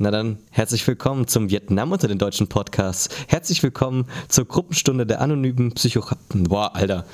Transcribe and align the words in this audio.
Na 0.00 0.12
dann, 0.12 0.38
herzlich 0.52 0.86
willkommen 0.86 1.26
zum 1.26 1.50
Vietnam 1.50 1.90
unter 1.90 2.06
den 2.06 2.18
deutschen 2.18 2.46
Podcasts. 2.46 3.08
Herzlich 3.26 3.64
willkommen 3.64 4.06
zur 4.28 4.44
Gruppenstunde 4.44 5.04
der 5.04 5.20
anonymen 5.20 5.72
Psycho... 5.72 6.04
Boah, 6.32 6.76
Alter. 6.76 7.04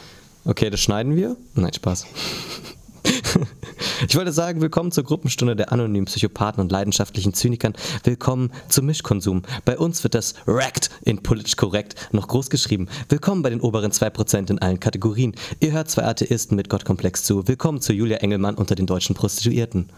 Okay, 0.44 0.68
das 0.68 0.80
schneiden 0.80 1.16
wir? 1.16 1.34
Nein, 1.54 1.72
Spaß. 1.72 2.06
Ich 4.08 4.16
wollte 4.16 4.32
sagen, 4.32 4.60
willkommen 4.60 4.92
zur 4.92 5.04
Gruppenstunde 5.04 5.56
der 5.56 5.72
anonymen 5.72 6.04
Psychopathen 6.06 6.60
und 6.60 6.70
leidenschaftlichen 6.70 7.32
Zynikern. 7.32 7.74
Willkommen 8.02 8.50
zum 8.68 8.86
Mischkonsum. 8.86 9.42
Bei 9.64 9.78
uns 9.78 10.02
wird 10.02 10.14
das 10.14 10.34
RACT 10.46 10.90
in 11.04 11.22
politisch 11.22 11.56
korrekt 11.56 11.94
noch 12.12 12.28
groß 12.28 12.50
geschrieben. 12.50 12.88
Willkommen 13.08 13.42
bei 13.42 13.50
den 13.50 13.60
oberen 13.60 13.92
2% 13.92 14.50
in 14.50 14.58
allen 14.58 14.80
Kategorien. 14.80 15.34
Ihr 15.60 15.72
hört 15.72 15.90
zwei 15.90 16.04
Atheisten 16.04 16.56
mit 16.56 16.68
Gottkomplex 16.68 17.22
zu. 17.22 17.48
Willkommen 17.48 17.80
zu 17.80 17.92
Julia 17.92 18.18
Engelmann 18.18 18.56
unter 18.56 18.74
den 18.74 18.86
deutschen 18.86 19.14
Prostituierten. 19.14 19.88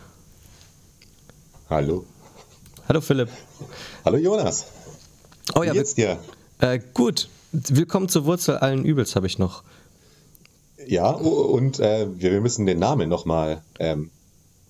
Hallo. 1.68 2.04
Hallo 2.88 3.00
Philipp. 3.00 3.28
Hallo 4.04 4.16
Jonas. 4.18 4.66
Oh 5.54 5.62
ja, 5.62 5.72
Wie 5.72 5.78
geht's 5.78 5.94
dir? 5.94 6.18
Äh, 6.60 6.78
gut. 6.94 7.28
Willkommen 7.52 8.08
zur 8.08 8.26
Wurzel 8.26 8.58
allen 8.58 8.84
Übels 8.84 9.16
habe 9.16 9.26
ich 9.26 9.38
noch. 9.38 9.62
Ja, 10.86 11.10
und 11.10 11.80
äh, 11.80 12.06
wir, 12.18 12.32
wir 12.32 12.40
müssen 12.40 12.66
den 12.66 12.78
Namen 12.78 13.08
nochmal 13.08 13.62
ähm, 13.78 14.10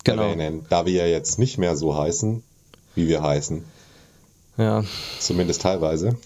Genau. 0.05 0.22
erwähnen, 0.22 0.64
da 0.68 0.86
wir 0.86 0.92
ja 0.92 1.06
jetzt 1.06 1.38
nicht 1.41 1.58
mehr 1.58 1.77
so 1.77 1.96
heißen, 1.98 2.42
wie 2.94 3.08
wir 3.08 3.22
heißen. 3.22 3.64
Ja, 4.56 4.84
Zumindest 5.19 5.62
teilweise. 5.62 6.16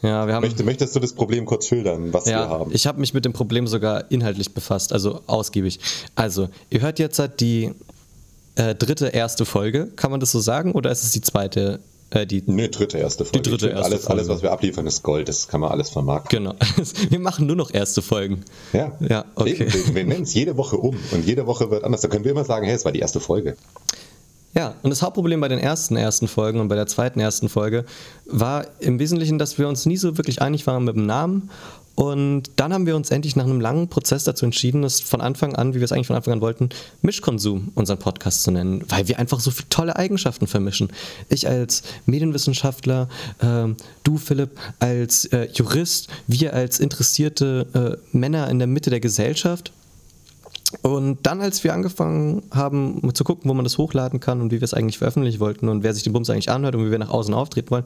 ja, 0.00 0.26
wir 0.26 0.34
haben. 0.34 0.40
Möchte, 0.42 0.64
möchtest 0.64 0.96
du 0.96 1.00
das 1.00 1.12
Problem 1.12 1.44
kurz 1.44 1.66
schildern, 1.66 2.14
was 2.14 2.24
wir 2.24 2.32
Ja, 2.32 2.48
haben? 2.48 2.70
ich 2.72 2.86
habe 2.86 2.98
mich 2.98 3.12
mit 3.12 3.26
dem 3.26 3.34
Problem 3.34 3.66
sogar 3.66 4.10
inhaltlich 4.10 4.54
befasst, 4.54 4.92
also 4.94 5.20
ausgiebig. 5.26 5.80
Also, 6.14 6.48
ihr 6.70 6.80
hört 6.80 6.98
jetzt 6.98 7.18
halt 7.18 7.40
die 7.40 7.72
äh, 8.56 8.74
dritte, 8.74 9.08
erste 9.08 9.44
Folge, 9.44 9.86
kann 9.96 10.10
man 10.10 10.20
das 10.20 10.30
so 10.32 10.40
sagen, 10.40 10.72
oder 10.72 10.90
ist 10.90 11.02
es 11.04 11.12
die 11.12 11.20
zweite, 11.20 11.80
äh, 12.10 12.26
die 12.26 12.42
Nö, 12.46 12.68
dritte, 12.68 12.98
erste 12.98 13.24
Folge. 13.24 13.48
dritte, 13.48 13.68
erste 13.68 13.84
alles, 13.84 14.06
alles, 14.06 14.26
Folge. 14.26 14.28
was 14.28 14.42
wir 14.42 14.52
abliefern, 14.52 14.86
ist 14.86 15.02
Gold. 15.02 15.28
Das 15.28 15.48
kann 15.48 15.60
man 15.60 15.70
alles 15.70 15.90
vermarkten. 15.90 16.44
Genau. 16.44 16.54
Wir 17.08 17.20
machen 17.20 17.46
nur 17.46 17.56
noch 17.56 17.72
erste 17.72 18.02
Folgen. 18.02 18.44
Ja, 18.72 18.92
Ja, 19.00 19.24
okay. 19.36 19.52
Eben, 19.52 19.72
wir, 19.72 19.94
wir 19.94 20.04
nennen 20.04 20.22
es 20.24 20.34
jede 20.34 20.56
Woche 20.56 20.76
um 20.76 20.96
und 21.12 21.24
jede 21.24 21.46
Woche 21.46 21.70
wird 21.70 21.84
anders. 21.84 22.00
Da 22.00 22.08
können 22.08 22.24
wir 22.24 22.32
immer 22.32 22.44
sagen, 22.44 22.66
hey, 22.66 22.74
es 22.74 22.84
war 22.84 22.92
die 22.92 23.00
erste 23.00 23.20
Folge. 23.20 23.56
Ja, 24.52 24.74
und 24.82 24.90
das 24.90 25.00
Hauptproblem 25.02 25.40
bei 25.40 25.46
den 25.46 25.60
ersten 25.60 25.96
ersten 25.96 26.26
Folgen 26.26 26.58
und 26.58 26.66
bei 26.66 26.74
der 26.74 26.88
zweiten 26.88 27.20
ersten 27.20 27.48
Folge 27.48 27.84
war 28.26 28.66
im 28.80 28.98
Wesentlichen, 28.98 29.38
dass 29.38 29.58
wir 29.58 29.68
uns 29.68 29.86
nie 29.86 29.96
so 29.96 30.16
wirklich 30.18 30.42
einig 30.42 30.66
waren 30.66 30.84
mit 30.84 30.96
dem 30.96 31.06
Namen. 31.06 31.50
Und 32.00 32.52
dann 32.56 32.72
haben 32.72 32.86
wir 32.86 32.96
uns 32.96 33.10
endlich 33.10 33.36
nach 33.36 33.44
einem 33.44 33.60
langen 33.60 33.88
Prozess 33.88 34.24
dazu 34.24 34.46
entschieden, 34.46 34.84
es 34.84 35.02
von 35.02 35.20
Anfang 35.20 35.54
an, 35.54 35.74
wie 35.74 35.80
wir 35.80 35.84
es 35.84 35.92
eigentlich 35.92 36.06
von 36.06 36.16
Anfang 36.16 36.32
an 36.32 36.40
wollten, 36.40 36.70
Mischkonsum 37.02 37.72
unseren 37.74 37.98
Podcast 37.98 38.42
zu 38.42 38.50
nennen, 38.50 38.82
weil 38.88 39.06
wir 39.08 39.18
einfach 39.18 39.38
so 39.38 39.50
viele 39.50 39.68
tolle 39.68 39.96
Eigenschaften 39.96 40.46
vermischen. 40.46 40.88
Ich 41.28 41.46
als 41.46 41.82
Medienwissenschaftler, 42.06 43.10
ähm, 43.42 43.76
du 44.02 44.16
Philipp 44.16 44.58
als 44.78 45.26
äh, 45.26 45.48
Jurist, 45.52 46.08
wir 46.26 46.54
als 46.54 46.80
interessierte 46.80 47.98
äh, 48.14 48.16
Männer 48.16 48.48
in 48.48 48.58
der 48.58 48.66
Mitte 48.66 48.88
der 48.88 49.00
Gesellschaft. 49.00 49.70
Und 50.82 51.18
dann, 51.24 51.40
als 51.40 51.64
wir 51.64 51.74
angefangen 51.74 52.42
haben 52.52 53.12
zu 53.14 53.24
gucken, 53.24 53.50
wo 53.50 53.54
man 53.54 53.64
das 53.64 53.76
hochladen 53.76 54.20
kann 54.20 54.40
und 54.40 54.52
wie 54.52 54.60
wir 54.60 54.64
es 54.64 54.72
eigentlich 54.72 54.98
veröffentlichen 54.98 55.40
wollten 55.40 55.68
und 55.68 55.82
wer 55.82 55.92
sich 55.92 56.04
den 56.04 56.12
Bums 56.12 56.30
eigentlich 56.30 56.50
anhört 56.50 56.76
und 56.76 56.86
wie 56.86 56.90
wir 56.92 56.98
nach 56.98 57.10
außen 57.10 57.34
auftreten 57.34 57.70
wollen, 57.70 57.84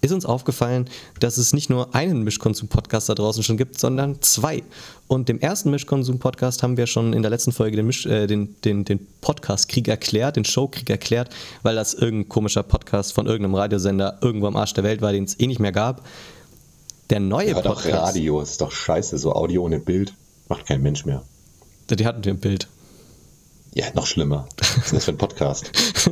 ist 0.00 0.12
uns 0.12 0.24
aufgefallen, 0.24 0.88
dass 1.20 1.36
es 1.36 1.52
nicht 1.52 1.68
nur 1.68 1.94
einen 1.94 2.22
Mischkonsum-Podcast 2.22 3.08
da 3.08 3.14
draußen 3.14 3.42
schon 3.42 3.56
gibt, 3.58 3.78
sondern 3.78 4.20
zwei. 4.22 4.62
Und 5.08 5.28
dem 5.28 5.40
ersten 5.40 5.70
Mischkonsum-Podcast 5.70 6.62
haben 6.62 6.76
wir 6.76 6.86
schon 6.86 7.12
in 7.12 7.22
der 7.22 7.30
letzten 7.30 7.52
Folge 7.52 7.76
den, 7.76 7.86
Misch, 7.86 8.06
äh, 8.06 8.26
den, 8.26 8.56
den, 8.62 8.84
den 8.84 9.06
Podcast-Krieg 9.20 9.86
erklärt, 9.88 10.36
den 10.36 10.44
Show-Krieg 10.44 10.88
erklärt, 10.88 11.28
weil 11.62 11.74
das 11.74 11.92
irgendein 11.92 12.30
komischer 12.30 12.62
Podcast 12.62 13.12
von 13.12 13.26
irgendeinem 13.26 13.54
Radiosender 13.56 14.18
irgendwo 14.22 14.46
am 14.46 14.56
Arsch 14.56 14.72
der 14.72 14.84
Welt 14.84 15.02
war, 15.02 15.12
den 15.12 15.24
es 15.24 15.38
eh 15.38 15.46
nicht 15.46 15.60
mehr 15.60 15.72
gab. 15.72 16.02
Der 17.10 17.20
neue 17.20 17.50
Ja, 17.50 17.60
doch 17.60 17.74
Podcast. 17.74 18.02
Radio 18.02 18.40
ist 18.40 18.60
doch 18.60 18.72
scheiße. 18.72 19.18
So 19.18 19.34
Audio 19.34 19.64
ohne 19.64 19.78
Bild 19.78 20.14
macht 20.48 20.66
kein 20.66 20.82
Mensch 20.82 21.04
mehr. 21.04 21.22
Die 21.96 22.06
hatten 22.06 22.24
wir 22.24 22.32
im 22.32 22.38
Bild. 22.38 22.68
Ja, 23.74 23.86
noch 23.94 24.06
schlimmer. 24.06 24.48
Was 24.58 24.70
ist 24.76 24.86
denn 24.90 24.94
das 24.96 25.04
für 25.04 25.10
ein 25.12 25.18
Podcast? 25.18 25.70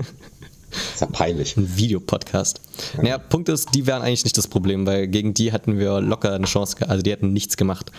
ist 0.70 1.00
ja 1.00 1.06
peinlich. 1.06 1.56
Ein 1.56 1.76
Videopodcast. 1.76 2.60
Naja, 2.96 3.18
Punkt 3.18 3.48
ist, 3.48 3.74
die 3.74 3.86
wären 3.86 4.02
eigentlich 4.02 4.24
nicht 4.24 4.38
das 4.38 4.48
Problem, 4.48 4.86
weil 4.86 5.08
gegen 5.08 5.34
die 5.34 5.52
hätten 5.52 5.78
wir 5.78 6.00
locker 6.00 6.32
eine 6.32 6.46
Chance, 6.46 6.76
also 6.88 7.02
die 7.02 7.10
hätten 7.10 7.32
nichts 7.32 7.56
gemacht. 7.56 7.92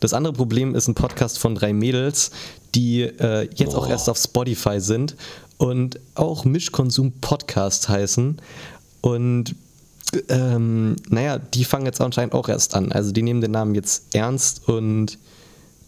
Das 0.00 0.12
andere 0.14 0.32
Problem 0.32 0.74
ist 0.74 0.88
ein 0.88 0.94
Podcast 0.94 1.38
von 1.38 1.54
drei 1.54 1.72
Mädels, 1.72 2.30
die 2.74 3.02
äh, 3.02 3.48
jetzt 3.54 3.74
auch 3.74 3.86
Oh. 3.86 3.90
erst 3.90 4.08
auf 4.08 4.18
Spotify 4.18 4.80
sind 4.80 5.16
und 5.56 5.98
auch 6.14 6.44
Mischkonsum-Podcast 6.44 7.88
heißen. 7.88 8.40
Und 9.00 9.54
ähm, 10.28 10.96
naja, 11.08 11.38
die 11.38 11.64
fangen 11.64 11.86
jetzt 11.86 12.00
anscheinend 12.00 12.34
auch 12.34 12.48
erst 12.48 12.74
an. 12.74 12.92
Also 12.92 13.12
die 13.12 13.22
nehmen 13.22 13.40
den 13.40 13.50
Namen 13.50 13.74
jetzt 13.74 14.14
ernst 14.14 14.68
und 14.68 15.18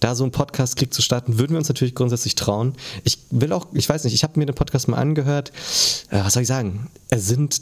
da 0.01 0.15
so 0.15 0.25
ein 0.25 0.31
Podcast-Krieg 0.33 0.93
zu 0.93 1.03
starten, 1.03 1.39
würden 1.39 1.53
wir 1.53 1.59
uns 1.59 1.69
natürlich 1.69 1.95
grundsätzlich 1.95 2.35
trauen. 2.35 2.75
Ich 3.05 3.19
will 3.31 3.53
auch, 3.53 3.67
ich 3.75 3.89
weiß 3.89 4.05
nicht, 4.05 4.15
ich 4.15 4.23
habe 4.25 4.39
mir 4.39 4.47
den 4.47 4.55
Podcast 4.55 4.89
mal 4.89 4.97
angehört. 4.97 5.51
Äh, 6.11 6.21
was 6.25 6.33
soll 6.35 6.43
ich 6.43 6.49
sagen? 6.49 6.89
Es 7.11 7.27
sind 7.29 7.61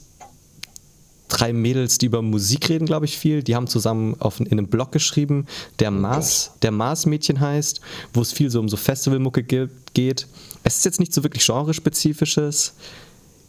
drei 1.28 1.52
Mädels, 1.52 1.98
die 1.98 2.06
über 2.06 2.22
Musik 2.22 2.68
reden, 2.70 2.86
glaube 2.86 3.04
ich, 3.04 3.18
viel. 3.18 3.42
Die 3.42 3.54
haben 3.54 3.66
zusammen 3.66 4.16
auf, 4.18 4.40
in 4.40 4.50
einem 4.50 4.68
Blog 4.68 4.92
geschrieben, 4.92 5.46
der 5.78 5.90
Mars, 5.90 6.52
der 6.62 6.70
Mars-Mädchen 6.70 7.40
heißt, 7.40 7.80
wo 8.14 8.22
es 8.22 8.32
viel 8.32 8.50
so 8.50 8.60
um 8.60 8.68
so 8.68 8.76
Festivalmucke 8.78 9.42
ge- 9.42 9.68
geht. 9.92 10.26
Es 10.64 10.78
ist 10.78 10.84
jetzt 10.86 11.00
nicht 11.00 11.12
so 11.12 11.22
wirklich 11.22 11.44
genrespezifisches. 11.44 12.72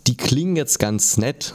Die 0.08 0.18
klingen 0.18 0.56
jetzt 0.56 0.80
ganz 0.80 1.18
nett. 1.18 1.54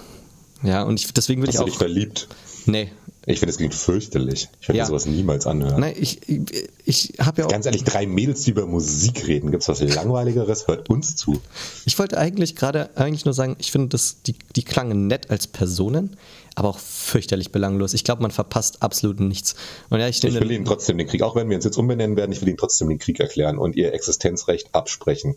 Ja, 0.62 0.82
und 0.84 0.98
ich, 0.98 1.12
deswegen 1.12 1.42
Hast 1.42 1.50
ich 1.50 1.56
du 1.60 1.64
dich 1.64 1.74
auch. 1.74 1.78
verliebt? 1.78 2.28
Nee. 2.64 2.90
Ich 3.26 3.38
finde, 3.38 3.50
es 3.52 3.56
klingt 3.56 3.74
fürchterlich. 3.74 4.48
Ich 4.60 4.68
würde 4.68 4.78
Ja. 4.78 4.84
mir 4.84 4.88
sowas 4.88 5.06
niemals 5.06 5.46
anhören. 5.46 5.80
Nein, 5.80 5.94
ich, 5.98 6.20
ich, 6.28 6.68
ich 6.84 7.12
habe 7.18 7.40
ja 7.40 7.46
auch. 7.46 7.50
Ganz 7.50 7.64
ehrlich, 7.64 7.82
drei 7.84 8.06
Mädels, 8.06 8.42
die 8.42 8.50
über 8.50 8.66
Musik 8.66 9.26
reden. 9.26 9.50
Gibt 9.50 9.62
es 9.62 9.68
was 9.68 9.80
Langweiligeres? 9.80 10.66
Hört 10.68 10.90
uns 10.90 11.16
zu. 11.16 11.40
Ich 11.86 11.98
wollte 11.98 12.18
eigentlich 12.18 12.54
gerade 12.54 12.90
eigentlich 12.96 13.24
nur 13.24 13.32
sagen, 13.32 13.56
ich 13.58 13.72
finde, 13.72 13.88
dass 13.88 14.22
die, 14.26 14.34
die 14.56 14.62
klangen 14.62 15.06
nett 15.06 15.30
als 15.30 15.46
Personen, 15.46 16.16
aber 16.54 16.68
auch 16.68 16.78
fürchterlich 16.78 17.50
belanglos. 17.50 17.94
Ich 17.94 18.04
glaube, 18.04 18.20
man 18.20 18.30
verpasst 18.30 18.82
absolut 18.82 19.20
nichts. 19.20 19.54
Und 19.88 20.00
ja, 20.00 20.08
ich 20.08 20.22
Ich 20.22 20.34
will 20.34 20.50
ihnen 20.50 20.66
trotzdem 20.66 20.98
den 20.98 21.06
Krieg, 21.06 21.22
auch 21.22 21.34
wenn 21.34 21.48
wir 21.48 21.56
uns 21.56 21.64
jetzt 21.64 21.78
umbenennen 21.78 22.16
werden, 22.16 22.30
ich 22.32 22.42
will 22.42 22.48
ihnen 22.48 22.58
trotzdem 22.58 22.88
den 22.90 22.98
Krieg 22.98 23.20
erklären 23.20 23.56
und 23.58 23.74
ihr 23.74 23.94
Existenzrecht 23.94 24.68
absprechen. 24.72 25.34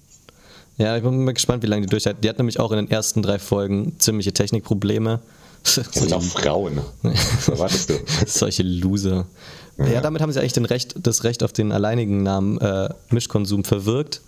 ja, 0.77 0.97
ich 0.97 1.03
bin 1.03 1.23
mal 1.23 1.33
gespannt, 1.33 1.63
wie 1.63 1.67
lange 1.67 1.83
die 1.83 1.89
durchhalten. 1.89 2.21
Die 2.21 2.27
hat 2.29 2.37
nämlich 2.37 2.59
auch 2.59 2.71
in 2.71 2.77
den 2.77 2.91
ersten 2.91 3.23
drei 3.23 3.39
Folgen 3.39 3.95
ziemliche 3.97 4.33
Technikprobleme. 4.33 5.21
Das 5.75 5.94
sind 5.94 6.13
auch 6.13 6.23
Frauen. 6.23 6.81
Was 7.01 7.47
erwartest 7.47 7.89
du? 7.89 7.94
Solche 8.25 8.63
Loser. 8.63 9.25
Ja. 9.78 10.01
damit 10.01 10.23
haben 10.23 10.31
sie 10.31 10.39
eigentlich 10.39 10.53
den 10.53 10.66
Recht, 10.66 10.95
das 10.97 11.23
Recht 11.23 11.44
auf 11.44 11.53
den 11.53 11.72
alleinigen 11.72 12.23
Namen 12.23 12.59
äh, 12.59 12.89
Mischkonsum 13.11 13.63
verwirkt. 13.63 14.22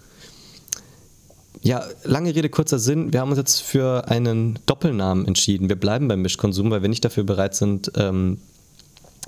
Ja, 1.61 1.83
lange 2.03 2.33
Rede, 2.35 2.49
kurzer 2.49 2.79
Sinn. 2.79 3.11
Wir 3.11 3.19
haben 3.19 3.29
uns 3.29 3.39
jetzt 3.39 3.61
für 3.61 4.07
einen 4.07 4.59
Doppelnamen 4.65 5.25
entschieden. 5.25 5.67
Wir 5.67 5.75
bleiben 5.75 6.07
beim 6.07 6.21
Mischkonsum, 6.21 6.71
weil 6.71 6.81
wir 6.81 6.89
nicht 6.89 7.03
dafür 7.03 7.23
bereit 7.23 7.55
sind, 7.55 7.91
ähm, 7.95 8.39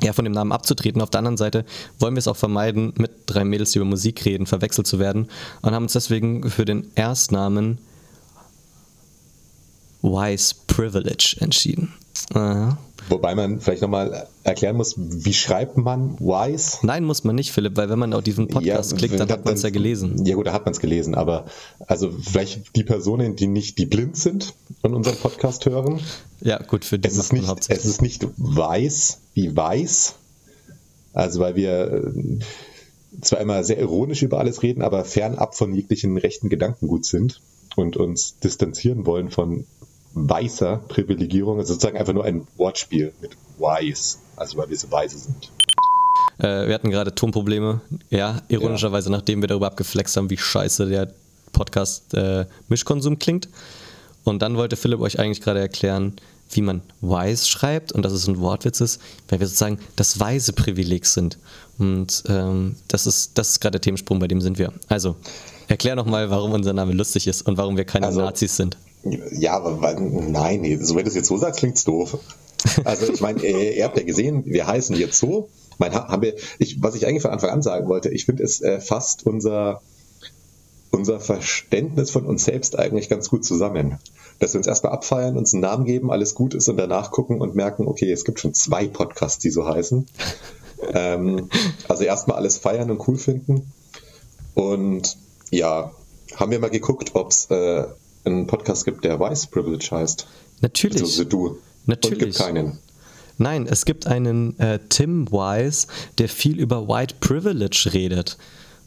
ja, 0.01 0.13
von 0.13 0.23
dem 0.23 0.33
Namen 0.33 0.51
abzutreten. 0.51 1.01
Auf 1.01 1.09
der 1.09 1.19
anderen 1.19 1.37
Seite 1.37 1.65
wollen 1.99 2.15
wir 2.15 2.19
es 2.19 2.27
auch 2.27 2.37
vermeiden, 2.37 2.93
mit 2.97 3.11
drei 3.25 3.43
Mädels, 3.43 3.71
die 3.71 3.79
über 3.79 3.85
Musik 3.85 4.23
reden, 4.23 4.45
verwechselt 4.45 4.87
zu 4.87 4.99
werden 4.99 5.27
und 5.61 5.73
haben 5.73 5.83
uns 5.83 5.93
deswegen 5.93 6.49
für 6.49 6.65
den 6.65 6.89
Erstnamen 6.95 7.79
Wise 10.01 10.55
Privilege 10.67 11.35
entschieden. 11.39 11.93
Aha. 12.33 12.77
Wobei 13.09 13.35
man 13.35 13.59
vielleicht 13.59 13.81
nochmal 13.81 14.27
erklären 14.43 14.77
muss, 14.77 14.95
wie 14.97 15.33
schreibt 15.33 15.75
man 15.75 16.19
wise? 16.19 16.77
Nein, 16.83 17.03
muss 17.03 17.23
man 17.23 17.35
nicht, 17.35 17.51
Philipp, 17.51 17.75
weil 17.75 17.89
wenn 17.89 17.99
man 17.99 18.13
auf 18.13 18.23
diesen 18.23 18.47
Podcast 18.47 18.95
klickt, 18.95 19.19
dann 19.19 19.29
hat 19.29 19.43
man 19.43 19.55
es 19.55 19.63
ja 19.63 19.69
gelesen. 19.69 20.25
Ja 20.25 20.35
gut, 20.35 20.47
da 20.47 20.53
hat 20.53 20.65
man 20.65 20.73
es 20.73 20.79
gelesen, 20.79 21.15
aber 21.15 21.45
also 21.87 22.11
vielleicht 22.11 22.75
die 22.75 22.83
Personen, 22.83 23.35
die 23.35 23.47
nicht, 23.47 23.77
die 23.77 23.85
blind 23.85 24.17
sind 24.17 24.53
und 24.81 24.93
unseren 24.93 25.17
Podcast 25.17 25.65
hören, 25.65 25.99
Ja, 26.41 26.61
gut, 26.61 26.85
für 26.85 26.99
die 26.99 27.07
es 27.07 27.17
ist 27.17 27.33
nicht, 27.33 27.49
es 27.69 27.85
ist 27.85 28.01
nicht 28.01 28.25
weiß 28.37 29.19
wie 29.33 29.55
weiß, 29.55 30.15
also 31.13 31.39
weil 31.39 31.55
wir 31.55 31.91
äh, 31.91 32.39
zwar 33.21 33.41
immer 33.41 33.63
sehr 33.63 33.79
ironisch 33.79 34.21
über 34.21 34.39
alles 34.39 34.63
reden, 34.63 34.81
aber 34.81 35.03
fernab 35.05 35.55
von 35.55 35.73
jeglichen 35.73 36.17
rechten 36.17 36.49
Gedankengut 36.49 37.05
sind 37.05 37.41
und 37.75 37.97
uns 37.97 38.37
distanzieren 38.39 39.05
wollen 39.05 39.31
von 39.31 39.65
weißer 40.13 40.77
Privilegierung, 40.87 41.59
also 41.59 41.73
sozusagen 41.73 41.97
einfach 41.97 42.13
nur 42.13 42.25
ein 42.25 42.47
Wortspiel 42.57 43.13
mit 43.21 43.31
wise, 43.57 44.17
also 44.35 44.57
weil 44.57 44.69
wir 44.69 44.77
so 44.77 44.91
weise 44.91 45.17
sind. 45.17 45.51
Äh, 46.39 46.67
wir 46.67 46.73
hatten 46.73 46.89
gerade 46.89 47.13
Tonprobleme. 47.15 47.81
Ja, 48.09 48.41
ironischerweise, 48.47 49.11
nachdem 49.11 49.41
wir 49.41 49.47
darüber 49.47 49.67
abgeflext 49.67 50.17
haben, 50.17 50.29
wie 50.29 50.37
scheiße 50.37 50.87
der 50.87 51.13
Podcast 51.51 52.13
äh, 52.13 52.45
Mischkonsum 52.67 53.19
klingt. 53.19 53.47
Und 54.23 54.41
dann 54.41 54.55
wollte 54.57 54.75
Philipp 54.75 54.99
euch 55.01 55.19
eigentlich 55.19 55.41
gerade 55.41 55.59
erklären, 55.59 56.13
wie 56.51 56.61
man 56.61 56.81
wise 57.01 57.47
schreibt 57.47 57.91
und 57.91 58.03
dass 58.03 58.11
es 58.13 58.27
ein 58.27 58.39
Wortwitz 58.39 58.81
ist, 58.81 59.01
weil 59.29 59.39
wir 59.39 59.47
sozusagen 59.47 59.79
das 59.95 60.19
weise 60.19 60.53
Privileg 60.53 61.05
sind. 61.05 61.37
Und 61.79 62.23
ähm, 62.27 62.75
das 62.87 63.07
ist, 63.07 63.37
das 63.37 63.51
ist 63.51 63.61
gerade 63.61 63.73
der 63.73 63.81
Themensprung, 63.81 64.19
bei 64.19 64.27
dem 64.27 64.41
sind 64.41 64.57
wir. 64.59 64.73
Also, 64.89 65.15
erklär 65.67 65.95
nochmal, 65.95 66.29
warum 66.29 66.51
unser 66.51 66.73
Name 66.73 66.93
lustig 66.93 67.27
ist 67.27 67.43
und 67.43 67.57
warum 67.57 67.77
wir 67.77 67.85
keine 67.85 68.07
Also- 68.07 68.21
Nazis 68.21 68.55
sind. 68.57 68.77
Ja, 69.03 69.53
aber 69.53 69.99
nein, 69.99 70.79
so 70.83 70.95
wenn 70.95 71.03
du 71.03 71.09
es 71.09 71.15
jetzt 71.15 71.27
so 71.27 71.37
sagst, 71.37 71.59
klingt 71.59 71.77
es 71.77 71.83
doof. 71.83 72.19
Also 72.83 73.11
ich 73.11 73.21
meine, 73.21 73.43
ihr 73.43 73.83
habt 73.83 73.97
ja 73.97 74.03
gesehen, 74.03 74.45
wir 74.45 74.67
heißen 74.67 74.95
jetzt 74.95 75.17
so. 75.17 75.49
Mein, 75.79 75.93
haben 75.93 76.21
wir, 76.21 76.35
ich, 76.59 76.81
was 76.83 76.93
ich 76.93 77.07
eigentlich 77.07 77.23
von 77.23 77.31
Anfang 77.31 77.49
an 77.49 77.61
sagen 77.63 77.87
wollte, 77.87 78.09
ich 78.09 78.25
finde 78.25 78.43
es 78.43 78.61
äh, 78.61 78.79
fast 78.79 79.25
unser, 79.25 79.81
unser 80.91 81.19
Verständnis 81.19 82.11
von 82.11 82.25
uns 82.25 82.45
selbst 82.45 82.77
eigentlich 82.77 83.09
ganz 83.09 83.29
gut 83.29 83.43
zusammen. 83.43 83.97
Dass 84.39 84.53
wir 84.53 84.59
uns 84.59 84.67
erstmal 84.67 84.93
abfeiern, 84.93 85.37
uns 85.37 85.53
einen 85.53 85.61
Namen 85.61 85.85
geben, 85.85 86.11
alles 86.11 86.35
gut 86.35 86.53
ist 86.53 86.69
und 86.69 86.77
danach 86.77 87.09
gucken 87.09 87.41
und 87.41 87.55
merken, 87.55 87.87
okay, 87.87 88.11
es 88.11 88.25
gibt 88.25 88.39
schon 88.39 88.53
zwei 88.53 88.87
Podcasts, 88.87 89.39
die 89.39 89.49
so 89.49 89.65
heißen. 89.67 90.05
ähm, 90.93 91.49
also 91.87 92.03
erstmal 92.03 92.37
alles 92.37 92.57
feiern 92.57 92.91
und 92.91 93.07
cool 93.07 93.17
finden. 93.17 93.71
Und 94.53 95.17
ja, 95.49 95.91
haben 96.35 96.51
wir 96.51 96.59
mal 96.59 96.69
geguckt, 96.69 97.15
ob 97.15 97.31
es 97.31 97.49
äh, 97.49 97.85
einen 98.25 98.47
Podcast 98.47 98.85
gibt, 98.85 99.03
der 99.03 99.19
Vice 99.19 99.47
Privilege 99.47 99.89
heißt. 99.91 100.27
Natürlich. 100.61 101.01
Also 101.01 101.23
du. 101.23 101.57
Natürlich. 101.85 102.19
Und 102.19 102.25
gibt 102.25 102.37
keinen. 102.37 102.79
Nein, 103.37 103.67
es 103.67 103.85
gibt 103.85 104.05
einen 104.05 104.59
äh, 104.59 104.79
Tim 104.89 105.31
Wise, 105.31 105.87
der 106.19 106.29
viel 106.29 106.59
über 106.59 106.87
White 106.87 107.15
Privilege 107.19 107.89
redet. 107.91 108.37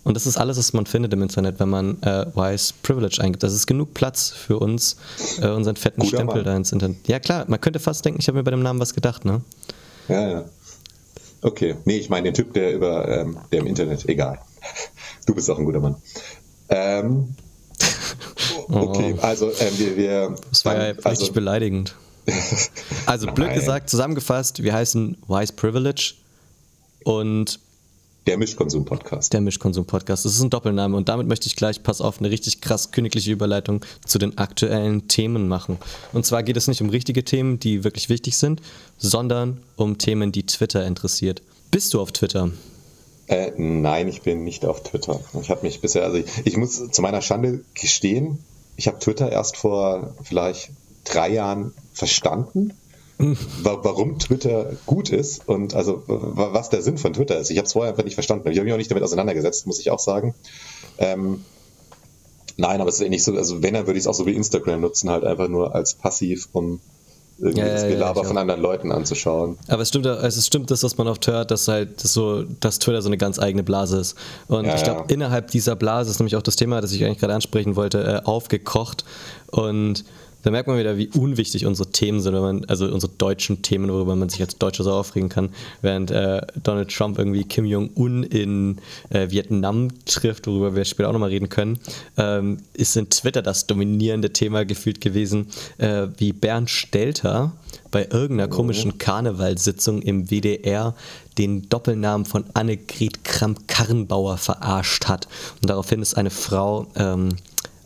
Und 0.05 0.15
das 0.15 0.27
ist 0.27 0.37
alles, 0.37 0.59
was 0.59 0.73
man 0.75 0.87
findet 0.87 1.13
im 1.15 1.23
Internet, 1.23 1.59
wenn 1.59 1.71
man 1.71 2.01
äh, 2.03 2.27
Wise 2.35 2.75
Privilege 2.83 3.21
eingibt. 3.21 3.43
Das 3.43 3.55
ist 3.55 3.67
genug 3.67 3.95
Platz 3.95 4.31
für 4.31 4.59
uns, 4.59 4.97
äh, 5.41 5.49
unseren 5.49 5.77
fetten 5.77 6.03
Guter 6.03 6.19
Stempel 6.19 6.37
Mann. 6.37 6.45
da 6.45 6.57
ins 6.57 6.73
Internet. 6.73 7.09
Ja 7.09 7.19
klar, 7.19 7.47
man 7.49 7.61
könnte 7.61 7.81
fast 7.81 8.05
denken, 8.05 8.21
ich 8.21 8.29
habe 8.29 8.39
mir 8.39 8.45
bei 8.45 8.51
dem 8.51 8.63
Namen 8.63 8.79
was 8.79 8.95
gedacht, 8.95 9.25
ne? 9.25 9.41
Ja, 10.09 10.29
ja. 10.29 10.45
Okay. 11.41 11.77
Nee, 11.85 11.97
ich 11.97 12.11
meine 12.11 12.25
den 12.25 12.35
Typ, 12.35 12.53
der 12.53 12.75
über, 12.75 13.09
ähm, 13.09 13.39
der 13.51 13.61
im 13.61 13.67
Internet, 13.67 14.09
egal. 14.09 14.39
Du 15.27 15.35
bist 15.35 15.51
auch 15.51 15.59
ein 15.59 15.65
guter 15.65 15.81
Mann. 15.81 15.97
Ähm, 16.69 17.35
okay, 18.69 19.15
oh. 19.17 19.21
also 19.21 19.51
äh, 19.51 19.71
wir, 19.79 19.97
wir. 19.97 20.37
Das 20.51 20.65
war 20.65 20.75
ja 20.75 20.95
also, 20.95 21.09
richtig 21.09 21.33
beleidigend. 21.33 21.95
Also 23.07 23.27
blöd 23.27 23.53
gesagt, 23.53 23.91
zusammengefasst, 23.91 24.63
wir 24.63 24.73
heißen 24.73 25.19
Wise 25.29 25.53
Privilege 25.53 26.15
und 27.05 27.61
der 28.27 28.39
Mischkonsum-Podcast. 28.39 29.35
Der 29.35 29.43
Mischkonsum-Podcast. 29.43 30.25
Das 30.25 30.35
ist 30.35 30.41
ein 30.41 30.49
Doppelname 30.49 30.97
und 30.97 31.11
damit 31.11 31.27
möchte 31.27 31.47
ich 31.47 31.57
gleich, 31.57 31.83
pass 31.83 32.01
auf, 32.01 32.21
eine 32.21 32.31
richtig 32.31 32.63
krass 32.63 32.91
königliche 32.91 33.31
Überleitung 33.31 33.85
zu 34.07 34.19
den 34.19 34.39
aktuellen 34.39 35.09
Themen 35.09 35.47
machen. 35.47 35.77
Und 36.15 36.25
zwar 36.25 36.43
geht 36.43 36.57
es 36.57 36.67
nicht 36.67 36.81
um 36.81 36.89
richtige 36.89 37.25
Themen, 37.25 37.61
die 37.61 37.85
wirklich 37.85 38.09
wichtig 38.09 38.39
sind, 38.39 38.63
sondern 38.97 39.59
um 39.77 39.99
Themen, 39.99 40.33
die 40.33 40.47
Twitter 40.47 40.87
interessiert. 40.87 41.43
Bist 41.71 41.93
du 41.93 42.01
auf 42.01 42.13
Twitter? 42.13 42.51
Äh, 43.27 43.53
nein, 43.57 44.09
ich 44.09 44.23
bin 44.23 44.45
nicht 44.45 44.65
auf 44.67 44.83
Twitter. 44.83 45.21
Ich 45.41 45.51
habe 45.51 45.63
mich 45.63 45.81
bisher, 45.81 46.05
also 46.05 46.19
ich, 46.19 46.27
ich 46.45 46.57
muss 46.57 46.91
zu 46.91 47.03
meiner 47.03 47.23
Schande 47.23 47.65
gestehen, 47.75 48.39
ich 48.77 48.87
habe 48.87 48.99
Twitter 48.99 49.31
erst 49.31 49.57
vor 49.57 50.15
vielleicht 50.23 50.71
drei 51.05 51.31
Jahren 51.31 51.73
verstanden, 51.93 52.75
warum 53.63 54.19
Twitter 54.19 54.73
gut 54.87 55.11
ist 55.11 55.49
und 55.49 55.75
also 55.75 56.03
was 56.07 56.71
der 56.71 56.83
Sinn 56.83 56.99
von 56.99 57.13
Twitter 57.13 57.39
ist. 57.39 57.51
Ich 57.51 57.59
habe 57.59 57.67
es 57.67 57.73
vorher 57.73 57.93
einfach 57.93 58.05
nicht 58.05 58.15
verstanden. 58.15 58.51
Ich 58.51 58.59
habe 58.59 58.65
mich 58.65 58.75
auch 58.75 58.79
nicht 58.79 58.91
damit 58.91 59.05
auseinandergesetzt, 59.05 59.67
muss 59.67 59.79
ich 59.79 59.91
auch 59.91 60.01
sagen. 60.01 60.35
Ähm, 60.99 61.45
nein, 62.57 62.81
aber 62.81 62.89
es 62.89 62.97
ist 62.97 63.03
eh 63.03 63.09
nicht 63.09 63.23
so, 63.23 63.35
also 63.35 63.63
wenn, 63.63 63.75
dann 63.75 63.87
würde 63.87 63.99
ich 63.99 64.05
es 64.05 64.09
auch 64.09 64.15
so 64.15 64.27
wie 64.27 64.35
Instagram 64.35 64.81
nutzen, 64.81 65.11
halt 65.11 65.25
einfach 65.25 65.49
nur 65.49 65.75
als 65.75 65.95
passiv, 65.95 66.49
um 66.53 66.81
irgendwie 67.39 67.61
ja, 67.61 67.69
das 67.69 67.83
Gelaber 67.87 68.23
ja, 68.23 68.29
von 68.29 68.39
anderen 68.39 68.61
Leuten 68.61 68.93
anzuschauen. 68.93 69.59
Aber 69.69 69.83
es 69.83 69.89
stimmt, 69.89 70.07
also 70.07 70.39
es 70.39 70.47
stimmt 70.47 70.71
das, 70.71 70.83
was 70.83 70.97
man 70.97 71.09
oft 71.09 71.27
hört, 71.27 71.51
dass 71.51 71.69
halt 71.69 72.03
das 72.03 72.13
so, 72.13 72.45
dass 72.61 72.79
Twitter 72.79 73.03
so 73.03 73.09
eine 73.09 73.19
ganz 73.19 73.39
eigene 73.39 73.63
Blase 73.63 73.99
ist. 73.99 74.17
Und 74.47 74.67
ja, 74.67 74.77
ich 74.77 74.85
glaube, 74.85 75.13
innerhalb 75.13 75.51
dieser 75.51 75.77
Blase 75.77 76.11
ist 76.11 76.21
nämlich 76.21 76.37
auch 76.37 76.43
das 76.43 76.57
Thema, 76.57 76.81
das 76.81 76.93
ich 76.93 77.05
eigentlich 77.05 77.19
gerade 77.19 77.35
ansprechen 77.35 77.77
wollte, 77.77 78.23
äh, 78.25 78.27
aufgekocht. 78.27 79.05
Und 79.51 80.05
da 80.45 80.51
merkt 80.51 80.69
man 80.69 80.79
wieder, 80.79 80.99
wie 80.99 81.09
unwichtig 81.09 81.65
unsere 81.65 81.91
Themen 81.91 82.21
sind, 82.21 82.35
wenn 82.35 82.43
man, 82.43 82.65
also 82.67 82.87
unsere 82.87 83.11
deutschen 83.17 83.63
Themen, 83.63 83.91
worüber 83.91 84.15
man 84.15 84.29
sich 84.29 84.43
als 84.43 84.59
Deutscher 84.59 84.85
so 84.85 84.93
aufregen 84.93 85.31
kann, 85.31 85.49
während 85.81 86.11
äh, 86.11 86.43
Donald 86.63 86.95
Trump 86.95 87.19
irgendwie 87.19 87.45
Kim 87.45 87.65
Jong-un 87.65 88.23
in 88.25 88.79
äh, 89.09 89.31
Vietnam 89.31 89.89
trifft, 90.05 90.47
worüber 90.47 90.77
wir 90.77 90.85
später 90.85 91.09
auch 91.09 91.15
nochmal 91.15 91.31
reden 91.31 91.49
können, 91.49 91.79
ähm, 92.19 92.59
ist 92.75 92.95
in 92.97 93.09
Twitter 93.09 93.41
das 93.41 93.67
dominierende 93.67 94.35
Thema 94.35 94.67
gefühlt 94.67 95.01
gewesen, 95.01 95.47
äh, 95.79 96.09
wie 96.19 96.35
Bernd 96.35 96.69
Stelter 96.69 97.53
bei 97.91 98.07
irgendeiner 98.11 98.49
komischen 98.49 98.99
Karnevalssitzung 98.99 100.03
im 100.03 100.31
WDR 100.31 100.95
den 101.39 101.69
Doppelnamen 101.71 102.27
von 102.27 102.45
Annegret 102.53 103.25
Kramp-Karrenbauer 103.25 104.37
verarscht 104.37 105.07
hat. 105.07 105.27
Und 105.63 105.71
daraufhin 105.71 106.03
ist 106.03 106.15
eine 106.15 106.31
Frau 106.31 106.87
ähm, 106.97 107.37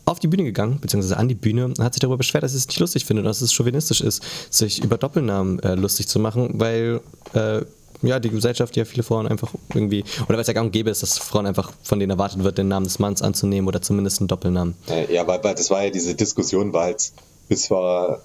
auf 0.09 0.19
die 0.19 0.27
Bühne 0.27 0.43
gegangen, 0.43 0.79
beziehungsweise 0.81 1.17
an 1.17 1.27
die 1.27 1.35
Bühne, 1.35 1.65
und 1.65 1.79
hat 1.79 1.93
sich 1.93 2.01
darüber 2.01 2.17
beschwert, 2.17 2.43
dass 2.43 2.51
sie 2.51 2.57
es 2.57 2.67
nicht 2.67 2.79
lustig 2.79 3.05
findet 3.05 3.23
und 3.23 3.29
dass 3.29 3.41
es 3.41 3.53
chauvinistisch 3.53 4.01
ist, 4.01 4.23
sich 4.49 4.83
über 4.83 4.97
Doppelnamen 4.97 5.59
äh, 5.59 5.75
lustig 5.75 6.07
zu 6.07 6.19
machen, 6.19 6.49
weil 6.53 7.01
äh, 7.33 7.61
ja, 8.01 8.19
die 8.19 8.29
Gesellschaft 8.29 8.75
ja 8.77 8.85
viele 8.85 9.03
Frauen 9.03 9.27
einfach 9.27 9.53
irgendwie, 9.73 10.03
oder 10.23 10.35
weil 10.35 10.39
es 10.39 10.47
ja 10.47 10.53
gang 10.53 10.67
und 10.67 10.71
gäbe 10.71 10.89
ist, 10.89 11.03
dass 11.03 11.17
Frauen 11.17 11.45
einfach 11.45 11.73
von 11.83 11.99
denen 11.99 12.11
erwartet 12.11 12.43
wird, 12.43 12.57
den 12.57 12.69
Namen 12.69 12.85
des 12.85 12.99
Manns 12.99 13.21
anzunehmen 13.21 13.67
oder 13.67 13.81
zumindest 13.81 14.21
einen 14.21 14.29
Doppelnamen. 14.29 14.75
Ja, 15.09 15.27
weil, 15.27 15.43
weil 15.43 15.55
das 15.55 15.69
war 15.69 15.83
ja 15.83 15.89
diese 15.89 16.15
Diskussion, 16.15 16.71
weil 16.71 16.93
es 16.93 17.13
bis 17.49 17.67
vor 17.67 18.21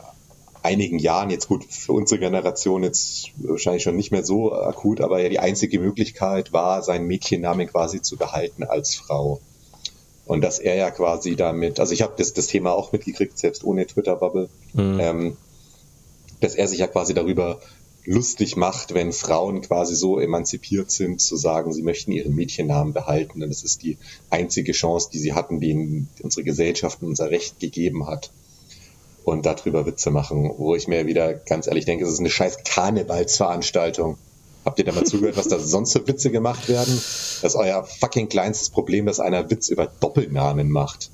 einigen 0.62 0.98
Jahren, 0.98 1.30
jetzt 1.30 1.48
gut, 1.48 1.64
für 1.68 1.92
unsere 1.92 2.20
Generation 2.20 2.84
jetzt 2.84 3.30
wahrscheinlich 3.36 3.82
schon 3.82 3.96
nicht 3.96 4.12
mehr 4.12 4.24
so 4.24 4.54
akut, 4.54 5.00
aber 5.00 5.20
ja 5.20 5.28
die 5.28 5.38
einzige 5.38 5.78
Möglichkeit 5.78 6.52
war, 6.52 6.82
seinen 6.82 7.06
Mädchennamen 7.06 7.66
quasi 7.66 8.00
zu 8.00 8.16
behalten 8.16 8.64
als 8.64 8.94
Frau. 8.94 9.40
Und 10.26 10.40
dass 10.42 10.58
er 10.58 10.74
ja 10.74 10.90
quasi 10.90 11.36
damit, 11.36 11.80
also 11.80 11.92
ich 11.92 12.02
habe 12.02 12.14
das, 12.16 12.32
das 12.32 12.46
Thema 12.46 12.72
auch 12.72 12.92
mitgekriegt, 12.92 13.38
selbst 13.38 13.62
ohne 13.64 13.86
Twitter-Bubble, 13.86 14.48
mhm. 14.72 14.98
ähm, 15.00 15.36
dass 16.40 16.54
er 16.54 16.66
sich 16.66 16.78
ja 16.78 16.86
quasi 16.86 17.14
darüber 17.14 17.60
lustig 18.06 18.56
macht, 18.56 18.94
wenn 18.94 19.12
Frauen 19.12 19.62
quasi 19.62 19.94
so 19.94 20.18
emanzipiert 20.18 20.90
sind, 20.90 21.20
zu 21.20 21.36
sagen, 21.36 21.72
sie 21.72 21.82
möchten 21.82 22.12
ihren 22.12 22.34
Mädchennamen 22.34 22.92
behalten. 22.92 23.40
Denn 23.40 23.48
das 23.48 23.64
ist 23.64 23.82
die 23.82 23.96
einzige 24.30 24.72
Chance, 24.72 25.08
die 25.12 25.18
sie 25.18 25.32
hatten, 25.32 25.60
die 25.60 26.06
unsere 26.22 26.44
Gesellschaft 26.44 27.02
und 27.02 27.08
unser 27.08 27.30
Recht 27.30 27.60
gegeben 27.60 28.06
hat. 28.06 28.30
Und 29.24 29.46
darüber 29.46 29.86
Witze 29.86 30.10
machen, 30.10 30.50
wo 30.58 30.74
ich 30.74 30.86
mir 30.86 31.06
wieder 31.06 31.32
ganz 31.32 31.66
ehrlich 31.66 31.86
denke, 31.86 32.04
es 32.04 32.12
ist 32.12 32.20
eine 32.20 32.30
scheiß 32.30 32.58
Karnevalsveranstaltung. 32.64 34.18
Habt 34.64 34.78
ihr 34.78 34.84
da 34.84 34.92
mal 34.92 35.04
zugehört, 35.04 35.36
was 35.36 35.48
da 35.48 35.58
sonst 35.58 35.92
für 35.92 36.06
Witze 36.06 36.30
gemacht 36.30 36.68
werden? 36.68 36.94
Das 36.94 37.52
ist 37.52 37.56
euer 37.56 37.84
fucking 37.84 38.28
kleinstes 38.28 38.70
Problem, 38.70 39.06
dass 39.06 39.20
einer 39.20 39.50
Witz 39.50 39.68
über 39.68 39.86
Doppelnamen 40.00 40.70
macht. 40.70 41.10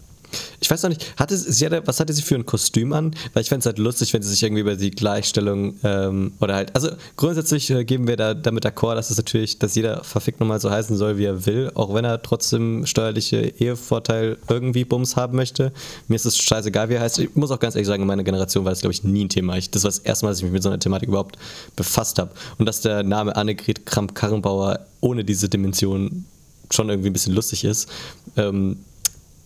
Ich 0.60 0.70
weiß 0.70 0.82
noch 0.82 0.90
nicht, 0.90 1.18
hatte 1.18 1.36
sie 1.36 1.68
was 1.84 2.00
hatte 2.00 2.12
sie 2.12 2.22
für 2.22 2.34
ein 2.34 2.46
Kostüm 2.46 2.92
an? 2.92 3.14
Weil 3.32 3.42
ich 3.42 3.48
fände 3.48 3.60
es 3.60 3.66
halt 3.66 3.78
lustig, 3.78 4.12
wenn 4.12 4.22
sie 4.22 4.30
sich 4.30 4.42
irgendwie 4.42 4.60
über 4.60 4.76
die 4.76 4.90
Gleichstellung 4.90 5.76
ähm, 5.82 6.32
oder 6.40 6.54
halt, 6.54 6.74
also 6.74 6.90
grundsätzlich 7.16 7.70
äh, 7.70 7.84
geben 7.84 8.06
wir 8.06 8.16
da 8.16 8.34
damit 8.34 8.64
d'accord, 8.64 8.94
dass 8.94 9.10
es 9.10 9.16
natürlich, 9.16 9.58
dass 9.58 9.74
jeder 9.74 10.04
verfickt 10.04 10.40
nochmal 10.40 10.60
so 10.60 10.70
heißen 10.70 10.96
soll, 10.96 11.18
wie 11.18 11.24
er 11.24 11.46
will, 11.46 11.70
auch 11.74 11.94
wenn 11.94 12.04
er 12.04 12.22
trotzdem 12.22 12.86
steuerliche 12.86 13.40
Ehevorteil 13.58 14.38
irgendwie 14.48 14.84
Bums 14.84 15.16
haben 15.16 15.36
möchte. 15.36 15.72
Mir 16.08 16.16
ist 16.16 16.26
es 16.26 16.36
scheißegal, 16.36 16.88
wie 16.88 16.94
er 16.94 17.00
heißt. 17.00 17.18
Ich 17.18 17.34
muss 17.34 17.50
auch 17.50 17.58
ganz 17.60 17.74
ehrlich 17.74 17.88
sagen, 17.88 18.02
in 18.02 18.08
meiner 18.08 18.24
Generation 18.24 18.64
war 18.64 18.72
das, 18.72 18.80
glaube 18.80 18.92
ich, 18.92 19.04
nie 19.04 19.24
ein 19.24 19.28
Thema. 19.28 19.56
Ich, 19.56 19.70
das 19.70 19.84
war 19.84 19.90
das 19.90 19.98
erste 19.98 20.24
Mal, 20.26 20.30
dass 20.30 20.38
ich 20.38 20.44
mich 20.44 20.52
mit 20.52 20.62
so 20.62 20.68
einer 20.68 20.78
Thematik 20.78 21.08
überhaupt 21.08 21.36
befasst 21.76 22.18
habe. 22.18 22.30
Und 22.58 22.66
dass 22.66 22.80
der 22.80 23.02
Name 23.02 23.34
Annegret 23.36 23.86
Kramp-Karrenbauer 23.86 24.80
ohne 25.00 25.24
diese 25.24 25.48
Dimension 25.48 26.24
schon 26.70 26.88
irgendwie 26.88 27.10
ein 27.10 27.12
bisschen 27.12 27.34
lustig 27.34 27.64
ist. 27.64 27.88
Ähm, 28.36 28.78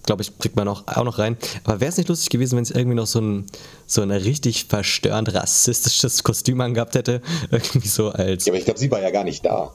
glaube 0.04 0.23
ich, 0.23 0.38
kriegt 0.38 0.56
man 0.56 0.68
auch, 0.68 0.87
auch 0.87 1.04
noch 1.04 1.18
rein. 1.18 1.37
Aber 1.64 1.80
wäre 1.80 1.90
es 1.90 1.96
nicht 1.96 2.08
lustig 2.08 2.30
gewesen, 2.30 2.56
wenn 2.56 2.62
es 2.62 2.70
irgendwie 2.70 2.96
noch 2.96 3.06
so 3.06 3.20
ein, 3.20 3.46
so 3.87 4.02
ein 4.02 4.11
richtig 4.11 4.66
verstörend 4.66 5.34
rassistisches 5.34 6.23
Kostüm 6.23 6.61
angehabt 6.61 6.94
hätte? 6.94 7.20
Irgendwie 7.50 7.88
so 7.88 8.11
als. 8.11 8.46
Ja, 8.46 8.52
aber 8.52 8.58
ich 8.58 8.64
glaube, 8.64 8.78
sie 8.78 8.90
war 8.90 9.00
ja 9.00 9.11
gar 9.11 9.25
nicht 9.25 9.44
da 9.44 9.73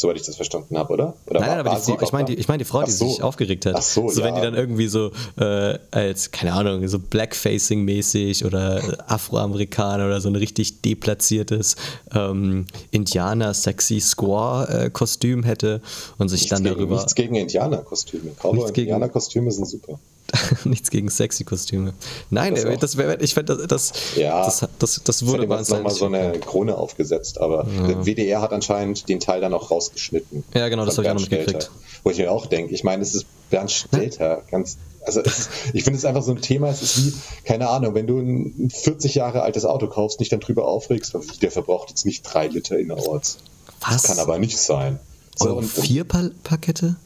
soweit 0.00 0.16
ich 0.16 0.22
das 0.22 0.36
verstanden 0.36 0.76
habe, 0.78 0.92
oder? 0.92 1.14
oder 1.26 1.40
nein, 1.40 1.48
nein, 1.50 1.58
aber 1.60 1.70
die 1.76 1.92
Frau, 1.92 2.02
ich 2.02 2.12
meine 2.12 2.24
die, 2.26 2.34
ich 2.34 2.48
mein 2.48 2.58
die 2.58 2.64
Frau, 2.64 2.82
die 2.82 2.90
so. 2.90 3.08
sich 3.08 3.22
aufgeregt 3.22 3.66
hat. 3.66 3.74
Ach 3.76 3.82
so, 3.82 4.08
so 4.08 4.20
ja. 4.20 4.26
wenn 4.26 4.34
die 4.36 4.40
dann 4.40 4.54
irgendwie 4.54 4.88
so 4.88 5.10
äh, 5.38 5.78
als, 5.90 6.30
keine 6.30 6.52
Ahnung, 6.52 6.86
so 6.88 6.98
Blackfacing-mäßig 6.98 8.44
oder 8.44 8.82
Afroamerikaner 9.06 10.06
oder 10.06 10.20
so 10.20 10.28
ein 10.28 10.36
richtig 10.36 10.82
deplatziertes 10.82 11.76
ähm, 12.14 12.66
Indianer-sexy 12.90 14.00
Squaw-Kostüm 14.00 15.42
hätte 15.42 15.80
und 16.18 16.28
sich 16.28 16.42
nichts 16.42 16.56
dann 16.56 16.64
darüber... 16.64 16.96
nichts 16.96 17.14
gegen 17.14 17.34
Indianer-Kostüme. 17.34 18.30
Cowboy-Indianer-Kostüme 18.40 19.50
sind 19.50 19.66
super. 19.66 19.98
Nichts 20.64 20.90
gegen 20.90 21.08
sexy 21.08 21.44
Kostüme. 21.44 21.94
Nein, 22.30 22.54
das, 22.54 22.64
das 22.80 22.96
wär, 22.96 23.20
ich 23.20 23.34
fände, 23.34 23.56
das, 23.56 23.66
das, 23.66 23.92
ja, 24.16 24.44
das, 24.44 24.66
das, 24.78 25.00
das 25.02 25.26
wurde 25.26 25.46
bei 25.46 25.58
uns 25.58 25.68
nochmal 25.68 25.92
so 25.92 26.06
eine 26.06 26.32
Krone 26.38 26.76
aufgesetzt, 26.76 27.40
aber 27.40 27.66
ja. 27.66 27.86
der 27.86 28.06
WDR 28.06 28.40
hat 28.40 28.52
anscheinend 28.52 29.08
den 29.08 29.20
Teil 29.20 29.40
dann 29.40 29.54
auch 29.54 29.70
rausgeschnitten. 29.70 30.44
Ja, 30.54 30.68
genau, 30.68 30.84
das 30.84 30.98
habe 30.98 31.06
ich 31.06 31.10
auch 31.10 31.14
noch 31.14 31.20
mitgekriegt. 31.22 31.70
Wo 32.04 32.10
ich 32.10 32.18
mir 32.18 32.30
auch 32.30 32.46
denke, 32.46 32.74
ich 32.74 32.84
meine, 32.84 33.02
es 33.02 33.14
ist 33.14 33.26
Bernd 33.50 33.70
Stelter, 33.70 34.42
ganz, 34.50 34.76
also 35.02 35.20
ist, 35.20 35.48
ich 35.72 35.84
finde 35.84 35.98
es 35.98 36.04
einfach 36.04 36.22
so 36.22 36.32
ein 36.32 36.42
Thema, 36.42 36.68
es 36.68 36.82
ist 36.82 36.98
wie, 36.98 37.14
keine 37.44 37.68
Ahnung, 37.68 37.94
wenn 37.94 38.06
du 38.06 38.18
ein 38.18 38.70
40 38.70 39.14
Jahre 39.14 39.42
altes 39.42 39.64
Auto 39.64 39.86
kaufst, 39.86 40.20
nicht 40.20 40.30
dann 40.30 40.40
drüber 40.40 40.66
aufregst, 40.68 41.16
der 41.42 41.50
verbraucht 41.50 41.88
jetzt 41.88 42.04
nicht 42.04 42.22
drei 42.22 42.46
Liter 42.46 42.78
innerorts. 42.78 43.38
Was? 43.80 44.02
Das 44.02 44.02
kann 44.04 44.18
aber 44.18 44.38
nicht 44.38 44.58
sein. 44.58 45.00
So, 45.36 45.56
und, 45.56 45.66
vier 45.66 46.04
pa 46.04 46.30
Pakete? 46.42 46.96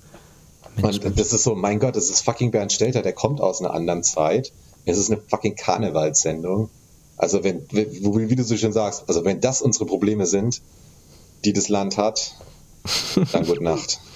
Und 0.80 1.18
das 1.18 1.32
ist 1.32 1.42
so, 1.42 1.54
mein 1.54 1.78
Gott, 1.78 1.96
das 1.96 2.08
ist 2.08 2.22
fucking 2.22 2.50
Bernd 2.50 2.72
Stelter, 2.72 3.02
der 3.02 3.12
kommt 3.12 3.40
aus 3.40 3.60
einer 3.60 3.74
anderen 3.74 4.02
Zeit. 4.02 4.52
Es 4.84 4.98
ist 4.98 5.10
eine 5.10 5.20
fucking 5.20 5.54
Karnevalssendung. 5.54 6.70
Also 7.16 7.44
wenn, 7.44 7.62
wie, 7.70 8.34
du 8.34 8.42
so 8.42 8.56
schön 8.56 8.72
sagst, 8.72 9.04
also 9.06 9.24
wenn 9.24 9.40
das 9.40 9.62
unsere 9.62 9.86
Probleme 9.86 10.26
sind, 10.26 10.60
die 11.44 11.52
das 11.52 11.68
Land 11.68 11.96
hat, 11.96 12.34
dann 13.32 13.46
gute 13.46 13.62
Nacht. 13.62 14.00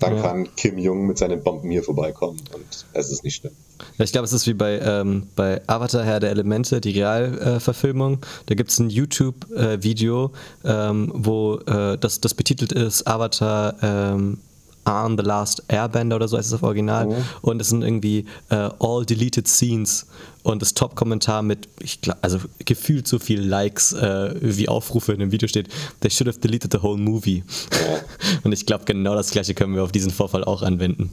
Dann 0.00 0.14
ja. 0.14 0.22
kann 0.22 0.54
Kim 0.54 0.78
Jong 0.78 1.08
mit 1.08 1.18
seinen 1.18 1.42
Bomben 1.42 1.70
hier 1.70 1.82
vorbeikommen 1.82 2.40
und 2.54 2.86
es 2.92 3.10
ist 3.10 3.24
nicht 3.24 3.34
schlimm. 3.34 3.52
ich 3.98 4.12
glaube, 4.12 4.26
es 4.26 4.32
ist 4.32 4.46
wie 4.46 4.54
bei, 4.54 4.78
ähm, 4.78 5.26
bei 5.34 5.60
Avatar 5.66 6.04
Herr 6.04 6.20
der 6.20 6.30
Elemente, 6.30 6.80
die 6.80 6.92
Realverfilmung. 6.92 8.14
Äh, 8.14 8.26
da 8.46 8.54
gibt 8.54 8.70
es 8.70 8.78
ein 8.78 8.90
YouTube-Video, 8.90 10.30
äh, 10.62 10.68
ähm, 10.70 11.10
wo 11.12 11.56
äh, 11.66 11.98
das, 11.98 12.20
das 12.20 12.34
betitelt 12.34 12.70
ist 12.70 13.08
Avatar 13.08 13.74
ähm, 13.82 14.38
Arn 14.88 15.16
the 15.18 15.24
Last 15.24 15.62
Airbender 15.68 16.16
oder 16.16 16.28
so 16.28 16.38
heißt 16.38 16.48
es 16.48 16.54
auf 16.54 16.62
Original. 16.62 17.06
Mhm. 17.06 17.24
Und 17.42 17.60
es 17.60 17.68
sind 17.68 17.82
irgendwie 17.82 18.24
uh, 18.50 18.70
all 18.80 19.04
deleted 19.04 19.46
scenes. 19.46 20.06
Und 20.42 20.62
das 20.62 20.72
Top-Kommentar 20.72 21.42
mit, 21.42 21.68
ich 21.80 22.00
glaub, 22.00 22.16
also 22.22 22.38
gefühlt 22.64 23.06
so 23.06 23.18
viel 23.18 23.40
Likes 23.40 23.92
uh, 23.92 24.30
wie 24.40 24.68
Aufrufe 24.68 25.12
in 25.12 25.20
dem 25.20 25.30
Video 25.30 25.46
steht, 25.46 25.68
they 26.00 26.10
should 26.10 26.26
have 26.26 26.38
deleted 26.38 26.72
the 26.72 26.82
whole 26.82 26.96
movie. 26.96 27.44
Ja. 27.72 28.00
Und 28.44 28.52
ich 28.52 28.64
glaube, 28.64 28.84
genau 28.84 29.14
das 29.14 29.30
gleiche 29.30 29.54
können 29.54 29.74
wir 29.74 29.82
auf 29.82 29.92
diesen 29.92 30.10
Vorfall 30.10 30.44
auch 30.44 30.62
anwenden. 30.62 31.10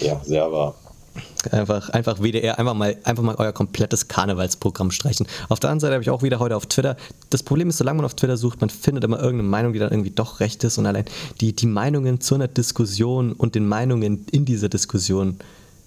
Ja, 0.00 0.20
sehr 0.24 0.50
wahr. 0.50 0.74
Einfach, 1.50 1.90
einfach 1.90 2.20
WDR, 2.20 2.58
einfach 2.58 2.74
mal, 2.74 2.96
einfach 3.04 3.22
mal 3.22 3.34
euer 3.36 3.52
komplettes 3.52 4.08
Karnevalsprogramm 4.08 4.90
streichen. 4.90 5.26
Auf 5.48 5.60
der 5.60 5.70
anderen 5.70 5.80
Seite 5.80 5.94
habe 5.94 6.02
ich 6.02 6.10
auch 6.10 6.22
wieder 6.22 6.38
heute 6.38 6.56
auf 6.56 6.66
Twitter. 6.66 6.96
Das 7.30 7.42
Problem 7.42 7.68
ist, 7.68 7.78
solange 7.78 7.96
man 7.96 8.06
auf 8.06 8.14
Twitter 8.14 8.36
sucht, 8.36 8.60
man 8.60 8.70
findet 8.70 9.04
immer 9.04 9.18
irgendeine 9.18 9.48
Meinung, 9.48 9.72
die 9.72 9.78
dann 9.78 9.90
irgendwie 9.90 10.10
doch 10.10 10.40
recht 10.40 10.62
ist. 10.64 10.78
Und 10.78 10.86
allein 10.86 11.04
die, 11.40 11.54
die 11.54 11.66
Meinungen 11.66 12.20
zu 12.20 12.34
einer 12.34 12.48
Diskussion 12.48 13.32
und 13.32 13.54
den 13.54 13.66
Meinungen 13.66 14.24
in 14.30 14.44
dieser 14.44 14.68
Diskussion 14.68 15.38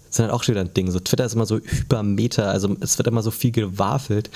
sind 0.10 0.26
halt 0.26 0.34
auch 0.34 0.44
schon 0.44 0.56
wieder 0.56 0.62
ein 0.62 0.74
Ding. 0.74 0.92
So 0.92 1.00
Twitter 1.00 1.26
ist 1.26 1.34
immer 1.34 1.46
so 1.46 1.58
hypermeter, 1.58 2.50
also 2.50 2.76
es 2.80 2.98
wird 2.98 3.08
immer 3.08 3.22
so 3.22 3.32
viel 3.32 3.52
gewafelt. 3.52 4.30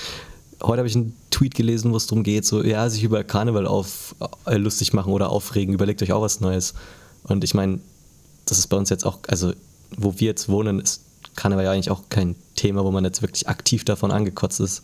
Heute 0.62 0.78
habe 0.78 0.88
ich 0.88 0.96
einen 0.96 1.16
Tweet 1.30 1.54
gelesen, 1.54 1.92
wo 1.92 1.96
es 1.96 2.06
darum 2.06 2.22
geht, 2.22 2.44
so, 2.44 2.62
ja, 2.62 2.88
sich 2.90 3.02
über 3.02 3.24
Karneval 3.24 3.66
auf, 3.66 4.14
äh, 4.46 4.56
lustig 4.56 4.92
machen 4.92 5.12
oder 5.12 5.30
aufregen, 5.30 5.74
überlegt 5.74 6.02
euch 6.02 6.12
auch 6.12 6.20
was 6.20 6.40
Neues. 6.40 6.74
Und 7.22 7.44
ich 7.44 7.54
meine, 7.54 7.80
das 8.44 8.58
ist 8.58 8.66
bei 8.66 8.76
uns 8.76 8.90
jetzt 8.90 9.06
auch, 9.06 9.18
also 9.28 9.52
wo 9.96 10.14
wir 10.18 10.28
jetzt 10.28 10.48
wohnen, 10.48 10.80
ist 10.80 11.02
Karneval 11.36 11.64
ja 11.64 11.72
eigentlich 11.72 11.90
auch 11.90 12.02
kein 12.08 12.36
Thema, 12.54 12.84
wo 12.84 12.90
man 12.90 13.04
jetzt 13.04 13.22
wirklich 13.22 13.48
aktiv 13.48 13.84
davon 13.84 14.10
angekotzt 14.10 14.60
ist. 14.60 14.82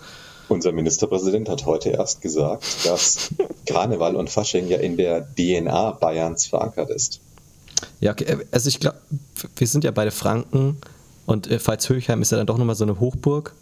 Unser 0.49 0.73
Ministerpräsident 0.73 1.49
hat 1.49 1.67
heute 1.67 1.91
erst 1.91 2.21
gesagt, 2.23 2.65
dass 2.87 3.31
Karneval 3.67 4.15
und 4.15 4.31
Fasching 4.31 4.69
ja 4.69 4.79
in 4.79 4.97
der 4.97 5.27
DNA 5.35 5.93
Bayerns 5.93 6.47
verankert 6.47 6.91
ist. 6.91 7.21
Ja, 8.01 8.13
okay. 8.13 8.39
Also 8.53 8.69
ich 8.69 8.81
glaube, 8.81 8.99
wir 9.57 9.67
sind 9.67 9.85
ja 9.85 9.91
beide 9.91 10.11
Franken 10.11 10.79
und 11.27 11.51
äh, 11.51 11.59
Pfalz-Höchheim 11.59 12.23
ist 12.23 12.31
ja 12.31 12.39
dann 12.39 12.47
doch 12.47 12.59
nochmal 12.59 12.77
so 12.77 12.85
eine 12.85 13.01
Hochburg. 13.01 13.55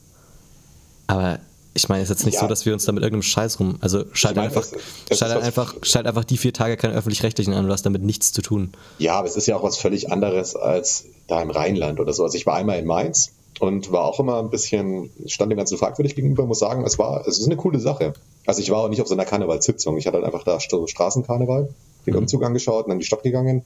Aber 1.06 1.38
ich 1.74 1.88
meine, 1.88 2.02
es 2.02 2.08
ist 2.08 2.18
jetzt 2.18 2.26
nicht 2.26 2.34
ja. 2.36 2.40
so, 2.40 2.46
dass 2.46 2.64
wir 2.64 2.72
uns 2.72 2.84
da 2.84 2.92
mit 2.92 3.02
irgendeinem 3.02 3.22
Scheiß 3.22 3.58
rum. 3.58 3.78
Also 3.80 4.04
schalt, 4.12 4.36
meine, 4.36 4.48
einfach, 4.48 4.64
es, 5.08 5.18
schalt, 5.18 5.42
einfach, 5.42 5.74
schalt 5.82 6.06
einfach 6.06 6.24
die 6.24 6.36
vier 6.36 6.52
Tage 6.52 6.76
keinen 6.76 6.94
öffentlich-rechtlichen 6.94 7.52
an, 7.52 7.66
du 7.66 7.72
hast 7.72 7.84
damit 7.84 8.02
nichts 8.02 8.32
zu 8.32 8.42
tun. 8.42 8.72
Ja, 8.98 9.16
aber 9.16 9.26
es 9.26 9.36
ist 9.36 9.46
ja 9.46 9.56
auch 9.56 9.64
was 9.64 9.76
völlig 9.76 10.12
anderes 10.12 10.54
als 10.54 11.04
da 11.26 11.42
im 11.42 11.50
Rheinland 11.50 11.98
oder 11.98 12.12
so. 12.12 12.22
Also 12.22 12.36
ich 12.36 12.46
war 12.46 12.54
einmal 12.54 12.78
in 12.78 12.86
Mainz 12.86 13.32
und 13.58 13.90
war 13.90 14.04
auch 14.04 14.20
immer 14.20 14.38
ein 14.38 14.50
bisschen, 14.50 15.10
stand 15.26 15.50
dem 15.50 15.58
Ganzen 15.58 15.76
fragwürdig 15.76 16.14
gegenüber, 16.14 16.46
muss 16.46 16.60
sagen, 16.60 16.84
es 16.84 16.98
war, 16.98 17.26
es 17.26 17.38
ist 17.38 17.46
eine 17.46 17.56
coole 17.56 17.80
Sache. 17.80 18.14
Also 18.46 18.60
ich 18.60 18.70
war 18.70 18.78
auch 18.78 18.88
nicht 18.88 19.02
auf 19.02 19.08
so 19.08 19.14
einer 19.14 19.24
Karnevalssitzung. 19.24 19.98
Ich 19.98 20.06
hatte 20.06 20.18
halt 20.18 20.26
einfach 20.26 20.44
da 20.44 20.60
Straßenkarneval, 20.60 21.70
den 22.06 22.14
mhm. 22.14 22.20
Umzug 22.20 22.44
angeschaut 22.44 22.84
und 22.84 22.90
dann 22.90 22.96
in 22.96 23.00
die 23.00 23.06
Stadt 23.06 23.24
gegangen. 23.24 23.64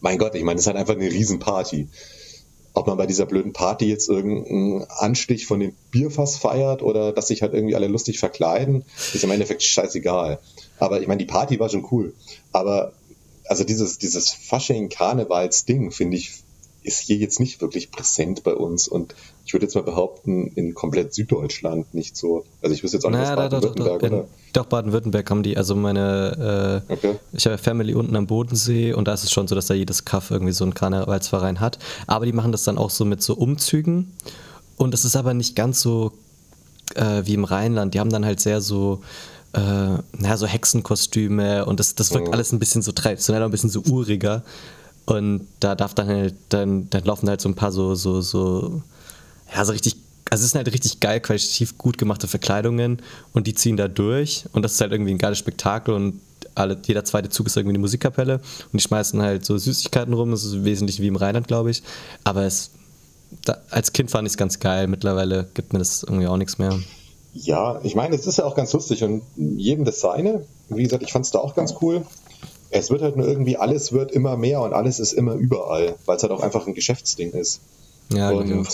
Mein 0.00 0.18
Gott, 0.18 0.34
ich 0.34 0.42
meine, 0.42 0.56
es 0.56 0.62
ist 0.62 0.66
halt 0.66 0.76
einfach 0.76 0.94
eine 0.94 1.10
Riesenparty 1.10 1.88
ob 2.74 2.86
man 2.86 2.96
bei 2.96 3.06
dieser 3.06 3.26
blöden 3.26 3.52
Party 3.52 3.86
jetzt 3.86 4.08
irgendeinen 4.08 4.84
Anstich 4.84 5.46
von 5.46 5.60
dem 5.60 5.74
Bierfass 5.90 6.36
feiert 6.36 6.82
oder 6.82 7.12
dass 7.12 7.28
sich 7.28 7.42
halt 7.42 7.52
irgendwie 7.52 7.74
alle 7.74 7.88
lustig 7.88 8.18
verkleiden, 8.18 8.84
ist 9.12 9.24
im 9.24 9.30
Endeffekt 9.30 9.62
scheißegal. 9.62 10.38
Aber 10.78 11.00
ich 11.00 11.08
meine, 11.08 11.18
die 11.18 11.26
Party 11.26 11.58
war 11.58 11.68
schon 11.68 11.86
cool. 11.90 12.14
Aber 12.52 12.92
also 13.48 13.64
dieses, 13.64 13.98
dieses 13.98 14.30
Fasching-Karnevals-Ding, 14.30 15.90
finde 15.90 16.16
ich, 16.16 16.30
ist 16.82 17.00
hier 17.00 17.16
jetzt 17.16 17.40
nicht 17.40 17.60
wirklich 17.60 17.90
präsent 17.90 18.42
bei 18.42 18.54
uns. 18.54 18.88
Und 18.88 19.14
ich 19.44 19.52
würde 19.52 19.66
jetzt 19.66 19.74
mal 19.74 19.82
behaupten, 19.82 20.52
in 20.54 20.74
komplett 20.74 21.14
Süddeutschland 21.14 21.94
nicht 21.94 22.16
so. 22.16 22.44
Also 22.62 22.74
ich 22.74 22.82
wüsste 22.82 22.96
jetzt 22.96 23.04
auch 23.04 23.10
nicht, 23.10 23.20
naja, 23.20 23.36
Baden-Württemberg, 23.36 24.02
oder? 24.02 24.28
Doch, 24.52 24.66
Baden-Württemberg 24.66 25.30
haben 25.30 25.42
die, 25.42 25.56
also 25.56 25.74
meine, 25.74 26.82
äh, 26.88 26.92
okay. 26.92 27.16
ich 27.32 27.46
habe 27.46 27.58
Family 27.58 27.94
unten 27.94 28.16
am 28.16 28.26
Bodensee 28.26 28.92
und 28.92 29.08
da 29.08 29.14
ist 29.14 29.24
es 29.24 29.32
schon 29.32 29.46
so, 29.48 29.54
dass 29.54 29.66
da 29.66 29.74
jedes 29.74 30.04
Kaff 30.04 30.30
irgendwie 30.30 30.52
so 30.52 30.64
einen 30.64 30.74
Karnevalsverein 30.74 31.60
hat. 31.60 31.78
Aber 32.06 32.26
die 32.26 32.32
machen 32.32 32.52
das 32.52 32.64
dann 32.64 32.78
auch 32.78 32.90
so 32.90 33.04
mit 33.04 33.22
so 33.22 33.34
Umzügen. 33.34 34.12
Und 34.76 34.92
das 34.92 35.04
ist 35.04 35.16
aber 35.16 35.34
nicht 35.34 35.56
ganz 35.56 35.80
so 35.82 36.12
äh, 36.94 37.22
wie 37.24 37.34
im 37.34 37.44
Rheinland. 37.44 37.94
Die 37.94 38.00
haben 38.00 38.10
dann 38.10 38.24
halt 38.24 38.40
sehr 38.40 38.60
so, 38.60 39.02
äh, 39.52 39.60
naja, 39.60 40.36
so 40.36 40.46
Hexenkostüme 40.46 41.66
und 41.66 41.80
das, 41.80 41.94
das 41.94 42.12
wirkt 42.12 42.28
mhm. 42.28 42.32
alles 42.32 42.52
ein 42.52 42.58
bisschen 42.58 42.82
so 42.82 42.92
traditionell, 42.92 43.42
ein 43.42 43.50
bisschen 43.50 43.70
so 43.70 43.82
uriger. 43.82 44.42
Und 45.06 45.46
da 45.60 45.74
darf 45.74 45.94
dann 45.94 46.08
halt, 46.08 46.34
dann, 46.50 46.88
dann 46.90 47.04
laufen 47.04 47.28
halt 47.28 47.40
so 47.40 47.48
ein 47.48 47.54
paar 47.54 47.72
so, 47.72 47.94
so, 47.94 48.20
so, 48.20 48.82
ja, 49.54 49.64
so 49.64 49.72
richtig, 49.72 49.96
also 50.30 50.44
es 50.44 50.50
sind 50.52 50.58
halt 50.58 50.72
richtig 50.72 51.00
geil, 51.00 51.20
qualitativ 51.20 51.76
gut 51.78 51.98
gemachte 51.98 52.28
Verkleidungen 52.28 53.02
und 53.32 53.46
die 53.46 53.54
ziehen 53.54 53.76
da 53.76 53.88
durch 53.88 54.44
und 54.52 54.62
das 54.62 54.74
ist 54.74 54.80
halt 54.80 54.92
irgendwie 54.92 55.10
ein 55.10 55.18
geiles 55.18 55.38
Spektakel 55.38 55.94
und 55.94 56.20
alle, 56.54 56.78
jeder 56.84 57.04
zweite 57.04 57.28
Zug 57.28 57.46
ist 57.46 57.56
irgendwie 57.56 57.72
eine 57.72 57.80
Musikkapelle 57.80 58.40
und 58.72 58.80
die 58.80 58.86
schmeißen 58.86 59.20
halt 59.20 59.44
so 59.44 59.58
Süßigkeiten 59.58 60.14
rum, 60.14 60.30
das 60.30 60.44
ist 60.44 60.64
wesentlich 60.64 61.00
wie 61.00 61.08
im 61.08 61.16
Rheinland, 61.16 61.48
glaube 61.48 61.70
ich. 61.70 61.82
Aber 62.22 62.44
es, 62.44 62.70
da, 63.44 63.58
als 63.70 63.92
Kind 63.92 64.10
fand 64.10 64.26
ich 64.26 64.32
es 64.32 64.36
ganz 64.36 64.60
geil, 64.60 64.86
mittlerweile 64.86 65.48
gibt 65.54 65.72
mir 65.72 65.78
das 65.78 66.02
irgendwie 66.02 66.26
auch 66.26 66.36
nichts 66.36 66.58
mehr. 66.58 66.78
Ja, 67.32 67.80
ich 67.84 67.94
meine, 67.94 68.14
es 68.16 68.26
ist 68.26 68.38
ja 68.38 68.44
auch 68.44 68.56
ganz 68.56 68.72
lustig 68.72 69.04
und 69.04 69.22
jedem 69.36 69.84
das 69.84 70.00
seine. 70.00 70.44
Wie 70.68 70.82
gesagt, 70.82 71.02
ich 71.02 71.12
fand 71.12 71.24
es 71.24 71.30
da 71.30 71.38
auch 71.38 71.54
ganz 71.54 71.74
cool. 71.80 72.04
Es 72.70 72.90
wird 72.90 73.02
halt 73.02 73.16
nur 73.16 73.26
irgendwie, 73.26 73.56
alles 73.56 73.92
wird 73.92 74.12
immer 74.12 74.36
mehr 74.36 74.60
und 74.60 74.72
alles 74.72 75.00
ist 75.00 75.12
immer 75.12 75.34
überall, 75.34 75.96
weil 76.06 76.16
es 76.16 76.22
halt 76.22 76.32
auch 76.32 76.40
einfach 76.40 76.66
ein 76.66 76.74
Geschäftsding 76.74 77.32
ist. 77.32 77.60
Ja, 78.12 78.30
und 78.30 78.66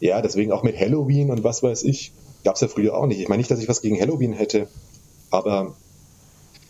ja, 0.00 0.20
deswegen 0.20 0.52
auch 0.52 0.62
mit 0.62 0.78
Halloween 0.78 1.30
und 1.30 1.42
was 1.44 1.62
weiß 1.62 1.82
ich, 1.84 2.12
gab 2.44 2.56
es 2.56 2.60
ja 2.60 2.68
früher 2.68 2.94
auch 2.96 3.06
nicht. 3.06 3.20
Ich 3.20 3.28
meine 3.28 3.38
nicht, 3.38 3.50
dass 3.50 3.60
ich 3.60 3.68
was 3.68 3.80
gegen 3.80 3.98
Halloween 4.00 4.32
hätte, 4.32 4.68
aber 5.30 5.74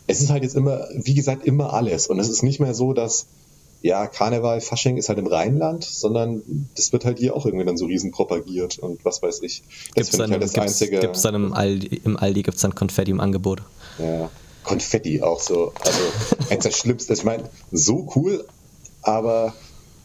es 0.07 0.21
ist 0.21 0.31
halt 0.31 0.43
jetzt 0.43 0.55
immer, 0.55 0.87
wie 0.95 1.15
gesagt, 1.15 1.45
immer 1.45 1.73
alles. 1.73 2.07
Und 2.07 2.19
es 2.21 2.29
ist 2.29 2.43
nicht 2.43 2.61
mehr 2.61 2.75
so, 2.75 2.93
dass, 2.93 3.27
ja, 3.83 4.07
Karneval, 4.07 4.61
Fasching 4.61 4.97
ist 4.97 5.09
halt 5.09 5.19
im 5.19 5.27
Rheinland, 5.27 5.85
sondern 5.85 6.43
das 6.77 6.93
wird 6.93 7.05
halt 7.05 7.19
hier 7.19 7.35
auch 7.35 7.45
irgendwie 7.45 7.65
dann 7.65 7.77
so 7.77 7.87
riesen 7.87 8.13
propagiert 8.13 8.79
und 8.79 9.05
was 9.05 9.23
weiß 9.23 9.43
ich. 9.43 9.63
Das 9.95 10.11
finde 10.11 10.27
ich 10.27 10.31
halt 10.33 10.43
das 10.43 10.53
gibt's, 10.53 10.69
Einzige. 10.69 11.01
Gibt 11.01 11.17
es 11.17 11.23
dann 11.23 11.35
im 11.35 11.53
Aldi, 11.53 12.01
im 12.05 12.17
Aldi 12.17 12.43
gibt's 12.43 12.63
dann 12.63 12.75
Konfetti 12.75 13.11
im 13.11 13.21
Angebot? 13.21 13.63
Ja. 13.99 14.31
Konfetti 14.67 15.23
auch 15.23 15.41
so. 15.41 15.73
Also 15.81 16.01
eins 16.51 16.65
der 16.65 16.73
Schlimmsten. 16.73 17.13
Ich 17.13 17.25
meine, 17.25 17.49
so 17.73 18.09
cool, 18.17 18.45
aber 19.03 19.55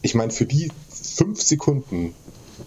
ich 0.00 0.14
meine, 0.14 0.32
für 0.32 0.46
die 0.46 0.70
fünf 0.88 1.42
Sekunden, 1.42 2.14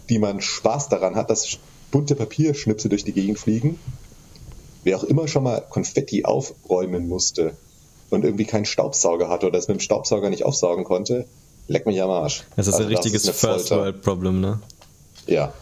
die 0.09 0.19
man 0.19 0.41
Spaß 0.41 0.89
daran 0.89 1.15
hat, 1.15 1.29
dass 1.29 1.57
bunte 1.91 2.15
Papierschnipsel 2.15 2.89
durch 2.89 3.05
die 3.05 3.13
Gegend 3.13 3.39
fliegen, 3.39 3.79
wer 4.83 4.97
auch 4.97 5.03
immer 5.03 5.27
schon 5.27 5.43
mal 5.43 5.63
Konfetti 5.69 6.25
aufräumen 6.25 7.07
musste 7.07 7.55
und 8.09 8.25
irgendwie 8.25 8.45
keinen 8.45 8.65
Staubsauger 8.65 9.29
hatte 9.29 9.47
oder 9.47 9.57
es 9.57 9.67
mit 9.67 9.77
dem 9.77 9.81
Staubsauger 9.81 10.29
nicht 10.29 10.45
aufsaugen 10.45 10.83
konnte, 10.83 11.25
leck 11.67 11.85
mich 11.85 12.01
am 12.01 12.09
Arsch. 12.09 12.43
Das 12.55 12.67
ist 12.67 12.73
also 12.73 12.85
ein 12.85 12.93
richtiges 12.93 13.29
First-World-Problem, 13.29 14.41
ne? 14.41 14.59
Ja. 15.27 15.53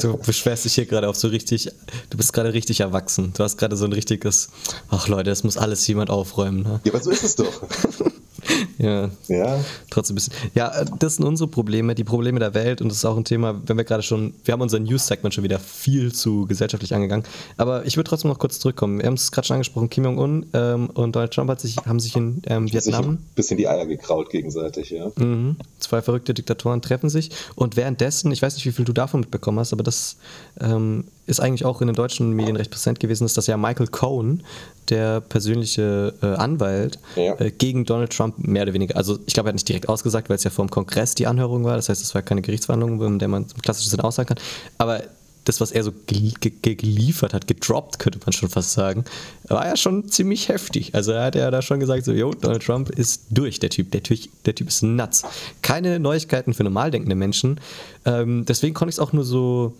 du 0.00 0.16
beschwerst 0.16 0.64
dich 0.64 0.74
hier 0.74 0.86
gerade 0.86 1.08
auf 1.08 1.16
so 1.16 1.28
richtig, 1.28 1.70
du 2.10 2.16
bist 2.16 2.32
gerade 2.32 2.52
richtig 2.52 2.80
erwachsen. 2.80 3.32
Du 3.36 3.44
hast 3.44 3.56
gerade 3.58 3.76
so 3.76 3.84
ein 3.84 3.92
richtiges, 3.92 4.50
ach 4.88 5.08
Leute, 5.08 5.30
das 5.30 5.44
muss 5.44 5.56
alles 5.56 5.86
jemand 5.86 6.10
aufräumen. 6.10 6.62
Ne? 6.62 6.80
Ja, 6.84 6.92
aber 6.92 7.02
so 7.02 7.10
ist 7.10 7.24
es 7.24 7.36
doch. 7.36 7.62
ja. 8.78 9.10
ja. 9.28 9.64
Trotzdem 9.90 10.14
ein 10.14 10.16
bisschen. 10.16 10.34
Ja, 10.54 10.84
das 10.98 11.16
sind 11.16 11.24
unsere 11.24 11.48
Probleme, 11.48 11.94
die 11.94 12.04
Probleme 12.04 12.40
der 12.40 12.54
Welt 12.54 12.80
und 12.80 12.88
das 12.88 12.98
ist 12.98 13.04
auch 13.04 13.16
ein 13.16 13.24
Thema, 13.24 13.60
wenn 13.66 13.76
wir 13.76 13.84
gerade 13.84 14.02
schon, 14.02 14.34
wir 14.44 14.52
haben 14.52 14.60
unser 14.60 14.78
News-Segment 14.78 15.34
schon 15.34 15.44
wieder 15.44 15.58
viel 15.58 16.12
zu 16.12 16.46
gesellschaftlich 16.46 16.94
angegangen. 16.94 17.24
Aber 17.56 17.86
ich 17.86 17.96
würde 17.96 18.08
trotzdem 18.08 18.30
noch 18.30 18.38
kurz 18.38 18.58
zurückkommen. 18.58 18.98
Wir 18.98 19.06
haben 19.06 19.14
es 19.14 19.32
gerade 19.32 19.46
schon 19.46 19.54
angesprochen, 19.54 19.90
Kim 19.90 20.04
Jong-un 20.04 20.46
ähm, 20.52 20.90
und 20.90 21.14
Donald 21.14 21.32
Trump 21.32 21.50
hat 21.50 21.60
sich, 21.60 21.76
haben 21.78 22.00
sich 22.00 22.16
in 22.16 22.42
ähm, 22.46 22.70
Vietnam. 22.72 23.02
Sich 23.02 23.10
ein 23.10 23.18
bisschen 23.34 23.56
die 23.56 23.68
Eier 23.68 23.86
gekraut 23.86 24.30
gegenseitig, 24.30 24.90
ja. 24.90 25.10
Mhm. 25.16 25.56
Zwei 25.78 26.02
verrückte 26.02 26.34
Diktatoren 26.34 26.82
treffen 26.82 27.10
sich 27.10 27.30
und 27.54 27.76
währenddessen, 27.76 28.32
ich 28.32 28.42
weiß 28.42 28.54
nicht, 28.54 28.66
wie 28.66 28.72
viel 28.72 28.84
du 28.84 28.92
davon 28.92 29.20
mitbekommen 29.20 29.58
hast, 29.58 29.72
aber 29.72 29.82
das 29.82 30.16
ähm, 30.60 31.04
ist 31.26 31.40
eigentlich 31.40 31.64
auch 31.64 31.80
in 31.80 31.86
den 31.86 31.96
deutschen 31.96 32.32
Medien 32.32 32.56
recht 32.56 32.70
präsent 32.70 33.00
gewesen, 33.00 33.24
ist, 33.24 33.36
dass 33.36 33.46
ja 33.46 33.56
Michael 33.56 33.86
Cohen, 33.86 34.42
der 34.90 35.20
persönliche 35.20 36.14
äh, 36.22 36.26
Anwalt, 36.26 36.98
ja. 37.16 37.38
äh, 37.40 37.50
gegen 37.50 37.84
Donald 37.84 38.12
Trump 38.12 38.38
mehr 38.38 38.64
oder 38.64 38.74
weniger, 38.74 38.96
also 38.96 39.18
ich 39.26 39.34
glaube, 39.34 39.48
er 39.48 39.50
hat 39.50 39.54
nicht 39.54 39.68
direkt 39.68 39.88
ausgesagt, 39.88 40.28
weil 40.28 40.36
es 40.36 40.44
ja 40.44 40.50
vor 40.50 40.66
dem 40.66 40.70
Kongress 40.70 41.14
die 41.14 41.26
Anhörung 41.26 41.64
war, 41.64 41.76
das 41.76 41.88
heißt, 41.88 42.02
es 42.02 42.14
war 42.14 42.22
keine 42.22 42.42
Gerichtsverhandlung, 42.42 43.00
in 43.02 43.18
der 43.18 43.28
man 43.28 43.44
im 43.44 43.62
klassischen 43.62 43.90
Sinne 43.90 44.04
aussagen 44.04 44.28
kann, 44.28 44.38
aber 44.78 45.02
das, 45.44 45.60
was 45.60 45.72
er 45.72 45.82
so 45.82 45.92
ge 46.06 46.32
ge 46.40 46.74
geliefert 46.74 47.32
hat, 47.32 47.46
gedroppt, 47.46 47.98
könnte 47.98 48.18
man 48.24 48.32
schon 48.32 48.48
fast 48.48 48.72
sagen, 48.72 49.04
war 49.48 49.66
ja 49.66 49.76
schon 49.76 50.08
ziemlich 50.08 50.48
heftig. 50.48 50.94
Also 50.94 51.12
er 51.12 51.24
hat 51.24 51.34
ja 51.34 51.50
da 51.50 51.62
schon 51.62 51.80
gesagt, 51.80 52.04
so, 52.04 52.12
yo, 52.12 52.32
Donald 52.32 52.62
Trump 52.62 52.90
ist 52.90 53.24
durch, 53.30 53.58
der 53.58 53.70
Typ. 53.70 53.90
Der, 53.90 54.02
der 54.44 54.54
Typ 54.54 54.68
ist 54.68 54.82
nuts. 54.82 55.22
Keine 55.62 55.98
Neuigkeiten 55.98 56.52
für 56.54 56.62
normal 56.62 56.90
denkende 56.90 57.16
Menschen. 57.16 57.58
Ähm, 58.04 58.44
deswegen 58.46 58.74
konnte 58.74 58.90
ich 58.90 58.96
es 58.96 59.00
auch 59.00 59.12
nur 59.12 59.24
so 59.24 59.74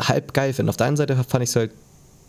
halb 0.00 0.32
geil 0.32 0.52
finden. 0.52 0.70
Auf 0.70 0.76
der 0.76 0.86
einen 0.86 0.96
Seite 0.96 1.16
fand 1.28 1.42
ich 1.42 1.50
es 1.50 1.56
halt 1.56 1.72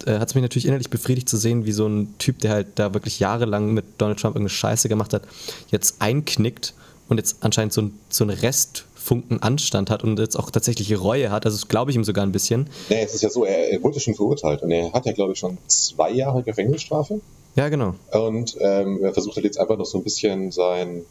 äh, 0.05 0.19
hat 0.19 0.29
es 0.29 0.35
mich 0.35 0.41
natürlich 0.41 0.65
innerlich 0.65 0.89
befriedigt 0.89 1.29
zu 1.29 1.37
sehen, 1.37 1.65
wie 1.65 1.71
so 1.71 1.87
ein 1.87 2.13
Typ, 2.17 2.39
der 2.39 2.51
halt 2.51 2.67
da 2.75 2.93
wirklich 2.93 3.19
jahrelang 3.19 3.73
mit 3.73 3.85
Donald 3.97 4.19
Trump 4.19 4.35
irgendeine 4.35 4.49
Scheiße 4.49 4.89
gemacht 4.89 5.13
hat, 5.13 5.23
jetzt 5.71 5.95
einknickt 5.99 6.73
und 7.07 7.17
jetzt 7.17 7.37
anscheinend 7.41 7.73
so 7.73 7.81
ein, 7.81 7.99
so 8.09 8.23
ein 8.23 8.29
Restfunken 8.29 9.41
Anstand 9.41 9.89
hat 9.89 10.03
und 10.03 10.19
jetzt 10.19 10.37
auch 10.37 10.49
tatsächlich 10.51 10.99
Reue 10.99 11.31
hat. 11.31 11.45
Also 11.45 11.57
das 11.57 11.67
glaube 11.67 11.91
ich 11.91 11.97
ihm 11.97 12.03
sogar 12.03 12.25
ein 12.25 12.31
bisschen. 12.31 12.67
Nee, 12.89 13.03
es 13.03 13.13
ist 13.13 13.21
ja 13.21 13.29
so, 13.29 13.45
er, 13.45 13.71
er 13.71 13.83
wurde 13.83 13.99
schon 13.99 14.15
verurteilt 14.15 14.61
und 14.61 14.71
er 14.71 14.91
hat 14.93 15.05
ja, 15.05 15.13
glaube 15.13 15.33
ich, 15.33 15.39
schon 15.39 15.57
zwei 15.67 16.11
Jahre 16.11 16.43
Gefängnisstrafe. 16.43 17.21
Ja, 17.55 17.69
genau. 17.69 17.95
Und 18.11 18.57
ähm, 18.59 19.03
er 19.03 19.13
versucht 19.13 19.37
halt 19.37 19.45
jetzt 19.45 19.59
einfach 19.59 19.77
noch 19.77 19.85
so 19.85 19.97
ein 19.97 20.03
bisschen 20.03 20.51
sein 20.51 21.03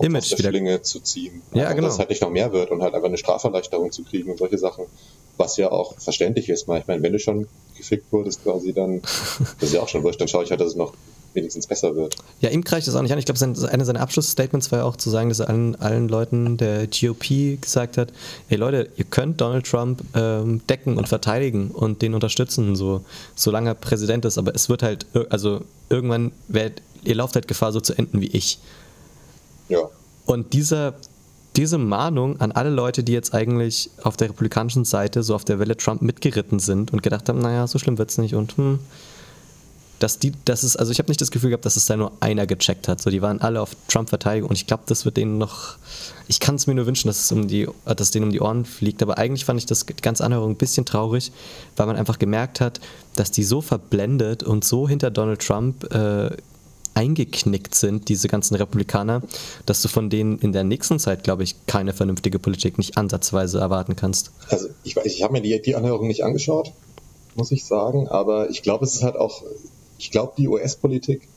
Image 0.00 0.36
wieder 0.38 0.82
zu 0.82 1.00
ziehen. 1.00 1.42
Ja, 1.52 1.64
also, 1.64 1.76
genau. 1.76 1.86
Dass 1.86 1.94
es 1.94 1.98
halt 2.00 2.10
nicht 2.10 2.22
noch 2.22 2.30
mehr 2.30 2.52
wird 2.52 2.70
und 2.70 2.82
halt 2.82 2.94
einfach 2.94 3.08
eine 3.08 3.18
Straferleichterung 3.18 3.92
zu 3.92 4.02
kriegen 4.02 4.30
und 4.30 4.38
solche 4.38 4.58
Sachen. 4.58 4.86
Was 5.36 5.56
ja 5.56 5.70
auch 5.70 5.98
verständlich 5.98 6.48
ist. 6.48 6.62
Ich 6.62 6.66
meine, 6.86 7.02
wenn 7.02 7.12
du 7.12 7.18
schon 7.18 7.48
gefickt 7.76 8.12
wurdest 8.12 8.42
quasi, 8.42 8.72
dann 8.72 9.02
das 9.60 9.70
ist 9.70 9.74
ja 9.74 9.80
auch 9.80 9.88
schon 9.88 10.02
wurscht, 10.02 10.20
dann 10.20 10.28
schaue 10.28 10.44
ich 10.44 10.50
halt, 10.50 10.60
dass 10.60 10.68
es 10.68 10.76
noch 10.76 10.94
wenigstens 11.34 11.66
besser 11.66 11.94
wird. 11.96 12.16
Ja, 12.40 12.50
ihm 12.50 12.62
reicht 12.66 12.86
das 12.86 12.94
auch 12.94 13.02
nicht 13.02 13.12
an. 13.12 13.18
Ich 13.18 13.24
glaube, 13.24 13.38
sein, 13.38 13.56
eine 13.66 13.84
seiner 13.84 14.00
Abschlussstatements 14.00 14.70
war 14.72 14.80
ja 14.80 14.84
auch 14.84 14.96
zu 14.96 15.10
sagen, 15.10 15.28
dass 15.28 15.40
er 15.40 15.48
allen, 15.48 15.74
allen 15.76 16.08
Leuten 16.08 16.56
der 16.56 16.86
GOP 16.86 17.60
gesagt 17.60 17.98
hat, 17.98 18.12
ey 18.48 18.56
Leute, 18.56 18.90
ihr 18.96 19.04
könnt 19.04 19.40
Donald 19.40 19.66
Trump 19.66 20.02
ähm, 20.14 20.60
decken 20.68 20.96
und 20.96 21.08
verteidigen 21.08 21.70
und 21.70 22.02
den 22.02 22.14
unterstützen, 22.14 22.76
so, 22.76 23.04
solange 23.34 23.70
er 23.70 23.74
Präsident 23.74 24.24
ist, 24.24 24.38
aber 24.38 24.54
es 24.54 24.68
wird 24.68 24.82
halt, 24.82 25.06
also 25.30 25.62
irgendwann, 25.90 26.32
werdet, 26.48 26.82
ihr 27.04 27.16
lauft 27.16 27.34
halt 27.34 27.48
Gefahr, 27.48 27.72
so 27.72 27.80
zu 27.80 27.94
enden 27.94 28.20
wie 28.20 28.28
ich. 28.28 28.58
Ja. 29.68 29.88
Und 30.26 30.52
dieser, 30.52 30.94
diese 31.56 31.78
Mahnung 31.78 32.40
an 32.40 32.52
alle 32.52 32.70
Leute, 32.70 33.04
die 33.04 33.12
jetzt 33.12 33.34
eigentlich 33.34 33.90
auf 34.02 34.16
der 34.16 34.30
republikanischen 34.30 34.84
Seite 34.84 35.22
so 35.22 35.34
auf 35.34 35.44
der 35.44 35.58
Welle 35.58 35.76
Trump 35.76 36.02
mitgeritten 36.02 36.58
sind 36.58 36.92
und 36.92 37.02
gedacht 37.02 37.28
haben, 37.28 37.38
naja, 37.38 37.66
so 37.66 37.78
schlimm 37.78 37.98
wird 37.98 38.10
es 38.10 38.18
nicht 38.18 38.34
und 38.34 38.56
hm, 38.56 38.78
dass 40.04 40.18
die, 40.18 40.32
das 40.44 40.64
ist, 40.64 40.76
also 40.76 40.92
ich 40.92 40.98
habe 40.98 41.08
nicht 41.08 41.20
das 41.20 41.30
Gefühl 41.30 41.50
gehabt, 41.50 41.64
dass 41.64 41.76
es 41.76 41.86
da 41.86 41.96
nur 41.96 42.12
einer 42.20 42.46
gecheckt 42.46 42.88
hat. 42.88 43.00
So, 43.00 43.10
die 43.10 43.22
waren 43.22 43.40
alle 43.40 43.60
auf 43.60 43.70
Trump-Verteidigung 43.88 44.50
und 44.50 44.56
ich 44.56 44.66
glaube, 44.66 44.82
das 44.86 45.04
wird 45.04 45.16
denen 45.16 45.38
noch. 45.38 45.76
Ich 46.26 46.40
kann 46.40 46.56
es 46.56 46.66
mir 46.66 46.74
nur 46.74 46.86
wünschen, 46.86 47.08
dass 47.08 47.20
es 47.20 47.32
um 47.32 47.48
die, 47.48 47.68
dass 47.84 48.10
denen 48.10 48.26
um 48.26 48.32
die 48.32 48.40
Ohren 48.40 48.64
fliegt. 48.64 49.02
Aber 49.02 49.18
eigentlich 49.18 49.44
fand 49.44 49.60
ich 49.60 49.66
das 49.66 49.86
die 49.86 49.94
ganze 49.94 50.24
Anhörung 50.24 50.52
ein 50.52 50.56
bisschen 50.56 50.84
traurig, 50.84 51.32
weil 51.76 51.86
man 51.86 51.96
einfach 51.96 52.18
gemerkt 52.18 52.60
hat, 52.60 52.80
dass 53.14 53.30
die 53.30 53.44
so 53.44 53.60
verblendet 53.60 54.42
und 54.42 54.64
so 54.64 54.88
hinter 54.88 55.10
Donald 55.10 55.40
Trump 55.40 55.84
äh, 55.94 56.30
eingeknickt 56.94 57.74
sind, 57.74 58.08
diese 58.08 58.28
ganzen 58.28 58.54
Republikaner, 58.54 59.22
dass 59.66 59.82
du 59.82 59.88
von 59.88 60.10
denen 60.10 60.38
in 60.38 60.52
der 60.52 60.64
nächsten 60.64 60.98
Zeit, 60.98 61.24
glaube 61.24 61.42
ich, 61.42 61.66
keine 61.66 61.92
vernünftige 61.92 62.38
Politik 62.38 62.78
nicht 62.78 62.96
ansatzweise 62.96 63.58
erwarten 63.58 63.96
kannst. 63.96 64.30
Also 64.48 64.68
ich 64.84 64.96
weiß, 64.96 65.06
ich 65.06 65.22
habe 65.22 65.32
mir 65.32 65.42
die, 65.42 65.60
die 65.60 65.76
Anhörung 65.76 66.06
nicht 66.06 66.24
angeschaut, 66.24 66.72
muss 67.34 67.50
ich 67.50 67.64
sagen, 67.64 68.08
aber 68.08 68.50
ich 68.50 68.62
glaube, 68.62 68.84
es 68.84 68.94
ist 68.94 69.02
halt 69.02 69.16
auch, 69.16 69.42
ich 69.98 70.10
glaube, 70.10 70.34
die 70.38 70.48
US-Politik, 70.48 71.28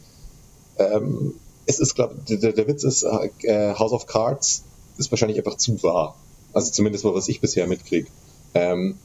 ähm, 0.78 1.34
es 1.66 1.80
ist, 1.80 1.96
glaube 1.96 2.16
der, 2.30 2.54
der 2.54 2.68
Witz 2.68 2.84
ist, 2.84 3.04
äh, 3.04 3.74
House 3.74 3.92
of 3.92 4.06
Cards 4.06 4.64
ist 4.98 5.12
wahrscheinlich 5.12 5.38
einfach 5.38 5.58
zu 5.58 5.82
wahr. 5.84 6.16
Also 6.54 6.72
zumindest 6.72 7.04
mal, 7.04 7.14
was 7.14 7.28
ich 7.28 7.42
bisher 7.42 7.68
mitkriege. 7.68 8.08
Ähm, 8.54 8.98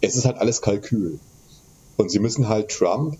es 0.00 0.16
ist 0.16 0.24
halt 0.24 0.38
alles 0.38 0.62
Kalkül. 0.62 1.18
Und 1.96 2.10
sie 2.10 2.18
müssen 2.18 2.48
halt 2.48 2.70
Trump 2.70 3.18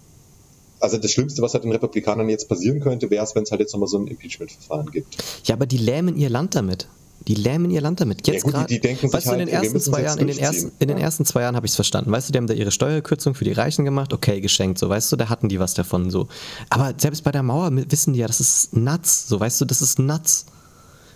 also 0.80 0.98
das 0.98 1.10
Schlimmste, 1.10 1.42
was 1.42 1.54
halt 1.54 1.64
den 1.64 1.72
Republikanern 1.72 2.28
jetzt 2.28 2.48
passieren 2.48 2.80
könnte, 2.80 3.10
wäre 3.10 3.24
es, 3.24 3.34
wenn 3.34 3.44
es 3.44 3.50
halt 3.50 3.60
jetzt 3.60 3.72
nochmal 3.72 3.88
so 3.88 3.98
ein 3.98 4.06
Impeachment-Verfahren 4.06 4.90
gibt. 4.90 5.16
Ja, 5.44 5.54
aber 5.54 5.66
die 5.66 5.78
lähmen 5.78 6.16
ihr 6.16 6.30
Land 6.30 6.54
damit. 6.54 6.88
Die 7.26 7.34
lähmen 7.34 7.70
ihr 7.70 7.80
Land 7.80 8.00
damit. 8.00 8.26
Jetzt 8.28 8.44
ja, 8.44 8.52
grad, 8.52 8.70
die, 8.70 8.78
denken 8.78 9.12
weißt 9.12 9.12
sich 9.12 9.24
du, 9.24 9.30
halt, 9.30 9.40
in 9.40 9.46
den 9.46 9.54
ersten 9.54 9.80
zwei 9.80 10.02
Jahren, 10.02 10.18
in 10.20 10.26
den 10.28 10.38
ersten, 10.38 10.72
in 10.78 10.88
den 10.88 10.98
ersten 10.98 11.24
zwei 11.24 11.40
Jahren 11.40 11.56
habe 11.56 11.66
ich 11.66 11.72
es 11.72 11.76
verstanden. 11.76 12.12
Weißt 12.12 12.28
du, 12.28 12.32
die 12.32 12.38
haben 12.38 12.46
da 12.46 12.54
ihre 12.54 12.70
Steuerkürzung 12.70 13.34
für 13.34 13.44
die 13.44 13.52
Reichen 13.52 13.84
gemacht, 13.84 14.12
okay, 14.12 14.40
geschenkt, 14.40 14.78
so, 14.78 14.88
weißt 14.88 15.10
du, 15.10 15.16
da 15.16 15.28
hatten 15.28 15.48
die 15.48 15.58
was 15.58 15.74
davon, 15.74 16.10
so. 16.10 16.28
Aber 16.70 16.94
selbst 16.96 17.24
bei 17.24 17.32
der 17.32 17.42
Mauer 17.42 17.70
wissen 17.72 18.12
die 18.12 18.20
ja, 18.20 18.28
das 18.28 18.40
ist 18.40 18.76
nuts, 18.76 19.28
so, 19.28 19.40
weißt 19.40 19.60
du, 19.60 19.64
das 19.64 19.82
ist 19.82 19.98
nuts. 19.98 20.46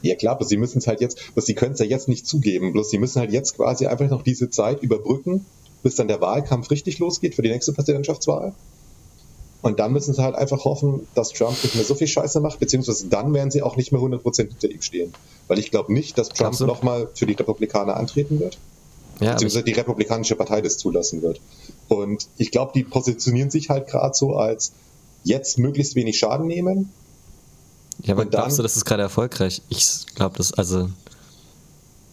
Ja 0.02 0.16
klar, 0.16 0.36
bloß 0.36 0.48
sie 0.48 0.56
müssen 0.56 0.78
es 0.78 0.86
halt 0.86 1.00
jetzt, 1.00 1.18
bloß 1.34 1.46
sie 1.46 1.54
können 1.54 1.74
es 1.74 1.78
ja 1.78 1.86
jetzt 1.86 2.08
nicht 2.08 2.26
zugeben, 2.26 2.72
bloß 2.72 2.90
sie 2.90 2.98
müssen 2.98 3.20
halt 3.20 3.30
jetzt 3.30 3.56
quasi 3.56 3.86
einfach 3.86 4.08
noch 4.08 4.22
diese 4.22 4.50
Zeit 4.50 4.82
überbrücken, 4.82 5.44
bis 5.82 5.94
dann 5.94 6.08
der 6.08 6.20
Wahlkampf 6.20 6.70
richtig 6.70 6.98
losgeht 6.98 7.34
für 7.34 7.42
die 7.42 7.50
nächste 7.50 7.72
Präsidentschaftswahl. 7.72 8.54
Und 9.62 9.78
dann 9.78 9.92
müssen 9.92 10.14
sie 10.14 10.22
halt 10.22 10.34
einfach 10.34 10.64
hoffen, 10.64 11.06
dass 11.14 11.30
Trump 11.30 11.62
nicht 11.62 11.74
mehr 11.74 11.84
so 11.84 11.94
viel 11.94 12.06
Scheiße 12.06 12.40
macht, 12.40 12.60
beziehungsweise 12.60 13.08
dann 13.08 13.34
werden 13.34 13.50
sie 13.50 13.62
auch 13.62 13.76
nicht 13.76 13.92
mehr 13.92 14.00
100% 14.00 14.36
hinter 14.36 14.70
ihm 14.70 14.80
stehen. 14.80 15.12
Weil 15.48 15.58
ich 15.58 15.70
glaube 15.70 15.92
nicht, 15.92 16.16
dass 16.16 16.30
Trump 16.30 16.58
nochmal 16.60 17.08
für 17.14 17.26
die 17.26 17.34
Republikaner 17.34 17.96
antreten 17.96 18.40
wird. 18.40 18.58
Ja, 19.20 19.32
beziehungsweise 19.32 19.64
die 19.64 19.72
Republikanische 19.72 20.34
Partei 20.34 20.62
das 20.62 20.78
zulassen 20.78 21.20
wird. 21.20 21.40
Und 21.88 22.26
ich 22.38 22.50
glaube, 22.50 22.72
die 22.74 22.84
positionieren 22.84 23.50
sich 23.50 23.68
halt 23.68 23.86
gerade 23.86 24.14
so 24.14 24.36
als 24.36 24.72
jetzt 25.24 25.58
möglichst 25.58 25.94
wenig 25.94 26.18
Schaden 26.18 26.46
nehmen. 26.46 26.90
Ja, 28.02 28.14
aber 28.14 28.24
glaubst 28.24 28.58
du, 28.58 28.62
das 28.62 28.76
ist 28.76 28.86
gerade 28.86 29.02
erfolgreich? 29.02 29.60
Ich 29.68 30.06
glaube, 30.14 30.38
das, 30.38 30.54
also 30.54 30.88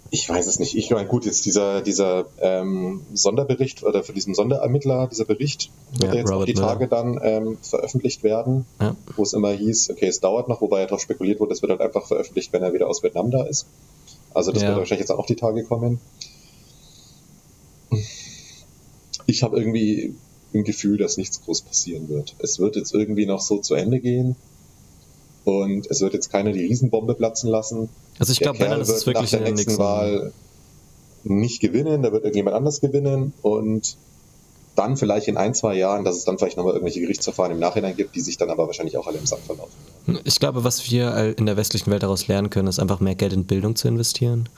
ich 0.09 0.29
weiß 0.29 0.47
es 0.47 0.59
nicht. 0.59 0.75
Ich 0.75 0.89
meine, 0.89 1.07
gut, 1.07 1.25
jetzt 1.25 1.45
dieser, 1.45 1.81
dieser 1.81 2.25
ähm, 2.39 3.01
Sonderbericht 3.13 3.83
oder 3.83 4.03
für 4.03 4.13
diesen 4.13 4.33
Sonderermittler, 4.33 5.07
dieser 5.07 5.25
Bericht, 5.25 5.71
wird 5.97 6.13
ja, 6.13 6.19
jetzt 6.19 6.31
Robert 6.31 6.41
auch 6.41 6.45
die 6.45 6.53
Miller. 6.53 6.67
Tage 6.67 6.87
dann 6.87 7.19
ähm, 7.23 7.57
veröffentlicht 7.61 8.23
werden, 8.23 8.65
ja. 8.79 8.95
wo 9.15 9.23
es 9.23 9.33
immer 9.33 9.51
hieß, 9.51 9.89
okay, 9.91 10.07
es 10.07 10.19
dauert 10.19 10.49
noch, 10.49 10.61
wobei 10.61 10.79
ja 10.79 10.85
darauf 10.85 11.01
spekuliert 11.01 11.39
wurde, 11.39 11.53
es 11.53 11.61
wird 11.61 11.71
halt 11.71 11.81
einfach 11.81 12.07
veröffentlicht, 12.07 12.53
wenn 12.53 12.63
er 12.63 12.73
wieder 12.73 12.87
aus 12.87 13.03
Vietnam 13.03 13.31
da 13.31 13.43
ist. 13.43 13.65
Also 14.33 14.51
das 14.51 14.61
ja. 14.63 14.69
wird 14.69 14.79
wahrscheinlich 14.79 15.07
jetzt 15.07 15.17
auch 15.17 15.25
die 15.25 15.35
Tage 15.35 15.63
kommen. 15.63 15.99
Ich 19.25 19.43
habe 19.43 19.57
irgendwie 19.57 20.15
ein 20.53 20.63
Gefühl, 20.63 20.97
dass 20.97 21.17
nichts 21.17 21.41
groß 21.43 21.61
passieren 21.61 22.07
wird. 22.09 22.35
Es 22.39 22.59
wird 22.59 22.75
jetzt 22.75 22.93
irgendwie 22.93 23.25
noch 23.25 23.41
so 23.41 23.57
zu 23.57 23.75
Ende 23.75 23.99
gehen 23.99 24.35
und 25.47 25.87
es 25.89 26.01
wird 26.01 26.13
jetzt 26.13 26.29
keiner 26.29 26.51
die 26.51 26.65
Riesenbombe 26.65 27.13
platzen 27.13 27.49
lassen. 27.49 27.87
Also 28.19 28.33
ich 28.33 28.39
glaube, 28.41 28.59
wenn 28.59 28.69
dann 28.69 28.81
ist 28.81 28.89
es 28.89 29.05
wirklich 29.05 29.31
nach 29.31 29.39
der 29.39 29.51
nächsten 29.51 29.77
Wahl 29.77 30.33
nicht 31.23 31.61
gewinnen, 31.61 32.03
da 32.03 32.11
wird 32.11 32.25
irgendjemand 32.25 32.53
anders 32.53 32.81
gewinnen 32.81 33.31
und 33.41 33.95
dann 34.75 34.97
vielleicht 34.97 35.29
in 35.29 35.37
ein, 35.37 35.53
zwei 35.53 35.75
Jahren, 35.75 36.03
dass 36.03 36.17
es 36.17 36.25
dann 36.25 36.37
vielleicht 36.37 36.57
nochmal 36.57 36.73
irgendwelche 36.73 36.99
Gerichtsverfahren 36.99 37.53
im 37.53 37.59
Nachhinein 37.59 37.95
gibt, 37.95 38.15
die 38.15 38.19
sich 38.19 38.37
dann 38.37 38.49
aber 38.49 38.67
wahrscheinlich 38.67 38.97
auch 38.97 39.07
alle 39.07 39.19
im 39.19 39.25
Sand 39.25 39.43
verlaufen. 39.43 39.71
Ich 40.25 40.37
glaube, 40.37 40.65
was 40.65 40.91
wir 40.91 41.37
in 41.37 41.45
der 41.45 41.55
westlichen 41.55 41.89
Welt 41.91 42.03
daraus 42.03 42.27
lernen 42.27 42.49
können, 42.49 42.67
ist 42.67 42.79
einfach 42.79 42.99
mehr 42.99 43.15
Geld 43.15 43.31
in 43.31 43.45
Bildung 43.45 43.77
zu 43.77 43.87
investieren. 43.87 44.49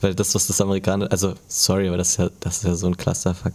Weil 0.00 0.14
das, 0.14 0.34
was 0.34 0.46
das 0.46 0.60
Amerikaner, 0.60 1.10
also 1.10 1.34
sorry, 1.48 1.88
aber 1.88 1.96
das 1.96 2.10
ist 2.10 2.16
ja, 2.18 2.30
das 2.40 2.58
ist 2.58 2.64
ja 2.64 2.74
so 2.74 2.86
ein 2.86 2.96
Clusterfuck. 2.96 3.52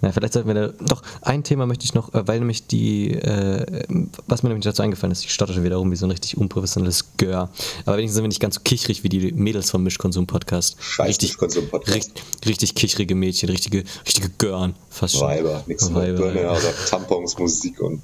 Na, 0.00 0.10
vielleicht 0.10 0.32
sollten 0.32 0.48
wir 0.48 0.54
da, 0.54 0.68
doch, 0.86 1.02
ein 1.20 1.44
Thema 1.44 1.66
möchte 1.66 1.84
ich 1.84 1.94
noch, 1.94 2.14
äh, 2.14 2.26
weil 2.26 2.38
nämlich 2.38 2.66
die, 2.66 3.12
äh, 3.12 3.84
was 4.26 4.42
mir 4.42 4.48
nämlich 4.48 4.64
dazu 4.64 4.82
eingefallen 4.82 5.12
ist, 5.12 5.24
ich 5.24 5.32
stotter 5.32 5.52
schon 5.52 5.64
wieder 5.64 5.76
rum 5.76 5.90
wie 5.90 5.96
so 5.96 6.06
ein 6.06 6.10
richtig 6.10 6.38
unprofessionelles 6.38 7.16
Gör. 7.18 7.50
Aber 7.84 7.96
wenigstens 7.98 8.16
sind 8.16 8.24
wir 8.24 8.28
nicht 8.28 8.40
ganz 8.40 8.54
so 8.54 8.62
kichrig 8.64 9.04
wie 9.04 9.10
die 9.10 9.32
Mädels 9.32 9.70
vom 9.70 9.82
Mischkonsum-Podcast. 9.82 10.76
Scheiß 10.80 11.20
Mischkonsum-Podcast. 11.20 11.94
Richtig, 11.94 12.24
richtig 12.46 12.74
kichrige 12.74 13.14
Mädchen, 13.14 13.50
richtige, 13.50 13.84
richtige 14.06 14.30
Gören, 14.30 14.74
fast 14.88 15.16
schon. 15.16 15.28
Weiber, 15.28 15.62
nichts 15.66 15.90
mehr 15.90 16.14
Birne, 16.14 16.48
also 16.48 16.68
Tampons, 16.88 17.38
Musik 17.38 17.80
und 17.80 18.02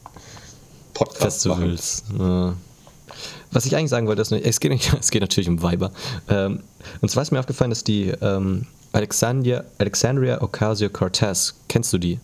Podcast 0.92 1.42
Festivals. 1.42 2.04
Ja. 2.18 2.54
Was 3.52 3.66
ich 3.66 3.76
eigentlich 3.76 3.90
sagen 3.90 4.06
wollte, 4.06 4.22
ist, 4.22 4.32
es 4.32 4.60
geht, 4.60 4.94
es 5.00 5.10
geht 5.10 5.22
natürlich 5.22 5.48
um 5.48 5.62
Weiber. 5.62 5.92
Ähm, 6.28 6.60
und 7.00 7.10
zwar 7.10 7.22
ist 7.22 7.30
mir 7.30 7.40
aufgefallen, 7.40 7.70
dass 7.70 7.84
die 7.84 8.12
ähm, 8.20 8.66
Alexandria, 8.92 9.64
Alexandria 9.78 10.42
Ocasio-Cortez, 10.42 11.54
kennst 11.68 11.92
du 11.92 11.98
die? 11.98 12.18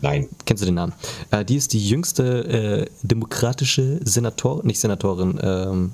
Nein. 0.00 0.28
Kennst 0.44 0.62
du 0.62 0.66
den 0.66 0.74
Namen? 0.74 0.92
Äh, 1.30 1.44
die 1.44 1.56
ist 1.56 1.72
die 1.72 1.88
jüngste 1.88 2.44
äh, 2.44 2.86
demokratische 3.02 4.00
Senatorin, 4.04 4.66
nicht 4.66 4.80
Senatorin, 4.80 5.38
ähm, 5.42 5.92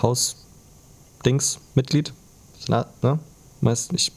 Haus-Dings-Mitglied. 0.00 2.12
Senat, 2.58 3.02
ne? 3.02 3.18
Meist, 3.60 3.92
ich 3.92 4.12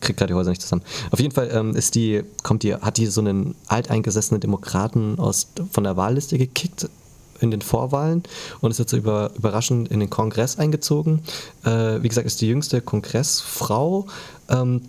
krieg 0.00 0.16
gerade 0.16 0.32
die 0.32 0.34
Häuser 0.34 0.50
nicht 0.50 0.62
zusammen. 0.62 0.82
Auf 1.10 1.20
jeden 1.20 1.34
Fall 1.34 1.50
ähm, 1.52 1.76
ist 1.76 1.94
die, 1.94 2.24
kommt 2.42 2.62
die, 2.62 2.74
hat 2.74 2.96
die 2.98 3.06
so 3.06 3.20
einen 3.20 3.54
alteingesessenen 3.68 4.40
Demokraten 4.40 5.18
aus, 5.18 5.48
von 5.70 5.84
der 5.84 5.96
Wahlliste 5.96 6.38
gekickt 6.38 6.88
in 7.44 7.50
den 7.50 7.62
Vorwahlen 7.62 8.22
und 8.60 8.70
ist 8.70 8.78
jetzt 8.78 8.92
über, 8.92 9.30
überraschend 9.36 9.88
in 9.88 10.00
den 10.00 10.10
Kongress 10.10 10.58
eingezogen. 10.58 11.22
Äh, 11.64 12.02
wie 12.02 12.08
gesagt, 12.08 12.26
ist 12.26 12.40
die 12.40 12.48
jüngste 12.48 12.80
Kongressfrau, 12.80 14.06
ähm, 14.48 14.82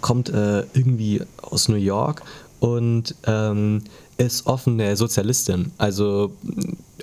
kommt 0.00 0.30
äh, 0.30 0.60
irgendwie 0.72 1.22
aus 1.42 1.68
New 1.68 1.76
York 1.76 2.22
und 2.60 3.14
ähm, 3.26 3.82
ist 4.16 4.46
offene 4.46 4.96
Sozialistin. 4.96 5.72
Also, 5.78 6.32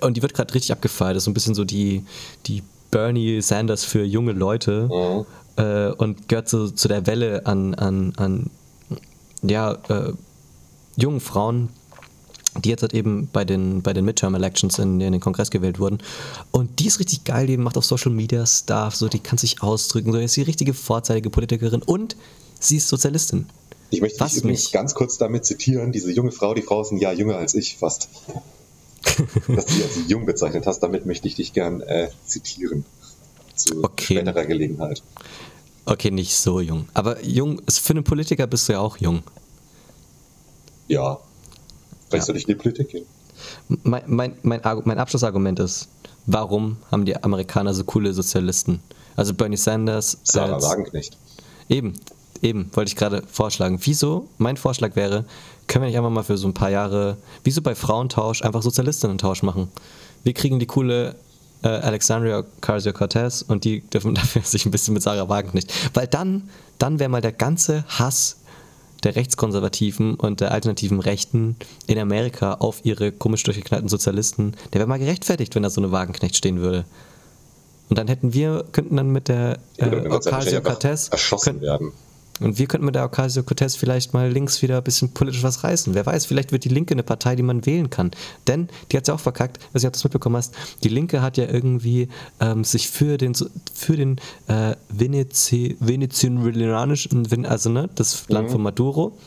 und 0.00 0.16
die 0.16 0.22
wird 0.22 0.34
gerade 0.34 0.54
richtig 0.54 0.72
abgefeiert. 0.72 1.16
Das 1.16 1.22
ist 1.22 1.24
so 1.24 1.30
ein 1.30 1.34
bisschen 1.34 1.54
so 1.54 1.64
die, 1.64 2.04
die 2.46 2.62
Bernie 2.90 3.42
Sanders 3.42 3.84
für 3.84 4.04
junge 4.04 4.32
Leute 4.32 4.88
mhm. 4.88 5.62
äh, 5.62 5.90
und 5.92 6.28
gehört 6.28 6.48
so 6.48 6.68
zu 6.68 6.88
der 6.88 7.06
Welle 7.06 7.44
an, 7.46 7.74
an, 7.74 8.12
an 8.16 8.50
ja, 9.42 9.72
äh, 9.88 10.12
jungen 10.96 11.20
Frauen, 11.20 11.68
die 12.62 12.70
jetzt 12.70 12.82
halt 12.82 12.94
eben 12.94 13.28
bei 13.32 13.44
den, 13.44 13.82
bei 13.82 13.92
den 13.92 14.04
Midterm-Elections 14.04 14.78
in, 14.78 15.00
in, 15.00 15.12
den 15.12 15.20
Kongress 15.20 15.50
gewählt 15.50 15.78
wurden. 15.78 15.98
Und 16.50 16.78
die 16.80 16.86
ist 16.86 17.00
richtig 17.00 17.24
geil, 17.24 17.46
die 17.46 17.56
macht 17.56 17.76
auf 17.76 17.84
Social 17.84 18.12
Media 18.12 18.46
Stuff, 18.46 18.96
so, 18.96 19.08
die 19.08 19.18
kann 19.18 19.38
sich 19.38 19.62
ausdrücken, 19.62 20.12
so, 20.12 20.18
ist 20.18 20.36
die 20.36 20.42
richtige 20.42 20.74
vorzeitige 20.74 21.30
Politikerin 21.30 21.82
und 21.82 22.16
sie 22.58 22.76
ist 22.76 22.88
Sozialistin. 22.88 23.46
Ich 23.90 24.00
möchte 24.00 24.22
dich 24.22 24.36
übrigens 24.36 24.64
mich? 24.64 24.72
ganz 24.72 24.94
kurz 24.94 25.18
damit 25.18 25.44
zitieren, 25.46 25.92
diese 25.92 26.12
junge 26.12 26.32
Frau, 26.32 26.54
die 26.54 26.62
Frau 26.62 26.82
ist 26.82 26.92
ein 26.92 26.98
Jahr 26.98 27.14
jünger 27.14 27.36
als 27.36 27.54
ich 27.54 27.76
fast. 27.76 28.08
Dass 29.48 29.66
du 29.66 29.72
sie 29.72 29.82
als 29.82 29.98
jung 30.08 30.26
bezeichnet 30.26 30.66
hast, 30.66 30.80
damit 30.80 31.06
möchte 31.06 31.28
ich 31.28 31.36
dich 31.36 31.52
gern 31.52 31.80
äh, 31.80 32.08
zitieren. 32.26 32.84
Zu 33.54 33.82
okay. 33.82 34.16
späterer 34.16 34.44
Gelegenheit. 34.44 35.02
Okay, 35.86 36.10
nicht 36.10 36.36
so 36.36 36.60
jung. 36.60 36.86
Aber 36.92 37.24
jung, 37.24 37.62
für 37.66 37.94
einen 37.94 38.04
Politiker 38.04 38.46
bist 38.46 38.68
du 38.68 38.74
ja 38.74 38.80
auch 38.80 38.98
jung. 38.98 39.22
Ja, 40.86 41.18
Vielleicht 42.08 42.22
ja. 42.22 42.26
soll 42.26 42.36
ich 42.36 42.48
in 42.48 42.54
die 42.54 42.54
Politik 42.54 42.88
gehen. 42.90 43.06
Mein, 43.82 44.02
mein, 44.06 44.32
mein, 44.42 44.60
mein 44.62 44.98
Abschlussargument 44.98 45.60
ist, 45.60 45.88
warum 46.26 46.76
haben 46.90 47.04
die 47.04 47.16
Amerikaner 47.22 47.74
so 47.74 47.84
coole 47.84 48.12
Sozialisten? 48.12 48.80
Also 49.16 49.34
Bernie 49.34 49.56
Sanders. 49.56 50.18
Sarah 50.24 50.54
als, 50.54 50.64
Wagenknecht. 50.64 51.16
Eben, 51.68 51.94
eben, 52.42 52.70
wollte 52.74 52.88
ich 52.88 52.96
gerade 52.96 53.22
vorschlagen. 53.30 53.78
Wieso, 53.82 54.28
mein 54.38 54.56
Vorschlag 54.56 54.96
wäre, 54.96 55.24
können 55.66 55.82
wir 55.84 55.88
nicht 55.88 55.98
einfach 55.98 56.10
mal 56.10 56.22
für 56.22 56.38
so 56.38 56.48
ein 56.48 56.54
paar 56.54 56.70
Jahre, 56.70 57.16
wieso 57.44 57.62
bei 57.62 57.74
Frauentausch, 57.74 58.42
einfach 58.42 58.62
Sozialistinnen-Tausch 58.62 59.42
machen? 59.42 59.68
Wir 60.24 60.34
kriegen 60.34 60.58
die 60.58 60.66
coole 60.66 61.16
äh, 61.62 61.68
Alexandria 61.68 62.38
Ocasio-Cortez 62.38 63.42
und 63.42 63.64
die 63.64 63.80
dürfen 63.80 64.14
dafür 64.14 64.42
sich 64.42 64.64
ein 64.66 64.70
bisschen 64.70 64.94
mit 64.94 65.02
Sarah 65.02 65.28
Wagenknecht. 65.28 65.72
Weil 65.94 66.06
dann, 66.06 66.48
dann 66.78 66.98
wäre 66.98 67.10
mal 67.10 67.20
der 67.20 67.32
ganze 67.32 67.84
Hass 67.88 68.38
der 69.04 69.16
Rechtskonservativen 69.16 70.14
und 70.14 70.40
der 70.40 70.52
alternativen 70.52 71.00
Rechten 71.00 71.56
in 71.86 71.98
Amerika 71.98 72.54
auf 72.54 72.84
ihre 72.84 73.12
komisch 73.12 73.42
durchgeknallten 73.44 73.88
Sozialisten, 73.88 74.54
der 74.72 74.80
wäre 74.80 74.88
mal 74.88 74.98
gerechtfertigt, 74.98 75.54
wenn 75.54 75.62
da 75.62 75.70
so 75.70 75.80
eine 75.80 75.92
Wagenknecht 75.92 76.36
stehen 76.36 76.60
würde. 76.60 76.84
Und 77.88 77.98
dann 77.98 78.08
hätten 78.08 78.34
wir, 78.34 78.64
könnten 78.72 78.96
dann 78.96 79.10
mit 79.10 79.28
der 79.28 79.58
äh, 79.78 80.08
Ocasio-Cortez 80.08 81.08
erschossen 81.08 81.60
werden. 81.60 81.92
Und 82.40 82.58
wir 82.58 82.66
könnten 82.66 82.86
mit 82.86 82.94
der 82.94 83.04
Ocasio-Cortez 83.04 83.76
vielleicht 83.76 84.14
mal 84.14 84.30
links 84.30 84.62
wieder 84.62 84.78
ein 84.78 84.84
bisschen 84.84 85.12
politisch 85.12 85.42
was 85.42 85.64
reißen. 85.64 85.94
Wer 85.94 86.06
weiß, 86.06 86.26
vielleicht 86.26 86.52
wird 86.52 86.64
die 86.64 86.68
Linke 86.68 86.94
eine 86.94 87.02
Partei, 87.02 87.36
die 87.36 87.42
man 87.42 87.66
wählen 87.66 87.90
kann. 87.90 88.10
Denn 88.46 88.68
die 88.90 88.96
hat 88.96 89.04
es 89.04 89.08
ja 89.08 89.14
auch 89.14 89.20
verkackt, 89.20 89.58
weiß 89.72 89.82
nicht, 89.82 89.86
ob 89.86 89.92
du 89.92 89.96
das 89.96 90.04
mitbekommen 90.04 90.36
hast. 90.36 90.54
Die 90.84 90.88
Linke 90.88 91.22
hat 91.22 91.36
ja 91.36 91.44
irgendwie 91.44 92.08
ähm, 92.40 92.64
sich 92.64 92.88
für 92.88 93.18
den, 93.18 93.34
für 93.74 93.96
den 93.96 94.20
äh, 94.46 94.76
Venezi, 94.88 95.76
venezolanischen, 95.80 97.46
also 97.46 97.70
ne, 97.70 97.88
das 97.94 98.28
Land 98.28 98.48
mhm. 98.48 98.52
von 98.52 98.62
Maduro, 98.62 99.18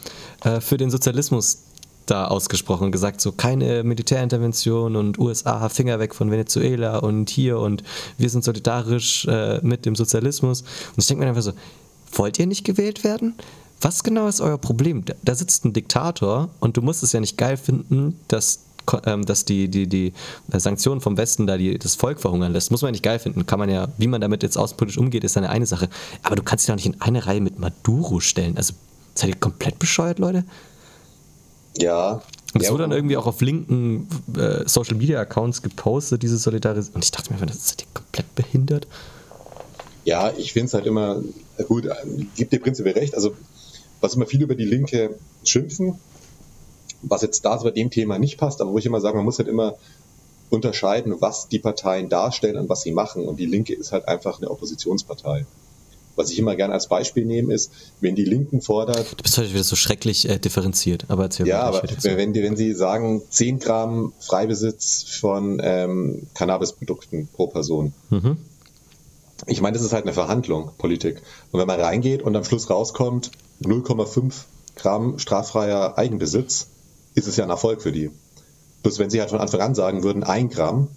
äh, 0.44 0.62
für 0.62 0.78
den 0.78 0.90
Sozialismus 0.90 1.64
da 2.06 2.28
ausgesprochen 2.28 2.86
und 2.86 2.92
gesagt, 2.92 3.22
so 3.22 3.32
keine 3.32 3.84
Militärintervention 3.84 4.96
und 4.96 5.18
USA 5.20 5.70
Finger 5.70 6.00
weg 6.00 6.16
von 6.16 6.32
Venezuela 6.32 6.98
und 6.98 7.30
hier 7.30 7.60
und 7.60 7.84
wir 8.18 8.30
sind 8.30 8.44
solidarisch 8.44 9.26
äh, 9.26 9.60
mit 9.62 9.86
dem 9.86 9.96
Sozialismus. 9.96 10.62
Und 10.62 10.98
ich 10.98 11.08
denke 11.08 11.24
mir 11.24 11.30
einfach 11.30 11.42
so, 11.42 11.54
wollt 12.18 12.40
ihr 12.40 12.48
nicht 12.48 12.64
gewählt 12.64 13.04
werden? 13.04 13.36
Was 13.82 14.04
genau 14.04 14.28
ist 14.28 14.42
euer 14.42 14.58
Problem? 14.60 15.04
Da 15.24 15.34
sitzt 15.34 15.66
ein 15.66 15.74
Diktator 15.74 16.50
und 16.60 16.78
du 16.78 16.82
musst 16.82 17.02
es 17.02 17.14
ja 17.14 17.20
nicht 17.20 17.38
geil 17.38 17.58
finden, 17.58 18.20
dass, 18.28 18.60
ähm, 19.06 19.26
dass 19.26 19.44
die, 19.44 19.70
die, 19.70 19.88
die 19.88 20.14
Sanktionen 20.54 21.02
vom 21.02 21.18
Westen 21.18 21.48
da 21.48 21.58
die, 21.58 21.80
das 21.80 21.96
Volk 21.96 22.20
verhungern 22.20 22.54
lässt. 22.54 22.70
Muss 22.70 22.84
man 22.84 22.90
ja 22.90 22.92
nicht 22.92 23.04
geil 23.04 23.18
finden. 23.18 23.48
Kann 23.48 23.58
man 23.58 23.70
ja, 23.70 23.88
wie 23.98 24.08
man 24.08 24.22
damit 24.22 24.44
jetzt 24.44 24.58
außenpolitisch 24.58 25.00
umgeht, 25.00 25.24
ist 25.24 25.36
eine 25.36 25.50
eine 25.50 25.66
Sache. 25.66 25.90
Aber 26.22 26.36
du 26.36 26.44
kannst 26.44 26.64
dich 26.64 26.68
doch 26.68 26.76
nicht 26.76 26.86
in 26.86 27.02
eine 27.02 27.26
Reihe 27.26 27.42
mit 27.42 27.58
Maduro 27.58 28.20
stellen. 28.20 28.56
Also 28.56 28.74
seid 29.16 29.30
ihr 29.30 29.36
komplett 29.36 29.80
bescheuert, 29.80 30.20
Leute? 30.20 30.46
Ja. 31.78 32.22
Und 32.54 32.62
es 32.62 32.68
ja, 32.68 32.74
wurde 32.74 32.84
dann 32.84 32.92
irgendwie 32.92 33.18
auch 33.18 33.26
auf 33.26 33.42
linken 33.42 34.08
äh, 34.38 34.68
Social 34.68 34.98
Media 34.98 35.22
Accounts 35.22 35.62
gepostet, 35.62 36.22
diese 36.22 36.38
Solidarität. 36.38 36.94
Und 36.94 37.04
ich 37.04 37.12
dachte 37.12 37.34
mir, 37.34 37.44
das 37.46 37.70
seid 37.70 37.82
ihr 37.82 37.88
komplett 37.94 38.36
behindert? 38.36 38.88
Ja, 40.06 40.34
ich 40.36 40.54
finde 40.54 40.68
es 40.68 40.74
halt 40.74 40.86
immer, 40.86 41.22
gut, 41.68 41.88
gibt 42.36 42.54
dir 42.54 42.60
prinzipiell 42.60 42.96
recht. 42.96 43.16
Also, 43.16 43.36
was 44.00 44.16
immer 44.16 44.26
viel 44.26 44.42
über 44.42 44.56
die 44.56 44.66
Linke 44.66 45.16
schimpfen, 45.44 46.00
was 47.04 47.22
jetzt 47.22 47.46
da 47.46 47.58
so 47.58 47.66
bei 47.66 47.72
dem 47.72 47.90
Thema 47.92 48.18
nicht 48.18 48.38
passt, 48.38 48.62
aber 48.62 48.72
wo 48.72 48.78
ich 48.78 48.86
immer 48.86 49.02
sage, 49.02 49.16
man 49.16 49.26
muss 49.26 49.38
halt 49.38 49.48
immer 49.48 49.76
unterscheiden, 50.50 51.16
was 51.20 51.48
die 51.48 51.60
Parteien 51.60 52.10
darstellen 52.10 52.58
und 52.58 52.70
was 52.70 52.82
sie 52.82 52.92
machen. 52.92 53.28
Und 53.28 53.40
die 53.40 53.46
Linke 53.46 53.74
ist 53.74 53.92
halt 53.92 54.08
einfach 54.08 54.40
eine 54.40 54.50
Oppositionspartei. 54.50 55.46
Was 56.18 56.30
ich 56.30 56.40
immer 56.40 56.58
gerne 56.58 56.74
als 56.74 56.88
Beispiel 56.88 57.24
nehme, 57.24 57.54
ist, 57.54 57.72
wenn 58.02 58.16
die 58.16 58.26
Linken 58.26 58.60
fordert. 58.60 59.14
Du 59.18 59.24
bist 59.24 59.38
heute 59.38 59.52
wieder 59.52 59.64
so 59.64 59.78
schrecklich 59.78 60.28
äh, 60.28 60.40
differenziert, 60.40 61.06
aber 61.08 61.24
erzähl 61.24 61.48
Ja, 61.48 61.62
aber 61.62 61.84
wenn, 61.84 62.34
wenn 62.34 62.58
sie 62.58 62.74
sagen, 62.74 63.22
10 63.30 63.60
Gramm 63.60 64.12
Freibesitz 64.20 65.04
von 65.04 65.62
ähm, 65.64 66.28
Cannabisprodukten 66.34 67.30
pro 67.32 67.48
Person, 67.48 67.94
mhm 68.10 68.38
ich 69.48 69.62
meine, 69.62 69.78
das 69.78 69.86
ist 69.86 69.94
halt 69.94 70.06
eine 70.06 70.14
Verhandlung, 70.14 70.72
Politik. 70.78 71.22
Und 71.52 71.60
wenn 71.60 71.68
man 71.68 71.80
reingeht 71.80 72.22
und 72.22 72.36
am 72.36 72.44
Schluss 72.44 72.70
rauskommt, 72.70 73.32
0,5 73.64 74.34
Gramm 74.76 75.20
straffreier 75.20 75.98
Eigenbesitz, 75.98 76.68
ist 77.16 77.28
es 77.28 77.36
ja 77.38 77.44
ein 77.44 77.50
Erfolg 77.50 77.82
für 77.82 77.92
die. 77.92 78.12
Bloß 78.84 79.00
wenn 79.00 79.10
sie 79.10 79.20
halt 79.20 79.30
von 79.30 79.40
Anfang 79.40 79.62
an 79.62 79.76
sagen 79.76 80.04
würden, 80.04 80.24
ein 80.24 80.50
Gramm, 80.50 80.88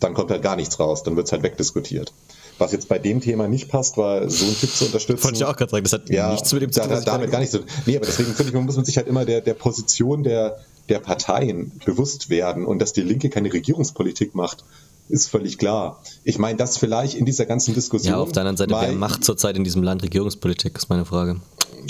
dann 0.00 0.14
kommt 0.14 0.30
halt 0.30 0.42
gar 0.42 0.56
nichts 0.56 0.80
raus, 0.80 1.02
dann 1.02 1.16
wird 1.16 1.26
es 1.26 1.32
halt 1.32 1.42
wegdiskutiert. 1.42 2.12
Was 2.58 2.72
jetzt 2.72 2.88
bei 2.88 2.98
dem 2.98 3.20
Thema 3.20 3.48
nicht 3.48 3.68
passt, 3.68 3.96
war 3.96 4.28
so 4.28 4.44
ein 4.44 4.56
Tipp 4.58 4.70
zu 4.70 4.86
unterstützen. 4.86 5.24
Wollte 5.24 5.36
ich 5.36 5.44
auch 5.44 5.56
gerade 5.56 5.70
sagen, 5.70 5.84
das 5.84 5.92
hat 5.92 6.10
ja, 6.10 6.32
nichts 6.32 6.52
mit 6.52 6.62
dem 6.62 6.72
zu 6.72 6.80
tun. 6.80 6.90
Da, 6.90 7.00
damit 7.00 7.30
gar 7.30 7.40
nichts. 7.40 7.58
Nee, 7.86 7.96
aber 7.96 8.06
deswegen 8.06 8.34
finde 8.34 8.50
ich, 8.50 8.54
man 8.54 8.64
muss 8.64 8.76
man 8.76 8.84
sich 8.84 8.96
halt 8.96 9.06
immer 9.06 9.24
der, 9.24 9.40
der 9.40 9.54
Position 9.54 10.22
der, 10.22 10.58
der 10.88 10.98
Parteien 10.98 11.72
bewusst 11.84 12.30
werden 12.30 12.66
und 12.66 12.80
dass 12.80 12.92
die 12.92 13.02
Linke 13.02 13.30
keine 13.30 13.52
Regierungspolitik 13.52 14.34
macht, 14.34 14.64
ist 15.08 15.28
völlig 15.28 15.58
klar. 15.58 16.02
Ich 16.24 16.38
meine, 16.38 16.56
das 16.56 16.78
vielleicht 16.78 17.14
in 17.14 17.24
dieser 17.24 17.46
ganzen 17.46 17.74
Diskussion. 17.74 18.14
Ja, 18.14 18.20
auf 18.20 18.32
der 18.32 18.42
anderen 18.42 18.56
Seite, 18.56 18.74
wer 18.74 18.92
macht 18.92 19.24
zurzeit 19.24 19.56
in 19.56 19.64
diesem 19.64 19.82
Land 19.82 20.02
Regierungspolitik, 20.02 20.76
ist 20.76 20.88
meine 20.88 21.04
Frage. 21.04 21.40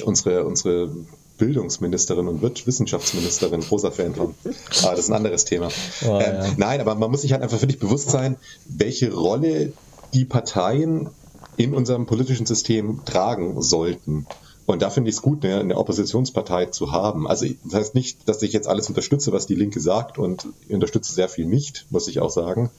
Unsere, 0.05 0.45
unsere 0.45 0.91
Bildungsministerin 1.39 2.29
und 2.29 2.43
Wissenschaftsministerin, 2.43 3.61
großer 3.61 3.93
Fan 3.93 4.15
von. 4.15 4.35
Aber 4.45 4.91
das 4.93 5.01
ist 5.01 5.11
ein 5.11 5.17
anderes 5.17 5.45
Thema. 5.45 5.69
Oh, 6.05 6.19
ähm, 6.19 6.21
ja. 6.21 6.51
Nein, 6.57 6.81
aber 6.81 6.95
man 6.95 7.11
muss 7.11 7.23
sich 7.23 7.33
halt 7.33 7.43
einfach 7.43 7.61
dich 7.61 7.79
bewusst 7.79 8.11
sein, 8.11 8.37
welche 8.67 9.13
Rolle 9.13 9.73
die 10.15 10.25
Parteien 10.25 11.11
in 11.57 11.75
unserem 11.75 12.07
politischen 12.07 12.47
System 12.47 13.03
tragen 13.05 13.61
sollten. 13.63 14.27
Und 14.67 14.83
da 14.83 14.91
finde 14.91 15.11
ich 15.11 15.17
es 15.17 15.23
gut, 15.23 15.45
eine, 15.45 15.61
eine, 15.61 15.77
Oppositionspartei 15.77 16.67
zu 16.67 16.93
haben. 16.93 17.27
Also 17.27 17.47
das 17.65 17.75
heißt 17.75 17.95
nicht, 17.95 18.29
dass 18.29 18.43
ich 18.43 18.53
jetzt 18.53 18.69
alles 18.69 18.89
unterstütze, 18.89 19.33
was 19.33 19.47
die 19.47 19.55
Linke 19.55 19.81
sagt 19.81 20.19
und 20.19 20.47
ich 20.69 20.75
unterstütze 20.75 21.13
sehr 21.13 21.29
viel 21.29 21.47
nicht, 21.47 21.87
muss 21.91 22.09
ich 22.09 22.21
auch 22.21 22.31
sagen. 22.31 22.71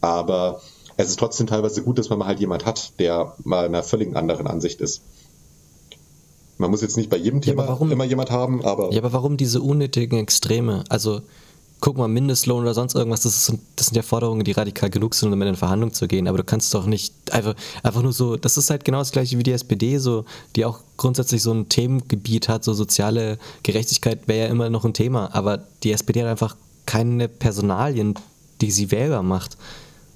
Aber 0.00 0.60
es 0.96 1.08
ist 1.08 1.18
trotzdem 1.18 1.46
teilweise 1.46 1.82
gut, 1.82 1.98
dass 1.98 2.08
man 2.08 2.18
mal 2.18 2.26
halt 2.26 2.40
jemand 2.40 2.64
hat, 2.64 2.98
der 2.98 3.34
mal 3.44 3.66
einer 3.66 3.82
völlig 3.82 4.14
anderen 4.16 4.46
Ansicht 4.46 4.80
ist. 4.80 5.02
Man 6.58 6.70
muss 6.70 6.80
jetzt 6.80 6.96
nicht 6.96 7.10
bei 7.10 7.18
jedem 7.18 7.42
Thema 7.42 7.64
ja, 7.64 7.68
warum, 7.68 7.92
immer 7.92 8.04
jemand 8.04 8.30
haben, 8.30 8.64
aber. 8.64 8.92
Ja, 8.92 9.00
aber 9.00 9.12
warum 9.12 9.36
diese 9.36 9.60
unnötigen 9.60 10.18
Extreme? 10.18 10.84
Also, 10.88 11.20
guck 11.80 11.98
mal, 11.98 12.08
Mindestlohn 12.08 12.62
oder 12.62 12.72
sonst 12.72 12.94
irgendwas, 12.94 13.22
das, 13.22 13.48
ist, 13.48 13.58
das 13.76 13.86
sind 13.88 13.96
ja 13.96 14.02
Forderungen, 14.02 14.42
die 14.42 14.52
radikal 14.52 14.88
genug 14.88 15.14
sind, 15.14 15.32
um 15.32 15.42
in 15.42 15.48
eine 15.48 15.56
Verhandlung 15.58 15.92
zu 15.92 16.08
gehen. 16.08 16.26
Aber 16.28 16.38
du 16.38 16.44
kannst 16.44 16.72
doch 16.72 16.86
nicht 16.86 17.12
einfach, 17.30 17.54
einfach 17.82 18.00
nur 18.00 18.14
so, 18.14 18.36
das 18.36 18.56
ist 18.56 18.70
halt 18.70 18.86
genau 18.86 18.98
das 18.98 19.12
gleiche 19.12 19.36
wie 19.38 19.42
die 19.42 19.52
SPD, 19.52 19.98
so, 19.98 20.24
die 20.56 20.64
auch 20.64 20.80
grundsätzlich 20.96 21.42
so 21.42 21.52
ein 21.52 21.68
Themengebiet 21.68 22.48
hat, 22.48 22.64
so 22.64 22.72
soziale 22.72 23.38
Gerechtigkeit 23.62 24.26
wäre 24.26 24.46
ja 24.46 24.50
immer 24.50 24.70
noch 24.70 24.86
ein 24.86 24.94
Thema. 24.94 25.34
Aber 25.34 25.58
die 25.82 25.92
SPD 25.92 26.22
hat 26.22 26.28
einfach 26.30 26.56
keine 26.86 27.28
Personalien, 27.28 28.14
die 28.62 28.70
sie 28.70 28.90
wählbar 28.90 29.22
macht. 29.22 29.58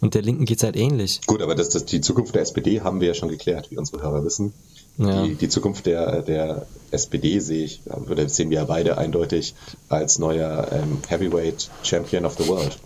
Und 0.01 0.15
der 0.15 0.23
Linken 0.23 0.45
geht 0.47 0.59
es 0.59 0.65
halt 0.65 0.77
ähnlich. 0.77 1.21
Gut, 1.27 1.43
aber 1.43 1.55
das, 1.55 1.69
das, 1.71 1.85
die 1.85 2.01
Zukunft 2.01 2.35
der 2.35 2.43
SPD 2.43 2.81
haben 2.81 3.01
wir 3.01 3.09
ja 3.09 3.15
schon 3.15 3.29
geklärt, 3.29 3.71
wie 3.71 3.77
unsere 3.77 4.03
Hörer 4.03 4.25
wissen. 4.25 4.53
Ja. 4.97 5.25
Die, 5.25 5.35
die, 5.35 5.49
Zukunft 5.49 5.87
der, 5.87 6.23
der 6.23 6.67
SPD 6.91 7.39
sehe 7.39 7.65
ich, 7.65 7.81
oder 8.11 8.29
sehen 8.29 8.51
wir 8.51 8.59
ja 8.59 8.65
beide 8.65 8.99
eindeutig 8.99 9.55
als 9.89 10.19
neuer 10.19 10.69
ähm, 10.73 10.99
Heavyweight 11.09 11.71
Champion 11.83 12.25
of 12.25 12.37
the 12.39 12.49
World. 12.49 12.79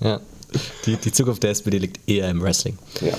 Ja, 0.00 0.20
die, 0.84 0.96
die 0.96 1.12
Zukunft 1.12 1.42
der 1.42 1.50
SPD 1.50 1.78
liegt 1.78 2.08
eher 2.08 2.28
im 2.28 2.42
Wrestling. 2.42 2.78
Ja. 3.00 3.14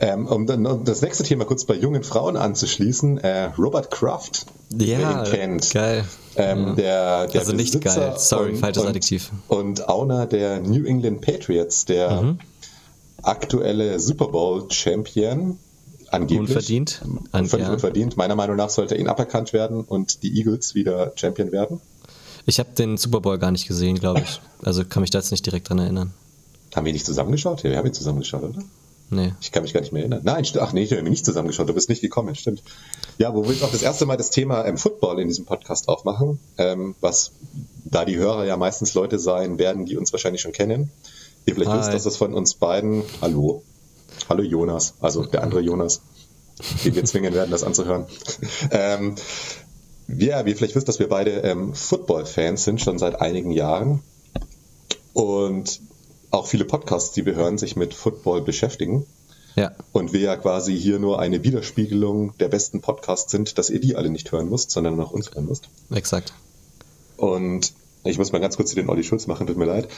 Ähm, 0.00 0.26
um 0.26 0.46
dann 0.46 0.66
um 0.66 0.84
das 0.84 1.02
nächste 1.02 1.24
Thema 1.24 1.44
kurz 1.44 1.64
bei 1.64 1.74
jungen 1.74 2.02
Frauen 2.02 2.36
anzuschließen, 2.36 3.18
äh, 3.18 3.50
Robert 3.58 3.90
Kraft, 3.90 4.46
ja, 4.72 4.98
wer 4.98 5.10
ihn 5.10 5.30
kennt. 5.30 5.70
Geil. 5.72 6.04
Ähm, 6.36 6.68
ja. 6.68 6.74
der, 6.74 7.26
der 7.26 7.40
also 7.40 7.52
nicht 7.52 7.72
Besitzer 7.72 8.00
geil, 8.00 8.18
sorry, 8.18 8.56
falsches 8.56 8.84
Adjektiv. 8.84 9.30
Und 9.48 9.88
Owner 9.88 10.26
der 10.26 10.60
New 10.60 10.84
England 10.84 11.20
Patriots, 11.20 11.84
der 11.84 12.22
mhm 12.22 12.38
aktuelle 13.22 14.00
Super 14.00 14.28
Bowl 14.28 14.70
Champion. 14.70 15.58
Angeblich. 16.10 16.40
Unverdient. 16.40 17.02
Völlig 17.32 17.66
ja. 17.66 17.72
unverdient. 17.72 18.16
Meiner 18.16 18.34
Meinung 18.34 18.56
nach 18.56 18.70
sollte 18.70 18.96
er 18.96 19.00
ihn 19.00 19.08
aberkannt 19.08 19.52
werden 19.52 19.84
und 19.84 20.22
die 20.22 20.36
Eagles 20.36 20.74
wieder 20.74 21.12
Champion 21.14 21.52
werden. 21.52 21.80
Ich 22.46 22.58
habe 22.58 22.70
den 22.76 22.96
Super 22.96 23.20
Bowl 23.20 23.38
gar 23.38 23.52
nicht 23.52 23.68
gesehen, 23.68 23.98
glaube 23.98 24.20
ich. 24.20 24.40
Also 24.62 24.84
kann 24.84 25.02
mich 25.02 25.10
da 25.10 25.18
jetzt 25.18 25.30
nicht 25.30 25.46
direkt 25.46 25.68
dran 25.68 25.78
erinnern. 25.78 26.12
Haben 26.74 26.86
wir 26.86 26.92
nicht 26.92 27.06
zusammengeschaut? 27.06 27.62
Ja, 27.62 27.70
wir 27.70 27.78
haben 27.78 27.86
ihn 27.86 27.94
zusammengeschaut, 27.94 28.42
oder? 28.42 28.62
Nee. 29.10 29.34
Ich 29.40 29.50
kann 29.50 29.64
mich 29.64 29.72
gar 29.72 29.80
nicht 29.80 29.92
mehr 29.92 30.02
erinnern. 30.02 30.20
Nein, 30.22 30.44
ach 30.60 30.72
nee, 30.72 30.84
ich 30.84 30.92
habe 30.92 31.02
nicht 31.02 31.24
zusammengeschaut, 31.24 31.68
du 31.68 31.74
bist 31.74 31.88
nicht 31.88 32.00
gekommen, 32.00 32.36
stimmt. 32.36 32.62
Ja, 33.18 33.34
wo 33.34 33.44
wir 33.44 33.52
jetzt 33.52 33.64
auch 33.64 33.72
das 33.72 33.82
erste 33.82 34.06
Mal 34.06 34.16
das 34.16 34.30
Thema 34.30 34.64
ähm, 34.64 34.78
Football 34.78 35.18
in 35.20 35.26
diesem 35.26 35.46
Podcast 35.46 35.88
aufmachen, 35.88 36.38
ähm, 36.58 36.94
was 37.00 37.32
da 37.84 38.04
die 38.04 38.16
Hörer 38.16 38.44
ja 38.44 38.56
meistens 38.56 38.94
Leute 38.94 39.18
sein 39.18 39.58
werden, 39.58 39.84
die 39.84 39.96
uns 39.96 40.12
wahrscheinlich 40.12 40.42
schon 40.42 40.52
kennen. 40.52 40.92
Ihr 41.50 41.56
vielleicht 41.56 41.72
Hi. 41.72 41.80
wisst, 41.80 41.92
dass 41.92 42.04
das 42.04 42.16
von 42.16 42.32
uns 42.32 42.54
beiden, 42.54 43.02
hallo, 43.20 43.64
hallo 44.28 44.44
Jonas, 44.44 44.94
also 45.00 45.24
der 45.24 45.42
andere 45.42 45.60
Jonas, 45.60 46.00
den 46.84 46.94
wir 46.94 47.04
zwingen 47.04 47.34
werden, 47.34 47.50
das 47.50 47.64
anzuhören. 47.64 48.06
ähm, 48.70 49.16
ja, 50.06 50.44
wie 50.46 50.50
ihr 50.50 50.56
vielleicht 50.56 50.76
wisst, 50.76 50.86
dass 50.86 51.00
wir 51.00 51.08
beide 51.08 51.40
ähm, 51.40 51.74
Football-Fans 51.74 52.62
sind, 52.62 52.80
schon 52.80 53.00
seit 53.00 53.20
einigen 53.20 53.50
Jahren. 53.50 54.00
Und 55.12 55.80
auch 56.30 56.46
viele 56.46 56.64
Podcasts, 56.64 57.14
die 57.14 57.26
wir 57.26 57.34
hören, 57.34 57.58
sich 57.58 57.74
mit 57.74 57.94
Football 57.94 58.42
beschäftigen. 58.42 59.04
Ja. 59.56 59.72
Und 59.90 60.12
wir 60.12 60.20
ja 60.20 60.36
quasi 60.36 60.78
hier 60.78 61.00
nur 61.00 61.18
eine 61.18 61.42
Widerspiegelung 61.42 62.38
der 62.38 62.48
besten 62.48 62.80
Podcasts 62.80 63.32
sind, 63.32 63.58
dass 63.58 63.70
ihr 63.70 63.80
die 63.80 63.96
alle 63.96 64.10
nicht 64.10 64.30
hören 64.30 64.48
müsst, 64.48 64.70
sondern 64.70 64.94
nur 64.94 65.06
noch 65.06 65.10
uns 65.10 65.32
hören 65.32 65.46
müsst. 65.46 65.68
Exakt. 65.92 66.32
Und 67.16 67.72
ich 68.04 68.18
muss 68.18 68.30
mal 68.30 68.38
ganz 68.38 68.56
kurz 68.56 68.72
den 68.72 68.88
Olli 68.88 69.02
Schulz 69.02 69.26
machen, 69.26 69.48
tut 69.48 69.56
mir 69.56 69.64
leid. 69.64 69.88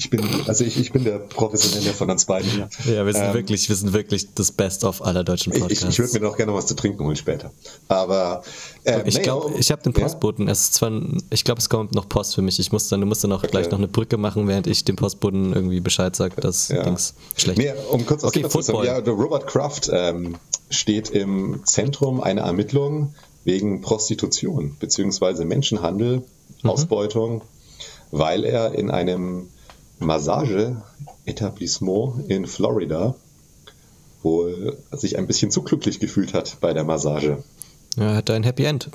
Ich 0.00 0.10
bin, 0.10 0.20
also 0.46 0.64
ich, 0.64 0.78
ich 0.78 0.92
bin 0.92 1.02
der 1.02 1.18
Professionelle 1.18 1.92
von 1.92 2.08
uns 2.08 2.24
beiden. 2.24 2.48
Ja, 2.86 3.04
wir 3.04 3.12
sind 3.12 3.24
Ähm, 3.24 3.34
wirklich, 3.34 3.68
wir 3.68 3.74
sind 3.74 3.92
wirklich 3.92 4.32
das 4.32 4.52
Best 4.52 4.84
of 4.84 5.02
aller 5.04 5.24
deutschen 5.24 5.52
Podcasts. 5.52 5.82
ich, 5.82 5.88
ich 5.88 5.98
würde 5.98 6.12
mir 6.20 6.26
noch 6.28 6.36
gerne 6.36 6.54
was 6.54 6.66
zu 6.66 6.76
trinken 6.76 7.02
holen 7.04 7.16
später. 7.16 7.50
Aber 7.88 8.44
ähm, 8.84 9.02
Ich 9.06 9.16
nee, 9.16 9.22
glaube, 9.24 9.52
ich 9.58 9.72
habe 9.72 9.82
den 9.82 9.92
ja? 9.92 10.02
Postboten. 10.02 10.46
Es 10.46 10.60
ist 10.60 10.74
zwar, 10.74 10.92
ich 11.30 11.42
glaube, 11.42 11.58
es 11.60 11.68
kommt 11.68 11.96
noch 11.96 12.08
Post 12.08 12.36
für 12.36 12.42
mich. 12.42 12.60
Ich 12.60 12.70
muss 12.70 12.86
dann, 12.88 13.00
du 13.00 13.06
musst 13.08 13.24
dann 13.24 13.32
auch 13.32 13.42
gleich 13.42 13.68
noch 13.70 13.78
eine 13.78 13.88
Brücke 13.88 14.18
machen, 14.18 14.46
während 14.46 14.68
ich 14.68 14.84
dem 14.84 14.94
Postboten 14.94 15.52
irgendwie 15.52 15.80
Bescheid 15.80 16.14
sage, 16.14 16.40
dass 16.40 16.68
Ja. 16.68 16.84
Dings 16.84 17.14
schlecht. 17.36 17.58
Nee, 17.58 17.72
um 17.90 18.06
kurz 18.06 18.22
was 18.22 18.28
Okay, 18.30 18.42
dazu 18.42 18.58
zu 18.60 18.64
sagen. 18.66 18.78
Football. 18.78 19.04
Ja, 19.04 19.12
Robert 19.12 19.48
Kraft 19.48 19.90
ähm, 19.92 20.36
steht 20.70 21.10
im 21.10 21.62
Zentrum 21.64 22.20
einer 22.20 22.42
Ermittlung 22.42 23.14
wegen 23.42 23.80
Prostitution 23.80 24.76
bzw. 24.78 25.44
Menschenhandel, 25.44 26.22
Mhm. 26.62 26.70
Ausbeutung, 26.70 27.42
weil 28.12 28.44
er 28.44 28.74
in 28.74 28.90
einem 28.90 29.48
Massage-Etablissement 29.98 32.28
in 32.28 32.46
Florida 32.46 33.14
wohl 34.22 34.76
sich 34.92 35.18
ein 35.18 35.26
bisschen 35.26 35.50
zu 35.50 35.62
glücklich 35.62 36.00
gefühlt 36.00 36.34
hat 36.34 36.58
bei 36.60 36.72
der 36.72 36.84
Massage. 36.84 37.42
Ja, 37.96 38.14
hat 38.14 38.30
ein 38.30 38.42
Happy 38.42 38.64
End. 38.64 38.90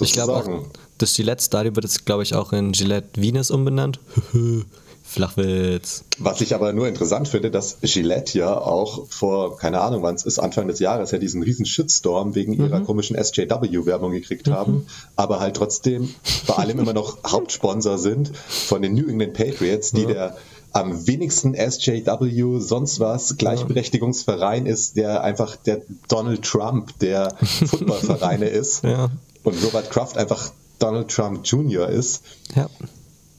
Ich 0.00 0.12
glaube 0.12 0.34
auch, 0.34 0.44
Sozusagen. 0.44 0.70
das 0.98 1.14
Gillette-Stadion 1.14 1.76
wird 1.76 1.84
jetzt, 1.84 2.04
glaube 2.04 2.22
ich, 2.22 2.34
auch 2.34 2.52
in 2.52 2.72
Gillette 2.72 3.20
Venus 3.20 3.50
umbenannt. 3.50 4.00
Flachwitz. 5.12 6.04
Was 6.18 6.40
ich 6.40 6.54
aber 6.54 6.72
nur 6.72 6.88
interessant 6.88 7.28
finde, 7.28 7.50
dass 7.50 7.78
Gillette 7.82 8.38
ja 8.38 8.56
auch 8.56 9.06
vor, 9.08 9.56
keine 9.58 9.80
Ahnung 9.80 10.02
wann 10.02 10.14
es 10.14 10.24
ist, 10.24 10.38
Anfang 10.38 10.68
des 10.68 10.78
Jahres 10.78 11.10
ja 11.10 11.18
diesen 11.18 11.42
riesen 11.42 11.66
Shitstorm 11.66 12.34
wegen 12.34 12.52
ihrer 12.54 12.80
komischen 12.80 13.16
SJW-Werbung 13.22 14.12
gekriegt 14.12 14.48
haben, 14.48 14.86
aber 15.16 15.40
halt 15.40 15.56
trotzdem 15.56 16.14
vor 16.46 16.58
allem 16.58 16.78
immer 16.78 16.92
noch 16.94 17.18
Hauptsponsor 17.30 17.98
sind 17.98 18.32
von 18.36 18.82
den 18.82 18.94
New 18.94 19.08
England 19.08 19.34
Patriots, 19.34 19.92
die 19.92 20.06
der 20.06 20.36
am 20.74 21.06
wenigsten 21.06 21.54
SJW 21.54 22.58
sonst 22.60 22.98
was 22.98 23.36
Gleichberechtigungsverein 23.36 24.64
ist, 24.64 24.96
der 24.96 25.22
einfach 25.22 25.56
der 25.56 25.82
Donald 26.08 26.42
Trump 26.42 26.98
der 27.00 27.34
Footballvereine 27.66 28.46
ist 28.46 28.82
Ja. 28.82 29.10
und 29.44 29.62
Robert 29.64 29.90
Kraft 29.90 30.16
einfach 30.16 30.50
Donald 30.78 31.08
Trump 31.08 31.46
Jr. 31.46 31.88
ist. 31.88 32.22
Ja. 32.56 32.68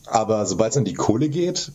Aber 0.05 0.45
sobald 0.45 0.71
es 0.71 0.77
an 0.77 0.85
die 0.85 0.93
Kohle 0.93 1.29
geht, 1.29 1.71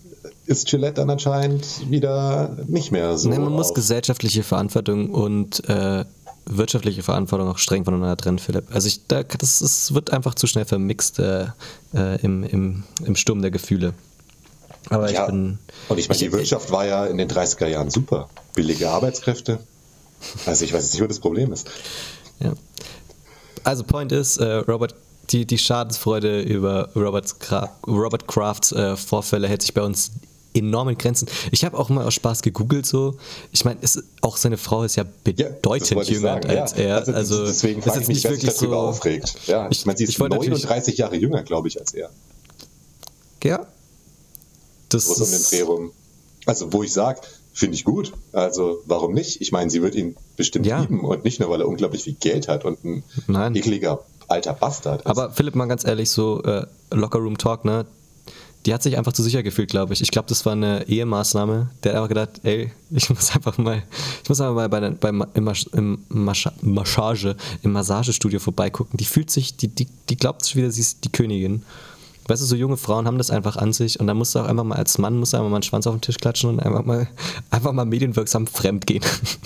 ist 0.46 0.68
Gillette 0.68 0.94
dann 0.94 1.10
anscheinend 1.10 1.90
wieder 1.90 2.56
nicht 2.66 2.90
mehr 2.90 3.16
so. 3.18 3.28
Nee, 3.28 3.38
man 3.38 3.52
muss 3.52 3.74
gesellschaftliche 3.74 4.42
Verantwortung 4.42 5.10
und 5.10 5.68
äh, 5.68 6.04
wirtschaftliche 6.46 7.02
Verantwortung 7.02 7.48
auch 7.48 7.58
streng 7.58 7.84
voneinander 7.84 8.16
trennen, 8.16 8.38
Philipp. 8.38 8.64
Also 8.72 8.88
ich, 8.88 9.06
da, 9.06 9.22
das 9.22 9.60
ist, 9.60 9.94
wird 9.94 10.12
einfach 10.12 10.34
zu 10.34 10.46
schnell 10.46 10.64
vermixt 10.64 11.18
äh, 11.18 11.46
äh, 11.94 12.20
im, 12.22 12.44
im, 12.44 12.84
im 13.04 13.16
Sturm 13.16 13.42
der 13.42 13.50
Gefühle. 13.50 13.94
Aber 14.90 15.10
ja. 15.10 15.22
ich 15.22 15.30
bin. 15.30 15.58
Und 15.88 15.98
ich 15.98 16.08
meine, 16.08 16.18
die 16.18 16.32
Wirtschaft 16.32 16.70
war 16.70 16.86
ja 16.86 17.06
in 17.06 17.18
den 17.18 17.28
30er 17.28 17.66
Jahren 17.66 17.90
super. 17.90 18.28
Billige 18.54 18.90
Arbeitskräfte. 18.90 19.58
Also 20.46 20.64
ich 20.64 20.72
weiß 20.72 20.82
jetzt 20.82 20.94
nicht, 20.94 21.02
wo 21.02 21.06
das 21.06 21.20
Problem 21.20 21.52
ist. 21.52 21.68
Ja. 22.40 22.54
Also 23.64 23.84
Point 23.84 24.12
ist, 24.12 24.38
äh, 24.38 24.54
Robert, 24.54 24.94
die, 25.30 25.46
die 25.46 25.58
Schadensfreude 25.58 26.40
über 26.42 26.90
Robert, 26.96 27.34
Robert 27.86 28.26
Crafts 28.28 28.72
äh, 28.72 28.96
Vorfälle 28.96 29.48
hält 29.48 29.62
sich 29.62 29.74
bei 29.74 29.82
uns 29.82 30.10
enorm 30.54 30.88
in 30.88 30.98
Grenzen. 30.98 31.28
Ich 31.52 31.64
habe 31.64 31.78
auch 31.78 31.88
mal 31.90 32.04
aus 32.06 32.14
Spaß 32.14 32.42
gegoogelt 32.42 32.86
so. 32.86 33.16
Ich 33.52 33.64
meine, 33.64 33.78
auch 34.22 34.36
seine 34.36 34.56
Frau 34.56 34.82
ist 34.82 34.96
ja 34.96 35.04
Ja, 35.04 35.10
bedeutend 35.24 36.02
ich 36.02 36.08
jünger 36.08 36.34
als 36.46 36.72
ja. 36.72 36.78
er. 36.78 36.96
Also, 36.96 37.12
Also, 37.12 37.46
deswegen 37.46 37.82
frage 37.82 38.00
ich 38.02 38.08
mich, 38.08 38.24
wer 38.24 38.34
sich 38.34 38.44
darüber 38.54 38.78
aufregt. 38.78 39.34
Ja, 39.46 39.66
ich, 39.70 39.80
Ich- 39.80 39.86
meine, 39.86 39.98
sie 39.98 40.04
ist 40.04 40.10
ich 40.10 40.20
wollte 40.20 40.36
natürlich- 40.36 40.62
39 40.64 40.96
Jahre 40.98 41.16
jünger, 41.16 41.42
glaube 41.42 41.68
ich, 41.68 41.78
als 41.78 41.92
er. 41.94 42.10
Ja. 43.44 43.66
Das 44.88 45.04
So 45.04 45.24
um 45.24 45.30
den 45.30 45.42
Dreh 45.42 45.62
rum. 45.62 45.92
Also, 46.46 46.72
wo 46.72 46.82
ich 46.82 46.92
sage, 46.92 47.20
finde 47.52 47.74
ich 47.74 47.84
gut. 47.84 48.12
Also, 48.32 48.78
warum 48.86 49.12
nicht? 49.12 49.40
Ich 49.42 49.52
meine, 49.52 49.70
sie 49.70 49.82
wird 49.82 49.94
ihn 49.94 50.16
bestimmt 50.36 50.66
Ja. 50.66 50.80
lieben 50.80 51.00
und 51.04 51.24
nicht 51.24 51.40
nur, 51.40 51.50
weil 51.50 51.60
er 51.60 51.68
unglaublich 51.68 52.04
viel 52.04 52.14
Geld 52.14 52.48
hat 52.48 52.64
und 52.64 52.82
ein 52.84 53.04
Nein. 53.26 53.54
ekliger 53.54 54.02
alter 54.28 54.52
Bastard 54.52 55.00
ist. 55.00 55.06
aber 55.06 55.30
Philipp, 55.30 55.54
mal 55.54 55.66
ganz 55.66 55.84
ehrlich, 55.84 56.10
so 56.10 56.42
äh, 56.42 56.66
Locker 56.90 57.18
Room 57.18 57.38
Talk, 57.38 57.64
ne? 57.64 57.86
Die 58.66 58.74
hat 58.74 58.82
sich 58.82 58.98
einfach 58.98 59.12
zu 59.12 59.22
sicher 59.22 59.42
gefühlt, 59.42 59.70
glaube 59.70 59.94
ich. 59.94 60.02
Ich 60.02 60.10
glaube, 60.10 60.28
das 60.28 60.44
war 60.44 60.52
eine 60.52 60.86
Ehemaßnahme. 60.88 61.70
Der 61.82 61.92
hat 61.92 61.96
einfach 61.96 62.08
gedacht, 62.08 62.40
ey, 62.42 62.72
ich 62.90 63.08
muss 63.08 63.34
einfach 63.34 63.56
mal, 63.56 63.82
ich 64.22 64.28
muss 64.28 64.40
einfach 64.40 64.54
mal 64.54 64.68
bei, 64.68 64.90
beim 64.90 65.24
im, 65.32 65.44
Mas 65.44 65.62
im 65.72 66.04
Mascha 66.08 66.52
Massage, 66.60 67.36
im 67.62 67.72
Massagestudio 67.72 68.40
vorbeigucken. 68.40 68.96
Die 68.98 69.04
fühlt 69.04 69.30
sich, 69.30 69.56
die, 69.56 69.68
die, 69.68 69.86
die 70.08 70.16
glaubt 70.16 70.44
sich 70.44 70.56
wieder, 70.56 70.70
sie 70.70 70.80
ist 70.80 71.04
die 71.04 71.12
Königin. 71.12 71.62
Weißt 72.28 72.42
du, 72.42 72.46
so 72.46 72.56
junge 72.56 72.76
Frauen 72.76 73.06
haben 73.06 73.16
das 73.16 73.30
einfach 73.30 73.56
an 73.56 73.72
sich 73.72 73.98
und 73.98 74.06
dann 74.06 74.18
musst 74.18 74.34
du 74.34 74.40
auch 74.40 74.44
einfach 74.44 74.62
mal 74.62 74.76
als 74.76 74.98
Mann, 74.98 75.16
musst 75.16 75.32
du 75.32 75.38
einfach 75.38 75.48
mal 75.48 75.56
einen 75.56 75.62
Schwanz 75.62 75.86
auf 75.86 75.94
den 75.94 76.02
Tisch 76.02 76.18
klatschen 76.18 76.50
und 76.50 76.60
einfach 76.60 76.84
mal, 76.84 77.08
einfach 77.50 77.72
mal 77.72 77.86
medienwirksam 77.86 78.46
fremd 78.46 78.86
gehen. 78.86 79.02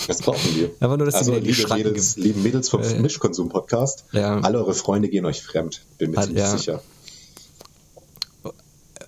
Das 0.08 0.18
brauchen 0.18 0.56
wir. 0.56 0.70
Einfach 0.80 0.96
nur, 0.96 1.06
dass 1.06 1.14
also, 1.14 1.32
die 1.34 1.40
liebe, 1.40 1.54
Schranken 1.54 1.88
Mädels, 1.88 2.16
lieben 2.16 2.42
Mädels 2.42 2.68
vom 2.68 2.82
Äh, 2.82 2.98
Mischkonsum-Podcast, 2.98 4.04
ja. 4.10 4.40
alle 4.40 4.58
eure 4.58 4.74
Freunde 4.74 5.08
gehen 5.08 5.24
euch 5.26 5.42
fremd. 5.42 5.82
Bin 5.98 6.10
mir 6.10 6.20
ziemlich 6.22 6.38
ja. 6.38 6.56
sicher. 6.56 6.82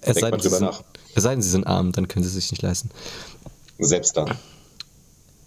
Es 0.00 0.16
sei, 0.16 0.20
mal 0.20 0.30
denn, 0.30 0.40
sie 0.40 0.48
drüber 0.48 0.58
sind, 0.58 0.66
nach. 0.66 0.82
es 1.14 1.22
sei 1.22 1.30
denn, 1.30 1.42
sie 1.42 1.50
sind 1.50 1.66
arm, 1.66 1.90
dann 1.92 2.06
können 2.06 2.24
sie 2.24 2.30
sich 2.30 2.50
nicht 2.52 2.62
leisten. 2.62 2.90
Selbst 3.78 4.16
dann. 4.16 4.30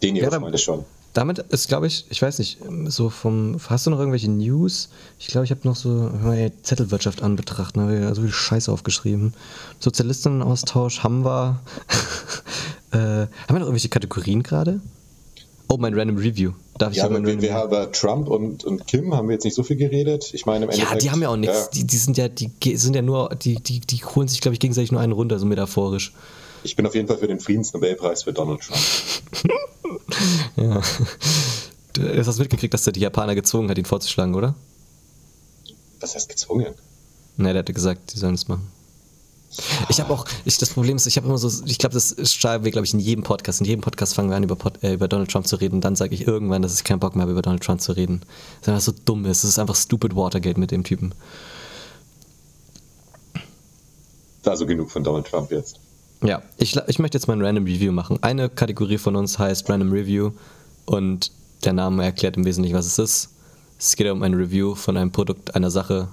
Den 0.01 0.15
ihre 0.15 0.31
Ja, 0.31 0.39
Freunde 0.39 0.57
schon. 0.57 0.83
Damit 1.17 1.39
ist, 1.39 1.67
glaube 1.67 1.87
ich, 1.87 2.05
ich 2.11 2.21
weiß 2.21 2.37
nicht, 2.37 2.59
so 2.89 3.09
vom. 3.09 3.57
Hast 3.69 3.87
du 3.87 3.89
noch 3.89 3.97
irgendwelche 3.97 4.29
News? 4.29 4.89
Ich 5.17 5.25
glaube, 5.25 5.45
ich 5.45 5.49
habe 5.49 5.61
noch 5.63 5.75
so 5.75 6.09
die 6.09 6.51
Zettelwirtschaft 6.61 7.23
anbetracht, 7.23 7.75
ne? 7.75 8.13
so 8.13 8.21
viel 8.21 8.31
Scheiße 8.31 8.71
aufgeschrieben. 8.71 9.33
Sozialistenaustausch 9.79 10.99
haben 10.99 11.25
wir. 11.25 11.59
äh, 12.91 12.97
haben 12.97 13.29
wir 13.47 13.53
noch 13.55 13.61
irgendwelche 13.61 13.89
Kategorien 13.89 14.43
gerade? 14.43 14.79
Oh, 15.69 15.77
mein 15.79 15.95
Random 15.95 16.17
Review. 16.17 16.51
Darf 16.77 16.91
ich 16.91 16.97
Ja, 16.97 17.05
sagen, 17.05 17.15
aber 17.15 17.25
wir, 17.25 17.41
wir 17.41 17.53
haben 17.55 17.67
über 17.69 17.91
Trump 17.91 18.27
und, 18.27 18.63
und 18.63 18.85
Kim 18.85 19.15
haben 19.15 19.27
wir 19.27 19.33
jetzt 19.33 19.43
nicht 19.43 19.55
so 19.55 19.63
viel 19.63 19.75
geredet. 19.77 20.29
Ich 20.35 20.45
meine, 20.45 20.65
im 20.65 20.69
Ja, 20.71 20.75
Endeffekt. 20.77 21.01
die 21.01 21.09
haben 21.09 21.21
ja 21.23 21.29
auch 21.29 21.35
nichts. 21.35 21.57
ja, 21.57 21.67
Die, 21.73 21.87
die 21.87 21.97
sind 21.97 22.17
ja, 22.17 22.27
die 22.27 22.77
sind 22.77 22.95
ja 22.95 23.01
nur, 23.01 23.29
die, 23.41 23.55
die, 23.55 23.79
die 23.79 23.97
holen 24.05 24.27
sich, 24.27 24.39
glaube 24.39 24.53
ich, 24.53 24.59
gegenseitig 24.59 24.91
nur 24.91 25.01
einen 25.01 25.13
runter, 25.13 25.39
so 25.39 25.47
metaphorisch. 25.47 26.13
ich 26.63 26.75
bin 26.75 26.85
auf 26.85 26.93
jeden 26.93 27.07
Fall 27.07 27.17
für 27.17 27.27
den 27.27 27.39
Friedensnobelpreis 27.39 28.21
für 28.23 28.33
Donald 28.33 28.61
Trump. 28.61 28.79
Ja. 30.55 30.81
Du 31.93 32.25
hast 32.25 32.37
mitgekriegt, 32.37 32.73
dass 32.73 32.83
der 32.83 32.93
die 32.93 32.99
Japaner 32.99 33.33
gezwungen 33.33 33.69
hat, 33.69 33.77
ihn 33.77 33.85
vorzuschlagen, 33.85 34.35
oder? 34.35 34.53
Was 35.99 36.13
heißt 36.13 36.29
gezwungen? 36.29 36.75
Ne, 37.37 37.53
der 37.53 37.59
hatte 37.59 37.73
gesagt, 37.73 38.13
die 38.13 38.19
sollen 38.19 38.35
es 38.35 38.47
machen. 38.47 38.67
Ich 39.89 39.99
habe 39.99 40.13
auch, 40.13 40.25
ich, 40.45 40.57
das 40.57 40.69
Problem 40.69 40.97
ist, 40.97 41.07
ich 41.07 41.17
habe 41.17 41.27
immer 41.27 41.37
so, 41.37 41.49
ich 41.65 41.79
glaube, 41.79 41.93
das 41.93 42.15
schreiben 42.31 42.63
wir, 42.63 42.71
glaube 42.71 42.85
ich, 42.85 42.93
in 42.93 42.99
jedem 42.99 43.23
Podcast. 43.23 43.61
In 43.61 43.65
jedem 43.65 43.81
Podcast 43.81 44.13
fangen 44.13 44.29
wir 44.29 44.35
an, 44.35 44.43
über, 44.43 44.55
Pod, 44.55 44.83
äh, 44.83 44.93
über 44.93 45.07
Donald 45.07 45.31
Trump 45.31 45.47
zu 45.47 45.55
reden. 45.55 45.75
Und 45.75 45.81
dann 45.81 45.95
sage 45.95 46.13
ich 46.13 46.27
irgendwann, 46.27 46.61
dass 46.61 46.75
ich 46.75 46.83
keinen 46.83 46.99
Bock 46.99 47.15
mehr 47.15 47.23
habe, 47.23 47.31
über 47.31 47.41
Donald 47.41 47.63
Trump 47.63 47.81
zu 47.81 47.93
reden. 47.93 48.21
Weil 48.63 48.75
das 48.75 48.85
so 48.85 48.93
dumm 49.05 49.25
ist. 49.25 49.43
Es 49.43 49.51
ist 49.51 49.59
einfach 49.59 49.75
stupid 49.75 50.15
Watergate 50.15 50.59
mit 50.59 50.71
dem 50.71 50.83
Typen. 50.83 51.13
Also 54.45 54.65
genug 54.65 54.91
von 54.91 55.03
Donald 55.03 55.27
Trump 55.27 55.51
jetzt. 55.51 55.79
Ja, 56.23 56.41
ich, 56.57 56.75
ich 56.87 56.99
möchte 56.99 57.17
jetzt 57.17 57.27
mal 57.27 57.35
ein 57.35 57.45
Random 57.45 57.65
Review 57.65 57.91
machen. 57.91 58.17
Eine 58.21 58.49
Kategorie 58.49 58.97
von 58.97 59.15
uns 59.15 59.37
heißt 59.37 59.69
Random 59.69 59.91
Review 59.91 60.31
und 60.85 61.31
der 61.63 61.73
Name 61.73 62.03
erklärt 62.03 62.37
im 62.37 62.45
Wesentlichen, 62.45 62.75
was 62.75 62.85
es 62.85 62.99
ist. 62.99 63.29
Es 63.79 63.95
geht 63.95 64.09
um 64.09 64.23
ein 64.23 64.33
Review 64.33 64.73
von 64.73 64.97
einem 64.97 65.11
Produkt, 65.11 65.55
einer 65.55 65.69
Sache, 65.69 66.07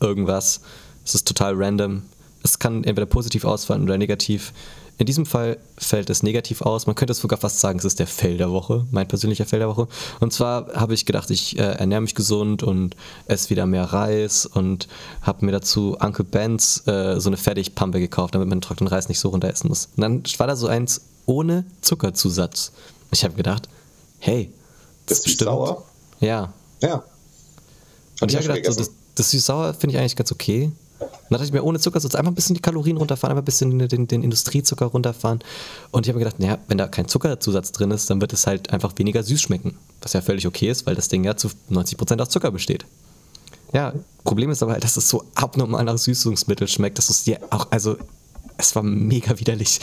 irgendwas. 0.00 0.62
Es 1.04 1.14
ist 1.14 1.28
total 1.28 1.54
random. 1.54 2.02
Es 2.42 2.58
kann 2.58 2.84
entweder 2.84 3.06
positiv 3.06 3.44
ausfallen 3.44 3.82
oder 3.82 3.98
negativ. 3.98 4.52
In 5.00 5.06
diesem 5.06 5.24
Fall 5.24 5.56
fällt 5.78 6.10
es 6.10 6.22
negativ 6.22 6.60
aus. 6.60 6.86
Man 6.86 6.94
könnte 6.94 7.14
sogar 7.14 7.38
fast 7.38 7.58
sagen, 7.58 7.78
es 7.78 7.86
ist 7.86 7.98
der 8.00 8.06
Fail 8.06 8.36
der 8.36 8.50
Woche, 8.50 8.86
mein 8.90 9.08
persönlicher 9.08 9.46
Fail 9.46 9.60
der 9.60 9.68
Woche. 9.68 9.88
Und 10.20 10.30
zwar 10.34 10.74
habe 10.74 10.92
ich 10.92 11.06
gedacht, 11.06 11.30
ich 11.30 11.58
äh, 11.58 11.62
ernähre 11.62 12.02
mich 12.02 12.14
gesund 12.14 12.62
und 12.62 12.96
esse 13.26 13.48
wieder 13.48 13.64
mehr 13.64 13.84
Reis 13.84 14.44
und 14.44 14.88
habe 15.22 15.46
mir 15.46 15.52
dazu 15.52 15.96
Uncle 15.98 16.26
Ben's 16.26 16.86
äh, 16.86 17.18
so 17.18 17.30
eine 17.30 17.38
Fertigpampe 17.38 17.98
gekauft, 17.98 18.34
damit 18.34 18.46
man 18.48 18.60
trockenen 18.60 18.88
Reis 18.92 19.08
nicht 19.08 19.20
so 19.20 19.30
runter 19.30 19.48
essen 19.48 19.68
muss. 19.68 19.88
Und 19.96 20.02
dann 20.02 20.22
war 20.36 20.46
da 20.46 20.54
so 20.54 20.66
eins 20.66 21.00
ohne 21.24 21.64
Zuckerzusatz. 21.80 22.72
Ich 23.10 23.24
habe 23.24 23.32
gedacht, 23.32 23.70
hey, 24.18 24.52
Das 25.06 25.20
ist 25.20 25.24
bestimmt- 25.24 25.48
sauer. 25.48 25.82
Ja. 26.20 26.52
Ja. 26.82 27.02
Und 28.20 28.30
ich 28.30 28.36
Hab 28.36 28.44
habe 28.48 28.60
gedacht, 28.60 28.74
so, 28.74 28.80
das, 28.80 28.90
das 29.14 29.30
süß-sauer 29.30 29.72
finde 29.72 29.94
ich 29.96 29.98
eigentlich 30.00 30.16
ganz 30.16 30.30
okay. 30.30 30.70
Dann 31.00 31.10
dachte 31.30 31.44
ich 31.44 31.52
mir, 31.52 31.62
ohne 31.62 31.78
Zuckersatz 31.78 32.14
einfach 32.14 32.32
ein 32.32 32.34
bisschen 32.34 32.54
die 32.54 32.62
Kalorien 32.62 32.96
runterfahren, 32.96 33.32
einfach 33.32 33.42
ein 33.42 33.46
bisschen 33.46 33.78
den, 33.78 33.88
den, 33.88 34.06
den 34.06 34.22
Industriezucker 34.22 34.86
runterfahren. 34.86 35.40
Und 35.90 36.06
ich 36.06 36.10
habe 36.10 36.18
mir 36.18 36.24
gedacht, 36.24 36.40
naja, 36.40 36.58
wenn 36.68 36.78
da 36.78 36.88
kein 36.88 37.08
Zuckerzusatz 37.08 37.72
drin 37.72 37.90
ist, 37.90 38.10
dann 38.10 38.20
wird 38.20 38.32
es 38.32 38.46
halt 38.46 38.72
einfach 38.72 38.92
weniger 38.96 39.22
süß 39.22 39.40
schmecken. 39.40 39.76
Was 40.02 40.12
ja 40.12 40.20
völlig 40.20 40.46
okay 40.46 40.70
ist, 40.70 40.86
weil 40.86 40.94
das 40.94 41.08
Ding 41.08 41.24
ja 41.24 41.36
zu 41.36 41.50
90% 41.70 42.20
aus 42.20 42.28
Zucker 42.28 42.50
besteht. 42.50 42.84
Ja, 43.72 43.94
Problem 44.24 44.50
ist 44.50 44.62
aber 44.62 44.72
halt, 44.72 44.84
dass 44.84 44.96
es 44.96 45.08
so 45.08 45.24
abnormal 45.34 45.84
nach 45.84 45.98
Süßungsmittel 45.98 46.68
schmeckt, 46.68 46.98
dass 46.98 47.08
es 47.08 47.24
dir 47.24 47.38
auch, 47.50 47.68
also, 47.70 47.96
es 48.58 48.74
war 48.74 48.82
mega 48.82 49.38
widerlich. 49.38 49.80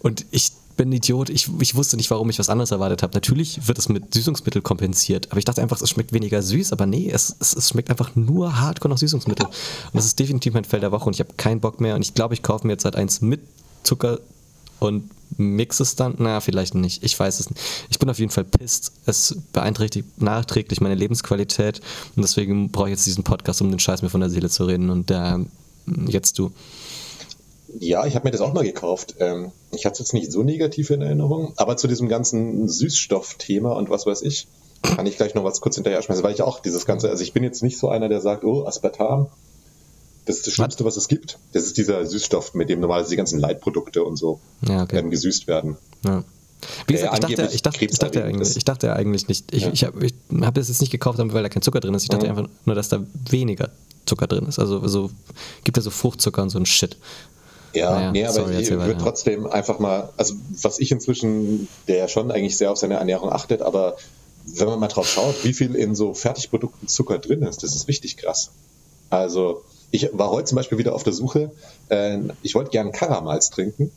Und 0.00 0.26
ich 0.30 0.52
bin 0.78 0.88
ein 0.88 0.92
Idiot, 0.92 1.28
ich, 1.28 1.50
ich 1.60 1.74
wusste 1.74 1.98
nicht, 1.98 2.10
warum 2.10 2.30
ich 2.30 2.38
was 2.38 2.48
anderes 2.48 2.70
erwartet 2.70 3.02
habe. 3.02 3.12
Natürlich 3.12 3.68
wird 3.68 3.78
es 3.78 3.90
mit 3.90 4.14
Süßungsmittel 4.14 4.62
kompensiert, 4.62 5.30
aber 5.30 5.38
ich 5.38 5.44
dachte 5.44 5.60
einfach, 5.60 5.82
es 5.82 5.90
schmeckt 5.90 6.14
weniger 6.14 6.40
süß, 6.40 6.72
aber 6.72 6.86
nee, 6.86 7.10
es, 7.12 7.36
es, 7.40 7.54
es 7.54 7.68
schmeckt 7.68 7.90
einfach 7.90 8.16
nur 8.16 8.58
hardcore 8.58 8.94
nach 8.94 8.98
Süßungsmittel. 8.98 9.44
Und 9.44 9.54
das 9.92 10.06
ist 10.06 10.18
definitiv 10.18 10.54
mein 10.54 10.64
Feld 10.64 10.82
der 10.82 10.92
Woche 10.92 11.04
und 11.04 11.14
ich 11.14 11.20
habe 11.20 11.34
keinen 11.36 11.60
Bock 11.60 11.82
mehr 11.82 11.94
und 11.94 12.00
ich 12.00 12.14
glaube, 12.14 12.32
ich 12.32 12.42
kaufe 12.42 12.66
mir 12.66 12.72
jetzt 12.74 12.86
halt 12.86 12.96
eins 12.96 13.20
mit 13.20 13.40
Zucker 13.82 14.20
und 14.78 15.10
mix 15.36 15.80
es 15.80 15.96
dann? 15.96 16.14
Naja, 16.18 16.40
vielleicht 16.40 16.74
nicht. 16.74 17.02
Ich 17.02 17.18
weiß 17.18 17.40
es 17.40 17.50
nicht. 17.50 17.60
Ich 17.90 17.98
bin 17.98 18.08
auf 18.08 18.18
jeden 18.18 18.30
Fall 18.30 18.44
pisst. 18.44 18.92
Es 19.04 19.36
beeinträchtigt 19.52 20.22
nachträglich 20.22 20.80
meine 20.80 20.94
Lebensqualität 20.94 21.80
und 22.16 22.22
deswegen 22.22 22.70
brauche 22.70 22.88
ich 22.88 22.92
jetzt 22.92 23.06
diesen 23.06 23.24
Podcast, 23.24 23.60
um 23.60 23.70
den 23.70 23.78
Scheiß 23.78 24.02
mir 24.02 24.10
von 24.10 24.20
der 24.20 24.30
Seele 24.30 24.48
zu 24.48 24.64
reden. 24.64 24.90
Und 24.90 25.10
äh, 25.10 25.38
jetzt 26.06 26.38
du. 26.38 26.52
Ja, 27.78 28.06
ich 28.06 28.14
habe 28.14 28.26
mir 28.26 28.30
das 28.32 28.40
auch 28.40 28.52
mal 28.54 28.64
gekauft. 28.64 29.16
Ähm, 29.20 29.52
ich 29.72 29.84
hatte 29.84 29.94
es 29.94 29.98
jetzt 30.00 30.14
nicht 30.14 30.32
so 30.32 30.42
negativ 30.42 30.90
in 30.90 31.02
Erinnerung, 31.02 31.52
aber 31.56 31.76
zu 31.76 31.86
diesem 31.88 32.08
ganzen 32.08 32.68
Süßstoffthema 32.68 33.72
und 33.72 33.90
was 33.90 34.06
weiß 34.06 34.22
ich, 34.22 34.46
kann 34.82 35.06
ich 35.06 35.16
gleich 35.16 35.34
noch 35.34 35.44
was 35.44 35.60
kurz 35.60 35.74
hinterher 35.74 36.00
schmeißen, 36.02 36.24
weil 36.24 36.32
ich 36.34 36.42
auch 36.42 36.60
dieses 36.60 36.86
ganze, 36.86 37.10
also 37.10 37.22
ich 37.22 37.32
bin 37.32 37.42
jetzt 37.44 37.62
nicht 37.62 37.78
so 37.78 37.88
einer, 37.88 38.08
der 38.08 38.20
sagt, 38.20 38.44
oh, 38.44 38.64
Aspartam, 38.66 39.26
das 40.24 40.36
ist 40.36 40.46
das 40.46 40.54
Schlimmste, 40.54 40.84
was 40.84 40.96
es 40.96 41.08
gibt. 41.08 41.38
Das 41.52 41.64
ist 41.64 41.76
dieser 41.78 42.04
Süßstoff, 42.06 42.54
mit 42.54 42.68
dem 42.68 42.80
normalerweise 42.80 43.10
die 43.10 43.16
ganzen 43.16 43.38
Leitprodukte 43.40 44.02
und 44.04 44.16
so 44.16 44.40
Ja, 44.66 44.82
okay. 44.82 44.98
ähm, 44.98 45.10
gesüßt 45.10 45.46
werden. 45.46 45.76
Ja. 46.04 46.24
Wie 46.86 46.94
gesagt, 46.94 47.14
ich 47.14 47.20
dachte, 47.36 47.48
ich, 47.54 47.62
dachte, 47.62 47.84
ich, 47.84 47.98
dachte 47.98 48.24
eigentlich, 48.24 48.56
ich 48.56 48.64
dachte 48.64 48.92
eigentlich 48.92 49.28
nicht. 49.28 49.54
Ich, 49.54 49.62
Ja. 49.62 49.70
ich 49.72 49.84
habe 49.84 50.06
hab 50.42 50.54
das 50.54 50.68
jetzt 50.68 50.80
nicht 50.80 50.90
gekauft, 50.90 51.18
weil 51.18 51.42
da 51.42 51.48
kein 51.48 51.62
Zucker 51.62 51.80
drin 51.80 51.94
ist. 51.94 52.02
Ich 52.02 52.08
dachte 52.08 52.24
Mhm. 52.26 52.30
einfach 52.38 52.48
nur, 52.64 52.74
dass 52.74 52.88
da 52.88 53.00
weniger 53.30 53.70
Zucker 54.06 54.26
drin 54.26 54.46
ist. 54.46 54.58
Also 54.58 54.86
so, 54.88 55.10
gibt 55.64 55.76
ja 55.76 55.82
so 55.82 55.90
Fruchtzucker 55.90 56.42
und 56.42 56.50
so 56.50 56.58
ein 56.58 56.66
Shit. 56.66 56.96
Ja, 57.74 57.90
Naja, 57.90 58.12
nee, 58.12 58.24
aber 58.24 58.32
sorry, 58.34 58.56
ich 58.60 58.70
würde 58.70 58.88
weiter. 58.88 58.98
trotzdem 58.98 59.46
einfach 59.46 59.78
mal, 59.78 60.10
also 60.16 60.34
was 60.62 60.78
ich 60.78 60.90
inzwischen, 60.90 61.68
der 61.86 61.96
ja 61.98 62.08
schon 62.08 62.30
eigentlich 62.30 62.56
sehr 62.56 62.72
auf 62.72 62.78
seine 62.78 62.94
Ernährung 62.94 63.30
achtet, 63.30 63.62
aber 63.62 63.96
wenn 64.46 64.66
man 64.66 64.80
mal 64.80 64.88
drauf 64.88 65.08
schaut, 65.08 65.44
wie 65.44 65.52
viel 65.52 65.74
in 65.74 65.94
so 65.94 66.14
Fertigprodukten 66.14 66.88
Zucker 66.88 67.18
drin 67.18 67.42
ist, 67.42 67.62
das 67.62 67.74
ist 67.74 67.88
richtig 67.88 68.16
krass. 68.16 68.50
Also 69.10 69.62
ich 69.90 70.08
war 70.12 70.30
heute 70.30 70.46
zum 70.46 70.56
Beispiel 70.56 70.78
wieder 70.78 70.94
auf 70.94 71.02
der 71.02 71.12
Suche, 71.12 71.50
äh, 71.88 72.18
ich 72.42 72.54
wollte 72.54 72.70
gerne 72.70 72.90
Karamals 72.92 73.50
trinken 73.50 73.90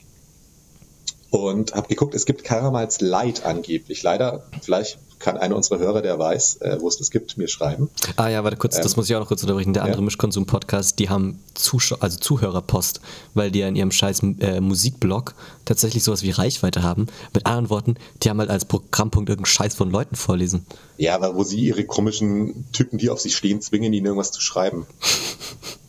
und 1.30 1.74
habe 1.74 1.88
geguckt, 1.88 2.14
es 2.14 2.26
gibt 2.26 2.44
Karamals 2.44 3.00
Light 3.00 3.46
angeblich. 3.46 4.04
Leider, 4.04 4.44
vielleicht 4.62 4.98
kann 5.22 5.38
einer 5.38 5.56
unserer 5.56 5.80
Hörer, 5.80 6.02
der 6.02 6.20
weiß, 6.20 6.58
äh, 6.58 6.78
wo 6.80 6.88
es 6.88 6.98
das 6.98 7.12
gibt, 7.12 7.38
mir 7.38 7.48
schreiben. 7.48 7.90
Ah 8.16 8.28
ja, 8.28 8.44
warte 8.44 8.58
kurz, 8.58 8.80
das 8.80 8.96
muss 8.96 9.10
ich 9.10 9.16
auch 9.16 9.20
noch 9.22 9.28
kurz 9.28 9.42
unterbrechen. 9.44 9.74
Der 9.74 9.84
andere 9.84 10.00
Ähm, 10.00 10.04
ja. 10.04 10.06
Mischkonsum-Podcast, 10.06 11.00
die 11.00 11.10
haben 11.10 11.40
Zuschau 11.54 11.98
also 12.00 12.18
Zuhörerpost, 12.20 13.02
weil 13.34 13.52
die 13.52 13.60
ja 13.60 13.68
in 13.68 13.76
ihrem 13.76 13.92
scheiß 13.92 14.22
äh, 14.40 14.60
Musikblog 14.60 15.36
tatsächlich 15.66 16.04
sowas 16.04 16.24
wie 16.24 16.32
Reichweite 16.32 16.84
haben. 16.84 17.08
Mit 17.34 17.46
anderen 17.46 17.70
Worten, 17.70 17.96
die 18.24 18.30
haben 18.30 18.40
halt 18.40 18.50
als 18.50 18.66
Programmpunkt 18.66 19.30
irgendeinen 19.30 19.46
Scheiß 19.52 19.76
von 19.76 19.92
Leuten 19.92 20.16
vorlesen. 20.16 20.66
Ja, 20.98 21.16
aber 21.16 21.36
wo 21.36 21.44
sie 21.44 21.60
ihre 21.60 21.84
komischen 21.86 22.66
Typen, 22.72 22.98
die 22.98 23.10
auf 23.10 23.20
sich 23.22 23.36
stehen, 23.36 23.62
zwingen, 23.62 23.94
ihnen 23.94 24.06
irgendwas 24.08 24.32
zu 24.32 24.42
schreiben. 24.42 24.86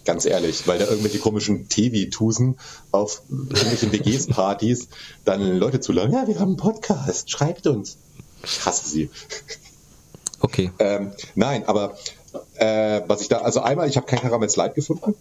Ganz 0.04 0.24
ehrlich, 0.24 0.66
weil 0.66 0.80
da 0.80 0.86
irgendwelche 0.86 1.20
komischen 1.20 1.68
TV-Tusen 1.68 2.56
auf 2.90 3.22
irgendwelchen 3.30 3.92
WGs-Partys 3.92 4.88
dann 5.24 5.58
Leute 5.58 5.78
zuladen. 5.80 6.12
Ja, 6.12 6.26
wir 6.26 6.40
haben 6.40 6.48
einen 6.48 6.56
Podcast, 6.56 7.30
schreibt 7.30 7.68
uns. 7.68 7.98
Ich 8.44 8.64
hasse 8.64 8.88
sie. 8.88 9.10
Okay. 10.40 10.72
Ähm, 10.78 11.12
nein, 11.34 11.64
aber 11.68 11.96
äh, 12.56 13.02
was 13.06 13.20
ich 13.20 13.28
da, 13.28 13.38
also 13.38 13.60
einmal, 13.60 13.88
ich 13.88 13.96
habe 13.96 14.06
kein 14.06 14.20
Karamell 14.20 14.50
Light 14.56 14.74
gefunden. 14.74 15.14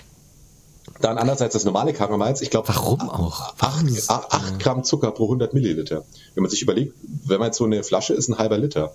Dann 0.99 1.17
andererseits 1.17 1.53
das 1.53 1.65
normale 1.65 1.93
Karamals, 1.93 2.41
ich 2.41 2.49
glaube, 2.49 2.67
Warum 2.69 3.09
auch? 3.09 3.53
Warum? 3.57 3.97
8, 4.07 4.59
Gramm 4.59 4.83
Zucker 4.83 5.11
pro 5.11 5.23
100 5.25 5.53
Milliliter. 5.53 6.03
Wenn 6.35 6.43
man 6.43 6.49
sich 6.49 6.61
überlegt, 6.61 6.95
wenn 7.25 7.39
man 7.39 7.47
jetzt 7.47 7.57
so 7.57 7.65
eine 7.65 7.83
Flasche 7.83 8.13
ist, 8.13 8.29
ein 8.29 8.37
halber 8.37 8.57
Liter. 8.57 8.93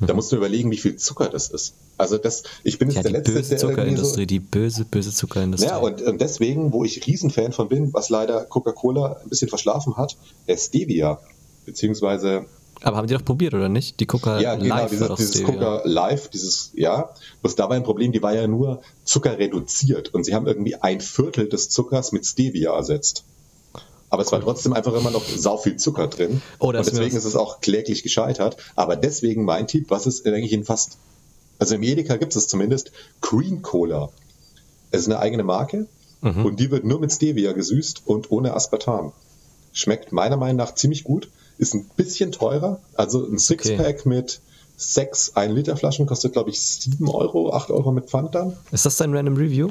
Da 0.00 0.12
musst 0.12 0.32
du 0.32 0.36
überlegen, 0.36 0.70
wie 0.70 0.76
viel 0.76 0.96
Zucker 0.96 1.28
das 1.28 1.48
ist. 1.48 1.74
Also 1.96 2.18
das, 2.18 2.42
ich 2.62 2.78
bin 2.78 2.88
jetzt 2.90 2.96
Ja, 2.96 3.02
der 3.02 3.12
die 3.12 3.16
Letzte, 3.18 3.32
böse 3.32 3.48
der 3.50 3.58
Zuckerindustrie, 3.58 4.22
so, 4.22 4.26
die 4.26 4.40
böse, 4.40 4.84
böse 4.84 5.12
Zuckerindustrie. 5.12 5.68
ja, 5.68 5.78
und, 5.78 6.02
und 6.02 6.20
deswegen, 6.20 6.72
wo 6.72 6.84
ich 6.84 7.06
Riesenfan 7.06 7.52
von 7.52 7.68
bin, 7.68 7.94
was 7.94 8.08
leider 8.08 8.44
Coca-Cola 8.44 9.20
ein 9.22 9.28
bisschen 9.28 9.48
verschlafen 9.48 9.96
hat, 9.96 10.16
der 10.48 10.56
Stevia. 10.56 11.20
Beziehungsweise 11.64 12.46
Aber 12.82 12.96
haben 12.96 13.06
die 13.06 13.14
doch 13.14 13.24
probiert, 13.24 13.54
oder 13.54 13.68
nicht? 13.68 14.00
Die 14.00 14.06
Coca 14.06 14.40
ja, 14.40 14.54
genau, 14.56 14.76
Live 14.76 14.90
dieses, 14.90 15.14
dieses 15.14 15.34
Stevia. 15.36 15.52
Coca 15.54 15.82
Live, 15.84 16.28
dieses, 16.28 16.70
ja. 16.74 17.10
Bloß 17.42 17.54
da 17.56 17.68
war 17.68 17.76
ein 17.76 17.82
Problem, 17.84 18.12
die 18.12 18.22
war 18.22 18.34
ja 18.34 18.46
nur 18.46 18.82
Zucker 19.04 19.38
reduziert 19.38 20.12
und 20.12 20.24
sie 20.24 20.34
haben 20.34 20.46
irgendwie 20.46 20.76
ein 20.76 21.00
Viertel 21.00 21.48
des 21.48 21.70
Zuckers 21.70 22.12
mit 22.12 22.26
Stevia 22.26 22.74
ersetzt. 22.74 23.24
Aber 24.10 24.22
es 24.22 24.30
war 24.30 24.40
trotzdem 24.40 24.72
einfach 24.74 24.94
immer 24.94 25.10
noch 25.10 25.24
sau 25.24 25.56
viel 25.56 25.76
Zucker 25.76 26.08
drin. 26.08 26.40
Oh, 26.58 26.68
und 26.68 26.74
deswegen 26.74 27.16
ist 27.16 27.24
es 27.24 27.36
auch 27.36 27.60
kläglich 27.60 28.02
gescheitert. 28.02 28.56
Aber 28.76 28.96
deswegen 28.96 29.44
mein 29.44 29.66
Tipp, 29.66 29.86
was 29.88 30.06
ist 30.06 30.26
eigentlich 30.26 30.52
in 30.52 30.64
fast, 30.64 30.98
also 31.58 31.74
im 31.74 31.82
Edeka 31.82 32.16
gibt 32.16 32.36
es 32.36 32.46
zumindest 32.46 32.92
Green 33.20 33.62
Cola. 33.62 34.10
Es 34.90 35.00
ist 35.00 35.06
eine 35.06 35.18
eigene 35.18 35.42
Marke 35.42 35.86
Mhm. 36.24 36.46
und 36.46 36.58
die 36.60 36.70
wird 36.70 36.84
nur 36.84 37.00
mit 37.00 37.12
Stevia 37.12 37.52
gesüßt 37.52 38.02
und 38.06 38.30
ohne 38.30 38.54
Aspartam. 38.54 39.12
Schmeckt 39.74 40.10
meiner 40.10 40.38
Meinung 40.38 40.56
nach 40.56 40.74
ziemlich 40.74 41.04
gut, 41.04 41.28
ist 41.58 41.74
ein 41.74 41.84
bisschen 41.96 42.32
teurer. 42.32 42.80
Also 42.94 43.24
ein 43.26 43.38
Sixpack 43.38 44.06
mit 44.06 44.40
sechs 44.76 45.36
1 45.36 45.54
Liter 45.54 45.76
Flaschen 45.76 46.06
kostet, 46.06 46.32
glaube 46.32 46.50
ich, 46.50 46.60
7 46.60 47.08
Euro, 47.08 47.52
8 47.52 47.70
Euro 47.70 47.92
mit 47.92 48.06
Pfand 48.06 48.34
dann. 48.34 48.56
Ist 48.72 48.84
das 48.86 48.96
dein 48.96 49.14
Random 49.14 49.36
Review? 49.36 49.68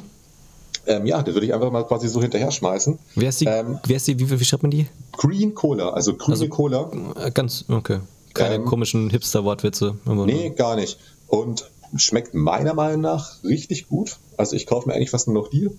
Ähm, 0.86 1.06
ja, 1.06 1.22
das 1.24 1.34
würde 1.34 1.46
ich 1.46 1.54
einfach 1.54 1.72
mal 1.72 1.84
quasi 1.86 2.08
so 2.10 2.22
hinterher 2.22 2.52
schmeißen. 2.52 3.00
Wer 3.16 3.30
ist 3.30 3.40
die, 3.42 3.46
Ähm, 3.46 3.80
wer 3.86 3.96
ist 3.98 4.08
die, 4.08 4.20
wie, 4.20 4.40
wie 4.40 4.44
schreibt 4.46 4.64
man 4.64 4.72
die? 4.72 4.88
Green 5.14 5.54
Cola, 5.56 5.90
also 5.92 6.14
grüne 6.16 6.34
Also- 6.36 6.48
Cola. 6.50 6.92
Äh, 7.18 7.32
Ganz, 7.32 7.66
okay. 7.70 8.00
Keine 8.34 8.56
Ähm, 8.56 8.66
komischen 8.66 9.10
Hipster-Wortwitze. 9.10 9.96
Nee, 10.06 10.50
gar 10.50 10.76
nicht. 10.76 10.98
Und 11.28 11.70
schmeckt 11.96 12.34
meiner 12.34 12.74
Meinung 12.74 13.02
nach 13.02 13.44
richtig 13.44 13.88
gut. 13.88 14.18
Also 14.38 14.56
ich 14.56 14.66
kaufe 14.66 14.88
mir 14.90 14.96
eigentlich 14.96 15.12
fast 15.12 15.28
nur 15.28 15.36
noch 15.42 15.50
die, 15.50 15.70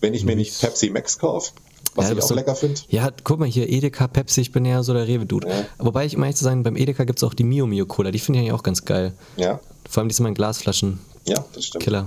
wenn 0.00 0.14
ich 0.14 0.24
mir 0.24 0.34
nicht 0.34 0.58
Pepsi 0.60 0.90
Max 0.90 1.18
kaufe, 1.18 1.52
was 1.94 2.06
Ja, 2.08 2.12
ich 2.16 2.22
auch 2.22 2.28
so- 2.28 2.34
lecker 2.34 2.54
finde. 2.54 2.80
Ja, 2.88 3.10
guck 3.24 3.38
mal 3.40 3.48
hier, 3.48 3.68
Edeka, 3.68 4.06
Pepsi, 4.08 4.40
ich 4.42 4.52
bin 4.52 4.64
ja 4.64 4.82
so 4.82 4.92
der 4.94 5.06
Rewe-Dude. 5.08 5.48
Ja. 5.48 5.64
Wobei 5.78 6.06
ich, 6.06 6.16
um 6.16 6.22
ehrlich 6.22 6.36
zu 6.36 6.44
sein, 6.44 6.62
beim 6.62 6.76
Edeka 6.76 7.04
gibt 7.04 7.18
es 7.18 7.24
auch 7.24 7.34
die 7.34 7.44
Mio 7.44 7.66
Mio 7.66 7.86
Cola, 7.86 8.10
die 8.10 8.18
finde 8.18 8.38
ich 8.38 8.44
eigentlich 8.46 8.58
auch 8.58 8.62
ganz 8.62 8.84
geil. 8.84 9.12
Ja, 9.36 9.60
Vor 9.88 10.00
allem 10.02 10.08
die 10.08 10.14
sind 10.14 10.26
in 10.26 10.34
Glasflaschen. 10.34 11.00
ja, 11.26 11.44
das 11.52 11.64
stimmt. 11.64 11.82
Killer. 11.84 12.06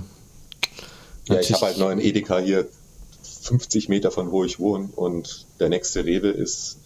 ich 0.70 1.28
Natürlich- 1.28 1.52
habe 1.54 1.66
halt 1.66 1.78
noch 1.78 1.88
einen 1.88 2.00
Edeka 2.00 2.38
hier 2.38 2.66
50 3.42 3.88
Meter 3.88 4.10
von 4.10 4.30
wo 4.30 4.44
ich 4.44 4.58
wohne 4.58 4.88
und 4.96 5.44
der 5.60 5.68
nächste 5.68 6.04
Rewe 6.04 6.28
ist 6.28 6.76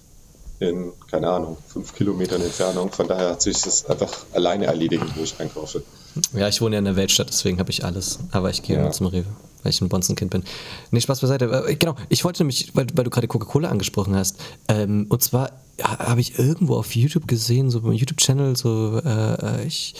in, 0.60 0.90
keine 1.08 1.28
Ahnung, 1.30 1.56
5 1.68 1.94
Kilometern 1.94 2.42
Entfernung. 2.42 2.90
Von 2.90 3.06
daher 3.06 3.30
hat 3.30 3.42
sich 3.42 3.62
das 3.62 3.86
einfach 3.86 4.12
alleine 4.32 4.66
erledigen, 4.66 5.06
wo 5.16 5.22
ich 5.22 5.38
einkaufe. 5.38 5.84
Ja, 6.34 6.48
ich 6.48 6.60
wohne 6.60 6.74
ja 6.74 6.78
in 6.80 6.84
der 6.84 6.96
Weltstadt, 6.96 7.28
deswegen 7.28 7.60
habe 7.60 7.70
ich 7.70 7.84
alles. 7.84 8.18
Aber 8.32 8.50
ich 8.50 8.62
gehe 8.64 8.74
Ja. 8.76 8.82
immer 8.82 8.90
zum 8.90 9.06
Rewe, 9.06 9.26
weil 9.62 9.70
ich 9.70 9.80
ein 9.80 9.88
Bonzenkind 9.88 10.30
bin. 10.30 10.44
Nee, 10.90 11.00
Spaß 11.00 11.20
beiseite. 11.20 11.46
Äh, 11.68 11.76
Genau, 11.76 11.94
ich 12.08 12.24
wollte 12.24 12.42
nämlich, 12.42 12.70
weil, 12.74 12.86
weil 12.94 13.04
du 13.04 13.10
gerade 13.10 13.28
Coca-Cola 13.28 13.68
angesprochen 13.68 14.14
hast, 14.16 14.36
ähm, 14.68 15.06
und 15.08 15.22
zwar 15.22 15.50
ha- 15.82 15.98
habe 16.10 16.20
ich 16.20 16.38
irgendwo 16.38 16.76
auf 16.76 16.94
YouTube 16.94 17.26
gesehen, 17.28 17.70
so 17.70 17.80
beim 17.80 17.92
YouTube-Channel, 17.92 18.56
so, 18.56 19.00
äh, 19.04 19.64
ich. 19.66 19.94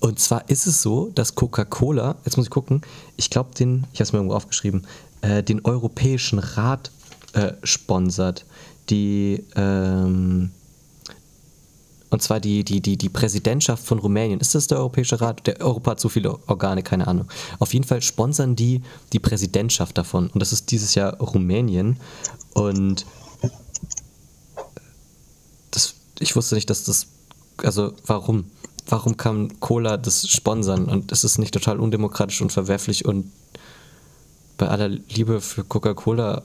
Und 0.00 0.20
zwar 0.20 0.48
ist 0.48 0.66
es 0.66 0.80
so, 0.80 1.10
dass 1.14 1.34
Coca-Cola, 1.34 2.16
jetzt 2.24 2.36
muss 2.36 2.46
ich 2.46 2.50
gucken, 2.50 2.82
ich 3.16 3.30
glaube, 3.30 3.50
den, 3.58 3.84
ich 3.92 3.98
habe 3.98 4.04
es 4.04 4.12
mir 4.12 4.18
irgendwo 4.20 4.36
aufgeschrieben, 4.36 4.86
äh, 5.22 5.42
den 5.42 5.64
Europäischen 5.64 6.38
Rat 6.38 6.92
äh, 7.32 7.52
sponsert. 7.64 8.44
Die, 8.90 9.44
ähm, 9.56 10.50
und 12.10 12.22
zwar 12.22 12.40
die, 12.40 12.64
die, 12.64 12.80
die, 12.80 12.96
die 12.96 13.08
Präsidentschaft 13.08 13.84
von 13.84 13.98
Rumänien. 13.98 14.40
Ist 14.40 14.54
das 14.54 14.66
der 14.66 14.78
Europäische 14.78 15.20
Rat? 15.20 15.46
Der 15.46 15.60
Europa 15.60 15.92
hat 15.92 16.00
so 16.00 16.08
viele 16.08 16.38
Organe, 16.48 16.82
keine 16.82 17.06
Ahnung. 17.06 17.28
Auf 17.58 17.74
jeden 17.74 17.84
Fall 17.84 18.00
sponsern 18.00 18.56
die 18.56 18.82
die 19.12 19.18
Präsidentschaft 19.18 19.98
davon. 19.98 20.28
Und 20.30 20.40
das 20.40 20.52
ist 20.52 20.70
dieses 20.70 20.94
Jahr 20.94 21.18
Rumänien. 21.18 21.98
Und 22.54 23.04
das, 25.70 25.94
ich 26.18 26.34
wusste 26.34 26.54
nicht, 26.54 26.70
dass 26.70 26.84
das. 26.84 27.08
Also, 27.58 27.92
warum? 28.06 28.50
Warum 28.90 29.18
kann 29.18 29.60
Cola 29.60 29.98
das 29.98 30.26
sponsern? 30.28 30.86
Und 30.86 31.12
ist 31.12 31.24
es 31.24 31.36
nicht 31.36 31.52
total 31.52 31.78
undemokratisch 31.78 32.40
und 32.40 32.50
verwerflich? 32.50 33.04
Und 33.04 33.30
bei 34.56 34.66
aller 34.68 34.88
Liebe 34.88 35.42
für 35.42 35.62
Coca-Cola, 35.62 36.42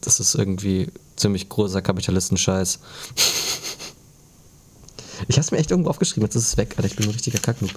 das 0.00 0.18
ist 0.18 0.34
irgendwie 0.34 0.88
ziemlich 1.14 1.50
großer 1.50 1.82
Kapitalistenscheiß. 1.82 2.78
Ich 5.28 5.36
habe 5.36 5.44
es 5.44 5.50
mir 5.50 5.58
echt 5.58 5.70
irgendwo 5.70 5.90
aufgeschrieben, 5.90 6.24
jetzt 6.24 6.34
ist 6.34 6.48
es 6.48 6.56
weg, 6.56 6.74
Alter, 6.76 6.86
ich 6.86 6.96
bin 6.96 7.06
ein 7.06 7.12
richtiger 7.12 7.38
Kacknoob. 7.38 7.72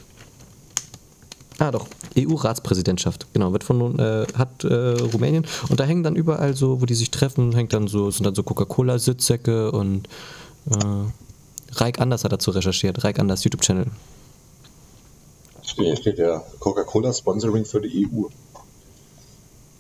Ah, 1.60 1.72
doch. 1.72 1.88
EU-Ratspräsidentschaft, 2.18 3.28
genau, 3.34 3.52
wird 3.52 3.66
von, 3.66 4.00
äh, 4.00 4.26
hat 4.38 4.64
äh, 4.64 4.74
Rumänien. 5.02 5.46
Und 5.68 5.80
da 5.80 5.84
hängen 5.84 6.04
dann 6.04 6.16
überall 6.16 6.56
so, 6.56 6.82
wo 6.82 6.86
die 6.86 6.96
sich 6.96 7.12
treffen, 7.12 7.54
hängt 7.54 7.74
dann 7.74 7.88
so, 7.88 8.10
sind 8.12 8.26
dann 8.26 8.34
so 8.34 8.44
Coca-Cola-Sitzsäcke 8.44 9.72
und 9.72 10.08
äh, 10.72 10.76
Reik 11.74 12.00
Anders 12.00 12.24
hat 12.24 12.32
dazu 12.32 12.52
recherchiert, 12.52 13.04
Reik 13.04 13.20
Anders 13.20 13.44
YouTube-Channel. 13.44 13.88
Hier 15.76 15.96
steht 15.96 16.18
ja 16.18 16.44
Coca-Cola 16.60 17.14
Sponsoring 17.14 17.66
für 17.66 17.82
die 17.82 18.08
EU. 18.08 18.24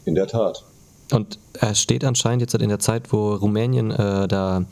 In 0.05 0.15
der 0.15 0.27
Tat. 0.27 0.63
Und 1.11 1.39
er 1.53 1.75
steht 1.75 2.03
anscheinend 2.03 2.41
jetzt 2.41 2.53
in 2.53 2.69
der 2.69 2.79
Zeit, 2.79 3.11
wo 3.11 3.33
Rumänien 3.35 3.91
äh, 3.91 4.27
da 4.27 4.65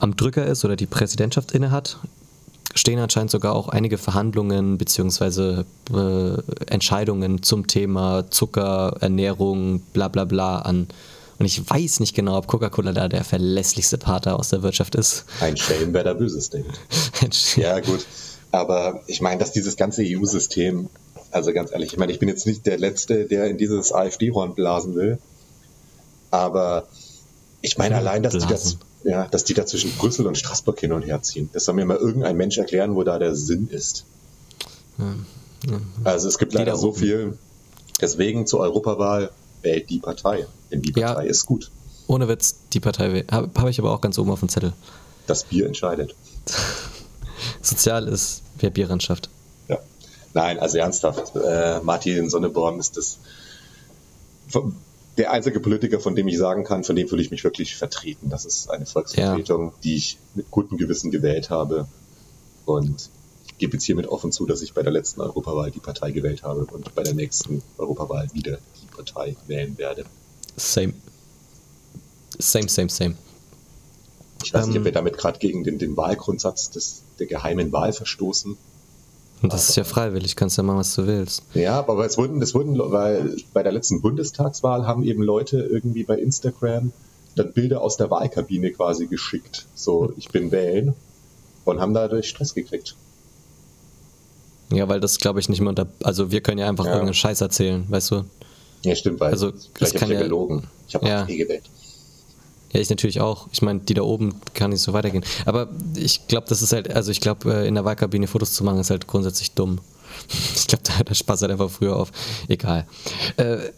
am 0.00 0.16
Drücker 0.16 0.46
ist 0.46 0.64
oder 0.64 0.76
die 0.76 0.86
Präsidentschaft 0.86 1.52
inne 1.52 1.70
hat, 1.70 1.98
stehen 2.74 2.98
anscheinend 2.98 3.30
sogar 3.30 3.54
auch 3.54 3.68
einige 3.68 3.98
Verhandlungen 3.98 4.78
bzw. 4.78 5.64
Äh, 5.92 6.42
Entscheidungen 6.66 7.42
zum 7.42 7.66
Thema 7.66 8.30
Zucker, 8.30 8.96
Ernährung, 9.00 9.80
bla 9.92 10.08
bla 10.08 10.24
bla 10.24 10.58
an. 10.58 10.88
Und 11.38 11.44
ich 11.44 11.68
weiß 11.68 12.00
nicht 12.00 12.14
genau, 12.14 12.38
ob 12.38 12.46
Coca-Cola 12.46 12.92
da 12.92 13.08
der 13.08 13.24
verlässlichste 13.24 13.98
Partner 13.98 14.38
aus 14.38 14.48
der 14.48 14.62
Wirtschaft 14.62 14.94
ist. 14.94 15.24
Ein 15.40 15.56
Schelm, 15.56 15.92
wer 15.92 16.04
da 16.04 16.14
Böses 16.14 16.48
denkt. 16.48 16.78
ja, 17.56 17.78
gut. 17.80 18.06
Aber 18.52 19.02
ich 19.06 19.20
meine, 19.20 19.38
dass 19.38 19.52
dieses 19.52 19.76
ganze 19.76 20.02
EU-System, 20.02 20.88
also 21.30 21.52
ganz 21.52 21.72
ehrlich, 21.72 21.92
ich 21.92 21.98
meine, 21.98 22.12
ich 22.12 22.18
bin 22.18 22.28
jetzt 22.28 22.46
nicht 22.46 22.64
der 22.64 22.78
Letzte, 22.78 23.26
der 23.26 23.48
in 23.48 23.58
dieses 23.58 23.92
AfD-Horn 23.92 24.54
blasen 24.54 24.94
will. 24.94 25.18
Aber 26.30 26.86
ich 27.60 27.76
meine, 27.76 27.96
allein, 27.96 28.22
dass 28.22 28.32
die 28.32 28.46
das 28.46 28.78
ja, 29.06 29.28
dass 29.28 29.44
die 29.44 29.54
da 29.54 29.64
zwischen 29.64 29.92
Brüssel 29.92 30.26
und 30.26 30.36
Straßburg 30.36 30.80
hin 30.80 30.92
und 30.92 31.02
her 31.02 31.22
ziehen. 31.22 31.48
Das 31.52 31.64
soll 31.64 31.76
mir 31.76 31.84
mal 31.84 31.96
irgendein 31.96 32.36
Mensch 32.36 32.58
erklären, 32.58 32.96
wo 32.96 33.04
da 33.04 33.18
der 33.18 33.36
Sinn 33.36 33.68
ist. 33.70 34.04
Ja, 34.98 35.14
ja. 35.70 35.80
Also 36.02 36.26
es 36.26 36.38
gibt 36.38 36.52
leider 36.54 36.76
so 36.76 36.92
viel. 36.92 37.38
Deswegen 38.00 38.46
zur 38.46 38.60
Europawahl 38.60 39.30
wählt 39.62 39.88
die 39.90 40.00
Partei. 40.00 40.46
Denn 40.70 40.82
die 40.82 40.90
Partei 40.90 41.24
ja, 41.24 41.30
ist 41.30 41.46
gut. 41.46 41.70
Ohne 42.08 42.28
Witz, 42.28 42.56
die 42.72 42.80
Partei 42.80 43.24
habe 43.30 43.48
hab 43.54 43.68
ich 43.68 43.78
aber 43.78 43.92
auch 43.92 44.00
ganz 44.00 44.18
oben 44.18 44.30
auf 44.30 44.40
dem 44.40 44.48
Zettel. 44.48 44.72
Das 45.28 45.44
Bier 45.44 45.66
entscheidet. 45.66 46.14
Sozial 47.62 48.08
ist, 48.08 48.42
wer 48.58 48.70
Bier 48.70 48.88
schafft. 49.00 49.30
Ja. 49.68 49.78
Nein, 50.34 50.58
also 50.58 50.78
ernsthaft. 50.78 51.34
Äh, 51.36 51.80
Martin 51.80 52.28
Sonneborn 52.28 52.80
ist 52.80 52.96
das 52.96 53.18
der 55.16 55.32
einzige 55.32 55.60
Politiker, 55.60 56.00
von 56.00 56.14
dem 56.14 56.28
ich 56.28 56.38
sagen 56.38 56.64
kann, 56.64 56.84
von 56.84 56.94
dem 56.94 57.08
fühle 57.08 57.22
ich 57.22 57.30
mich 57.30 57.44
wirklich 57.44 57.76
vertreten. 57.76 58.28
Das 58.28 58.44
ist 58.44 58.70
eine 58.70 58.86
Volksvertretung, 58.86 59.68
ja. 59.68 59.74
die 59.82 59.96
ich 59.96 60.18
mit 60.34 60.50
gutem 60.50 60.76
Gewissen 60.76 61.10
gewählt 61.10 61.50
habe. 61.50 61.88
Und 62.64 63.10
ich 63.46 63.58
gebe 63.58 63.74
jetzt 63.74 63.84
hiermit 63.84 64.06
offen 64.08 64.32
zu, 64.32 64.44
dass 64.46 64.60
ich 64.62 64.74
bei 64.74 64.82
der 64.82 64.92
letzten 64.92 65.20
Europawahl 65.22 65.70
die 65.70 65.78
Partei 65.78 66.10
gewählt 66.10 66.42
habe 66.42 66.66
und 66.66 66.94
bei 66.94 67.02
der 67.02 67.14
nächsten 67.14 67.62
Europawahl 67.78 68.28
wieder 68.34 68.58
die 68.82 68.94
Partei 68.94 69.36
wählen 69.46 69.78
werde. 69.78 70.04
Same. 70.56 70.92
Same, 72.38 72.68
same, 72.68 72.90
same. 72.90 73.16
Ich 74.44 74.52
weiß 74.52 74.66
nicht, 74.66 74.76
ob 74.76 74.80
ähm. 74.80 74.84
wir 74.84 74.92
damit 74.92 75.16
gerade 75.16 75.38
gegen 75.38 75.64
den, 75.64 75.78
den 75.78 75.96
Wahlgrundsatz 75.96 76.70
des, 76.70 77.02
der 77.18 77.26
geheimen 77.26 77.72
Wahl 77.72 77.92
verstoßen. 77.92 78.58
Und 79.42 79.52
das 79.52 79.68
ist 79.68 79.76
ja 79.76 79.84
freiwillig, 79.84 80.34
kannst 80.34 80.56
ja 80.56 80.62
machen, 80.62 80.78
was 80.78 80.94
du 80.94 81.06
willst. 81.06 81.42
Ja, 81.54 81.78
aber 81.78 82.04
es 82.04 82.16
wurden, 82.16 82.40
es 82.40 82.54
wurden, 82.54 82.78
weil 82.78 83.36
bei 83.52 83.62
der 83.62 83.72
letzten 83.72 84.00
Bundestagswahl 84.00 84.86
haben 84.86 85.04
eben 85.04 85.22
Leute 85.22 85.58
irgendwie 85.58 86.04
bei 86.04 86.18
Instagram 86.18 86.92
dann 87.36 87.52
Bilder 87.52 87.82
aus 87.82 87.98
der 87.98 88.10
Wahlkabine 88.10 88.72
quasi 88.72 89.06
geschickt. 89.06 89.66
So, 89.74 90.12
ich 90.16 90.30
bin 90.30 90.50
wählen 90.50 90.94
und 91.64 91.80
haben 91.80 91.92
dadurch 91.92 92.28
Stress 92.28 92.54
gekriegt. 92.54 92.96
Ja, 94.72 94.88
weil 94.88 95.00
das 95.00 95.18
glaube 95.18 95.38
ich 95.38 95.48
nicht 95.48 95.60
mehr 95.60 95.68
unter. 95.68 95.86
Also 96.02 96.30
wir 96.30 96.40
können 96.40 96.58
ja 96.58 96.68
einfach 96.68 96.86
ja. 96.86 96.92
irgendeinen 96.92 97.14
Scheiß 97.14 97.40
erzählen, 97.40 97.84
weißt 97.88 98.10
du? 98.10 98.24
Ja, 98.82 98.96
stimmt, 98.96 99.20
weil 99.20 99.32
also, 99.32 99.52
vielleicht 99.74 100.00
habe 100.00 100.12
ich 100.12 100.18
ja 100.18 100.24
gelogen. 100.24 100.64
Ich 100.88 100.94
habe 100.94 101.06
ja. 101.06 101.28
eh 101.28 101.36
gewählt. 101.36 101.64
Ja, 102.72 102.80
ich 102.80 102.90
natürlich 102.90 103.20
auch. 103.20 103.48
Ich 103.52 103.62
meine, 103.62 103.80
die 103.80 103.94
da 103.94 104.02
oben 104.02 104.34
kann 104.54 104.70
nicht 104.70 104.82
so 104.82 104.92
weitergehen. 104.92 105.24
Aber 105.44 105.68
ich 105.94 106.28
glaube, 106.28 106.46
das 106.48 106.62
ist 106.62 106.72
halt, 106.72 106.92
also 106.92 107.10
ich 107.10 107.20
glaube, 107.20 107.52
äh, 107.52 107.68
in 107.68 107.74
der 107.74 107.84
Wahlkabine 107.84 108.26
Fotos 108.26 108.52
zu 108.52 108.64
machen, 108.64 108.80
ist 108.80 108.90
halt 108.90 109.06
grundsätzlich 109.06 109.52
dumm. 109.52 109.80
Ich 110.54 110.66
glaube, 110.66 110.82
da, 110.84 111.04
da 111.04 111.14
Spaß 111.14 111.42
halt 111.42 111.52
einfach 111.52 111.70
früher 111.70 111.94
auf. 111.94 112.10
Egal. 112.48 112.86
Äh, 113.36 113.70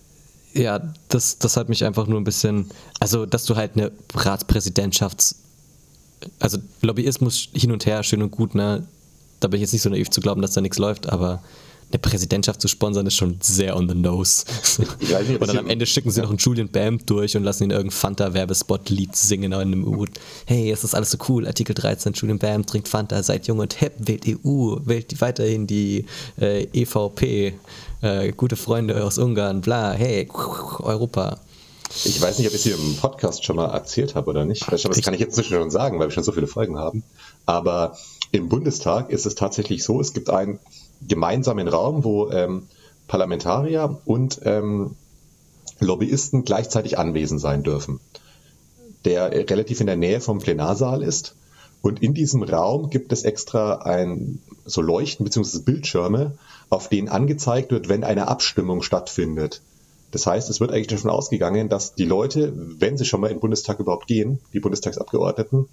ja, 0.54 0.80
das, 1.08 1.38
das 1.38 1.56
hat 1.56 1.68
mich 1.68 1.84
einfach 1.84 2.06
nur 2.06 2.20
ein 2.20 2.24
bisschen, 2.24 2.70
also 3.00 3.26
dass 3.26 3.44
du 3.44 3.56
halt 3.56 3.72
eine 3.74 3.92
Ratspräsidentschafts, 4.14 5.36
also 6.38 6.58
Lobbyismus 6.80 7.48
hin 7.52 7.72
und 7.72 7.86
her, 7.86 8.02
schön 8.02 8.22
und 8.22 8.30
gut, 8.30 8.54
ne? 8.54 8.86
Da 9.40 9.48
bin 9.48 9.58
ich 9.58 9.62
jetzt 9.62 9.72
nicht 9.72 9.82
so 9.82 9.90
naiv 9.90 10.10
zu 10.10 10.20
glauben, 10.20 10.42
dass 10.42 10.52
da 10.52 10.60
nichts 10.60 10.78
läuft, 10.78 11.08
aber 11.08 11.42
eine 11.90 11.98
Präsidentschaft 11.98 12.60
zu 12.60 12.68
sponsern, 12.68 13.06
ist 13.06 13.16
schon 13.16 13.38
sehr 13.40 13.76
on 13.76 13.88
the 13.88 13.94
nose. 13.94 14.44
Nicht, 15.00 15.40
und 15.40 15.48
dann 15.48 15.58
am 15.58 15.70
Ende 15.70 15.86
schicken 15.86 16.10
sie 16.10 16.18
ja. 16.18 16.24
noch 16.24 16.30
einen 16.30 16.38
Julian 16.38 16.68
Bam 16.68 16.98
durch 17.06 17.36
und 17.36 17.44
lassen 17.44 17.64
ihn 17.64 17.70
irgendein 17.70 17.96
Fanta-Werbespot-Lied 17.96 19.16
singen 19.16 19.44
in 19.44 19.54
einem 19.54 19.84
U. 19.84 20.04
Hey, 20.44 20.70
es 20.70 20.84
ist 20.84 20.94
alles 20.94 21.10
so 21.10 21.18
cool. 21.28 21.46
Artikel 21.46 21.74
13, 21.74 22.12
Julian 22.12 22.38
Bam 22.38 22.66
trinkt 22.66 22.88
Fanta, 22.88 23.22
seid 23.22 23.46
jung 23.46 23.58
und 23.60 23.72
hip, 23.74 23.94
wählt 23.98 24.26
EU, 24.26 24.76
wählt 24.84 25.20
weiterhin 25.20 25.66
die 25.66 26.04
äh, 26.40 26.66
EVP, 26.72 27.54
äh, 28.02 28.32
gute 28.32 28.56
Freunde 28.56 29.02
aus 29.02 29.18
Ungarn, 29.18 29.60
bla, 29.62 29.92
hey, 29.92 30.28
Europa. 30.80 31.38
Ich 32.04 32.20
weiß 32.20 32.38
nicht, 32.38 32.48
ob 32.48 32.52
ich 32.52 32.60
es 32.60 32.64
hier 32.64 32.74
im 32.74 32.96
Podcast 32.96 33.44
schon 33.44 33.56
mal 33.56 33.70
erzählt 33.70 34.14
habe 34.14 34.28
oder 34.28 34.44
nicht. 34.44 34.70
Das 34.70 34.82
kann 34.82 35.14
ich 35.14 35.20
jetzt 35.20 35.36
zwischendurch 35.36 35.62
schon 35.62 35.70
sagen, 35.70 35.98
weil 35.98 36.08
wir 36.08 36.12
schon 36.12 36.22
so 36.22 36.32
viele 36.32 36.46
Folgen 36.46 36.78
haben. 36.78 37.02
Aber 37.46 37.96
im 38.30 38.50
Bundestag 38.50 39.10
ist 39.10 39.24
es 39.24 39.34
tatsächlich 39.34 39.82
so, 39.82 40.00
es 40.00 40.12
gibt 40.12 40.28
einen 40.28 40.58
gemeinsamen 41.06 41.68
Raum, 41.68 42.04
wo 42.04 42.30
ähm, 42.30 42.66
Parlamentarier 43.06 44.00
und 44.04 44.40
ähm, 44.44 44.96
Lobbyisten 45.80 46.44
gleichzeitig 46.44 46.98
anwesend 46.98 47.40
sein 47.40 47.62
dürfen, 47.62 48.00
der 49.04 49.30
relativ 49.50 49.80
in 49.80 49.86
der 49.86 49.96
Nähe 49.96 50.20
vom 50.20 50.38
Plenarsaal 50.38 51.02
ist. 51.02 51.34
Und 51.80 52.02
in 52.02 52.12
diesem 52.12 52.42
Raum 52.42 52.90
gibt 52.90 53.12
es 53.12 53.22
extra 53.22 53.76
ein, 53.76 54.42
so 54.64 54.82
Leuchten 54.82 55.24
bzw. 55.24 55.60
Bildschirme, 55.60 56.36
auf 56.70 56.88
denen 56.88 57.08
angezeigt 57.08 57.70
wird, 57.70 57.88
wenn 57.88 58.02
eine 58.02 58.26
Abstimmung 58.28 58.82
stattfindet. 58.82 59.62
Das 60.10 60.26
heißt, 60.26 60.48
es 60.48 60.58
wird 60.60 60.72
eigentlich 60.72 60.86
davon 60.86 61.10
ausgegangen, 61.10 61.68
dass 61.68 61.94
die 61.94 62.04
Leute, 62.04 62.52
wenn 62.56 62.96
sie 62.96 63.04
schon 63.04 63.20
mal 63.20 63.26
in 63.26 63.36
den 63.36 63.40
Bundestag 63.40 63.78
überhaupt 63.78 64.06
gehen, 64.06 64.38
die 64.54 64.60
Bundestagsabgeordneten, 64.60 65.68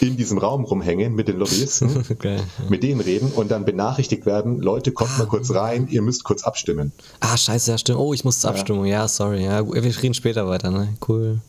in 0.00 0.16
diesem 0.16 0.38
Raum 0.38 0.64
rumhängen 0.64 1.14
mit 1.14 1.28
den 1.28 1.38
Lobbyisten, 1.38 2.04
ja. 2.22 2.36
mit 2.68 2.82
denen 2.82 3.00
reden 3.00 3.30
und 3.30 3.50
dann 3.50 3.64
benachrichtigt 3.64 4.26
werden, 4.26 4.60
Leute, 4.60 4.90
kommt 4.90 5.16
mal 5.18 5.26
kurz 5.26 5.52
rein, 5.54 5.86
ihr 5.88 6.02
müsst 6.02 6.24
kurz 6.24 6.42
abstimmen. 6.42 6.92
Ah, 7.20 7.36
scheiße, 7.36 7.70
ja, 7.70 7.78
stimmt. 7.78 8.00
Oh, 8.00 8.12
ich 8.12 8.24
muss 8.24 8.40
zur 8.40 8.50
Abstimmung. 8.50 8.86
Ja, 8.86 9.06
sorry. 9.06 9.44
Ja, 9.44 9.64
wir 9.64 10.02
reden 10.02 10.14
später 10.14 10.48
weiter, 10.48 10.70
ne? 10.70 10.96
Cool. 11.06 11.40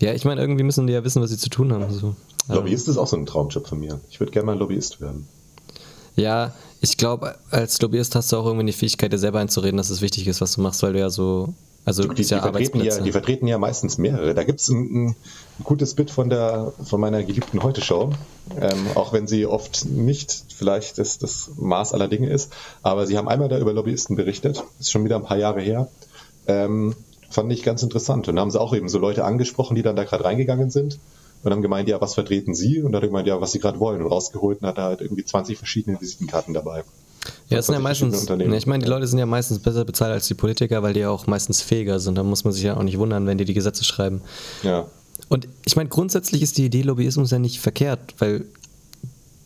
Ja, 0.00 0.14
ich 0.14 0.24
meine, 0.24 0.40
irgendwie 0.40 0.62
müssen 0.62 0.86
die 0.86 0.92
ja 0.92 1.04
wissen, 1.04 1.20
was 1.20 1.30
sie 1.30 1.38
zu 1.38 1.50
tun 1.50 1.72
haben. 1.72 1.92
So. 1.92 2.14
Lobbyist 2.48 2.88
ist 2.88 2.96
auch 2.96 3.06
so 3.06 3.16
ein 3.16 3.26
Traumjob 3.26 3.66
von 3.66 3.78
mir. 3.78 4.00
Ich 4.10 4.20
würde 4.20 4.32
gerne 4.32 4.46
mal 4.46 4.58
Lobbyist 4.58 5.00
werden. 5.00 5.28
Ja, 6.16 6.54
ich 6.80 6.96
glaube, 6.96 7.36
als 7.50 7.80
Lobbyist 7.80 8.14
hast 8.14 8.32
du 8.32 8.36
auch 8.36 8.46
irgendwie 8.46 8.66
die 8.66 8.72
Fähigkeit, 8.72 9.12
dir 9.12 9.18
selber 9.18 9.40
einzureden, 9.40 9.76
dass 9.76 9.90
es 9.90 10.00
wichtig 10.00 10.26
ist, 10.28 10.40
was 10.40 10.52
du 10.52 10.60
machst, 10.60 10.82
weil 10.82 10.92
du 10.92 11.00
ja 11.00 11.10
so. 11.10 11.54
Also 11.84 12.02
die, 12.02 12.22
die, 12.22 12.28
ja 12.28 12.42
vertreten 12.42 12.82
ja, 12.82 13.00
die 13.00 13.12
vertreten 13.12 13.46
ja 13.46 13.56
meistens 13.56 13.96
mehrere. 13.96 14.34
Da 14.34 14.44
gibt 14.44 14.60
es 14.60 14.68
ein, 14.68 15.06
ein, 15.06 15.16
gutes 15.64 15.94
Bit 15.94 16.10
von 16.10 16.28
der 16.28 16.72
von 16.84 17.00
meiner 17.00 17.22
geliebten 17.22 17.62
Heute-Show, 17.62 18.10
ähm, 18.60 18.86
auch 18.94 19.14
wenn 19.14 19.26
sie 19.26 19.46
oft 19.46 19.86
nicht 19.86 20.44
vielleicht 20.54 20.98
das, 20.98 21.16
das 21.16 21.50
Maß 21.56 21.94
aller 21.94 22.08
Dinge 22.08 22.28
ist. 22.28 22.52
Aber 22.82 23.06
sie 23.06 23.16
haben 23.16 23.26
einmal 23.26 23.48
da 23.48 23.58
über 23.58 23.72
Lobbyisten 23.72 24.16
berichtet, 24.16 24.62
ist 24.78 24.90
schon 24.90 25.04
wieder 25.04 25.16
ein 25.16 25.24
paar 25.24 25.38
Jahre 25.38 25.62
her. 25.62 25.88
Ähm, 26.46 26.94
fand 27.30 27.50
ich 27.52 27.62
ganz 27.62 27.82
interessant. 27.82 28.28
Und 28.28 28.36
da 28.36 28.42
haben 28.42 28.50
sie 28.50 28.60
auch 28.60 28.74
eben 28.74 28.90
so 28.90 28.98
Leute 28.98 29.24
angesprochen, 29.24 29.74
die 29.74 29.82
dann 29.82 29.96
da 29.96 30.04
gerade 30.04 30.24
reingegangen 30.24 30.70
sind 30.70 30.98
und 31.42 31.52
haben 31.52 31.62
gemeint, 31.62 31.88
ja, 31.88 32.00
was 32.00 32.14
vertreten 32.14 32.54
Sie? 32.54 32.80
Und 32.80 32.92
dann 32.92 32.96
hat 32.96 33.04
er 33.04 33.08
gemeint, 33.08 33.26
ja, 33.26 33.40
was 33.40 33.52
Sie 33.52 33.58
gerade 33.58 33.78
wollen. 33.80 34.02
Und 34.02 34.10
rausgeholt 34.10 34.60
und 34.60 34.68
hat 34.68 34.78
er 34.78 34.84
halt 34.84 35.00
irgendwie 35.00 35.24
20 35.24 35.56
verschiedene 35.56 36.00
Visitenkarten 36.00 36.54
dabei. 36.54 36.84
Ja, 37.48 37.56
das 37.56 37.66
sind 37.66 37.74
ja 37.74 37.80
meistens, 37.80 38.28
ich 38.28 38.66
meine, 38.66 38.84
die 38.84 38.90
Leute 38.90 39.06
sind 39.06 39.18
ja 39.18 39.26
meistens 39.26 39.58
besser 39.58 39.84
bezahlt 39.84 40.12
als 40.12 40.26
die 40.28 40.34
Politiker, 40.34 40.82
weil 40.82 40.94
die 40.94 41.00
ja 41.00 41.10
auch 41.10 41.26
meistens 41.26 41.60
fähiger 41.60 42.00
sind. 42.00 42.16
Da 42.16 42.22
muss 42.22 42.44
man 42.44 42.52
sich 42.52 42.62
ja 42.62 42.76
auch 42.76 42.82
nicht 42.82 42.98
wundern, 42.98 43.26
wenn 43.26 43.38
die 43.38 43.44
die 43.44 43.54
Gesetze 43.54 43.84
schreiben. 43.84 44.22
Ja. 44.62 44.86
Und 45.28 45.48
ich 45.66 45.76
meine, 45.76 45.88
grundsätzlich 45.88 46.42
ist 46.42 46.58
die 46.58 46.64
Idee 46.64 46.82
Lobbyismus 46.82 47.30
ja 47.30 47.38
nicht 47.38 47.60
verkehrt, 47.60 48.14
weil, 48.18 48.44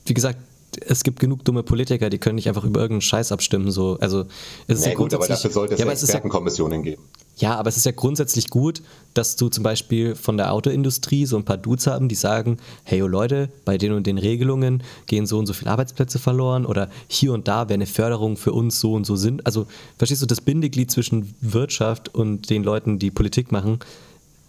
wie 0.06 0.14
gesagt, 0.14 0.38
es 0.80 1.04
gibt 1.04 1.20
genug 1.20 1.44
dumme 1.44 1.62
Politiker, 1.62 2.10
die 2.10 2.18
können 2.18 2.36
nicht 2.36 2.48
einfach 2.48 2.64
über 2.64 2.80
irgendeinen 2.80 3.02
Scheiß 3.02 3.32
abstimmen. 3.32 3.70
So. 3.70 3.98
Also, 4.00 4.24
es 4.66 4.78
ist 4.78 4.84
ja, 4.84 4.92
ja 4.92 4.96
gut, 4.96 5.12
aber 5.14 5.26
dafür 5.26 5.50
sollte 5.50 5.74
es 5.74 5.80
ja, 5.80 5.86
Expertenkommissionen 5.86 6.82
geben. 6.82 7.02
Ja, 7.36 7.56
aber 7.56 7.68
es 7.68 7.76
ist 7.76 7.86
ja 7.86 7.92
grundsätzlich 7.92 8.50
gut, 8.50 8.82
dass 9.14 9.36
du 9.36 9.48
zum 9.48 9.64
Beispiel 9.64 10.14
von 10.14 10.36
der 10.36 10.52
Autoindustrie 10.52 11.26
so 11.26 11.36
ein 11.36 11.44
paar 11.44 11.56
Dudes 11.56 11.86
haben, 11.86 12.08
die 12.08 12.14
sagen, 12.14 12.58
hey 12.84 13.02
oh 13.02 13.06
Leute, 13.06 13.48
bei 13.64 13.78
den 13.78 13.92
und 13.92 14.06
den 14.06 14.18
Regelungen 14.18 14.82
gehen 15.06 15.26
so 15.26 15.38
und 15.38 15.46
so 15.46 15.52
viele 15.52 15.70
Arbeitsplätze 15.70 16.18
verloren 16.18 16.66
oder 16.66 16.90
hier 17.08 17.32
und 17.32 17.48
da 17.48 17.68
wäre 17.68 17.74
eine 17.74 17.86
Förderung 17.86 18.36
für 18.36 18.52
uns 18.52 18.80
so 18.80 18.92
und 18.94 19.06
so 19.06 19.16
sind. 19.16 19.46
Also 19.46 19.66
verstehst 19.96 20.22
du, 20.22 20.26
das 20.26 20.40
Bindeglied 20.40 20.90
zwischen 20.90 21.34
Wirtschaft 21.40 22.14
und 22.14 22.50
den 22.50 22.62
Leuten, 22.64 22.98
die 22.98 23.10
Politik 23.10 23.50
machen, 23.50 23.78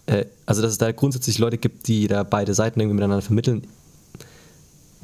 äh, 0.06 0.26
also 0.44 0.60
dass 0.60 0.72
es 0.72 0.78
da 0.78 0.92
grundsätzlich 0.92 1.38
Leute 1.38 1.58
gibt, 1.58 1.88
die 1.88 2.06
da 2.06 2.22
beide 2.22 2.54
Seiten 2.54 2.80
irgendwie 2.80 2.96
miteinander 2.96 3.22
vermitteln. 3.22 3.66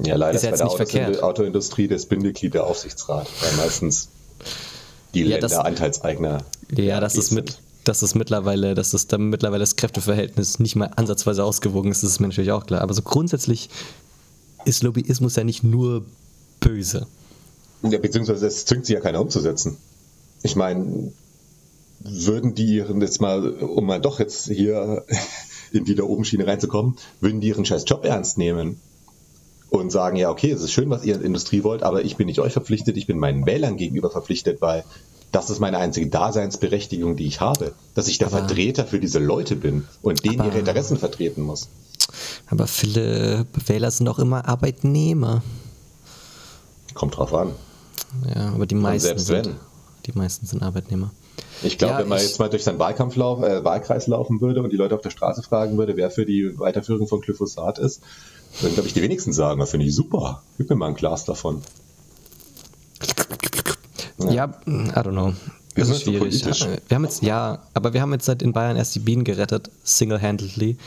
Ja, 0.03 0.15
leider 0.15 0.35
ist 0.37 0.43
ist 0.43 0.59
bei 0.59 0.85
der 0.85 1.09
nicht 1.09 1.17
Autos. 1.17 1.23
Autoindustrie 1.23 1.87
das 1.87 2.05
Bindeglied 2.05 2.53
der 2.53 2.65
Aufsichtsrat, 2.65 3.27
weil 3.41 3.53
meistens 3.65 4.09
die 5.13 5.23
Ja, 5.23 5.37
das- 5.39 5.51
Länder 5.51 5.65
Anteilseigner 5.65 6.43
Ja, 6.75 6.99
das 6.99 7.15
ist 7.15 7.31
mit, 7.31 7.59
dass 7.83 8.01
es 8.01 8.15
mittlerweile, 8.15 8.75
dass 8.75 8.93
es 8.93 9.07
da 9.07 9.17
mittlerweile 9.17 9.59
das 9.61 9.75
Kräfteverhältnis 9.75 10.59
nicht 10.59 10.75
mal 10.75 10.91
ansatzweise 10.95 11.43
ausgewogen 11.43 11.91
ist, 11.91 12.03
das 12.03 12.11
ist 12.11 12.19
mir 12.19 12.27
natürlich 12.27 12.51
auch 12.51 12.65
klar. 12.65 12.81
Aber 12.81 12.93
so 12.93 13.01
grundsätzlich 13.01 13.69
ist 14.65 14.83
Lobbyismus 14.83 15.35
ja 15.35 15.43
nicht 15.43 15.63
nur 15.63 16.05
böse. 16.59 17.07
Ja, 17.83 17.97
beziehungsweise 17.97 18.45
es 18.47 18.65
zwingt 18.65 18.85
sie 18.85 18.93
ja 18.93 18.99
keiner 18.99 19.19
umzusetzen. 19.19 19.77
Ich 20.43 20.55
meine, 20.55 21.11
würden 21.99 22.53
die 22.55 22.75
ihren 22.77 23.01
jetzt 23.01 23.21
mal, 23.21 23.49
um 23.53 23.85
mal 23.85 23.99
doch 23.99 24.19
jetzt 24.19 24.45
hier 24.47 25.03
in 25.71 25.85
die 25.85 25.95
da 25.95 26.03
oben 26.03 26.23
Schiene 26.25 26.45
reinzukommen, 26.47 26.97
würden 27.19 27.41
die 27.41 27.47
ihren 27.49 27.65
scheiß 27.65 27.83
Job 27.87 28.05
ernst 28.05 28.37
nehmen 28.37 28.79
und 29.71 29.89
sagen, 29.89 30.17
ja, 30.17 30.29
okay, 30.29 30.51
es 30.51 30.61
ist 30.61 30.71
schön, 30.73 30.89
was 30.89 31.03
ihr 31.05 31.13
in 31.13 31.21
der 31.21 31.27
Industrie 31.27 31.63
wollt, 31.63 31.81
aber 31.81 32.03
ich 32.03 32.17
bin 32.17 32.27
nicht 32.27 32.39
euch 32.41 32.51
verpflichtet, 32.53 32.97
ich 32.97 33.07
bin 33.07 33.17
meinen 33.17 33.45
Wählern 33.45 33.77
gegenüber 33.77 34.09
verpflichtet, 34.11 34.61
weil 34.61 34.83
das 35.31 35.49
ist 35.49 35.59
meine 35.61 35.77
einzige 35.77 36.07
Daseinsberechtigung, 36.09 37.15
die 37.15 37.25
ich 37.25 37.39
habe, 37.39 37.71
dass 37.95 38.09
ich 38.09 38.17
der 38.17 38.27
Aber- 38.27 38.39
Vertreter 38.39 38.85
für 38.85 38.99
diese 38.99 39.19
Leute 39.19 39.55
bin 39.55 39.87
und 40.01 40.25
denen 40.25 40.41
Aber- 40.41 40.49
ihre 40.49 40.59
Interessen 40.59 40.97
vertreten 40.97 41.41
muss. 41.41 41.69
Aber 42.49 42.67
viele 42.67 43.45
Wähler 43.65 43.89
sind 43.91 44.09
auch 44.09 44.19
immer 44.19 44.45
Arbeitnehmer. 44.45 45.41
Kommt 46.93 47.15
drauf 47.15 47.33
an. 47.33 47.51
Ja, 48.35 48.49
aber 48.53 48.65
die 48.65 48.75
meisten 48.75 49.07
selbst 49.07 49.27
sind, 49.27 49.45
wenn. 49.45 49.55
die 50.05 50.11
meisten 50.17 50.45
sind 50.45 50.61
Arbeitnehmer. 50.61 51.11
Ich 51.63 51.77
glaube, 51.77 51.93
Ja, 51.93 51.99
wenn 52.01 52.09
man 52.09 52.19
jetzt 52.19 52.39
mal 52.39 52.49
durch 52.49 52.65
seinen 52.65 52.79
Wahlkampf 52.79 53.15
lauf, 53.15 53.41
äh, 53.41 53.63
Wahlkreis 53.63 54.07
laufen 54.07 54.41
würde 54.41 54.61
und 54.61 54.71
die 54.73 54.75
Leute 54.75 54.95
auf 54.95 55.01
der 55.01 55.11
Straße 55.11 55.43
fragen 55.43 55.77
würde, 55.77 55.95
wer 55.95 56.11
für 56.11 56.25
die 56.25 56.59
Weiterführung 56.59 57.07
von 57.07 57.21
Glyphosat 57.21 57.79
ist, 57.79 58.01
würden, 58.59 58.73
glaube 58.73 58.87
ich, 58.87 58.93
die 58.93 59.01
wenigsten 59.01 59.33
sagen, 59.33 59.59
das 59.59 59.71
finde 59.71 59.85
ich 59.85 59.95
super. 59.95 60.43
Gib 60.57 60.69
mir 60.69 60.75
mal 60.75 60.87
ein 60.87 60.95
Glas 60.95 61.25
davon. 61.25 61.61
Ja, 64.29 64.45
I 64.67 64.69
don't 64.69 65.11
know. 65.11 65.33
Wir 65.73 65.85
Das 65.85 65.89
ist 65.89 66.05
so 66.05 66.11
schwierig. 66.11 66.41
Ja, 66.41 66.67
Wir 66.87 66.95
haben 66.95 67.03
jetzt, 67.05 67.23
ja, 67.23 67.59
aber 67.73 67.93
wir 67.93 68.01
haben 68.01 68.11
jetzt 68.11 68.25
seit 68.25 68.41
in 68.41 68.51
Bayern 68.51 68.75
erst 68.75 68.93
die 68.95 68.99
Bienen 68.99 69.23
gerettet, 69.23 69.71
single-handedly. 69.83 70.77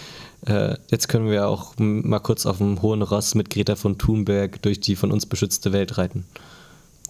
Äh, 0.47 0.77
jetzt 0.91 1.09
können 1.09 1.31
wir 1.31 1.49
auch 1.49 1.73
mal 1.79 2.19
kurz 2.19 2.45
auf 2.45 2.59
dem 2.59 2.83
hohen 2.83 3.01
Ross 3.01 3.35
mit 3.35 3.49
Greta 3.49 3.77
von 3.77 3.97
Thunberg 3.97 4.61
durch 4.61 4.81
die 4.81 4.95
von 4.95 5.11
uns 5.11 5.25
beschützte 5.25 5.73
Welt 5.73 5.97
reiten. 5.97 6.27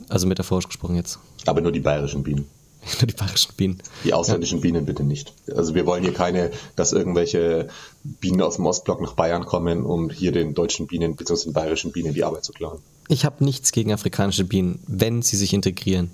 Also 0.09 0.27
metaphorisch 0.27 0.69
gesprochen 0.69 0.95
jetzt. 0.95 1.19
Aber 1.47 1.61
nur 1.61 1.73
die 1.73 1.81
bayerischen 1.81 2.23
Bienen. 2.23 2.47
Nur 3.01 3.07
die 3.07 3.15
bayerischen 3.15 3.55
Bienen. 3.57 3.83
Die 4.05 4.13
ausländischen 4.13 4.61
Bienen 4.61 4.87
bitte 4.87 5.03
nicht. 5.03 5.33
Also 5.55 5.75
wir 5.75 5.87
wollen 5.87 6.03
hier 6.03 6.13
keine, 6.13 6.51
dass 6.77 6.93
irgendwelche 6.93 7.69
Bienen 8.03 8.43
aus 8.43 8.57
dem 8.57 8.67
Ostblock 8.67 9.01
nach 9.01 9.15
Bayern 9.15 9.47
kommen, 9.47 9.85
um 9.85 10.11
hier 10.11 10.33
den 10.33 10.55
deutschen 10.55 10.87
Bienen 10.87 11.17
bzw. 11.17 11.45
den 11.45 11.53
bayerischen 11.53 11.93
Bienen 11.93 12.15
die 12.15 12.25
Arbeit 12.25 12.45
zu 12.45 12.53
klauen. 12.53 12.81
Ich 13.09 13.25
habe 13.25 13.45
nichts 13.45 13.73
gegen 13.73 13.93
afrikanische 13.93 14.45
Bienen, 14.45 14.81
wenn 14.87 15.23
sie 15.23 15.37
sich 15.37 15.53
integrieren. 15.53 16.11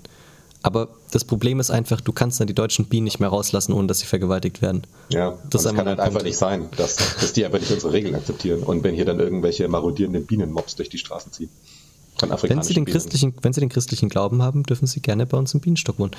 Aber 0.63 0.89
das 1.11 1.25
Problem 1.25 1.59
ist 1.59 1.71
einfach, 1.71 2.01
du 2.01 2.11
kannst 2.11 2.39
dann 2.39 2.47
die 2.47 2.53
deutschen 2.53 2.85
Bienen 2.85 3.05
nicht 3.05 3.19
mehr 3.19 3.29
rauslassen, 3.29 3.73
ohne 3.73 3.87
dass 3.87 3.99
sie 3.99 4.05
vergewaltigt 4.05 4.61
werden. 4.61 4.83
Ja, 5.09 5.39
Das 5.49 5.63
das 5.63 5.73
kann 5.73 5.87
halt 5.87 5.99
einfach 5.99 6.21
nicht 6.21 6.37
sein, 6.37 6.69
dass, 6.77 6.97
dass 7.19 7.33
die 7.33 7.43
einfach 7.45 7.59
nicht 7.59 7.71
unsere 7.71 7.93
Regeln 7.93 8.13
akzeptieren 8.13 8.61
und 8.61 8.83
wenn 8.83 8.93
hier 8.93 9.05
dann 9.05 9.19
irgendwelche 9.19 9.67
marodierenden 9.67 10.25
Bienenmobs 10.25 10.75
durch 10.75 10.89
die 10.89 10.99
Straßen 10.99 11.31
ziehen. 11.31 11.49
Von 12.29 12.49
Wenn 12.49 12.61
sie, 12.63 12.73
den 12.73 12.85
Bienen. 12.85 12.93
christlichen, 12.93 13.33
wenn 13.41 13.53
sie 13.53 13.59
den 13.61 13.69
christlichen 13.69 14.09
Glauben 14.09 14.41
haben, 14.41 14.63
dürfen 14.63 14.87
sie 14.87 15.01
gerne 15.01 15.25
bei 15.25 15.37
uns 15.37 15.53
im 15.53 15.59
Bienenstock 15.59 15.99
wohnen. 15.99 16.11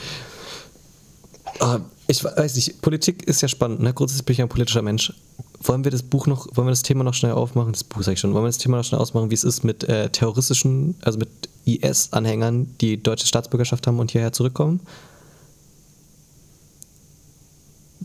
Ah, 1.60 1.80
Ich 2.08 2.22
weiß 2.24 2.56
nicht, 2.56 2.82
Politik 2.82 3.22
ist 3.24 3.40
ja 3.42 3.48
spannend, 3.48 3.80
ne? 3.80 3.94
Grundsätzlich 3.94 4.26
bin 4.26 4.34
ich 4.34 4.42
ein 4.42 4.48
politischer 4.48 4.82
Mensch. 4.82 5.12
Wollen 5.60 5.84
wir 5.84 5.90
das 5.90 6.02
Buch 6.02 6.26
noch, 6.26 6.46
wollen 6.56 6.66
wir 6.66 6.72
das 6.72 6.82
Thema 6.82 7.04
noch 7.04 7.14
schnell 7.14 7.32
aufmachen? 7.32 7.72
Das 7.72 7.84
Buch 7.84 8.02
sag 8.02 8.12
ich 8.14 8.20
schon. 8.20 8.34
Wollen 8.34 8.44
wir 8.44 8.48
das 8.48 8.58
Thema 8.58 8.78
noch 8.78 8.84
schnell 8.84 9.00
ausmachen, 9.00 9.30
wie 9.30 9.34
es 9.34 9.44
ist 9.44 9.62
mit 9.62 9.84
äh, 9.84 10.08
terroristischen, 10.10 10.96
also 11.02 11.18
mit 11.18 11.28
IS-Anhängern, 11.64 12.74
die 12.80 13.00
deutsche 13.02 13.26
Staatsbürgerschaft 13.26 13.86
haben 13.86 13.98
und 14.00 14.10
hierher 14.10 14.32
zurückkommen? 14.32 14.80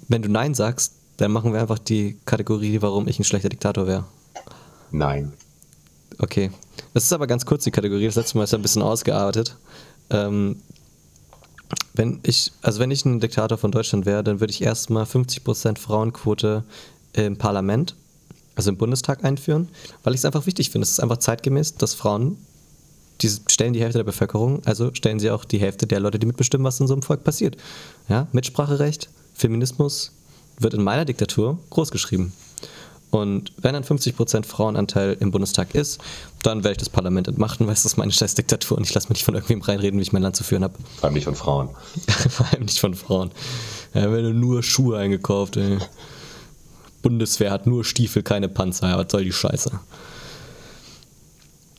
Wenn 0.08 0.22
du 0.22 0.30
Nein 0.30 0.54
sagst, 0.54 0.94
dann 1.18 1.32
machen 1.32 1.52
wir 1.54 1.60
einfach 1.62 1.80
die 1.80 2.18
Kategorie, 2.26 2.82
warum 2.82 3.08
ich 3.08 3.20
ein 3.20 3.24
schlechter 3.24 3.50
Diktator 3.50 3.88
wäre. 3.88 4.06
Nein. 4.92 5.34
Okay. 6.20 6.52
Das 6.98 7.04
ist 7.04 7.14
aber 7.14 7.28
ganz 7.28 7.46
kurz 7.46 7.64
die 7.64 7.70
Kategorie. 7.70 8.06
Das 8.06 8.16
letzte 8.16 8.40
Mal 8.40 8.46
ist 8.46 8.54
ja 8.54 8.58
ein 8.58 8.64
bisschen 8.64 8.82
ausgearbeitet. 8.82 9.56
Ähm, 10.10 10.64
wenn 11.94 12.22
ich, 12.24 12.52
also 12.64 12.80
wenn 12.80 12.90
ich 12.90 13.06
ein 13.06 13.20
Diktator 13.20 13.60
von 13.60 13.72
Deutschland 13.72 14.08
wäre, 14.08 14.24
dann 14.24 14.40
würde 14.40 14.50
ich 14.50 14.64
erstmal 14.64 15.04
50% 15.04 15.78
Frauenquote 15.78 16.64
im 17.14 17.38
Parlament, 17.38 17.96
also 18.56 18.72
im 18.72 18.78
Bundestag 18.78 19.24
einführen, 19.24 19.68
weil 20.02 20.16
ich 20.16 20.22
es 20.22 20.26
einfach 20.26 20.48
wichtig 20.48 20.72
finde. 20.72 20.86
Es 20.86 20.94
ist 20.94 21.00
einfach 21.00 21.18
zeitgemäß, 21.18 21.76
dass 21.76 21.94
Frauen, 21.94 22.36
die 23.22 23.30
stellen 23.48 23.74
die 23.74 23.82
Hälfte 23.82 24.00
der 24.00 24.04
Bevölkerung, 24.04 24.66
also 24.66 24.92
stellen 24.96 25.20
sie 25.20 25.30
auch 25.30 25.46
die 25.46 25.60
Hälfte 25.60 25.86
der 25.86 26.00
Leute, 26.00 26.18
die 26.18 26.26
mitbestimmen, 26.26 26.66
was 26.66 26.80
in 26.80 26.88
so 26.88 26.96
einem 26.96 27.04
Volk 27.04 27.24
passiert. 27.24 27.58
Ja, 28.10 28.26
Mitspracherecht, 28.32 29.08
Feminismus 29.36 30.14
wird 30.58 30.74
in 30.74 30.82
meiner 30.82 31.06
Diktatur 31.06 31.60
großgeschrieben. 31.70 32.34
Und 33.10 33.54
wenn 33.58 33.74
dann 33.74 33.84
50% 33.84 34.46
Frauenanteil 34.46 35.16
im 35.20 35.32
Bundestag 35.32 35.74
ist, 35.76 36.00
dann 36.44 36.64
werde 36.64 36.74
ich 36.74 36.78
das 36.78 36.90
Parlament 36.90 37.28
entmachten, 37.28 37.66
weil 37.66 37.74
es 37.74 37.86
ist 37.86 37.98
meine 37.98 38.12
scheiß 38.12 38.36
Diktatur 38.36 38.78
und 38.78 38.84
ich 38.84 38.94
lasse 38.94 39.08
mich 39.08 39.20
nicht 39.20 39.24
von 39.24 39.34
irgendwem 39.34 39.62
reinreden, 39.62 40.00
wie 40.00 40.04
ich 40.04 40.12
mein 40.12 40.22
Land 40.22 40.36
zu 40.36 40.44
führen 40.44 40.64
habe. 40.64 40.74
Vor 40.98 41.06
allem 41.06 41.14
nicht 41.14 41.24
von 41.24 41.36
Frauen. 41.36 41.70
Vor 42.30 42.46
allem 42.52 42.66
nicht 42.66 42.80
von 42.80 42.96
Frauen. 42.96 43.32
Ja, 43.94 44.12
wenn 44.12 44.40
nur 44.40 44.62
Schuhe 44.62 44.98
eingekauft, 44.98 45.56
ey. 45.58 45.78
Bundeswehr 47.02 47.52
hat 47.52 47.66
nur 47.66 47.86
Stiefel, 47.86 48.24
keine 48.24 48.50
Panzer. 48.50 48.90
Ja, 48.90 48.98
was 48.98 49.10
soll 49.10 49.24
die 49.24 49.32
Scheiße? 49.32 49.72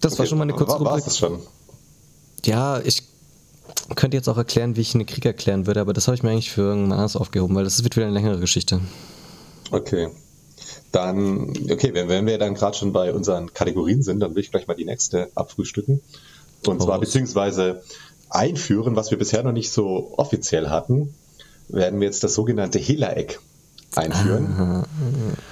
Das 0.00 0.18
war 0.18 0.26
schon 0.26 0.38
mal 0.38 0.44
eine 0.44 0.54
kurze 0.54 0.72
war, 0.72 0.80
war 0.80 0.92
Rubrik. 0.92 1.04
das 1.04 1.18
schon? 1.18 1.40
Ja, 2.44 2.80
ich 2.80 3.02
könnte 3.94 4.16
jetzt 4.16 4.28
auch 4.28 4.36
erklären, 4.38 4.76
wie 4.76 4.80
ich 4.80 4.94
einen 4.94 5.06
Krieg 5.06 5.24
erklären 5.26 5.66
würde, 5.66 5.80
aber 5.80 5.92
das 5.92 6.06
habe 6.06 6.14
ich 6.14 6.22
mir 6.22 6.30
eigentlich 6.30 6.50
für 6.50 6.62
irgendwann 6.62 6.92
anders 6.92 7.16
aufgehoben, 7.16 7.54
weil 7.54 7.64
das 7.64 7.82
wird 7.82 7.96
wieder 7.96 8.06
eine 8.06 8.14
längere 8.14 8.38
Geschichte. 8.38 8.80
Okay. 9.70 10.08
Dann, 10.92 11.52
okay, 11.70 11.92
wenn, 11.92 12.08
wenn 12.08 12.26
wir 12.26 12.38
dann 12.38 12.54
gerade 12.54 12.76
schon 12.76 12.92
bei 12.92 13.12
unseren 13.12 13.52
Kategorien 13.52 14.02
sind, 14.02 14.20
dann 14.20 14.34
will 14.34 14.42
ich 14.42 14.50
gleich 14.50 14.66
mal 14.66 14.74
die 14.74 14.84
nächste 14.84 15.28
abfrühstücken. 15.34 16.00
Und 16.66 16.80
Hau 16.80 16.86
zwar 16.86 16.98
beziehungsweise 16.98 17.82
einführen, 18.30 18.96
was 18.96 19.10
wir 19.10 19.18
bisher 19.18 19.42
noch 19.42 19.52
nicht 19.52 19.70
so 19.70 20.14
offiziell 20.16 20.68
hatten, 20.68 21.14
werden 21.68 22.00
wir 22.00 22.06
jetzt 22.06 22.24
das 22.24 22.34
sogenannte 22.34 22.78
Hela-Eck 22.78 23.40
einführen. 23.94 24.84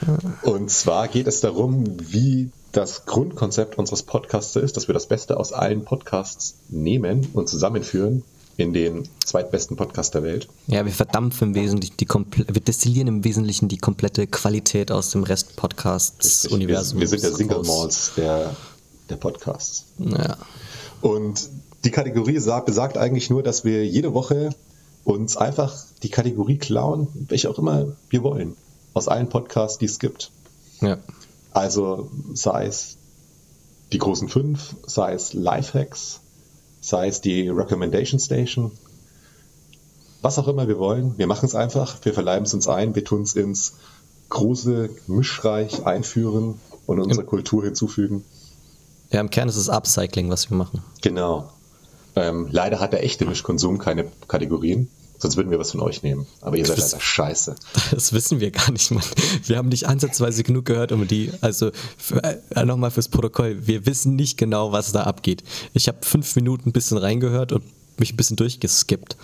Und 0.43 0.71
zwar 0.71 1.09
geht 1.09 1.27
es 1.27 1.41
darum, 1.41 1.85
wie 2.01 2.51
das 2.73 3.07
Grundkonzept 3.07 3.79
unseres 3.79 4.03
Podcasts 4.03 4.55
ist, 4.57 4.77
dass 4.77 4.89
wir 4.89 4.93
das 4.93 5.07
Beste 5.07 5.39
aus 5.39 5.53
allen 5.53 5.85
Podcasts 5.85 6.57
nehmen 6.69 7.29
und 7.33 7.49
zusammenführen 7.49 8.23
in 8.57 8.73
den 8.73 9.09
zweitbesten 9.25 9.77
Podcast 9.77 10.15
der 10.15 10.23
Welt. 10.23 10.49
Ja, 10.67 10.85
wir 10.85 10.93
verdampfen 10.93 11.49
im 11.49 11.55
Wesentlichen 11.55 11.97
die 11.99 12.09
wir 12.09 12.61
destillieren 12.61 13.09
im 13.09 13.25
Wesentlichen 13.25 13.69
die 13.69 13.79
komplette 13.79 14.27
Qualität 14.27 14.91
aus 14.91 15.11
dem 15.11 15.23
Rest 15.23 15.57
Podcasts 15.57 16.45
Wir, 16.45 16.53
Universum. 16.53 17.01
wir 17.01 17.09
sind 17.09 17.23
der 17.23 17.35
Single 17.35 17.63
Malls 17.63 18.13
der, 18.17 18.57
der 19.11 19.17
Podcasts. 19.17 19.85
Ja. 19.99 20.39
Und 21.03 21.49
die 21.85 21.91
Kategorie 21.91 22.39
sagt, 22.39 22.67
besagt 22.67 22.97
eigentlich 22.97 23.31
nur, 23.31 23.43
dass 23.43 23.65
wir 23.65 23.87
jede 23.87 24.15
Woche 24.15 24.51
uns 25.05 25.37
einfach 25.37 25.75
die 26.03 26.09
Kategorie 26.09 26.59
klauen, 26.59 27.09
welche 27.29 27.51
auch 27.51 27.59
immer 27.59 27.87
wir 28.09 28.23
wollen, 28.23 28.57
aus 28.95 29.07
allen 29.09 29.29
Podcasts, 29.29 29.79
die 29.79 29.87
es 29.87 29.99
gibt. 29.99 30.31
ja. 30.81 30.99
Also 31.53 32.11
sei 32.35 32.67
es 32.67 32.99
die 33.91 33.97
großen 33.97 34.29
fünf, 34.29 34.77
sei 34.87 35.15
es 35.15 35.33
Lifehacks, 35.33 36.21
sei 36.87 37.09
es 37.09 37.21
die 37.21 37.49
Recommendation 37.49 38.21
Station, 38.21 38.71
was 40.23 40.39
auch 40.39 40.47
immer 40.47 40.69
wir 40.69 40.79
wollen. 40.79 41.19
Wir 41.19 41.27
machen 41.27 41.47
es 41.47 41.57
einfach, 41.57 41.97
wir 42.05 42.15
verleiben 42.15 42.47
es 42.47 42.55
uns 42.55 42.69
ein, 42.69 42.95
wir 42.95 43.05
tun 43.05 43.23
es 43.23 43.35
ins 43.35 43.75
große 44.29 44.91
Mischreich 45.09 45.85
einführen 45.85 46.61
und 46.87 47.01
unserer 47.01 47.25
Kultur 47.25 47.65
hinzufügen. 47.65 48.25
Ja, 49.11 49.21
im 49.21 49.31
Kern 49.31 49.49
ist 49.49 49.57
es 49.57 49.69
Upcycling, 49.69 50.31
was 50.31 50.49
wir 50.49 50.57
machen. 50.57 50.81
Genau. 51.03 51.51
Ähm, 52.15 52.47
leider 52.53 52.79
hat 52.79 52.93
der 52.93 53.03
echte 53.03 53.27
Mischkonsum 53.27 53.79
keine 53.79 54.07
Kategorien, 54.29 54.89
sonst 55.19 55.37
würden 55.37 55.51
wir 55.51 55.59
was 55.59 55.71
von 55.73 55.81
euch 55.81 56.03
nehmen. 56.03 56.27
Aber 56.41 56.57
ihr 56.57 56.67
seid 56.67 56.79
Das- 56.79 56.93
leider 56.93 57.03
scheiße. 57.03 57.55
Das 57.91 58.13
wissen 58.13 58.41
wir 58.41 58.51
gar 58.51 58.71
nicht, 58.71 58.91
Mann. 58.91 59.03
Wir 59.45 59.57
haben 59.59 59.69
nicht 59.69 59.87
ansatzweise 59.89 60.43
genug 60.43 60.65
gehört, 60.67 60.93
um 60.93 61.07
die, 61.07 61.31
also 61.41 61.71
für- 61.99 62.23
äh, 62.23 62.65
nochmal 62.65 62.91
fürs 62.91 63.09
Protokoll, 63.09 63.67
wir 63.67 63.87
wissen 63.87 64.17
nicht 64.17 64.37
genau, 64.39 64.73
was 64.73 64.93
da 64.93 65.03
abgeht. 65.05 65.43
Ich 65.75 65.89
habe 65.89 65.99
fünf 66.03 66.35
Minuten 66.37 66.69
ein 66.69 66.73
bisschen 66.73 66.99
reingehört 66.99 67.53
und 67.53 67.63
mich 67.99 68.13
ein 68.13 68.17
bisschen 68.17 68.37
durchgeskippt. 68.37 69.17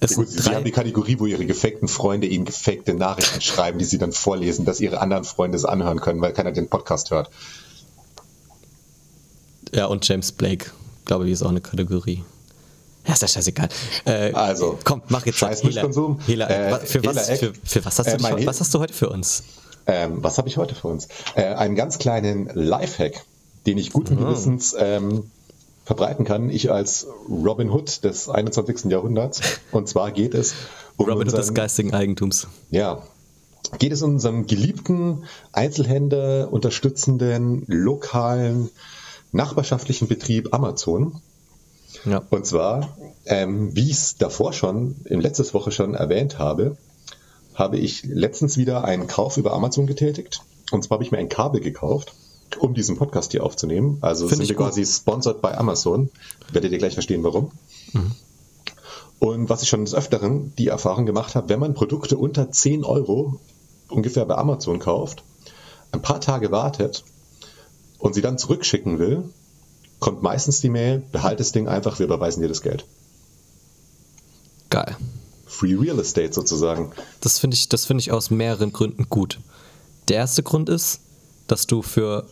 Es 0.00 0.16
Gut, 0.16 0.28
Sie 0.28 0.50
haben 0.50 0.64
die 0.64 0.72
Kategorie, 0.72 1.18
wo 1.20 1.26
Ihre 1.26 1.46
gefakten 1.46 1.86
Freunde 1.86 2.26
Ihnen 2.26 2.44
gefakte 2.44 2.92
Nachrichten 2.94 3.40
schreiben, 3.40 3.78
die 3.78 3.84
Sie 3.84 3.98
dann 3.98 4.12
vorlesen, 4.12 4.64
dass 4.64 4.80
Ihre 4.80 5.00
anderen 5.00 5.22
Freunde 5.24 5.56
es 5.56 5.64
anhören 5.64 6.00
können, 6.00 6.20
weil 6.20 6.32
keiner 6.32 6.50
den 6.50 6.68
Podcast 6.68 7.12
hört. 7.12 7.30
ja, 9.72 9.86
und 9.86 10.06
James 10.06 10.32
Blake, 10.32 10.70
glaube 11.04 11.26
ich, 11.26 11.32
ist 11.32 11.42
auch 11.42 11.50
eine 11.50 11.60
Kategorie. 11.60 12.24
Ja, 13.06 13.14
ist 13.14 13.22
ja 13.22 13.28
scheißegal. 13.28 13.68
Äh, 14.04 14.32
Also, 14.32 14.78
komm, 14.84 15.02
mach 15.08 15.26
jetzt 15.26 15.38
scheiß 15.38 15.62
Hela. 15.62 15.72
Mischkonsum. 15.82 16.20
Hela, 16.26 16.48
Äh, 16.48 16.72
wa- 16.72 16.78
für, 16.78 17.04
was, 17.04 17.30
für, 17.30 17.52
für 17.64 17.84
was 17.84 17.98
hast 17.98 18.06
du, 18.08 18.26
Äh, 18.26 18.40
He- 18.40 18.46
was 18.46 18.60
hast 18.60 18.72
du 18.74 18.78
heute 18.78 18.94
für 18.94 19.08
uns? 19.08 19.42
Ähm, 19.86 20.22
was 20.22 20.38
habe 20.38 20.48
ich 20.48 20.56
heute 20.56 20.74
für 20.76 20.86
uns? 20.88 21.08
Äh, 21.34 21.42
einen 21.54 21.74
ganz 21.74 21.98
kleinen 21.98 22.48
Lifehack, 22.54 23.24
den 23.66 23.78
ich 23.78 23.92
guten. 23.92 24.16
Gewissens 24.16 24.76
ähm, 24.78 25.30
verbreiten 25.84 26.24
kann. 26.24 26.48
Ich 26.50 26.70
als 26.70 27.08
Robin 27.28 27.70
Hood 27.70 28.04
des 28.04 28.28
21. 28.28 28.84
Jahrhunderts. 28.92 29.40
Und 29.72 29.88
zwar 29.88 30.12
geht 30.12 30.34
es 30.34 30.54
um 30.96 31.08
Robin 31.08 31.26
Hood 31.28 31.36
des 31.36 31.52
geistigen 31.54 31.92
Eigentums. 31.94 32.46
ja, 32.70 33.02
geht 33.78 33.90
es 33.92 34.02
um 34.02 34.10
unseren 34.10 34.46
geliebten 34.46 35.24
Einzelhändler 35.52 36.52
unterstützenden 36.52 37.64
lokalen 37.66 38.70
nachbarschaftlichen 39.32 40.06
Betrieb 40.08 40.52
Amazon. 40.54 41.20
Ja. 42.04 42.22
Und 42.30 42.46
zwar, 42.46 42.96
ähm, 43.26 43.74
wie 43.74 43.90
ich 43.90 43.96
es 43.96 44.16
davor 44.16 44.52
schon, 44.52 44.96
in 45.04 45.20
letztes 45.20 45.54
Woche 45.54 45.72
schon 45.72 45.94
erwähnt 45.94 46.38
habe, 46.38 46.76
habe 47.54 47.78
ich 47.78 48.04
letztens 48.04 48.56
wieder 48.56 48.84
einen 48.84 49.06
Kauf 49.06 49.36
über 49.36 49.52
Amazon 49.52 49.86
getätigt. 49.86 50.42
Und 50.70 50.82
zwar 50.82 50.96
habe 50.96 51.04
ich 51.04 51.12
mir 51.12 51.18
ein 51.18 51.28
Kabel 51.28 51.60
gekauft, 51.60 52.14
um 52.58 52.74
diesen 52.74 52.96
Podcast 52.96 53.32
hier 53.32 53.44
aufzunehmen. 53.44 53.98
Also 54.00 54.26
Find 54.26 54.38
sind 54.38 54.48
wir 54.48 54.56
gut. 54.56 54.66
quasi 54.66 54.86
sponsored 54.86 55.42
bei 55.42 55.56
Amazon. 55.56 56.10
Werdet 56.50 56.72
ihr 56.72 56.78
gleich 56.78 56.94
verstehen, 56.94 57.22
warum. 57.24 57.52
Und 59.18 59.48
was 59.48 59.62
ich 59.62 59.68
schon 59.68 59.84
des 59.84 59.94
Öfteren 59.94 60.54
die 60.56 60.68
Erfahrung 60.68 61.06
gemacht 61.06 61.34
habe, 61.34 61.48
wenn 61.48 61.60
man 61.60 61.74
Produkte 61.74 62.16
unter 62.16 62.50
10 62.50 62.84
Euro 62.84 63.38
ungefähr 63.88 64.24
bei 64.24 64.36
Amazon 64.36 64.78
kauft, 64.78 65.22
ein 65.92 66.02
paar 66.02 66.20
Tage 66.20 66.50
wartet 66.50 67.04
und 67.98 68.14
sie 68.14 68.22
dann 68.22 68.38
zurückschicken 68.38 68.98
will, 68.98 69.30
kommt 70.02 70.22
meistens 70.22 70.60
die 70.60 70.68
Mail, 70.68 71.02
behalt 71.12 71.40
das 71.40 71.52
Ding 71.52 71.68
einfach, 71.68 71.98
wir 71.98 72.06
überweisen 72.06 72.42
dir 72.42 72.48
das 72.48 72.60
Geld. 72.60 72.84
Geil. 74.68 74.96
Free 75.46 75.74
Real 75.74 75.98
Estate 75.98 76.32
sozusagen. 76.32 76.92
Das 77.20 77.38
finde 77.38 77.54
ich, 77.54 77.68
das 77.68 77.86
finde 77.86 78.00
ich 78.02 78.10
aus 78.10 78.30
mehreren 78.30 78.72
Gründen 78.72 79.08
gut. 79.08 79.38
Der 80.08 80.16
erste 80.16 80.42
Grund 80.42 80.68
ist, 80.68 81.00
dass 81.46 81.66
du 81.66 81.82
für 81.82 82.26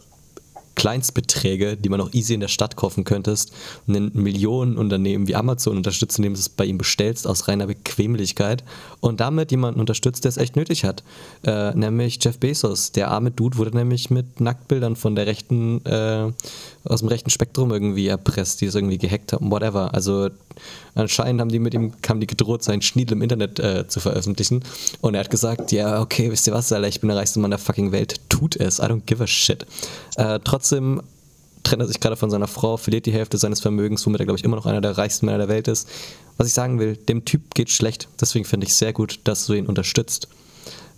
Kleinstbeträge, 0.80 1.76
die 1.76 1.90
man 1.90 2.00
auch 2.00 2.10
easy 2.14 2.32
in 2.32 2.40
der 2.40 2.48
Stadt 2.48 2.74
kaufen 2.74 3.04
könntest, 3.04 3.52
ein 3.86 4.12
Millionenunternehmen 4.14 5.28
wie 5.28 5.36
Amazon 5.36 5.76
unterstützen, 5.76 6.22
indem 6.22 6.32
du 6.32 6.40
es 6.40 6.48
bei 6.48 6.64
ihm 6.64 6.78
bestellst 6.78 7.26
aus 7.26 7.48
reiner 7.48 7.66
Bequemlichkeit 7.66 8.64
und 9.00 9.20
damit 9.20 9.50
jemanden 9.50 9.78
unterstützt, 9.78 10.24
der 10.24 10.30
es 10.30 10.38
echt 10.38 10.56
nötig 10.56 10.86
hat. 10.86 11.04
Äh, 11.44 11.74
nämlich 11.74 12.18
Jeff 12.24 12.38
Bezos. 12.38 12.92
Der 12.92 13.10
arme 13.10 13.30
Dude 13.30 13.58
wurde 13.58 13.76
nämlich 13.76 14.08
mit 14.08 14.40
Nacktbildern 14.40 14.96
von 14.96 15.14
der 15.16 15.26
rechten, 15.26 15.84
äh, 15.84 16.32
aus 16.84 17.00
dem 17.00 17.08
rechten 17.08 17.28
Spektrum 17.28 17.72
irgendwie 17.72 18.06
erpresst, 18.06 18.62
die 18.62 18.66
es 18.66 18.74
irgendwie 18.74 18.96
gehackt 18.96 19.34
haben, 19.34 19.50
whatever. 19.50 19.92
Also 19.92 20.30
anscheinend 20.94 21.40
haben 21.40 21.50
die 21.50 21.58
mit 21.58 21.74
ihm, 21.74 21.92
haben 22.08 22.20
die 22.20 22.26
gedroht, 22.26 22.62
seinen 22.62 22.82
Schniedel 22.82 23.16
im 23.16 23.22
Internet 23.22 23.58
äh, 23.58 23.86
zu 23.88 24.00
veröffentlichen. 24.00 24.62
Und 25.00 25.14
er 25.14 25.20
hat 25.20 25.30
gesagt, 25.30 25.72
ja, 25.72 26.00
okay, 26.00 26.30
wisst 26.30 26.46
ihr 26.46 26.52
was, 26.52 26.72
Alter, 26.72 26.88
ich 26.88 27.00
bin 27.00 27.08
der 27.08 27.16
reichste 27.16 27.40
Mann 27.40 27.50
der 27.50 27.58
fucking 27.58 27.92
Welt. 27.92 28.20
Tut 28.28 28.56
es. 28.56 28.78
I 28.78 28.82
don't 28.82 29.02
give 29.06 29.22
a 29.22 29.26
shit. 29.26 29.66
Äh, 30.16 30.40
trotzdem 30.44 31.02
trennt 31.62 31.82
er 31.82 31.88
sich 31.88 32.00
gerade 32.00 32.16
von 32.16 32.30
seiner 32.30 32.48
Frau, 32.48 32.76
verliert 32.76 33.06
die 33.06 33.12
Hälfte 33.12 33.36
seines 33.38 33.60
Vermögens, 33.60 34.04
womit 34.06 34.20
er, 34.20 34.26
glaube 34.26 34.38
ich, 34.38 34.44
immer 34.44 34.56
noch 34.56 34.66
einer 34.66 34.80
der 34.80 34.96
reichsten 34.96 35.26
Männer 35.26 35.38
der 35.38 35.48
Welt 35.48 35.68
ist. 35.68 35.88
Was 36.36 36.46
ich 36.46 36.54
sagen 36.54 36.78
will, 36.78 36.96
dem 36.96 37.24
Typ 37.24 37.54
geht 37.54 37.70
schlecht. 37.70 38.08
Deswegen 38.20 38.44
finde 38.44 38.66
ich 38.66 38.74
sehr 38.74 38.92
gut, 38.92 39.20
dass 39.24 39.46
du 39.46 39.52
ihn 39.52 39.66
unterstützt. 39.66 40.28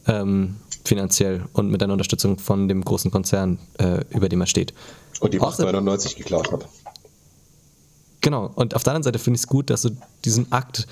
Ähm, 0.07 0.57
finanziell 0.85 1.45
und 1.53 1.71
mit 1.71 1.81
deiner 1.81 1.93
Unterstützung 1.93 2.39
von 2.39 2.69
dem 2.69 2.85
großen 2.85 3.11
Konzern, 3.11 3.59
äh, 3.79 4.01
über 4.11 4.29
dem 4.29 4.41
er 4.41 4.47
steht. 4.47 4.73
Und 5.21 5.33
die 5.33 5.41
Außer- 5.41 5.63
899 5.63 6.17
geklaut 6.17 6.51
habe. 6.51 6.65
Genau, 8.23 8.51
und 8.55 8.75
auf 8.75 8.83
der 8.85 8.93
anderen 8.93 9.03
Seite 9.05 9.19
finde 9.19 9.37
ich 9.37 9.43
es 9.43 9.47
gut, 9.49 9.69
dass 9.69 9.83
du 9.83 9.91
diesen 10.25 10.51
Akt 10.53 10.87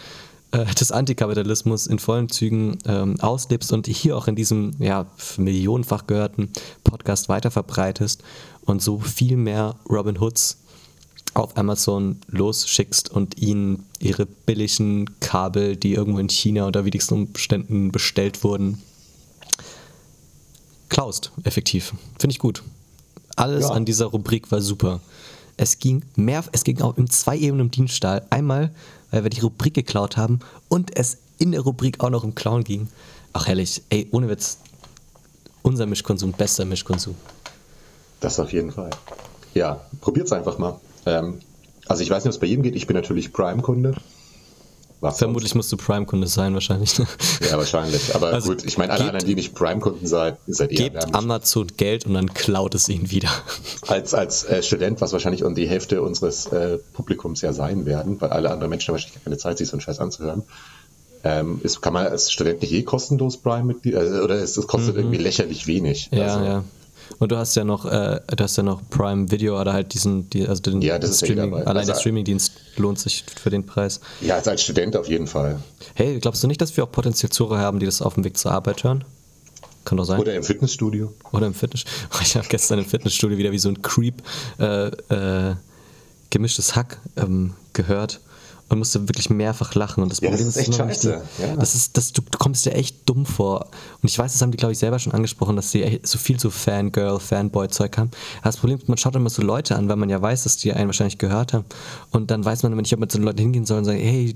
äh, 0.50 0.64
des 0.66 0.90
Antikapitalismus 0.92 1.86
in 1.86 1.98
vollen 1.98 2.28
Zügen 2.28 2.78
ähm, 2.86 3.18
auslebst 3.20 3.72
und 3.72 3.86
hier 3.86 4.16
auch 4.16 4.26
in 4.26 4.34
diesem 4.34 4.72
ja, 4.80 5.06
millionenfach 5.36 6.06
gehörten 6.06 6.50
Podcast 6.82 7.28
weiter 7.28 7.50
verbreitest 7.52 8.22
und 8.62 8.82
so 8.82 8.98
viel 8.98 9.36
mehr 9.36 9.76
Robin 9.88 10.20
Hoods 10.20 10.58
auf 11.34 11.56
Amazon 11.56 12.18
losschickst 12.26 13.10
und 13.12 13.38
ihnen 13.38 13.86
ihre 14.00 14.26
billigen 14.26 15.08
Kabel, 15.20 15.76
die 15.76 15.94
irgendwo 15.94 16.18
in 16.18 16.28
China 16.28 16.66
unter 16.66 16.84
widrigsten 16.84 17.16
Umständen 17.16 17.92
bestellt 17.92 18.42
wurden, 18.42 18.82
klaust, 20.88 21.30
effektiv. 21.44 21.92
Finde 22.18 22.32
ich 22.32 22.40
gut. 22.40 22.64
Alles 23.36 23.66
Ja. 23.68 23.70
an 23.70 23.84
dieser 23.84 24.06
Rubrik 24.06 24.50
war 24.50 24.60
super. 24.60 25.00
Es 25.60 25.78
ging 25.78 26.02
mehr, 26.16 26.42
es 26.52 26.64
ging 26.64 26.80
auch 26.80 26.96
in 26.96 27.10
zwei 27.10 27.36
Ebenen 27.36 27.66
um 27.66 27.70
Diebstahl. 27.70 28.26
Einmal, 28.30 28.70
weil 29.10 29.24
wir 29.24 29.28
die 29.28 29.40
Rubrik 29.40 29.74
geklaut 29.74 30.16
haben 30.16 30.40
und 30.70 30.96
es 30.96 31.18
in 31.36 31.52
der 31.52 31.60
Rubrik 31.60 32.02
auch 32.02 32.08
noch 32.08 32.24
um 32.24 32.34
Clown 32.34 32.64
ging. 32.64 32.88
Ach 33.34 33.46
herrlich, 33.46 33.82
ey, 33.90 34.08
ohne 34.10 34.30
Witz. 34.30 34.56
Unser 35.60 35.84
Mischkonsum, 35.84 36.32
bester 36.32 36.64
Mischkonsum. 36.64 37.14
Das 38.20 38.40
auf 38.40 38.54
jeden 38.54 38.72
Fall. 38.72 38.88
Ja, 39.52 39.82
probiert's 40.00 40.32
einfach 40.32 40.56
mal. 40.56 40.80
Ähm, 41.04 41.40
also 41.84 42.02
ich 42.02 42.08
weiß 42.08 42.24
nicht, 42.24 42.32
es 42.32 42.40
bei 42.40 42.46
jedem 42.46 42.62
geht. 42.62 42.74
Ich 42.74 42.86
bin 42.86 42.96
natürlich 42.96 43.30
Prime-Kunde. 43.30 43.96
Was 45.00 45.18
Vermutlich 45.18 45.54
musst 45.54 45.72
du 45.72 45.78
Prime-Kunde 45.78 46.26
sein, 46.26 46.52
wahrscheinlich. 46.54 46.98
Ja, 47.50 47.56
wahrscheinlich. 47.56 48.14
Aber 48.14 48.28
Also, 48.28 48.50
gut, 48.50 48.64
ich 48.64 48.76
meine, 48.76 48.92
alle 48.92 49.04
anderen, 49.04 49.26
die 49.26 49.34
nicht 49.34 49.54
Prime-Kunden 49.54 50.06
seid, 50.06 50.36
seid 50.46 50.72
ihr 50.72 50.90
Gebt. 50.90 51.14
Amazon 51.14 51.68
Geld 51.76 52.04
und 52.06 52.14
dann 52.14 52.32
klaut 52.34 52.74
es 52.74 52.88
ihnen 52.88 53.10
wieder. 53.10 53.30
als, 53.88 54.12
als 54.12 54.44
äh, 54.44 54.62
Student, 54.62 55.00
was 55.00 55.12
wahrscheinlich 55.12 55.42
um 55.42 55.54
die 55.54 55.66
Hälfte 55.66 56.02
unseres 56.02 56.46
äh, 56.46 56.78
Publikums 56.92 57.40
ja 57.40 57.52
sein 57.54 57.86
werden, 57.86 58.20
weil 58.20 58.30
alle 58.30 58.50
anderen 58.50 58.68
Menschen 58.70 58.88
haben 58.88 58.94
wahrscheinlich 58.94 59.24
keine 59.24 59.38
Zeit, 59.38 59.58
sich 59.58 59.68
so 59.68 59.72
einen 59.72 59.80
Scheiß 59.80 60.00
anzuhören. 60.00 60.42
Ähm, 61.22 61.60
ist, 61.62 61.80
kann 61.82 61.92
man 61.92 62.06
als 62.06 62.30
Student 62.32 62.62
nicht 62.62 62.72
eh 62.72 62.82
kostenlos 62.82 63.38
Prime-Mitglied, 63.38 63.94
äh, 63.94 64.20
oder 64.20 64.36
ist, 64.36 64.56
es 64.56 64.66
kostet 64.66 64.96
irgendwie 64.96 65.18
lächerlich 65.18 65.66
wenig? 65.66 66.10
Mhm. 66.10 66.18
Ja, 66.18 66.24
also, 66.34 66.44
ja. 66.44 66.64
Und 67.18 67.32
du 67.32 67.36
hast 67.36 67.54
ja 67.54 67.64
noch, 67.64 67.84
äh, 67.84 68.20
du 68.34 68.44
hast 68.44 68.56
ja 68.56 68.62
noch 68.62 68.80
Prime 68.88 69.30
Video 69.30 69.60
oder 69.60 69.72
halt 69.72 69.92
diesen, 69.94 70.30
die, 70.30 70.46
also 70.46 70.62
den 70.62 70.80
Ja, 70.80 70.98
das 70.98 71.10
ist 71.10 71.20
ja 71.22 71.26
Streaming, 71.28 71.54
allein 71.54 71.66
der 71.86 71.94
Also- 71.94 72.00
Streamingdienst 72.00 72.52
lohnt 72.76 72.98
sich 72.98 73.24
für 73.42 73.50
den 73.50 73.66
Preis. 73.66 74.00
Ja, 74.20 74.36
also 74.36 74.50
als 74.50 74.62
Student 74.62 74.96
auf 74.96 75.08
jeden 75.08 75.26
Fall. 75.26 75.58
Hey, 75.94 76.18
glaubst 76.20 76.42
du 76.42 76.46
nicht, 76.46 76.60
dass 76.60 76.76
wir 76.76 76.84
auch 76.84 76.92
potenziell 76.92 77.30
Zuhörer 77.30 77.58
haben, 77.58 77.78
die 77.80 77.86
das 77.86 78.00
auf 78.00 78.14
dem 78.14 78.24
Weg 78.24 78.38
zur 78.38 78.52
Arbeit 78.52 78.84
hören? 78.84 79.04
Kann 79.84 79.96
doch 79.98 80.04
sein. 80.04 80.20
Oder 80.20 80.34
im 80.34 80.42
Fitnessstudio. 80.44 81.12
Oder 81.32 81.46
im 81.46 81.54
Fitness. 81.54 81.84
Ich 82.22 82.36
habe 82.36 82.46
gestern 82.48 82.78
im 82.78 82.84
Fitnessstudio 82.84 83.36
wieder 83.38 83.50
wie 83.52 83.58
so 83.58 83.68
ein 83.70 83.80
Creep 83.82 84.22
äh, 84.58 84.86
äh, 84.88 85.54
gemischtes 86.30 86.76
Hack 86.76 86.98
ähm, 87.16 87.54
gehört 87.72 88.20
und 88.70 88.78
musste 88.78 89.06
wirklich 89.08 89.28
mehrfach 89.28 89.74
lachen. 89.74 90.02
Und 90.02 90.10
das 90.10 90.20
Ja, 90.20 90.30
das 90.30 90.40
ist 90.40 90.56
echt 90.56 90.70
noch 90.78 90.86
nicht 90.86 91.02
scheiße. 91.02 91.22
die- 91.38 91.42
Ja. 91.42 91.56
Das 91.56 91.74
ist, 91.74 91.96
das, 91.98 92.12
du, 92.12 92.22
du 92.22 92.38
kommst 92.38 92.64
dir 92.64 92.72
echt 92.72 92.96
dumm 93.08 93.26
vor. 93.26 93.66
Und 94.00 94.08
ich 94.08 94.18
weiß, 94.18 94.32
das 94.32 94.40
haben 94.40 94.52
die, 94.52 94.56
glaube 94.56 94.72
ich, 94.72 94.78
selber 94.78 94.98
schon 94.98 95.12
angesprochen, 95.12 95.56
dass 95.56 95.70
sie 95.70 95.82
echt 95.82 96.06
so 96.06 96.16
viel 96.18 96.40
so 96.40 96.48
Fangirl, 96.50 97.20
Fanboy-Zeug 97.20 97.98
haben. 97.98 98.10
Das 98.42 98.56
Problem 98.56 98.78
ist, 98.78 98.88
man 98.88 98.96
schaut 98.96 99.14
immer 99.16 99.28
so 99.28 99.42
Leute 99.42 99.76
an, 99.76 99.88
weil 99.88 99.96
man 99.96 100.08
ja 100.08 100.22
weiß, 100.22 100.44
dass 100.44 100.56
die 100.56 100.72
einen 100.72 100.86
wahrscheinlich 100.86 101.18
gehört 101.18 101.52
haben. 101.52 101.64
Und 102.10 102.30
dann 102.30 102.44
weiß 102.44 102.62
man 102.62 102.72
immer 102.72 102.80
nicht, 102.82 102.94
ob 102.94 103.00
man 103.00 103.10
zu 103.10 103.18
den 103.18 103.24
Leuten 103.24 103.38
hingehen 103.40 103.66
soll 103.66 103.78
und 103.78 103.84
sagen, 103.84 103.98
hey, 103.98 104.34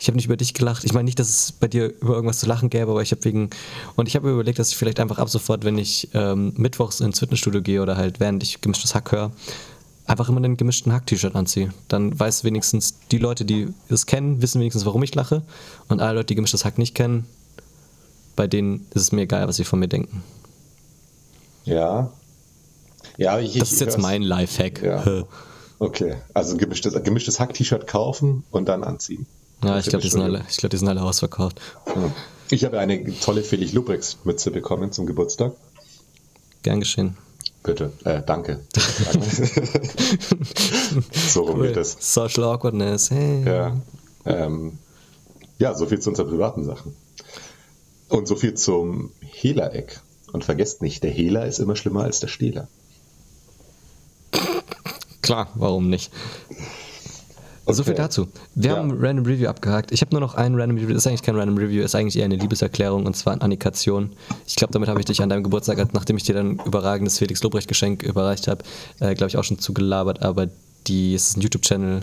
ich 0.00 0.06
habe 0.06 0.14
nicht 0.16 0.26
über 0.26 0.36
dich 0.36 0.54
gelacht. 0.54 0.84
Ich 0.84 0.92
meine 0.92 1.06
nicht, 1.06 1.18
dass 1.18 1.28
es 1.28 1.50
bei 1.50 1.66
dir 1.66 1.86
über 2.00 2.14
irgendwas 2.14 2.38
zu 2.38 2.46
lachen 2.46 2.70
gäbe, 2.70 2.90
aber 2.92 3.02
ich 3.02 3.10
habe 3.10 3.24
wegen. 3.24 3.50
Und 3.96 4.06
ich 4.06 4.14
habe 4.14 4.28
mir 4.28 4.34
überlegt, 4.34 4.60
dass 4.60 4.68
ich 4.70 4.76
vielleicht 4.76 5.00
einfach 5.00 5.18
ab 5.18 5.28
sofort, 5.28 5.64
wenn 5.64 5.76
ich 5.76 6.08
ähm, 6.14 6.52
mittwochs 6.56 7.00
ins 7.00 7.18
Fitnessstudio 7.18 7.62
gehe 7.62 7.82
oder 7.82 7.96
halt 7.96 8.20
während 8.20 8.42
ich 8.44 8.60
gemischtes 8.60 8.94
Hack 8.94 9.10
höre, 9.10 9.32
einfach 10.08 10.28
immer 10.28 10.38
einen 10.38 10.56
gemischten 10.56 10.92
Hack-T-Shirt 10.92 11.34
anziehe. 11.36 11.72
Dann 11.88 12.18
weiß 12.18 12.42
wenigstens 12.44 12.98
die 13.12 13.18
Leute, 13.18 13.44
die 13.44 13.68
es 13.88 14.06
kennen, 14.06 14.42
wissen 14.42 14.60
wenigstens, 14.60 14.84
warum 14.86 15.02
ich 15.02 15.14
lache. 15.14 15.42
Und 15.88 16.00
alle 16.00 16.14
Leute, 16.14 16.26
die 16.26 16.34
gemischtes 16.34 16.64
Hack 16.64 16.78
nicht 16.78 16.94
kennen, 16.94 17.26
bei 18.34 18.46
denen 18.46 18.86
ist 18.94 19.02
es 19.02 19.12
mir 19.12 19.22
egal, 19.22 19.46
was 19.48 19.56
sie 19.56 19.64
von 19.64 19.78
mir 19.78 19.88
denken. 19.88 20.22
Ja. 21.64 22.10
Ja, 23.16 23.38
ich, 23.38 23.58
Das 23.58 23.68
ich 23.68 23.74
ist 23.74 23.80
jetzt 23.80 23.94
hör's. 23.94 24.02
mein 24.02 24.22
Lifehack. 24.22 24.82
Ja. 24.82 25.24
Okay, 25.80 26.16
also 26.34 26.52
ein 26.52 26.58
gemischtes, 26.58 26.94
gemischtes 27.04 27.38
Hack-T-Shirt 27.38 27.86
kaufen 27.86 28.44
und 28.50 28.68
dann 28.68 28.82
anziehen. 28.84 29.26
Ja, 29.62 29.78
ich 29.78 29.86
glaube, 29.86 30.02
die, 30.02 30.08
sind 30.08 30.22
alle- 30.22 30.44
ich 30.48 30.56
glaub, 30.56 30.70
die 30.70 30.76
sind 30.76 30.88
alle 30.88 31.02
ausverkauft. 31.02 31.60
Ich 32.50 32.64
habe 32.64 32.78
eine 32.78 33.04
tolle 33.20 33.42
Felix 33.42 33.72
Lubrix 33.72 34.18
Mütze 34.24 34.50
bekommen 34.50 34.92
zum 34.92 35.06
Geburtstag. 35.06 35.52
Gern 36.62 36.80
geschehen. 36.80 37.16
Bitte, 37.62 37.92
äh, 38.04 38.22
danke. 38.24 38.60
so 41.12 41.42
rum 41.42 41.62
geht 41.62 41.76
es. 41.76 41.96
Social 42.00 42.44
Awkwardness. 42.44 43.10
Hey. 43.10 43.44
Ja. 43.44 43.76
Ähm, 44.24 44.78
ja, 45.58 45.74
so 45.74 45.86
viel 45.86 45.98
zu 45.98 46.10
unseren 46.10 46.28
privaten 46.28 46.64
Sachen. 46.64 46.94
Und 48.08 48.28
so 48.28 48.36
viel 48.36 48.54
zum 48.54 49.10
Hehler-Eck. 49.20 50.00
Und 50.32 50.44
vergesst 50.44 50.82
nicht, 50.82 51.02
der 51.02 51.10
Hehler 51.10 51.46
ist 51.46 51.58
immer 51.58 51.76
schlimmer 51.76 52.04
als 52.04 52.20
der 52.20 52.28
Stehler. 52.28 52.68
Klar, 55.22 55.48
warum 55.56 55.90
nicht? 55.90 56.10
So 57.74 57.84
viel 57.84 57.92
Okay. 57.92 58.02
dazu. 58.02 58.28
Wir 58.54 58.70
Ja. 58.72 58.76
haben 58.78 58.90
Random 58.98 59.26
Review 59.26 59.48
abgehakt. 59.48 59.92
Ich 59.92 60.00
habe 60.00 60.12
nur 60.12 60.20
noch 60.20 60.34
einen 60.34 60.58
Random 60.58 60.78
Review. 60.78 60.94
Das 60.94 61.02
ist 61.02 61.06
eigentlich 61.06 61.22
kein 61.22 61.36
Random 61.36 61.58
Review, 61.58 61.82
ist 61.82 61.94
eigentlich 61.94 62.16
eher 62.16 62.24
eine 62.24 62.36
Liebeserklärung 62.36 63.04
und 63.06 63.16
zwar 63.16 63.34
an 63.34 63.40
Annikation. 63.42 64.12
Ich 64.46 64.56
glaube, 64.56 64.72
damit 64.72 64.88
habe 64.88 64.98
ich 65.00 65.06
dich 65.06 65.20
an 65.22 65.28
deinem 65.28 65.42
Geburtstag, 65.44 65.92
nachdem 65.92 66.16
ich 66.16 66.22
dir 66.24 66.34
dann 66.34 66.58
überragendes 66.64 67.18
Felix 67.18 67.42
Lobrecht 67.42 67.68
Geschenk 67.68 68.02
überreicht 68.02 68.48
habe, 68.48 68.62
äh, 69.00 69.14
glaube 69.14 69.28
ich 69.28 69.36
auch 69.36 69.44
schon 69.44 69.58
zugelabert. 69.58 70.22
Aber 70.22 70.48
die, 70.86 71.14
es 71.14 71.28
ist 71.30 71.36
ein 71.36 71.40
YouTube-Channel, 71.42 72.02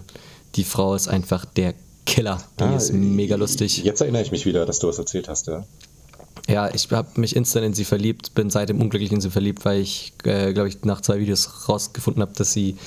Die 0.55 0.63
Frau 0.63 0.95
ist 0.95 1.07
einfach 1.09 1.43
der 1.45 1.73
Killer. 2.05 2.37
Die 2.59 2.63
Ah, 2.63 2.75
ist 2.77 2.93
mega 2.93 3.35
lustig. 3.35 3.83
Jetzt 3.83 3.99
erinnere 4.01 4.21
ich 4.21 4.31
mich 4.31 4.45
wieder, 4.45 4.65
dass 4.65 4.79
du 4.79 4.87
was 4.87 4.97
erzählt 4.99 5.27
hast, 5.27 5.47
ja. 5.47 5.65
Ja, 6.47 6.71
ich 6.73 6.89
habe 6.91 7.19
mich 7.19 7.35
instant 7.35 7.65
in 7.65 7.73
sie 7.73 7.83
verliebt, 7.85 8.35
bin 8.35 8.49
seitdem 8.51 8.79
unglücklich 8.79 9.11
in 9.11 9.19
sie 9.19 9.31
verliebt, 9.31 9.65
weil 9.65 9.79
ich, 9.81 10.13
äh, 10.23 10.53
glaube 10.53 10.69
ich, 10.69 10.83
nach 10.83 11.01
zwei 11.01 11.19
Videos 11.19 11.67
rausgefunden 11.67 12.21
habe, 12.21 12.33
dass 12.35 12.53
sie 12.53 12.77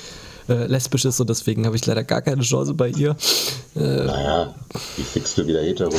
äh, 0.48 0.66
lesbisch 0.66 1.04
ist 1.04 1.20
und 1.20 1.28
deswegen 1.30 1.66
habe 1.66 1.76
ich 1.76 1.84
leider 1.86 2.04
gar 2.04 2.22
keine 2.22 2.42
Chance 2.42 2.74
bei 2.74 2.88
ihr. 2.88 3.16
Naja, 3.74 4.54
wie 4.96 5.02
fixst 5.02 5.38
du 5.38 5.46
wieder 5.46 5.60
hetero? 5.62 5.92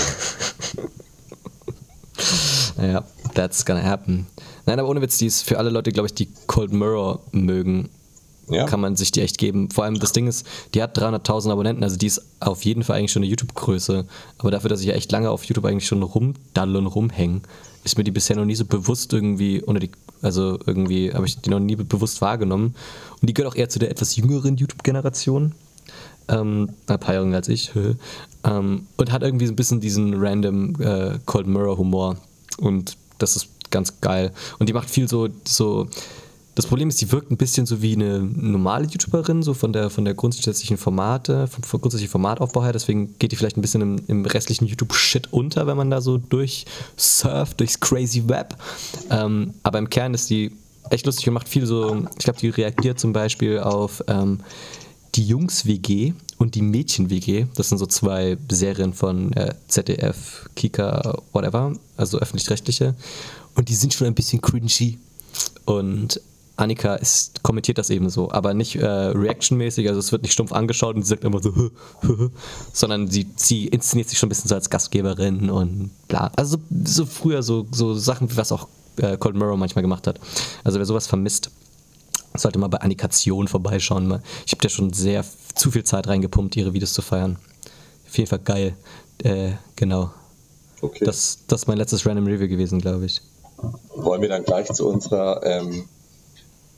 Ja, 2.82 3.04
that's 3.34 3.66
gonna 3.66 3.84
happen. 3.84 4.28
Nein, 4.66 4.80
aber 4.80 4.90
ohne 4.90 5.02
Witz, 5.02 5.18
die 5.18 5.26
ist 5.28 5.44
für 5.44 5.58
alle 5.58 5.70
Leute, 5.70 5.92
glaube 5.92 6.08
ich, 6.08 6.14
die 6.14 6.28
Cold 6.48 6.72
Mirror 6.72 7.22
mögen, 7.32 7.90
Ja. 8.50 8.66
kann 8.66 8.80
man 8.80 8.96
sich 8.96 9.12
die 9.12 9.22
echt 9.22 9.38
geben. 9.38 9.70
Vor 9.72 9.84
allem 9.84 10.00
das 10.00 10.12
Ding 10.12 10.28
ist, 10.28 10.46
die 10.74 10.82
hat 10.82 10.98
300.000 10.98 11.52
Abonnenten, 11.52 11.84
also 11.84 11.98
die 11.98 12.08
ist 12.08 12.22
auf 12.40 12.64
jeden 12.66 12.84
Fall 12.84 12.98
eigentlich 12.98 13.12
schon 13.12 13.22
eine 13.24 13.30
YouTube-Größe. 13.30 14.06
Aber 14.38 14.52
dafür, 14.52 14.70
dass 14.70 14.82
ich 14.82 14.88
ja 14.88 14.94
echt 14.94 15.12
lange 15.12 15.30
auf 15.30 15.44
YouTube 15.46 15.66
eigentlich 15.66 15.88
schon 15.88 16.04
rumdaddeln 16.04 16.78
und 16.78 16.88
rumhängen, 16.88 17.42
ist 17.84 17.98
mir 17.98 18.04
die 18.04 18.12
bisher 18.12 18.36
noch 18.36 18.46
nie 18.46 18.56
so 18.56 18.66
bewusst 18.66 19.14
irgendwie 19.14 19.62
unter 19.62 19.80
die, 19.80 19.92
also 20.22 20.60
irgendwie 20.66 21.14
habe 21.14 21.26
ich 21.26 21.40
die 21.40 21.50
noch 21.50 21.60
nie 21.60 21.76
bewusst 21.76 22.22
wahrgenommen. 22.22 22.76
Und 23.22 23.30
die 23.30 23.34
gehört 23.34 23.54
auch 23.54 23.58
eher 23.58 23.70
zu 23.70 23.80
der 23.80 23.92
etwas 23.92 24.16
jüngeren 24.16 24.58
YouTube-Generation. 24.58 25.54
Ähm, 26.28 26.70
ein 26.88 27.00
paar 27.00 27.16
jünger 27.16 27.38
als 27.38 27.48
ich. 27.48 27.72
ähm, 28.44 28.88
und 28.98 29.12
hat 29.12 29.24
irgendwie 29.24 29.48
so 29.48 29.54
ein 29.54 29.56
bisschen 29.56 29.80
diesen 29.80 30.14
random 30.16 30.76
äh, 30.82 31.20
Cold 31.26 31.48
Mirror 31.48 31.78
Humor. 31.78 32.18
Und 32.58 32.98
das 33.18 33.36
ist 33.36 33.50
ganz 33.72 34.00
geil. 34.02 34.32
Und 34.60 34.70
die 34.70 34.74
macht 34.74 34.90
viel 34.90 35.08
so, 35.08 35.30
so 35.46 35.88
das 36.60 36.68
Problem 36.68 36.90
ist, 36.90 37.00
die 37.00 37.10
wirkt 37.14 37.32
ein 37.32 37.38
bisschen 37.38 37.66
so 37.66 37.82
wie 37.82 37.94
eine 37.94 38.20
normale 38.20 38.86
YouTuberin, 38.86 39.44
so 39.44 39.54
von 39.54 39.72
der, 39.72 39.90
von 39.90 40.04
der 40.04 40.14
grundsätzlichen 40.14 40.76
Formate, 40.76 41.48
vom, 41.48 41.64
vom 41.64 41.80
grundsätzlichen 41.80 42.12
Formataufbau 42.12 42.64
her. 42.64 42.74
Deswegen 42.74 43.18
geht 43.18 43.32
die 43.32 43.38
vielleicht 43.38 43.56
ein 43.56 43.62
bisschen 43.62 43.82
im, 43.82 44.02
im 44.08 44.26
restlichen 44.26 44.66
YouTube-Shit 44.66 45.32
unter, 45.32 45.68
wenn 45.68 45.78
man 45.78 45.90
da 45.90 46.02
so 46.02 46.18
durchsurft, 46.18 47.62
durchs 47.62 47.80
crazy 47.80 48.28
Web. 48.28 48.58
Ähm, 49.10 49.54
aber 49.64 49.80
im 49.80 49.90
Kern 49.90 50.14
ist 50.14 50.30
die 50.30 50.52
echt 50.90 51.06
lustig 51.06 51.30
und 51.30 51.36
macht 51.36 51.48
viel 51.48 51.66
so, 51.66 52.06
ich 52.18 52.26
glaube, 52.26 52.40
die 52.40 52.50
reagiert 52.50 53.00
zum 53.00 53.14
Beispiel 53.14 53.60
auf 53.60 54.04
ähm, 54.08 54.42
die 55.16 55.26
Jungs-WG 55.26 56.12
und 56.40 56.56
die 56.56 56.62
Mädchen-WG. 56.62 57.46
Das 57.56 57.70
sind 57.70 57.78
so 57.78 57.86
zwei 57.86 58.38
Serien 58.52 58.94
von 58.94 59.32
äh, 59.32 59.54
ZDF, 59.70 60.50
Kika, 60.58 61.20
whatever, 61.32 61.72
also 61.96 62.20
öffentlich-rechtliche. 62.20 62.96
Und 63.56 63.70
die 63.70 63.76
sind 63.76 63.94
schon 63.94 64.08
ein 64.08 64.14
bisschen 64.14 64.42
cringy. 64.42 65.00
Und 65.64 66.20
Annika 66.60 66.96
ist, 66.96 67.42
kommentiert 67.42 67.78
das 67.78 67.90
eben 67.90 68.10
so, 68.10 68.32
aber 68.32 68.54
nicht 68.54 68.76
äh, 68.76 68.86
reactionmäßig, 68.86 69.88
also 69.88 70.00
es 70.00 70.12
wird 70.12 70.24
nicht 70.24 70.34
stumpf 70.34 70.52
angeschaut 70.52 70.96
und 70.96 71.04
sie 71.04 71.10
sagt 71.10 71.24
immer 71.24 71.42
so, 71.42 71.54
sondern 72.74 73.08
sie, 73.08 73.28
sie 73.36 73.68
inszeniert 73.68 74.10
sich 74.10 74.20
schon 74.20 74.28
ein 74.28 74.30
bisschen 74.30 74.50
so 74.50 74.56
als 74.56 74.70
Gastgeberin 74.70 75.50
und 75.50 75.92
bla. 76.08 76.32
Also 76.36 76.58
so, 76.70 77.04
so 77.04 77.06
früher 77.06 77.44
so, 77.44 77.66
so 77.72 77.94
Sachen, 77.96 78.30
wie 78.32 78.38
was 78.38 78.52
auch 78.52 78.68
äh, 78.98 79.18
Cold 79.18 79.36
Mirror 79.36 79.58
manchmal 79.58 79.84
gemacht 79.84 80.06
hat. 80.06 80.20
Also 80.64 80.80
wer 80.80 80.86
sowas 80.86 81.08
vermisst, 81.08 81.50
sollte 82.36 82.60
mal 82.60 82.68
bei 82.68 82.80
Annikation 82.80 83.48
vorbeischauen. 83.48 84.22
Ich 84.46 84.52
habe 84.52 84.62
da 84.62 84.70
schon 84.70 84.92
sehr 84.94 85.24
zu 85.56 85.72
viel 85.72 85.84
Zeit 85.84 86.08
reingepumpt, 86.08 86.56
ihre 86.58 86.74
Videos 86.74 86.94
zu 86.94 87.02
feiern. 87.02 87.38
Auf 88.08 88.18
jeden 88.18 88.30
Fall 88.30 88.40
geil. 88.40 88.76
Äh, 89.24 89.52
genau. 89.76 90.12
Okay. 90.82 91.06
Das, 91.06 91.40
das 91.48 91.62
ist 91.62 91.68
mein 91.68 91.78
letztes 91.78 92.06
Random 92.06 92.26
Review 92.26 92.48
gewesen, 92.48 92.80
glaube 92.80 93.06
ich. 93.06 93.22
Wollen 93.96 94.22
wir 94.22 94.30
dann 94.30 94.44
gleich 94.44 94.68
zu 94.68 94.88
unserer 94.88 95.42
ähm, 95.44 95.86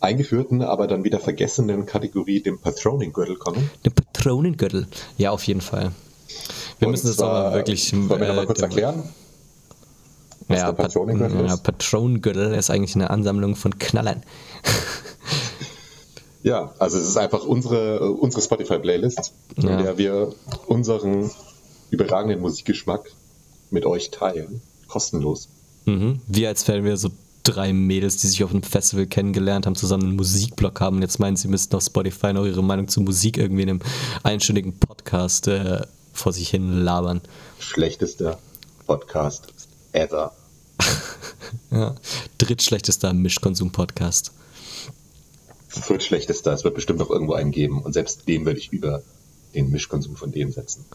eingeführten, 0.01 0.61
aber 0.63 0.87
dann 0.87 1.03
wieder 1.03 1.19
vergessenen 1.19 1.85
Kategorie, 1.85 2.41
dem 2.41 2.59
Patroning-Gürtel, 2.59 3.35
kommen? 3.37 3.69
Der 3.85 3.91
Patronengürtel. 3.91 4.87
Ja, 5.17 5.31
auf 5.31 5.43
jeden 5.45 5.61
Fall. 5.61 5.91
Wir 6.79 6.87
Und 6.87 6.91
müssen 6.93 7.07
das 7.07 7.19
aber 7.19 7.53
wirklich. 7.53 7.93
Wollen 7.93 8.09
wir 8.21 8.27
nochmal 8.27 8.43
äh, 8.43 8.47
kurz 8.47 8.59
dem- 8.59 8.69
erklären? 8.69 9.03
was 10.47 10.57
Ja, 10.57 10.65
Pat 10.73 10.77
Patronengürtel 10.77 11.45
ja, 11.45 11.53
ist? 11.53 11.63
Patronengürtel 11.63 12.53
ist 12.55 12.69
eigentlich 12.69 12.95
eine 12.95 13.09
Ansammlung 13.09 13.55
von 13.55 13.77
Knallern. 13.79 14.23
Ja, 16.43 16.73
also 16.79 16.97
es 16.97 17.07
ist 17.07 17.17
einfach 17.17 17.43
unsere, 17.45 17.97
äh, 17.97 17.99
unsere 18.09 18.41
Spotify-Playlist, 18.41 19.31
in 19.57 19.67
Ja. 19.69 19.81
der 19.81 19.97
wir 19.99 20.33
unseren 20.65 21.29
überragenden 21.91 22.39
Musikgeschmack 22.41 23.11
mit 23.69 23.85
euch 23.85 24.09
teilen. 24.09 24.61
Kostenlos. 24.87 25.49
Mhm. 25.85 26.19
Wir 26.27 26.49
als 26.49 26.67
wären 26.67 26.83
wir 26.83 26.97
so 26.97 27.09
drei 27.43 27.73
Mädels, 27.73 28.17
die 28.17 28.27
sich 28.27 28.43
auf 28.43 28.51
einem 28.51 28.63
Festival 28.63 29.07
kennengelernt 29.07 29.65
haben, 29.65 29.75
zusammen 29.75 30.03
einen 30.03 30.15
Musikblog 30.15 30.79
haben 30.79 30.97
und 30.97 31.01
jetzt 31.01 31.19
meinen, 31.19 31.35
sie 31.35 31.47
müssten 31.47 31.75
auf 31.75 31.83
Spotify 31.83 32.33
noch 32.33 32.45
ihre 32.45 32.63
Meinung 32.63 32.87
zu 32.87 33.01
Musik 33.01 33.37
irgendwie 33.37 33.63
in 33.63 33.69
einem 33.69 33.79
einstündigen 34.23 34.77
Podcast 34.77 35.47
äh, 35.47 35.81
vor 36.13 36.33
sich 36.33 36.49
hin 36.49 36.83
labern. 36.83 37.21
Schlechtester 37.59 38.37
Podcast 38.85 39.47
ever. 39.91 40.33
Ja. 41.69 41.95
Drittschlechtester 42.37 43.13
Mischkonsum-Podcast. 43.13 44.31
Viertschlechtester, 45.67 46.53
es 46.53 46.63
wird 46.63 46.75
bestimmt 46.75 46.99
noch 46.99 47.09
irgendwo 47.09 47.33
einen 47.33 47.51
geben 47.51 47.81
und 47.81 47.93
selbst 47.93 48.27
den 48.27 48.45
würde 48.45 48.59
ich 48.59 48.71
über 48.71 49.01
den 49.55 49.69
Mischkonsum 49.69 50.15
von 50.15 50.31
denen 50.31 50.51
setzen. 50.51 50.85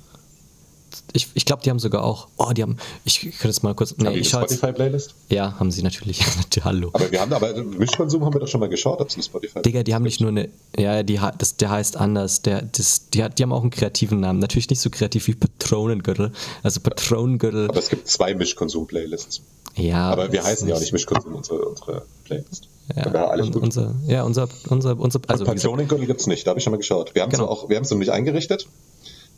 Ich, 1.12 1.28
ich 1.34 1.44
glaube, 1.44 1.62
die 1.62 1.70
haben 1.70 1.78
sogar 1.78 2.04
auch. 2.04 2.28
Oh, 2.36 2.52
die 2.52 2.62
haben. 2.62 2.76
Ich 3.04 3.20
könnte 3.20 3.48
jetzt 3.48 3.62
mal 3.62 3.74
kurz. 3.74 3.92
haben 3.92 4.04
Nee, 4.04 4.14
die 4.14 4.20
ich 4.20 4.34
eine 4.34 4.46
Spotify-Playlist? 4.46 5.14
Ja, 5.28 5.58
haben 5.58 5.70
sie 5.70 5.82
natürlich. 5.82 6.20
Hallo. 6.64 6.90
Aber 6.92 7.10
wir 7.10 7.20
haben 7.20 7.32
aber 7.32 7.54
Mischkonsum 7.62 8.24
haben 8.24 8.34
wir 8.34 8.40
doch 8.40 8.48
schon 8.48 8.60
mal 8.60 8.68
geschaut, 8.68 9.00
ob 9.00 9.08
es 9.08 9.14
eine 9.14 9.22
Spotify 9.22 9.62
Digga, 9.62 9.82
die 9.82 9.94
haben 9.94 10.02
nicht 10.02 10.20
nur 10.20 10.30
eine. 10.30 10.48
Ja, 10.76 11.02
die, 11.02 11.20
das, 11.38 11.56
der 11.56 11.70
heißt 11.70 11.96
anders. 11.96 12.42
Der, 12.42 12.62
das, 12.62 13.10
die, 13.10 13.24
die 13.36 13.42
haben 13.42 13.52
auch 13.52 13.62
einen 13.62 13.70
kreativen 13.70 14.20
Namen. 14.20 14.38
Natürlich 14.38 14.70
nicht 14.70 14.80
so 14.80 14.90
kreativ 14.90 15.26
wie 15.28 15.34
Patronengürtel. 15.34 16.32
Also 16.62 16.80
Patronengürtel. 16.80 17.68
Aber 17.68 17.78
es 17.78 17.88
gibt 17.88 18.08
zwei 18.08 18.34
Mischkonsum-Playlists. 18.34 19.42
Ja. 19.76 20.10
Aber 20.10 20.32
wir 20.32 20.42
heißen 20.42 20.66
ja 20.68 20.74
auch 20.74 20.80
nicht 20.80 20.92
Mischkonsum, 20.92 21.34
unsere, 21.34 21.64
unsere 21.66 22.02
Playlist. 22.24 22.68
Ja, 22.94 23.36
gut. 23.36 23.56
unser, 23.56 23.94
ja, 24.06 24.22
unser, 24.22 24.48
unser, 24.68 24.98
unser, 24.98 25.20
also 25.26 25.44
Patronengürtel 25.44 26.06
gibt 26.06 26.20
es 26.20 26.26
nicht, 26.28 26.46
da 26.46 26.50
habe 26.50 26.58
ich 26.60 26.64
schon 26.64 26.70
mal 26.70 26.76
geschaut. 26.76 27.14
Wir 27.14 27.22
haben 27.22 27.32
es 27.32 27.38
Genau. 27.38 27.50
auch, 27.50 27.68
wir 27.68 27.76
haben 27.76 27.82
es 27.82 27.90
nicht 27.90 28.10
eingerichtet, 28.10 28.68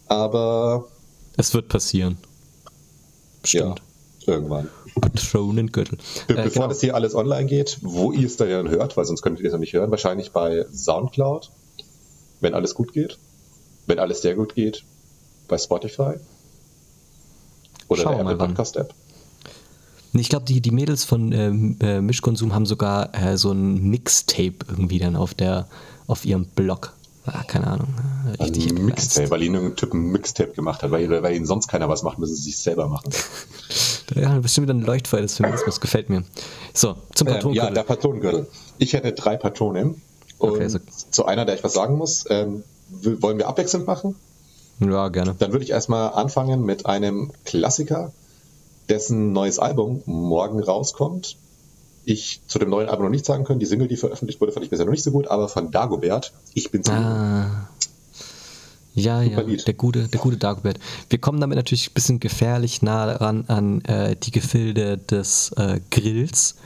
aber 0.07 0.87
es 1.37 1.55
wird 1.55 1.69
passieren. 1.69 2.17
Bestimmt. 3.43 3.81
ja, 4.27 4.33
irgendwann. 4.35 4.69
Patronengürtel. 5.01 5.99
Be 6.27 6.35
Äh, 6.35 6.43
bevor 6.45 6.51
genau. 6.51 6.69
das 6.69 6.81
hier 6.81 6.95
alles 6.95 7.15
online 7.15 7.47
geht, 7.47 7.79
wo 7.83 8.13
ihr 8.13 8.27
es 8.27 8.37
dann 8.37 8.69
hört, 8.69 8.97
weil 8.97 9.05
sonst 9.05 9.23
könntet 9.23 9.43
ihr 9.45 9.49
es 9.49 9.53
ja 9.53 9.59
nicht 9.59 9.73
hören, 9.73 9.91
wahrscheinlich 9.91 10.33
bei 10.33 10.67
Soundcloud, 10.73 11.51
wenn 12.41 12.55
alles 12.55 12.75
gut 12.75 12.93
geht. 12.93 13.19
Wenn 13.87 13.99
alles 13.99 14.21
sehr 14.21 14.35
gut 14.35 14.55
geht, 14.55 14.85
bei 15.47 15.57
Spotify. 15.57 16.15
Oder 17.89 18.03
Schauen 18.03 18.13
wir 18.13 18.17
der 18.17 18.25
mal 18.25 18.31
Apple 18.33 18.41
wann. 18.41 18.49
Podcast 18.51 18.77
App. 18.77 18.95
Nee, 20.13 20.21
Ich 20.21 20.29
glaube, 20.29 20.45
die, 20.45 20.61
die 20.61 20.71
Mädels 20.71 21.05
von 21.05 21.33
ähm, 21.33 21.77
äh, 21.81 22.01
Mischkonsum 22.01 22.55
haben 22.55 22.67
sogar 22.67 23.15
äh, 23.15 23.39
so 23.39 23.53
ein 23.53 23.89
Mixtape 23.89 24.57
irgendwie 24.69 24.99
dann 24.99 25.17
auf, 25.17 25.33
der, 25.35 25.69
auf 26.07 26.25
ihrem 26.25 26.47
Blog. 26.47 26.93
Ah, 27.33 27.43
keine 27.47 27.67
Ahnung. 27.69 27.89
äh, 28.39 28.43
Richtig 28.43 28.71
Ein. 28.71 28.85
Mixtape, 28.85 29.31
weil 29.31 29.43
ihnen 29.43 29.55
irgendein 29.57 29.77
Typ 29.77 29.95
ein 29.95 30.11
Mixtape 30.13 30.53
gemacht 30.53 30.83
hat, 30.83 30.91
weil, 30.91 31.23
weil 31.23 31.35
ihnen 31.37 31.47
sonst 31.47 31.69
keiner 31.69 31.89
was 31.89 32.03
macht, 32.03 32.19
müssen 32.19 32.35
sie 32.37 32.43
sich 32.43 32.59
selber 32.59 32.89
machen. 32.89 33.11
Ja, 34.15 34.39
bestimmt 34.39 34.67
wieder 34.69 34.75
ein 34.75 34.81
Leuchtfeuer 34.81 35.21
des 35.21 35.35
Feminismus. 35.35 35.81
Gefällt 35.81 36.09
mir. 36.09 36.25
So, 36.73 36.97
zum 37.15 37.29
Ähm, 37.29 37.53
ja, 37.53 37.69
der 37.71 37.83
Patronengürtel. 37.83 38.47
Ich 38.79 38.95
hätte 38.95 39.13
drei 39.13 39.37
Patronen. 39.37 40.01
Und 40.39 40.51
Okay, 40.53 40.67
so- 40.69 40.79
zu 41.11 41.27
einer, 41.27 41.45
der 41.45 41.57
ich 41.57 41.63
was 41.63 41.75
sagen 41.75 41.97
muss, 41.99 42.25
ähm, 42.31 42.65
wollen 43.03 43.37
wir 43.37 43.49
abwechselnd 43.49 43.87
machen? 43.87 44.15
ja, 44.81 45.09
gerne. 45.11 45.35
Dann 45.39 45.53
würde 45.53 45.63
ich 45.63 45.73
erstmal 45.73 46.11
anfangen 46.15 46.63
mit 46.65 46.87
einem 46.87 47.33
Klassiker, 47.45 48.13
dessen 48.89 49.35
neues 49.35 49.59
Album 49.59 50.01
morgen 50.07 50.63
rauskommt. 50.63 51.37
Ich 52.11 52.41
zu 52.47 52.59
dem 52.59 52.71
neuen 52.71 52.89
Album 52.89 53.05
noch 53.05 53.11
nichts 53.11 53.29
sagen 53.29 53.45
können. 53.45 53.61
Die 53.61 53.67
Single, 53.67 53.87
die 53.87 53.99
veröffentlicht 53.99 54.41
wurde, 54.41 54.51
fand 54.53 54.65
ich 54.65 54.71
bisher 54.71 54.87
noch 54.87 54.93
nicht 54.93 55.03
so 55.03 55.11
gut, 55.11 55.29
aber 55.29 55.47
von 55.47 55.71
Dagobert, 55.71 56.33
ich 56.55 56.71
bin 56.71 56.83
zu 56.83 56.91
Ah. 56.91 57.69
Ja, 58.95 59.21
ja, 59.21 59.41
Lied. 59.43 59.67
der 59.67 59.75
gute, 59.75 60.09
der 60.09 60.19
gute 60.19 60.39
Dagobert. 60.39 60.79
Wir 61.11 61.19
kommen 61.19 61.39
damit 61.39 61.57
natürlich 61.57 61.91
ein 61.91 61.93
bisschen 61.93 62.19
gefährlich 62.19 62.81
nah 62.81 63.13
ran 63.13 63.45
an 63.49 63.83
äh, 63.83 64.17
die 64.17 64.31
Gefilde 64.31 64.97
des 64.97 65.53
äh, 65.59 65.81
Grills. 65.91 66.57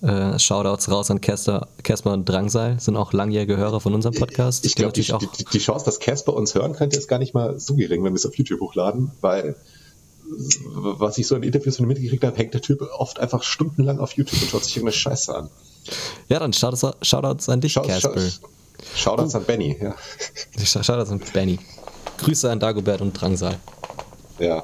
Äh, 0.00 0.38
Shoutouts 0.38 0.90
raus 0.90 1.10
an 1.10 1.20
Kersper 1.20 1.68
und 2.06 2.26
Drangsal, 2.26 2.80
sind 2.80 2.96
auch 2.96 3.12
langjährige 3.12 3.58
Hörer 3.58 3.80
von 3.80 3.92
unserem 3.92 4.14
Podcast. 4.14 4.64
Ich 4.64 4.76
glaube, 4.76 4.94
die, 4.94 5.02
die, 5.02 5.44
die 5.52 5.58
Chance, 5.58 5.84
dass 5.84 6.00
Casper 6.00 6.32
uns 6.32 6.54
hören 6.54 6.72
könnte, 6.72 6.96
ist 6.96 7.06
gar 7.06 7.18
nicht 7.18 7.34
mal 7.34 7.60
so 7.60 7.74
gering, 7.74 8.02
wenn 8.02 8.14
wir 8.14 8.16
es 8.16 8.24
auf 8.24 8.34
YouTube 8.34 8.60
hochladen, 8.60 9.10
weil 9.20 9.56
was 10.30 11.18
ich 11.18 11.26
so 11.26 11.36
in 11.36 11.42
Interviews 11.42 11.76
von 11.76 11.84
ihm 11.86 11.88
mitgekriegt 11.88 12.24
habe, 12.24 12.36
hängt 12.36 12.54
der 12.54 12.60
Typ 12.62 12.82
oft 12.98 13.18
einfach 13.18 13.42
stundenlang 13.42 13.98
auf 13.98 14.12
YouTube 14.12 14.40
und 14.42 14.48
schaut 14.50 14.64
sich 14.64 14.76
irgendeine 14.76 14.96
Scheiße 14.96 15.34
an. 15.34 15.50
Ja, 16.28 16.38
dann 16.38 16.52
Shoutouts, 16.52 16.96
Shoutouts 17.06 17.48
an 17.48 17.60
dich, 17.60 17.74
Casper. 17.74 18.14
Shoutouts 18.96 19.34
an 19.34 19.44
Benny, 19.44 19.76
ja. 19.80 19.94
Shoutouts 20.64 21.10
an 21.10 21.20
Benny. 21.32 21.58
Grüße 22.18 22.50
an 22.50 22.60
Dagobert 22.60 23.00
und 23.00 23.12
Drangsal. 23.12 23.58
ja. 24.38 24.62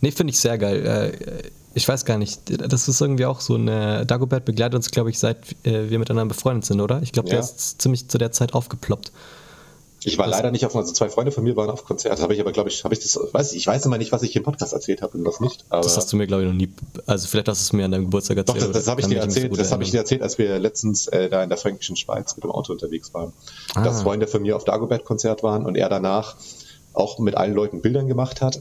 Nee, 0.00 0.10
finde 0.10 0.32
ich 0.32 0.40
sehr 0.40 0.58
geil. 0.58 0.84
Äh, 0.84 1.48
ich 1.74 1.88
weiß 1.88 2.04
gar 2.04 2.18
nicht, 2.18 2.40
das 2.46 2.88
ist 2.88 3.00
irgendwie 3.00 3.24
auch 3.24 3.40
so 3.40 3.54
eine. 3.54 4.04
Dagobert 4.04 4.44
begleitet 4.44 4.74
uns, 4.74 4.90
glaube 4.90 5.10
ich, 5.10 5.18
seit 5.18 5.38
äh, 5.64 5.88
wir 5.88 5.98
miteinander 5.98 6.34
befreundet 6.34 6.64
sind, 6.66 6.80
oder? 6.80 7.00
Ich 7.02 7.12
glaube, 7.12 7.28
der 7.30 7.38
Ja. 7.38 7.44
ist 7.44 7.80
ziemlich 7.80 8.08
zu 8.08 8.18
der 8.18 8.32
Zeit 8.32 8.52
aufgeploppt. 8.54 9.12
Ich 10.06 10.18
war 10.18 10.26
leider 10.26 10.50
nicht 10.50 10.66
auf, 10.66 10.76
also 10.76 10.92
zwei 10.92 11.08
Freunde 11.08 11.32
von 11.32 11.44
mir 11.44 11.56
waren 11.56 11.70
auf 11.70 11.84
Konzert, 11.84 12.20
habe 12.20 12.34
ich 12.34 12.40
aber, 12.40 12.52
glaube 12.52 12.68
ich, 12.68 12.84
habe 12.84 12.94
ich 12.94 13.00
das, 13.00 13.18
weiß 13.32 13.52
ich, 13.52 13.58
ich 13.58 13.66
weiß 13.66 13.86
immer 13.86 13.98
nicht, 13.98 14.12
was 14.12 14.22
ich 14.22 14.36
im 14.36 14.42
Podcast 14.42 14.72
erzählt 14.72 15.02
habe 15.02 15.16
und 15.16 15.24
was 15.24 15.40
nicht. 15.40 15.64
das 15.70 15.96
hast 15.96 16.12
du 16.12 16.16
mir, 16.16 16.26
glaube 16.26 16.42
ich, 16.42 16.48
noch 16.48 16.54
nie, 16.54 16.68
also 17.06 17.26
vielleicht 17.26 17.48
hast 17.48 17.60
du 17.60 17.64
es 17.64 17.72
mir 17.72 17.84
an 17.84 17.90
deinem 17.90 18.04
Geburtstag 18.04 18.36
erzählt. 18.36 18.62
Doch, 18.62 18.66
das, 18.66 18.76
das 18.76 18.88
habe 18.88 19.00
ich 19.00 19.06
dir 19.06 19.18
erzählt, 19.18 19.58
das 19.58 19.72
habe 19.72 19.82
ich 19.82 19.90
dir 19.90 19.98
erzählt, 19.98 20.22
als 20.22 20.38
wir 20.38 20.58
letztens 20.58 21.06
äh, 21.08 21.30
da 21.30 21.42
in 21.42 21.48
der 21.48 21.58
fränkischen 21.58 21.96
Schweiz 21.96 22.36
mit 22.36 22.44
dem 22.44 22.50
Auto 22.50 22.72
unterwegs 22.72 23.14
waren. 23.14 23.32
Ah. 23.74 23.82
Dass 23.82 24.02
Freunde 24.02 24.26
von 24.26 24.42
mir 24.42 24.56
auf 24.56 24.64
Dagobert-Konzert 24.64 25.42
waren 25.42 25.64
und 25.64 25.76
er 25.76 25.88
danach 25.88 26.36
auch 26.92 27.18
mit 27.18 27.36
allen 27.36 27.54
Leuten 27.54 27.80
Bildern 27.80 28.06
gemacht 28.06 28.40
hat, 28.40 28.60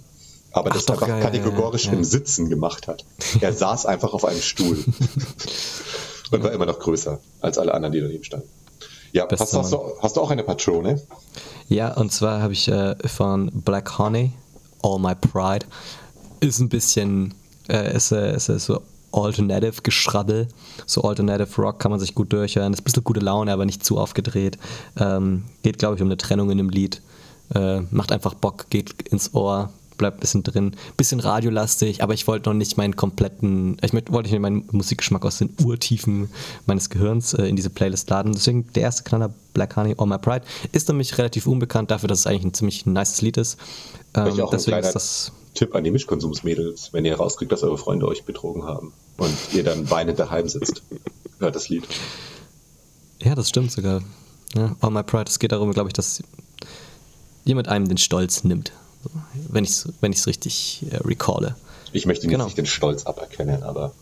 aber 0.52 0.70
Ach 0.70 0.76
das 0.76 0.86
doch, 0.86 1.02
einfach 1.02 1.08
ja, 1.08 1.20
kategorisch 1.20 1.86
ja, 1.86 1.92
ja. 1.92 1.98
im 1.98 2.04
Sitzen 2.04 2.50
gemacht 2.50 2.88
hat. 2.88 3.06
Er 3.42 3.54
saß 3.54 3.86
einfach 3.86 4.14
auf 4.14 4.26
einem 4.26 4.42
Stuhl 4.42 4.78
und 6.32 6.44
war 6.44 6.52
immer 6.52 6.66
noch 6.66 6.80
größer 6.80 7.20
als 7.42 7.58
alle 7.58 7.74
anderen, 7.74 7.94
die 7.94 8.02
daneben 8.02 8.24
standen. 8.24 8.48
Ja, 9.14 9.28
hast, 9.30 9.54
hast, 9.54 9.72
du, 9.72 9.80
hast 10.02 10.18
du 10.18 10.22
auch 10.22 10.32
eine 10.32 10.44
Patrone? 10.44 11.00
Ja, 11.70 11.94
und 11.94 12.12
zwar 12.12 12.42
habe 12.42 12.54
ich 12.54 12.68
äh, 12.68 12.96
von 13.08 13.52
Black 13.54 14.00
Honey, 14.00 14.34
All 14.82 14.98
My 14.98 15.14
Pride. 15.14 15.68
Ist 16.40 16.60
ein 16.60 16.68
bisschen, 16.68 17.36
äh, 17.70 17.96
ist, 17.96 18.12
äh, 18.12 18.36
ist, 18.36 18.50
ist 18.50 18.66
so 18.66 18.82
Alternative 19.12 19.84
Geschrabbel. 19.84 20.48
So 20.88 21.04
Alternative 21.04 21.62
Rock 21.62 21.78
kann 21.78 21.92
man 21.92 22.00
sich 22.00 22.16
gut 22.16 22.34
durchhören. 22.34 22.74
Ist 22.74 22.82
ein 22.82 22.86
bisschen 22.86 23.04
gute 23.04 23.20
Laune, 23.20 23.54
aber 23.54 23.66
nicht 23.66 23.86
zu 23.86 24.00
aufgedreht. 24.00 24.58
Ähm, 24.98 25.44
geht, 25.62 25.78
glaube 25.78 25.96
ich, 25.96 26.02
um 26.02 26.08
eine 26.08 26.18
Trennung 26.18 26.50
in 26.50 26.58
dem 26.58 26.70
Lied. 26.70 27.04
Äh, 27.54 27.82
macht 27.92 28.12
einfach 28.12 28.34
Bock, 28.34 28.66
geht 28.72 29.04
ins 29.04 29.36
Ohr, 29.36 29.70
bleibt 29.98 30.18
ein 30.18 30.20
bisschen 30.20 30.44
drin. 30.44 30.76
Bisschen 30.98 31.20
radiolastig, 31.20 32.04
aber 32.04 32.14
ich 32.14 32.28
wollte 32.28 32.50
noch 32.50 32.56
nicht 32.56 32.78
meinen 32.78 32.96
kompletten, 32.96 33.78
ich 33.82 33.94
wollte 33.94 34.30
nicht 34.30 34.40
meinen 34.40 34.68
Musikgeschmack 34.72 35.26
aus 35.26 35.38
den 35.38 35.56
Urtiefen 35.64 36.30
meines 36.66 36.90
Gehirns 36.90 37.34
äh, 37.34 37.46
in 37.46 37.56
diese 37.56 37.70
Playlist 37.70 38.10
laden. 38.10 38.34
Deswegen 38.34 38.72
der 38.74 38.84
erste 38.84 39.04
Knaller, 39.04 39.34
Black 39.54 39.76
Honey, 39.76 39.96
All 39.98 40.08
My 40.08 40.18
Pride, 40.18 40.46
ist 40.72 40.88
nämlich 40.88 41.18
relativ 41.18 41.48
unbekannt 41.48 41.92
dafür, 41.92 42.10
dass 42.10 42.20
es 42.20 42.28
eigentlich 42.28 42.46
ein 42.46 42.54
ziemlich 42.54 42.86
nices 42.86 43.22
Lied 43.22 43.38
ist. 43.38 43.58
Ähm, 44.16 44.40
auch 44.42 44.50
deswegen 44.50 44.78
ist 44.78 44.94
das. 44.94 45.32
Tipp 45.54 45.76
an 45.76 45.84
die 45.84 45.92
Mischkonsumsmädels, 45.92 46.94
wenn 46.94 47.06
ihr 47.06 47.16
rauskriegt, 47.16 47.52
dass 47.52 47.62
eure 47.62 47.78
Freunde 47.78 48.08
euch 48.08 48.24
betrogen 48.24 48.64
haben 48.64 48.92
und 49.18 49.36
ihr 49.54 49.64
dann 49.64 49.88
weinend 49.92 50.18
daheim 50.18 50.50
sitzt, 50.50 50.82
hört 51.40 51.56
das 51.56 51.70
Lied. 51.70 51.84
Ja, 53.22 53.36
das 53.36 53.50
stimmt 53.50 53.72
sogar. 53.72 54.02
Ja, 54.56 54.76
All 54.82 54.90
My 54.90 55.04
Pride, 55.04 55.26
es 55.28 55.38
geht 55.38 55.52
darum, 55.52 55.72
glaube 55.72 55.90
ich, 55.90 55.94
dass 55.94 56.24
jemand 57.46 57.68
einem 57.68 57.88
den 57.88 57.98
Stolz 57.98 58.44
nimmt 58.44 58.72
wenn 59.50 59.64
ich 59.64 59.72
es 59.72 59.88
wenn 60.02 60.14
richtig 60.14 60.86
äh, 60.92 60.98
recalle. 60.98 61.56
Ich 61.92 62.06
möchte 62.06 62.28
genau. 62.28 62.46
nicht 62.46 62.58
den 62.58 62.66
Stolz 62.66 63.06
aberkennen, 63.06 63.64
aber. 63.64 63.94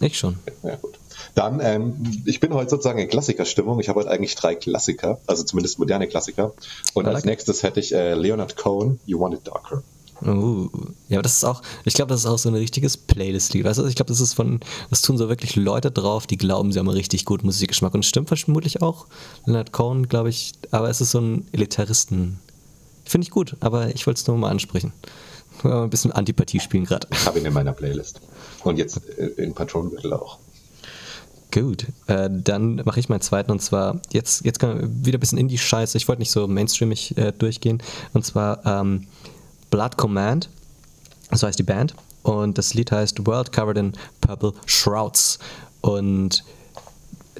Ich 0.00 0.18
schon. 0.18 0.38
Ja, 0.62 0.76
gut. 0.76 0.98
Dann, 1.34 1.60
ähm, 1.60 2.22
ich 2.24 2.40
bin 2.40 2.52
heute 2.54 2.70
sozusagen 2.70 2.98
in 2.98 3.08
Klassikerstimmung. 3.08 3.80
Ich 3.80 3.88
habe 3.88 4.00
heute 4.00 4.10
eigentlich 4.10 4.34
drei 4.34 4.54
Klassiker, 4.54 5.20
also 5.26 5.42
zumindest 5.42 5.78
moderne 5.78 6.06
Klassiker. 6.06 6.52
Und 6.94 7.04
like 7.04 7.14
als 7.14 7.24
nächstes 7.24 7.62
hätte 7.62 7.80
ich 7.80 7.94
äh, 7.94 8.14
Leonard 8.14 8.56
Cohen, 8.56 9.00
You 9.06 9.20
Want 9.20 9.34
It 9.34 9.46
Darker. 9.46 9.82
Uh, 10.22 10.68
ja, 11.08 11.18
aber 11.18 11.22
das 11.22 11.34
ist 11.34 11.44
auch, 11.44 11.60
ich 11.84 11.94
glaube, 11.94 12.10
das 12.10 12.20
ist 12.20 12.26
auch 12.26 12.38
so 12.38 12.48
ein 12.48 12.54
richtiges 12.54 12.96
Playlist-Lied. 12.96 13.64
Weißt 13.64 13.80
du, 13.80 13.86
ich 13.86 13.96
glaube, 13.96 14.08
das 14.08 14.20
ist 14.20 14.32
von, 14.32 14.60
das 14.88 15.02
tun 15.02 15.18
so 15.18 15.28
wirklich 15.28 15.56
Leute 15.56 15.90
drauf, 15.90 16.26
die 16.26 16.38
glauben, 16.38 16.72
sie 16.72 16.78
haben 16.78 16.88
einen 16.88 16.96
richtig 16.96 17.24
guten 17.24 17.46
Musikgeschmack. 17.46 17.94
Und 17.94 18.04
stimmt 18.04 18.28
vermutlich 18.28 18.80
auch. 18.80 19.06
Leonard 19.44 19.72
Cohen, 19.72 20.08
glaube 20.08 20.30
ich, 20.30 20.52
aber 20.70 20.88
es 20.88 21.00
ist 21.00 21.10
so 21.10 21.20
ein 21.20 21.46
Elitaristen- 21.52 22.38
Finde 23.04 23.24
ich 23.26 23.30
gut, 23.30 23.56
aber 23.60 23.94
ich 23.94 24.06
wollte 24.06 24.20
es 24.20 24.26
nur 24.26 24.36
mal 24.38 24.50
ansprechen. 24.50 24.92
Ein 25.62 25.90
bisschen 25.90 26.12
Antipathie 26.12 26.60
spielen 26.60 26.84
gerade. 26.84 27.06
Ich 27.10 27.26
habe 27.26 27.38
ihn 27.38 27.46
in 27.46 27.52
meiner 27.52 27.72
Playlist. 27.72 28.20
Und 28.64 28.76
jetzt 28.76 29.00
äh, 29.18 29.26
in 29.36 29.54
Patronengürtel 29.54 30.12
auch. 30.12 30.38
Gut, 31.52 31.86
äh, 32.08 32.28
dann 32.30 32.82
mache 32.84 32.98
ich 32.98 33.08
meinen 33.08 33.20
zweiten 33.20 33.52
und 33.52 33.62
zwar, 33.62 34.00
jetzt, 34.12 34.44
jetzt 34.44 34.60
wieder 34.60 35.18
ein 35.18 35.20
bisschen 35.20 35.38
Indie-Scheiße. 35.38 35.96
Ich 35.96 36.08
wollte 36.08 36.20
nicht 36.20 36.32
so 36.32 36.48
mainstreamig 36.48 37.16
äh, 37.16 37.32
durchgehen. 37.32 37.80
Und 38.12 38.26
zwar 38.26 38.66
ähm, 38.66 39.06
Blood 39.70 39.96
Command, 39.96 40.50
so 41.30 41.46
heißt 41.46 41.58
die 41.58 41.64
Band. 41.64 41.94
Und 42.24 42.58
das 42.58 42.74
Lied 42.74 42.90
heißt 42.90 43.24
World 43.26 43.52
Covered 43.52 43.78
in 43.78 43.92
Purple 44.20 44.54
Shrouds. 44.66 45.38
Und 45.80 46.42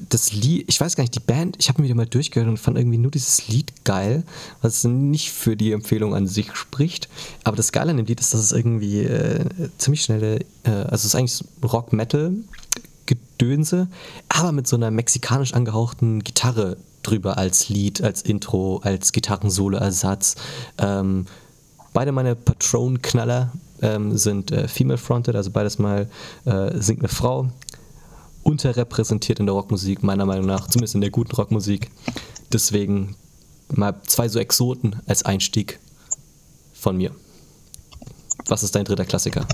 das 0.09 0.33
Lied, 0.33 0.65
ich 0.69 0.81
weiß 0.81 0.97
gar 0.97 1.05
nicht, 1.05 1.15
die 1.15 1.21
Band, 1.21 1.57
ich 1.59 1.69
habe 1.69 1.81
mir 1.81 1.87
wieder 1.87 1.95
mal 1.95 2.07
durchgehört 2.07 2.49
und 2.49 2.57
fand 2.59 2.77
irgendwie 2.77 2.99
nur 2.99 3.11
dieses 3.11 3.49
Lied 3.49 3.73
geil, 3.85 4.25
was 4.61 4.85
nicht 4.85 5.33
für 5.33 5.57
die 5.57 5.73
Empfehlung 5.73 6.15
an 6.15 6.27
sich 6.27 6.55
spricht. 6.55 7.09
Aber 7.45 7.57
das 7.57 7.73
Geile 7.73 7.91
an 7.91 7.97
dem 7.99 8.07
Lied 8.07 8.21
ist, 8.21 8.33
dass 8.35 8.41
es 8.41 8.53
irgendwie 8.53 9.03
äh, 9.03 9.47
ziemlich 9.79 10.03
schnelle, 10.03 10.41
äh, 10.65 10.71
also 10.71 10.95
es 10.95 11.07
ist 11.07 11.15
eigentlich 11.15 11.43
Rock-Metal-Gedönse, 11.63 13.89
aber 14.29 14.53
mit 14.53 14.67
so 14.67 14.77
einer 14.77 14.91
mexikanisch 14.91 15.55
angehauchten 15.55 16.23
Gitarre 16.25 16.77
drüber 17.03 17.39
als 17.39 17.69
Lied, 17.69 18.03
als 18.03 18.23
Intro, 18.23 18.81
als 18.83 19.13
Gitarrensolo-Ersatz. 19.13 20.35
Ähm, 20.79 21.27
beide 21.93 22.11
meine 22.13 22.35
Patron-Knaller 22.35 23.53
ähm, 23.83 24.17
sind 24.17 24.51
äh, 24.51 24.67
female-fronted, 24.67 25.37
also 25.37 25.51
beides 25.51 25.79
mal 25.79 26.09
äh, 26.47 26.71
singt 26.81 27.01
eine 27.01 27.09
Frau 27.09 27.51
unterrepräsentiert 28.45 29.41
in 29.41 29.47
der 29.47 29.55
Rockmusik, 29.55 30.03
meiner 30.03 30.27
Meinung 30.27 30.47
nach, 30.47 30.69
zumindest 30.69 30.95
in 30.95 31.01
der 31.01 31.11
guten 31.11 31.35
Rockmusik. 31.35 31.91
Deswegen 32.53 33.17
mal 33.69 34.01
zwei 34.07 34.29
so 34.29 34.39
Exoten 34.39 35.01
als 35.07 35.25
Einstieg 35.25 35.81
von 36.73 36.97
mir. 36.97 37.11
Was 38.47 38.63
ist 38.63 38.75
dein 38.75 38.85
dritter 38.85 39.05
Klassiker? 39.05 39.47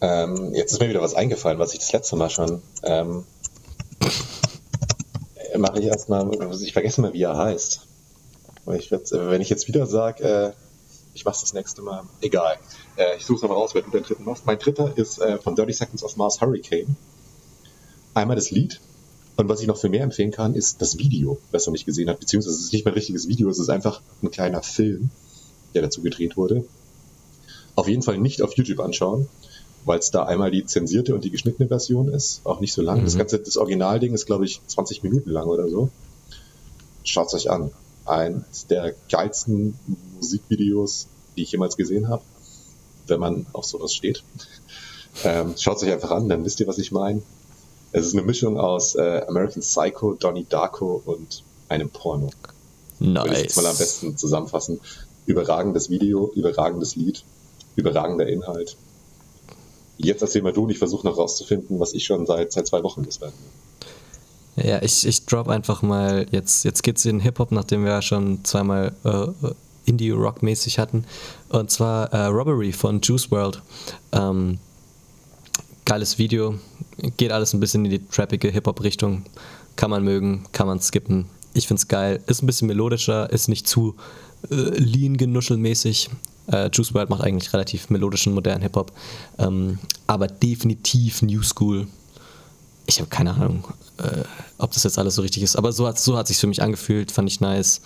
Ähm, 0.00 0.54
jetzt 0.54 0.72
ist 0.72 0.80
mir 0.80 0.88
wieder 0.88 1.02
was 1.02 1.14
eingefallen, 1.14 1.58
was 1.58 1.74
ich 1.74 1.80
das 1.80 1.92
letzte 1.92 2.16
Mal 2.16 2.30
schon 2.30 2.62
ähm, 2.82 3.24
mache 5.58 5.80
ich 5.80 5.86
erstmal, 5.86 6.28
ich 6.60 6.72
vergesse 6.72 7.00
mal, 7.00 7.12
wie 7.12 7.22
er 7.22 7.36
heißt. 7.36 7.82
Ich 8.74 8.90
werd, 8.90 9.10
wenn 9.10 9.40
ich 9.40 9.50
jetzt 9.50 9.68
wieder 9.68 9.86
sage, 9.86 10.24
äh, 10.24 10.52
ich 11.14 11.24
mach's 11.24 11.40
das 11.40 11.52
nächste 11.52 11.82
Mal, 11.82 12.04
egal. 12.20 12.56
Äh, 12.96 13.16
ich 13.16 13.26
suche 13.26 13.36
es 13.36 13.42
nochmal 13.42 13.58
raus, 13.58 13.74
wer 13.74 13.82
du 13.82 13.90
den 13.90 14.02
dritten 14.02 14.24
machst. 14.24 14.46
Mein 14.46 14.58
dritter 14.58 14.92
ist 14.96 15.18
äh, 15.18 15.38
von 15.38 15.56
30 15.56 15.76
Seconds 15.76 16.04
of 16.04 16.16
Mars 16.16 16.40
Hurricane. 16.40 16.96
Einmal 18.14 18.36
das 18.36 18.50
Lied. 18.50 18.80
Und 19.36 19.48
was 19.48 19.60
ich 19.60 19.66
noch 19.66 19.78
viel 19.78 19.90
mehr 19.90 20.02
empfehlen 20.02 20.30
kann, 20.30 20.54
ist 20.54 20.82
das 20.82 20.98
Video, 20.98 21.38
das 21.52 21.66
man 21.66 21.72
nicht 21.72 21.86
gesehen 21.86 22.10
hat. 22.10 22.20
Beziehungsweise 22.20 22.54
es 22.54 22.64
ist 22.64 22.72
nicht 22.72 22.84
mehr 22.84 22.92
ein 22.92 22.98
richtiges 22.98 23.28
Video, 23.28 23.48
es 23.48 23.58
ist 23.58 23.70
einfach 23.70 24.02
ein 24.22 24.30
kleiner 24.30 24.62
Film, 24.62 25.10
der 25.74 25.82
dazu 25.82 26.02
gedreht 26.02 26.36
wurde. 26.36 26.64
Auf 27.74 27.88
jeden 27.88 28.02
Fall 28.02 28.18
nicht 28.18 28.42
auf 28.42 28.54
YouTube 28.54 28.80
anschauen, 28.80 29.28
weil 29.86 29.98
es 29.98 30.10
da 30.10 30.24
einmal 30.24 30.50
die 30.50 30.66
zensierte 30.66 31.14
und 31.14 31.24
die 31.24 31.30
geschnittene 31.30 31.68
Version 31.68 32.08
ist. 32.08 32.42
Auch 32.44 32.60
nicht 32.60 32.74
so 32.74 32.82
lang. 32.82 33.00
Mhm. 33.00 33.04
Das 33.04 33.16
ganze, 33.16 33.38
das 33.38 33.56
Originalding 33.56 34.12
ist, 34.12 34.26
glaube 34.26 34.44
ich, 34.44 34.60
20 34.66 35.02
Minuten 35.02 35.30
lang 35.30 35.46
oder 35.46 35.68
so. 35.68 35.88
Schaut 37.04 37.28
es 37.28 37.34
euch 37.34 37.50
an. 37.50 37.70
Eins 38.04 38.66
der 38.66 38.94
geilsten 39.10 39.78
Musikvideos, 40.16 41.06
die 41.36 41.42
ich 41.42 41.52
jemals 41.52 41.76
gesehen 41.76 42.08
habe, 42.08 42.22
wenn 43.06 43.20
man 43.20 43.46
auf 43.52 43.64
sowas 43.64 43.94
steht. 43.94 44.22
Ähm, 45.24 45.54
Schaut 45.58 45.76
es 45.76 45.82
euch 45.84 45.92
einfach 45.92 46.10
an, 46.10 46.28
dann 46.28 46.44
wisst 46.44 46.60
ihr, 46.60 46.66
was 46.66 46.78
ich 46.78 46.92
meine. 46.92 47.22
Es 47.92 48.06
ist 48.06 48.14
eine 48.14 48.22
Mischung 48.22 48.58
aus 48.58 48.94
äh, 48.94 49.22
American 49.28 49.60
Psycho, 49.60 50.14
Donnie 50.14 50.46
Darko 50.48 51.02
und 51.04 51.42
einem 51.68 51.90
Porno. 51.90 52.30
Nice. 52.98 53.24
Würde 53.24 53.36
ich 53.36 53.42
jetzt 53.42 53.56
mal 53.56 53.66
am 53.66 53.76
besten 53.76 54.16
zusammenfassen. 54.16 54.80
Überragendes 55.26 55.90
Video, 55.90 56.32
überragendes 56.34 56.96
Lied, 56.96 57.22
überragender 57.76 58.26
Inhalt. 58.26 58.76
Jetzt 59.98 60.22
erzähl 60.22 60.42
mal 60.42 60.52
du 60.52 60.64
und 60.64 60.70
ich 60.70 60.78
versuche 60.78 61.06
noch 61.06 61.18
rauszufinden, 61.18 61.78
was 61.78 61.92
ich 61.92 62.04
schon 62.04 62.26
seit, 62.26 62.52
seit 62.52 62.66
zwei 62.66 62.82
Wochen 62.82 63.04
loswerden 63.04 63.38
Ja, 64.56 64.82
ich, 64.82 65.06
ich 65.06 65.26
drop 65.26 65.48
einfach 65.48 65.82
mal, 65.82 66.26
jetzt, 66.30 66.64
jetzt 66.64 66.82
geht's 66.82 67.04
in 67.04 67.20
Hip-Hop, 67.20 67.52
nachdem 67.52 67.84
wir 67.84 67.92
ja 67.92 68.02
schon 68.02 68.44
zweimal 68.44 68.94
äh, 69.04 69.26
Indie-Rock-mäßig 69.84 70.78
hatten. 70.78 71.04
Und 71.50 71.70
zwar 71.70 72.12
äh, 72.12 72.26
Robbery 72.26 72.72
von 72.72 73.00
Juice 73.00 73.30
World. 73.30 73.62
Ähm, 74.12 74.58
geiles 75.84 76.18
Video, 76.18 76.54
geht 77.16 77.32
alles 77.32 77.52
ein 77.52 77.60
bisschen 77.60 77.84
in 77.84 77.90
die 77.90 78.06
trappige 78.06 78.48
Hip-Hop-Richtung. 78.48 79.24
Kann 79.76 79.90
man 79.90 80.04
mögen, 80.04 80.44
kann 80.52 80.66
man 80.66 80.80
skippen. 80.80 81.26
Ich 81.54 81.66
find's 81.66 81.88
geil. 81.88 82.22
Ist 82.26 82.42
ein 82.42 82.46
bisschen 82.46 82.68
melodischer, 82.68 83.30
ist 83.30 83.48
nicht 83.48 83.66
zu 83.66 83.96
äh, 84.50 84.54
lean 84.54 85.16
genuschelmäßig. 85.16 86.10
Äh, 86.50 86.70
Juice 86.72 86.94
WRLD 86.94 87.10
macht 87.10 87.22
eigentlich 87.22 87.52
relativ 87.52 87.90
melodischen, 87.90 88.34
modernen 88.34 88.62
Hip-Hop. 88.62 88.92
Ähm, 89.38 89.78
aber 90.06 90.26
definitiv 90.26 91.22
New 91.22 91.42
School. 91.42 91.86
Ich 92.86 92.98
habe 92.98 93.08
keine 93.08 93.34
Ahnung, 93.34 93.64
äh, 93.98 94.24
ob 94.58 94.72
das 94.72 94.84
jetzt 94.84 94.98
alles 94.98 95.14
so 95.14 95.22
richtig 95.22 95.42
ist. 95.42 95.56
Aber 95.56 95.72
so 95.72 95.86
hat 95.86 95.98
so 95.98 96.22
sich 96.24 96.38
für 96.38 96.46
mich 96.46 96.62
angefühlt, 96.62 97.12
fand 97.12 97.30
ich 97.30 97.40
nice. 97.40 97.80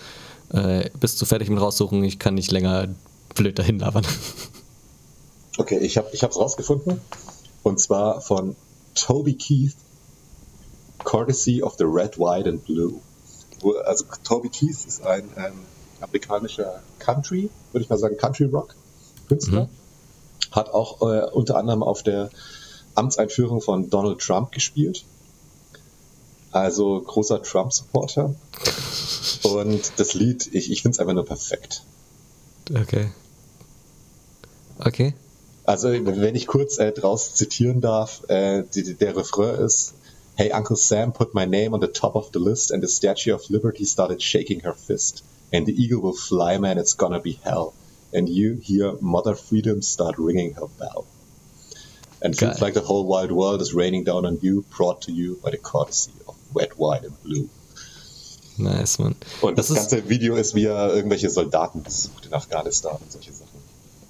Äh, 0.52 0.90
bist 0.98 1.20
du 1.20 1.26
fertig 1.26 1.50
mit 1.50 1.60
raussuchen? 1.60 2.02
Ich 2.04 2.18
kann 2.18 2.34
nicht 2.34 2.50
länger 2.50 2.88
blöd 3.34 3.58
dahin 3.58 3.78
labern. 3.78 4.06
Okay, 5.58 5.78
ich 5.78 5.96
habe 5.96 6.08
es 6.12 6.22
rausgefunden. 6.22 7.00
Und 7.62 7.80
zwar 7.80 8.20
von 8.20 8.56
Toby 8.96 9.34
Keith, 9.34 9.76
Courtesy 11.04 11.62
of 11.62 11.76
the 11.78 11.84
Red, 11.84 12.18
White 12.18 12.48
and 12.48 12.64
Blue. 12.64 13.00
Also 13.84 14.04
Toby 14.24 14.48
Keith 14.48 14.84
ist 14.86 15.06
ein 15.06 15.28
ähm, 15.36 15.52
amerikanischer 16.00 16.82
Country, 16.98 17.50
würde 17.72 17.84
ich 17.84 17.90
mal 17.90 17.98
sagen, 17.98 18.16
Country 18.16 18.44
Rock 18.46 18.74
Künstler. 19.28 19.64
Mhm. 19.64 19.68
Hat 20.52 20.70
auch 20.70 21.02
äh, 21.02 21.30
unter 21.30 21.56
anderem 21.56 21.82
auf 21.82 22.02
der 22.02 22.30
Amtseinführung 22.94 23.60
von 23.60 23.90
Donald 23.90 24.20
Trump 24.20 24.52
gespielt. 24.52 25.04
Also 26.50 27.00
großer 27.02 27.42
Trump-Supporter. 27.42 28.34
Und 29.42 29.92
das 29.98 30.14
Lied, 30.14 30.48
ich, 30.54 30.70
ich 30.70 30.82
finde 30.82 30.94
es 30.94 30.98
einfach 31.00 31.12
nur 31.12 31.26
perfekt. 31.26 31.82
Okay. 32.70 33.10
Okay. 34.78 35.14
Also, 35.66 35.88
wenn 35.88 36.34
ich 36.34 36.46
kurz 36.46 36.78
äh, 36.78 36.92
draus 36.92 37.34
zitieren 37.34 37.80
darf, 37.80 38.22
äh, 38.28 38.62
die, 38.74 38.94
der 38.94 39.16
Refrain 39.16 39.56
ist, 39.56 39.94
Hey, 40.38 40.52
Uncle 40.52 40.76
Sam 40.76 41.12
put 41.12 41.34
my 41.34 41.46
name 41.46 41.72
on 41.72 41.80
the 41.80 41.88
top 41.88 42.14
of 42.14 42.30
the 42.30 42.38
list 42.38 42.70
and 42.70 42.82
the 42.82 42.88
Statue 42.88 43.32
of 43.32 43.48
Liberty 43.48 43.86
started 43.86 44.20
shaking 44.20 44.60
her 44.60 44.74
fist. 44.74 45.24
And 45.50 45.64
the 45.64 45.72
eagle 45.72 46.02
will 46.02 46.12
fly, 46.12 46.58
man, 46.58 46.76
it's 46.76 46.92
gonna 46.92 47.20
be 47.20 47.40
hell. 47.42 47.72
And 48.12 48.28
you 48.28 48.60
hear 48.62 48.92
Mother 49.00 49.34
Freedom 49.34 49.80
start 49.80 50.18
ringing 50.18 50.52
her 50.52 50.66
bell. 50.78 51.06
And 52.20 52.36
feels 52.36 52.60
like 52.60 52.74
the 52.74 52.82
whole 52.82 53.06
wide 53.06 53.32
world 53.32 53.62
is 53.62 53.72
raining 53.72 54.04
down 54.04 54.26
on 54.26 54.38
you, 54.42 54.62
brought 54.76 55.02
to 55.02 55.12
you 55.12 55.40
by 55.42 55.50
the 55.52 55.56
courtesy 55.56 56.12
of 56.28 56.36
Red, 56.52 56.72
White 56.76 57.04
and 57.04 57.22
Blue. 57.22 57.48
Nice, 58.58 58.98
man. 58.98 59.16
Und 59.40 59.56
das, 59.56 59.68
das 59.68 59.76
ganze 59.76 60.08
Video 60.08 60.36
ist, 60.36 60.54
wie 60.54 60.64
er 60.64 60.94
irgendwelche 60.94 61.30
Soldaten 61.30 61.82
besucht 61.82 62.26
in 62.26 62.34
Afghanistan 62.34 62.98
und 63.00 63.10
solche 63.10 63.32
Sachen. 63.32 63.55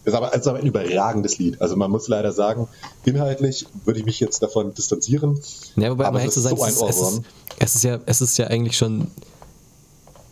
Ist 0.06 0.14
aber, 0.14 0.32
ist 0.32 0.46
aber 0.46 0.60
ein 0.60 0.66
überragendes 0.66 1.38
Lied. 1.38 1.60
Also 1.60 1.74
man 1.74 1.90
muss 1.90 2.06
leider 2.06 2.30
sagen, 2.32 2.68
inhaltlich 3.04 3.66
würde 3.84 3.98
ich 3.98 4.06
mich 4.06 4.20
jetzt 4.20 4.40
davon 4.40 4.72
distanzieren. 4.72 5.40
Ja, 5.74 5.90
wobei 5.90 6.06
aber 6.06 6.22
es 6.22 6.36
ist 6.36 6.44
so 6.44 6.62
ein 6.62 6.70
es, 6.70 6.80
ist, 6.80 7.22
es 7.58 7.74
ist 7.74 7.84
ja, 7.84 7.98
es 8.06 8.20
ist 8.20 8.38
ja 8.38 8.46
eigentlich 8.46 8.76
schon. 8.76 9.08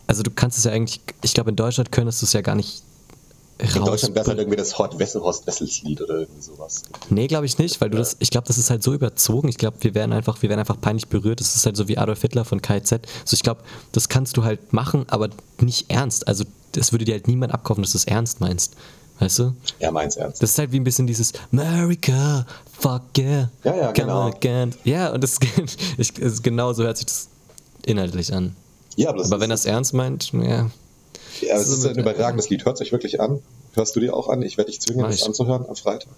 Also 0.07 0.23
du 0.23 0.31
kannst 0.31 0.57
es 0.57 0.63
ja 0.63 0.71
eigentlich, 0.71 1.01
ich 1.23 1.33
glaube 1.33 1.49
in 1.49 1.57
Deutschland 1.57 1.91
könntest 1.91 2.21
du 2.21 2.25
es 2.25 2.31
ja 2.31 2.39
gar 2.39 2.55
nicht 2.55 2.83
in 3.57 3.85
Deutschland 3.85 4.15
wäre 4.15 4.23
es 4.23 4.27
halt 4.27 4.39
irgendwie 4.39 4.57
das 4.57 4.77
Hort 4.77 4.99
Wessel, 4.99 5.21
Horst 5.21 5.47
Wessels 5.47 5.81
Lied 5.83 6.01
oder 6.01 6.19
irgendwie 6.19 6.41
sowas. 6.41 6.83
Nee, 7.09 7.27
glaube 7.27 7.45
ich 7.45 7.57
nicht, 7.57 7.79
weil 7.79 7.89
du 7.89 7.97
das, 7.97 8.17
ich 8.19 8.29
glaube, 8.29 8.47
das 8.47 8.57
ist 8.57 8.69
halt 8.69 8.83
so 8.83 8.93
überzogen. 8.93 9.47
Ich 9.47 9.57
glaube, 9.57 9.77
wir 9.79 9.95
werden 9.95 10.11
einfach, 10.11 10.41
wir 10.41 10.49
werden 10.49 10.59
einfach 10.59 10.79
peinlich 10.79 11.07
berührt. 11.07 11.39
Das 11.39 11.55
ist 11.55 11.65
halt 11.65 11.77
so 11.77 11.87
wie 11.87 11.97
Adolf 11.97 12.21
Hitler 12.21 12.43
von 12.43 12.61
KZ. 12.61 12.93
Also 12.93 13.33
ich 13.33 13.43
glaube, 13.43 13.61
das 13.93 14.09
kannst 14.09 14.35
du 14.35 14.43
halt 14.43 14.73
machen, 14.73 15.05
aber 15.07 15.29
nicht 15.61 15.89
ernst. 15.89 16.27
Also 16.27 16.43
das 16.73 16.91
würde 16.91 17.05
dir 17.05 17.13
halt 17.13 17.29
niemand 17.29 17.53
abkaufen, 17.53 17.81
dass 17.81 17.93
du 17.93 17.97
es 17.97 18.05
ernst 18.05 18.41
meinst. 18.41 18.75
Weißt 19.19 19.39
du? 19.39 19.55
Ja, 19.79 19.91
meins 19.91 20.17
ernst. 20.17 20.41
Das 20.41 20.51
ist 20.51 20.57
halt 20.57 20.71
wie 20.71 20.79
ein 20.79 20.83
bisschen 20.83 21.07
dieses 21.07 21.33
America, 21.51 22.45
fuck 22.79 23.03
yeah. 23.17 23.49
Ja, 23.63 23.75
ja, 23.75 23.91
genau. 23.91 24.27
Again. 24.27 24.73
Ja, 24.83 25.13
und 25.13 25.23
das 25.23 25.37
ist, 25.97 26.19
ist, 26.19 26.43
genau 26.43 26.73
so 26.73 26.83
hört 26.83 26.97
sich 26.97 27.05
das 27.05 27.29
inhaltlich 27.85 28.33
an. 28.33 28.55
Ja, 28.97 29.09
aber, 29.09 29.23
aber 29.23 29.39
wenn 29.39 29.49
das 29.49 29.65
ernst 29.65 29.93
meint, 29.93 30.31
ja. 30.33 30.69
Ja, 31.41 31.55
es 31.55 31.67
ist, 31.67 31.79
ist 31.79 31.85
ein 31.85 31.97
überragendes 31.97 32.49
Lied. 32.49 32.65
Hört 32.65 32.75
es 32.75 32.81
euch 32.81 32.91
wirklich 32.91 33.19
an. 33.19 33.41
Hörst 33.73 33.95
du 33.95 33.99
dir 33.99 34.13
auch 34.15 34.29
an? 34.29 34.41
Ich 34.41 34.57
werde 34.57 34.71
dich 34.71 34.79
zwingen, 34.79 35.05
es 35.05 35.23
anzuhören 35.23 35.65
am 35.67 35.75
Freitag. 35.75 36.11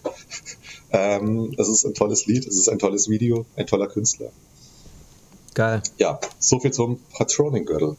ähm, 0.92 1.56
es 1.58 1.68
ist 1.68 1.86
ein 1.86 1.96
tolles 1.96 2.28
Lied, 2.28 2.46
es 2.46 2.56
ist 2.56 2.70
ein 2.70 2.78
tolles 2.78 3.10
Video, 3.10 3.46
ein 3.56 3.66
toller 3.66 3.88
Künstler. 3.88 4.30
Geil. 5.56 5.82
Ja, 5.98 6.20
so 6.38 6.60
viel 6.60 6.72
zum 6.72 7.00
Patroning-Gürtel. 7.14 7.96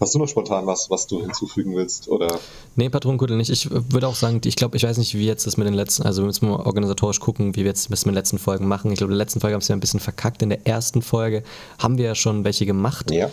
Hast 0.00 0.14
du 0.14 0.18
noch 0.18 0.28
spontan 0.28 0.66
was, 0.66 0.88
was 0.88 1.06
du 1.06 1.20
hinzufügen 1.20 1.76
willst? 1.76 2.08
Oder? 2.08 2.38
Nee, 2.74 2.88
Patronengürtel 2.88 3.36
nicht. 3.36 3.50
Ich 3.50 3.70
würde 3.70 4.08
auch 4.08 4.14
sagen, 4.14 4.40
ich 4.44 4.56
glaube, 4.56 4.76
ich 4.76 4.82
weiß 4.82 4.96
nicht, 4.96 5.14
wie 5.14 5.26
jetzt 5.26 5.46
das 5.46 5.58
mit 5.58 5.66
den 5.66 5.74
letzten, 5.74 6.04
also 6.04 6.22
wir 6.22 6.26
müssen 6.26 6.48
mal 6.48 6.56
organisatorisch 6.56 7.20
gucken, 7.20 7.54
wie 7.54 7.60
wir 7.60 7.66
jetzt 7.66 7.90
das 7.90 8.06
mit 8.06 8.12
den 8.12 8.14
letzten 8.14 8.38
Folgen 8.38 8.66
machen. 8.66 8.90
Ich 8.90 8.98
glaube, 8.98 9.12
in 9.12 9.18
der 9.18 9.24
letzten 9.24 9.40
Folge 9.40 9.54
haben 9.54 9.60
wir 9.60 9.64
es 9.64 9.68
ja 9.68 9.76
ein 9.76 9.80
bisschen 9.80 10.00
verkackt. 10.00 10.40
In 10.42 10.48
der 10.48 10.66
ersten 10.66 11.02
Folge 11.02 11.42
haben 11.78 11.98
wir 11.98 12.06
ja 12.06 12.14
schon 12.14 12.44
welche 12.44 12.64
gemacht. 12.64 13.10
Ja. 13.10 13.30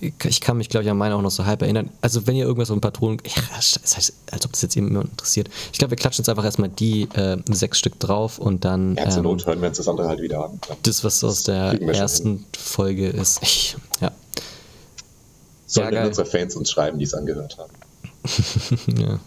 Ich 0.00 0.40
kann 0.40 0.56
mich, 0.56 0.70
glaube 0.70 0.84
ich, 0.84 0.90
an 0.90 0.96
meine 0.96 1.14
auch 1.14 1.22
noch 1.22 1.30
so 1.30 1.44
halb 1.44 1.62
erinnern. 1.62 1.90
Also, 2.00 2.26
wenn 2.26 2.36
ihr 2.36 2.44
irgendwas 2.44 2.70
um 2.70 2.80
Patronen. 2.80 3.18
Ja, 3.24 3.42
das 3.54 3.96
heißt, 3.96 4.14
als 4.30 4.44
ob 4.46 4.52
das 4.52 4.62
jetzt 4.62 4.74
jemand 4.74 5.10
interessiert. 5.10 5.48
Ich 5.72 5.78
glaube, 5.78 5.90
wir 5.90 5.96
klatschen 5.96 6.22
jetzt 6.22 6.28
einfach 6.28 6.44
erstmal 6.44 6.70
die 6.70 7.02
äh, 7.14 7.36
sechs 7.50 7.78
Stück 7.78 8.00
drauf 8.00 8.38
und 8.38 8.64
dann. 8.64 8.96
Ja, 8.96 9.10
zur 9.10 9.18
ähm, 9.18 9.24
Not 9.24 9.46
hören 9.46 9.60
wir 9.60 9.68
uns 9.68 9.76
das 9.76 9.86
andere 9.86 10.08
halt 10.08 10.22
wieder 10.22 10.46
an. 10.46 10.58
Das, 10.82 11.04
was 11.04 11.22
aus 11.22 11.42
der 11.42 11.80
ersten 11.82 12.46
Folge 12.56 13.08
ist. 13.08 13.42
Ich, 13.42 13.76
ja. 15.76 15.84
Sollen 15.84 15.94
ja, 15.94 16.06
unsere 16.06 16.26
Fans 16.26 16.56
uns 16.56 16.70
schreiben, 16.70 16.98
die 16.98 17.04
es 17.04 17.14
angehört 17.14 17.58
haben. 17.58 17.72
ja. 18.98 19.18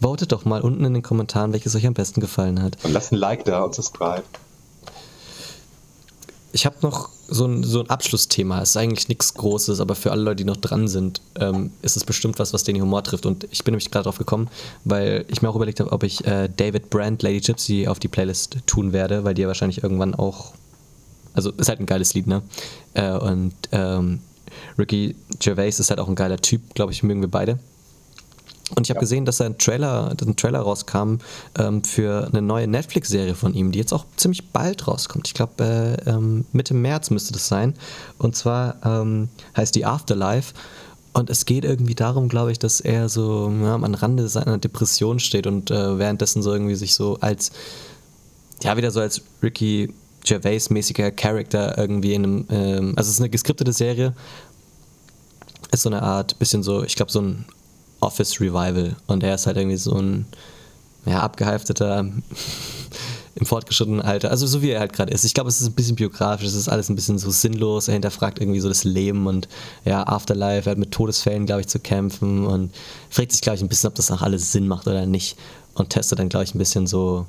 Votet 0.00 0.32
doch 0.32 0.44
mal 0.44 0.60
unten 0.60 0.84
in 0.84 0.94
den 0.94 1.02
Kommentaren, 1.02 1.52
welches 1.52 1.74
euch 1.74 1.86
am 1.86 1.94
besten 1.94 2.20
gefallen 2.20 2.62
hat. 2.62 2.76
Und 2.84 2.92
lasst 2.92 3.12
ein 3.12 3.16
Like 3.16 3.44
da 3.44 3.62
und 3.62 3.74
subscribe. 3.74 4.22
Ich 6.52 6.66
habe 6.66 6.76
noch 6.82 7.10
so 7.28 7.44
ein, 7.46 7.62
so 7.62 7.80
ein 7.80 7.90
Abschlussthema. 7.90 8.62
Es 8.62 8.70
ist 8.70 8.76
eigentlich 8.76 9.08
nichts 9.08 9.34
Großes, 9.34 9.80
aber 9.80 9.94
für 9.94 10.12
alle 10.12 10.22
Leute, 10.22 10.36
die 10.36 10.44
noch 10.44 10.56
dran 10.56 10.88
sind, 10.88 11.20
ähm, 11.38 11.72
ist 11.82 11.96
es 11.96 12.04
bestimmt 12.04 12.38
was, 12.38 12.52
was 12.52 12.64
den 12.64 12.80
Humor 12.80 13.04
trifft. 13.04 13.26
Und 13.26 13.46
ich 13.50 13.64
bin 13.64 13.72
nämlich 13.72 13.90
gerade 13.90 14.04
drauf 14.04 14.18
gekommen, 14.18 14.48
weil 14.84 15.24
ich 15.28 15.42
mir 15.42 15.50
auch 15.50 15.56
überlegt 15.56 15.80
habe, 15.80 15.92
ob 15.92 16.04
ich 16.04 16.24
äh, 16.26 16.48
David 16.48 16.90
Brandt, 16.90 17.22
Lady 17.22 17.40
Gypsy 17.40 17.86
auf 17.86 17.98
die 17.98 18.08
Playlist 18.08 18.58
tun 18.66 18.92
werde, 18.92 19.24
weil 19.24 19.34
die 19.34 19.42
ja 19.42 19.48
wahrscheinlich 19.48 19.82
irgendwann 19.82 20.14
auch. 20.14 20.52
Also 21.34 21.50
ist 21.52 21.68
halt 21.68 21.80
ein 21.80 21.86
geiles 21.86 22.14
Lied, 22.14 22.26
ne? 22.26 22.42
Äh, 22.94 23.12
und 23.12 23.54
ähm, 23.72 24.20
Ricky 24.78 25.16
Gervais 25.38 25.78
ist 25.78 25.90
halt 25.90 26.00
auch 26.00 26.08
ein 26.08 26.14
geiler 26.14 26.38
Typ, 26.38 26.74
glaube 26.74 26.92
ich, 26.92 27.02
mögen 27.02 27.20
wir 27.20 27.30
beide. 27.30 27.58
Und 28.74 28.86
ich 28.86 28.90
habe 28.90 28.98
ja. 28.98 29.00
gesehen, 29.00 29.24
dass 29.24 29.40
ein 29.40 29.56
Trailer, 29.56 30.14
ein 30.20 30.36
Trailer 30.36 30.60
rauskam 30.60 31.18
ähm, 31.58 31.82
für 31.84 32.28
eine 32.30 32.42
neue 32.42 32.66
Netflix-Serie 32.66 33.34
von 33.34 33.54
ihm, 33.54 33.72
die 33.72 33.78
jetzt 33.78 33.92
auch 33.92 34.04
ziemlich 34.16 34.50
bald 34.50 34.86
rauskommt. 34.86 35.26
Ich 35.26 35.34
glaube, 35.34 35.64
äh, 36.06 36.10
ähm, 36.10 36.44
Mitte 36.52 36.74
März 36.74 37.10
müsste 37.10 37.32
das 37.32 37.48
sein. 37.48 37.74
Und 38.18 38.36
zwar 38.36 38.76
ähm, 38.84 39.28
heißt 39.56 39.74
die 39.74 39.86
Afterlife. 39.86 40.52
Und 41.14 41.30
es 41.30 41.46
geht 41.46 41.64
irgendwie 41.64 41.94
darum, 41.94 42.28
glaube 42.28 42.52
ich, 42.52 42.58
dass 42.58 42.80
er 42.80 43.08
so 43.08 43.52
ja, 43.62 43.74
am 43.74 43.84
Rande 43.94 44.28
seiner 44.28 44.58
Depression 44.58 45.18
steht 45.18 45.46
und 45.46 45.70
äh, 45.70 45.98
währenddessen 45.98 46.42
so 46.42 46.52
irgendwie 46.52 46.74
sich 46.74 46.94
so 46.94 47.18
als, 47.20 47.50
ja, 48.62 48.76
wieder 48.76 48.90
so 48.90 49.00
als 49.00 49.22
Ricky 49.42 49.94
Gervais-mäßiger 50.24 51.10
Charakter 51.10 51.78
irgendwie 51.78 52.12
in 52.12 52.24
einem, 52.24 52.46
ähm, 52.50 52.92
also 52.96 53.08
es 53.08 53.14
ist 53.14 53.20
eine 53.20 53.30
geskriptete 53.30 53.72
Serie, 53.72 54.14
ist 55.72 55.82
so 55.82 55.88
eine 55.88 56.02
Art, 56.02 56.38
bisschen 56.38 56.62
so, 56.62 56.82
ich 56.82 56.96
glaube, 56.96 57.12
so 57.12 57.20
ein 57.20 57.44
Office 58.00 58.40
Revival 58.40 58.96
und 59.06 59.22
er 59.22 59.34
ist 59.34 59.46
halt 59.46 59.56
irgendwie 59.56 59.76
so 59.76 59.94
ein, 59.94 60.26
ja, 61.06 61.20
abgehalfteter 61.20 62.00
im 63.34 63.46
fortgeschrittenen 63.46 64.02
Alter, 64.02 64.30
also 64.30 64.46
so 64.46 64.62
wie 64.62 64.70
er 64.70 64.80
halt 64.80 64.92
gerade 64.92 65.12
ist. 65.12 65.24
Ich 65.24 65.34
glaube, 65.34 65.48
es 65.48 65.60
ist 65.60 65.68
ein 65.68 65.74
bisschen 65.74 65.96
biografisch, 65.96 66.46
es 66.46 66.54
ist 66.54 66.68
alles 66.68 66.88
ein 66.88 66.96
bisschen 66.96 67.18
so 67.18 67.30
sinnlos, 67.30 67.88
er 67.88 67.94
hinterfragt 67.94 68.40
irgendwie 68.40 68.60
so 68.60 68.68
das 68.68 68.84
Leben 68.84 69.26
und 69.26 69.48
ja, 69.84 70.06
Afterlife, 70.06 70.68
er 70.68 70.72
hat 70.72 70.78
mit 70.78 70.90
Todesfällen, 70.90 71.46
glaube 71.46 71.60
ich, 71.60 71.68
zu 71.68 71.78
kämpfen 71.78 72.46
und 72.46 72.74
fragt 73.10 73.32
sich, 73.32 73.40
glaube 73.40 73.56
ich, 73.56 73.62
ein 73.62 73.68
bisschen, 73.68 73.88
ob 73.88 73.94
das 73.94 74.10
auch 74.10 74.22
alles 74.22 74.52
Sinn 74.52 74.66
macht 74.66 74.86
oder 74.86 75.06
nicht 75.06 75.36
und 75.74 75.90
testet 75.90 76.18
dann, 76.18 76.28
glaube 76.28 76.44
ich, 76.44 76.54
ein 76.54 76.58
bisschen 76.58 76.86
so 76.86 77.26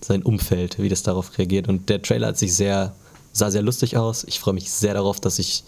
sein 0.00 0.22
Umfeld, 0.22 0.78
wie 0.78 0.88
das 0.88 1.02
darauf 1.02 1.36
reagiert. 1.38 1.68
Und 1.68 1.88
der 1.88 2.02
Trailer 2.02 2.28
hat 2.28 2.38
sich 2.38 2.54
sehr, 2.54 2.94
sah 3.32 3.50
sehr 3.50 3.62
lustig 3.62 3.96
aus. 3.96 4.24
Ich 4.24 4.40
freue 4.40 4.54
mich 4.54 4.70
sehr 4.70 4.94
darauf, 4.94 5.20
dass 5.20 5.38
ich, 5.38 5.64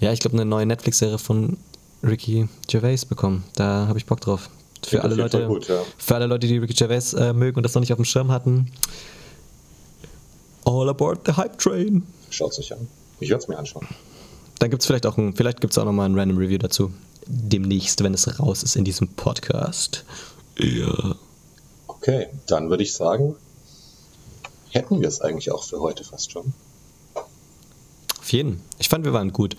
ja, 0.00 0.12
ich 0.12 0.20
glaube, 0.20 0.36
eine 0.36 0.44
neue 0.44 0.66
Netflix-Serie 0.66 1.18
von 1.18 1.56
Ricky 2.02 2.48
Gervais 2.66 3.04
bekomme. 3.08 3.42
Da 3.54 3.86
habe 3.88 3.98
ich 3.98 4.06
Bock 4.06 4.20
drauf. 4.20 4.50
Für 4.86 5.02
alle, 5.02 5.16
Leute, 5.16 5.46
gut, 5.46 5.68
ja. 5.68 5.82
für 5.96 6.14
alle 6.14 6.26
Leute, 6.26 6.46
die 6.46 6.58
Ricky 6.58 6.74
Gervais 6.74 7.12
äh, 7.14 7.32
mögen 7.32 7.56
und 7.56 7.64
das 7.64 7.74
noch 7.74 7.80
nicht 7.80 7.92
auf 7.92 7.98
dem 7.98 8.04
Schirm 8.04 8.30
hatten, 8.30 8.70
all 10.64 10.88
aboard 10.88 11.26
the 11.26 11.32
Hype 11.32 11.58
Train. 11.58 12.06
Schaut 12.30 12.52
es 12.52 12.60
euch 12.60 12.72
an. 12.72 12.86
Ich 13.20 13.30
werde 13.30 13.42
es 13.42 13.48
mir 13.48 13.58
anschauen. 13.58 13.86
Dann 14.58 14.70
gibt 14.70 14.82
es 14.82 14.86
vielleicht 14.86 15.06
auch 15.06 15.16
ein, 15.16 15.34
vielleicht 15.34 15.64
auch 15.78 15.84
nochmal 15.84 16.08
ein 16.08 16.18
Random 16.18 16.38
Review 16.38 16.58
dazu. 16.58 16.92
Demnächst, 17.26 18.02
wenn 18.02 18.14
es 18.14 18.38
raus 18.38 18.62
ist 18.62 18.76
in 18.76 18.84
diesem 18.84 19.08
Podcast. 19.08 20.04
Ja. 20.58 21.16
Okay, 21.86 22.28
dann 22.46 22.70
würde 22.70 22.82
ich 22.82 22.92
sagen, 22.92 23.34
hätten 24.70 25.00
wir 25.00 25.08
es 25.08 25.20
eigentlich 25.20 25.50
auch 25.50 25.64
für 25.64 25.80
heute 25.80 26.04
fast 26.04 26.32
schon. 26.32 26.52
Auf 28.20 28.32
jeden. 28.32 28.62
Ich 28.78 28.88
fand, 28.88 29.04
wir 29.04 29.12
waren 29.12 29.32
gut. 29.32 29.56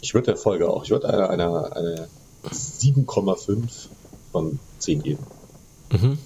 Ich 0.00 0.14
würde 0.14 0.26
der 0.26 0.36
Folge 0.36 0.68
auch, 0.68 0.84
ich 0.84 0.90
würde 0.90 1.08
eine, 1.08 1.28
eine, 1.28 1.76
eine 1.76 2.08
7,5 2.50 3.68
von 4.32 4.58
10 4.78 5.02
geben. 5.02 5.26
Mhm. 5.90 6.18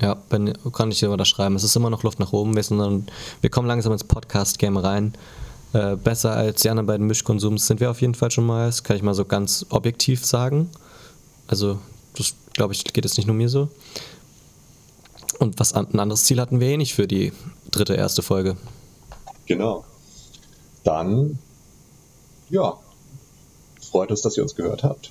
Ja, 0.00 0.14
bin, 0.14 0.52
kann 0.72 0.90
ich 0.90 0.98
dir 0.98 1.10
unterschreiben. 1.10 1.54
Es 1.54 1.64
ist 1.64 1.76
immer 1.76 1.90
noch 1.90 2.02
Luft 2.02 2.18
nach 2.18 2.32
oben. 2.32 2.56
Wir, 2.56 2.62
sind, 2.62 3.12
wir 3.40 3.50
kommen 3.50 3.68
langsam 3.68 3.92
ins 3.92 4.04
Podcast-Game 4.04 4.76
rein. 4.76 5.14
Äh, 5.72 5.96
besser 5.96 6.32
als 6.32 6.62
die 6.62 6.70
anderen 6.70 6.86
beiden 6.86 7.06
Mischkonsums 7.06 7.66
sind 7.66 7.80
wir 7.80 7.90
auf 7.90 8.00
jeden 8.00 8.14
Fall 8.14 8.30
schon 8.30 8.44
mal. 8.44 8.66
Das 8.66 8.82
kann 8.82 8.96
ich 8.96 9.02
mal 9.02 9.14
so 9.14 9.24
ganz 9.24 9.66
objektiv 9.70 10.24
sagen. 10.24 10.70
Also 11.46 11.78
das 12.16 12.34
glaube 12.52 12.74
ich, 12.74 12.84
geht 12.84 13.04
es 13.04 13.16
nicht 13.16 13.26
nur 13.26 13.36
mir 13.36 13.48
so. 13.48 13.68
Und 15.38 15.58
was 15.58 15.72
ein 15.72 15.98
anderes 15.98 16.24
Ziel 16.24 16.40
hatten 16.40 16.60
wir 16.60 16.68
eh 16.68 16.76
nicht 16.76 16.94
für 16.94 17.06
die 17.06 17.32
dritte, 17.70 17.94
erste 17.94 18.22
Folge. 18.22 18.56
Genau. 19.46 19.84
Dann, 20.84 21.38
ja, 22.52 22.78
freut 23.80 24.10
uns, 24.10 24.20
dass 24.20 24.36
ihr 24.36 24.42
uns 24.42 24.54
gehört 24.54 24.84
habt. 24.84 25.10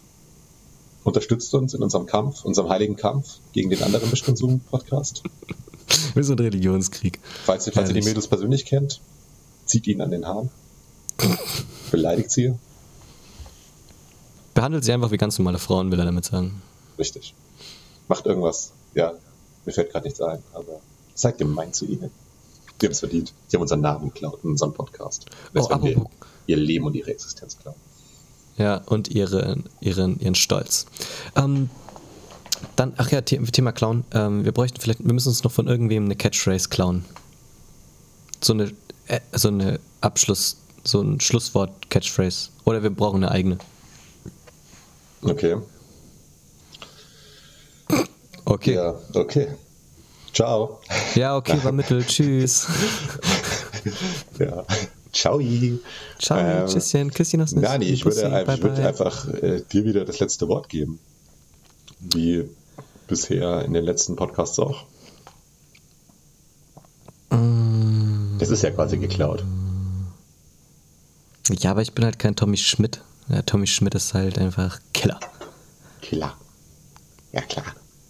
Unterstützt 1.03 1.53
uns 1.55 1.73
in 1.73 1.81
unserem 1.81 2.05
Kampf, 2.05 2.45
unserem 2.45 2.69
heiligen 2.69 2.95
Kampf 2.95 3.39
gegen 3.51 3.71
den 3.71 3.81
anderen 3.81 4.09
Mischkonsum-Podcast. 4.11 5.23
Wir 6.13 6.23
sind 6.23 6.39
Religionskrieg. 6.39 7.19
Falls, 7.43 7.67
falls 7.73 7.89
ihr 7.89 7.95
die 7.95 8.07
Mädels 8.07 8.27
persönlich 8.27 8.65
kennt, 8.65 9.01
zieht 9.65 9.87
ihnen 9.87 10.01
an 10.01 10.11
den 10.11 10.27
Haaren. 10.27 10.51
Beleidigt 11.91 12.29
sie. 12.29 12.53
Behandelt 14.53 14.83
sie 14.83 14.93
einfach 14.93 15.11
wie 15.11 15.17
ganz 15.17 15.39
normale 15.39 15.57
Frauen, 15.57 15.91
will 15.91 15.99
er 15.99 16.05
damit 16.05 16.25
sagen. 16.25 16.61
Richtig. 16.99 17.33
Macht 18.07 18.27
irgendwas. 18.27 18.71
Ja, 18.93 19.13
mir 19.65 19.71
fällt 19.71 19.91
gerade 19.91 20.05
nichts 20.05 20.21
ein, 20.21 20.43
aber 20.53 20.79
seid 21.15 21.39
gemein 21.39 21.73
zu 21.73 21.85
ihnen. 21.85 22.11
Die 22.79 22.85
haben 22.85 22.91
es 22.91 22.99
verdient. 22.99 23.33
Die 23.51 23.55
haben 23.55 23.61
unseren 23.61 23.81
Namen 23.81 24.09
geklaut 24.13 24.39
in 24.43 24.51
unserem 24.51 24.73
Podcast. 24.73 25.25
Oh, 25.55 25.65
apropos. 25.65 26.07
Ihr 26.47 26.57
Leben 26.57 26.85
und 26.85 26.95
ihre 26.95 27.11
Existenz 27.11 27.57
klauen. 27.57 27.75
Ja, 28.57 28.77
und 28.85 29.09
ihre, 29.09 29.57
ihren, 29.79 30.19
ihren 30.19 30.35
Stolz. 30.35 30.85
Ähm, 31.35 31.69
dann, 32.75 32.93
ach 32.97 33.11
ja, 33.11 33.21
Thema 33.21 33.71
Clown. 33.71 34.03
Ähm, 34.13 34.45
wir 34.45 34.51
bräuchten 34.51 34.79
vielleicht, 34.79 35.03
wir 35.03 35.13
müssen 35.13 35.29
uns 35.29 35.43
noch 35.43 35.51
von 35.51 35.67
irgendwem 35.67 36.05
eine 36.05 36.15
Catchphrase 36.15 36.69
klauen. 36.69 37.05
So 38.41 38.53
eine, 38.53 38.71
äh, 39.07 39.19
so 39.33 39.47
eine 39.47 39.79
Abschluss, 40.01 40.57
so 40.83 41.01
ein 41.01 41.19
Schlusswort-Catchphrase. 41.19 42.49
Oder 42.65 42.83
wir 42.83 42.89
brauchen 42.89 43.23
eine 43.23 43.31
eigene. 43.31 43.57
Okay. 45.23 45.57
Okay. 48.45 48.73
Ja, 48.73 48.95
okay. 49.13 49.47
Ciao. 50.33 50.79
Ja, 51.15 51.35
okay, 51.35 51.63
war 51.63 51.71
Mittel. 51.71 52.03
Tschüss. 52.07 52.67
ja. 54.39 54.65
Ciao. 55.13 55.41
Ciao, 56.19 56.39
ähm, 56.39 56.67
Tschüsschen, 56.67 57.11
Küsschen 57.11 57.41
aus 57.41 57.53
Nani, 57.53 57.85
ich 57.85 58.05
würde, 58.05 58.21
bye, 58.21 58.55
ich 58.55 58.63
würde 58.63 58.87
einfach 58.87 59.27
äh, 59.27 59.61
dir 59.71 59.83
wieder 59.83 60.05
das 60.05 60.19
letzte 60.19 60.47
Wort 60.47 60.69
geben. 60.69 60.99
Wie 61.99 62.49
bisher 63.07 63.63
in 63.65 63.73
den 63.73 63.83
letzten 63.83 64.15
Podcasts 64.15 64.57
auch. 64.59 64.85
Mm. 67.29 68.37
Das 68.39 68.49
ist 68.49 68.63
ja 68.63 68.71
quasi 68.71 68.97
geklaut. 68.97 69.43
Ja, 71.49 71.71
aber 71.71 71.81
ich 71.81 71.93
bin 71.93 72.05
halt 72.05 72.17
kein 72.19 72.35
Tommy 72.35 72.57
Schmidt. 72.57 73.01
Ja, 73.27 73.41
Tommy 73.41 73.67
Schmidt 73.67 73.95
ist 73.95 74.13
halt 74.13 74.37
einfach 74.37 74.79
Killer. 74.93 75.19
Killer. 76.01 76.35
Ja, 77.33 77.41
klar. 77.41 77.65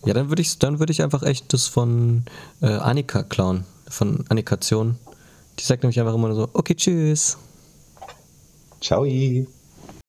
Ja, 0.05 0.13
dann 0.13 0.29
würde 0.29 0.41
ich, 0.41 0.57
dann 0.57 0.79
würd 0.79 0.89
ich 0.89 1.01
einfach 1.01 1.23
echt 1.23 1.53
das 1.53 1.67
von 1.67 2.23
äh, 2.61 2.67
Annika 2.67 3.23
klauen. 3.23 3.65
Von 3.87 4.25
Annikation. 4.29 4.97
Die 5.61 5.65
sagt 5.67 5.83
nämlich 5.83 5.99
einfach 5.99 6.15
immer 6.15 6.27
nur 6.27 6.35
so, 6.35 6.49
okay, 6.53 6.73
tschüss. 6.73 7.37
Ciao. 8.81 9.05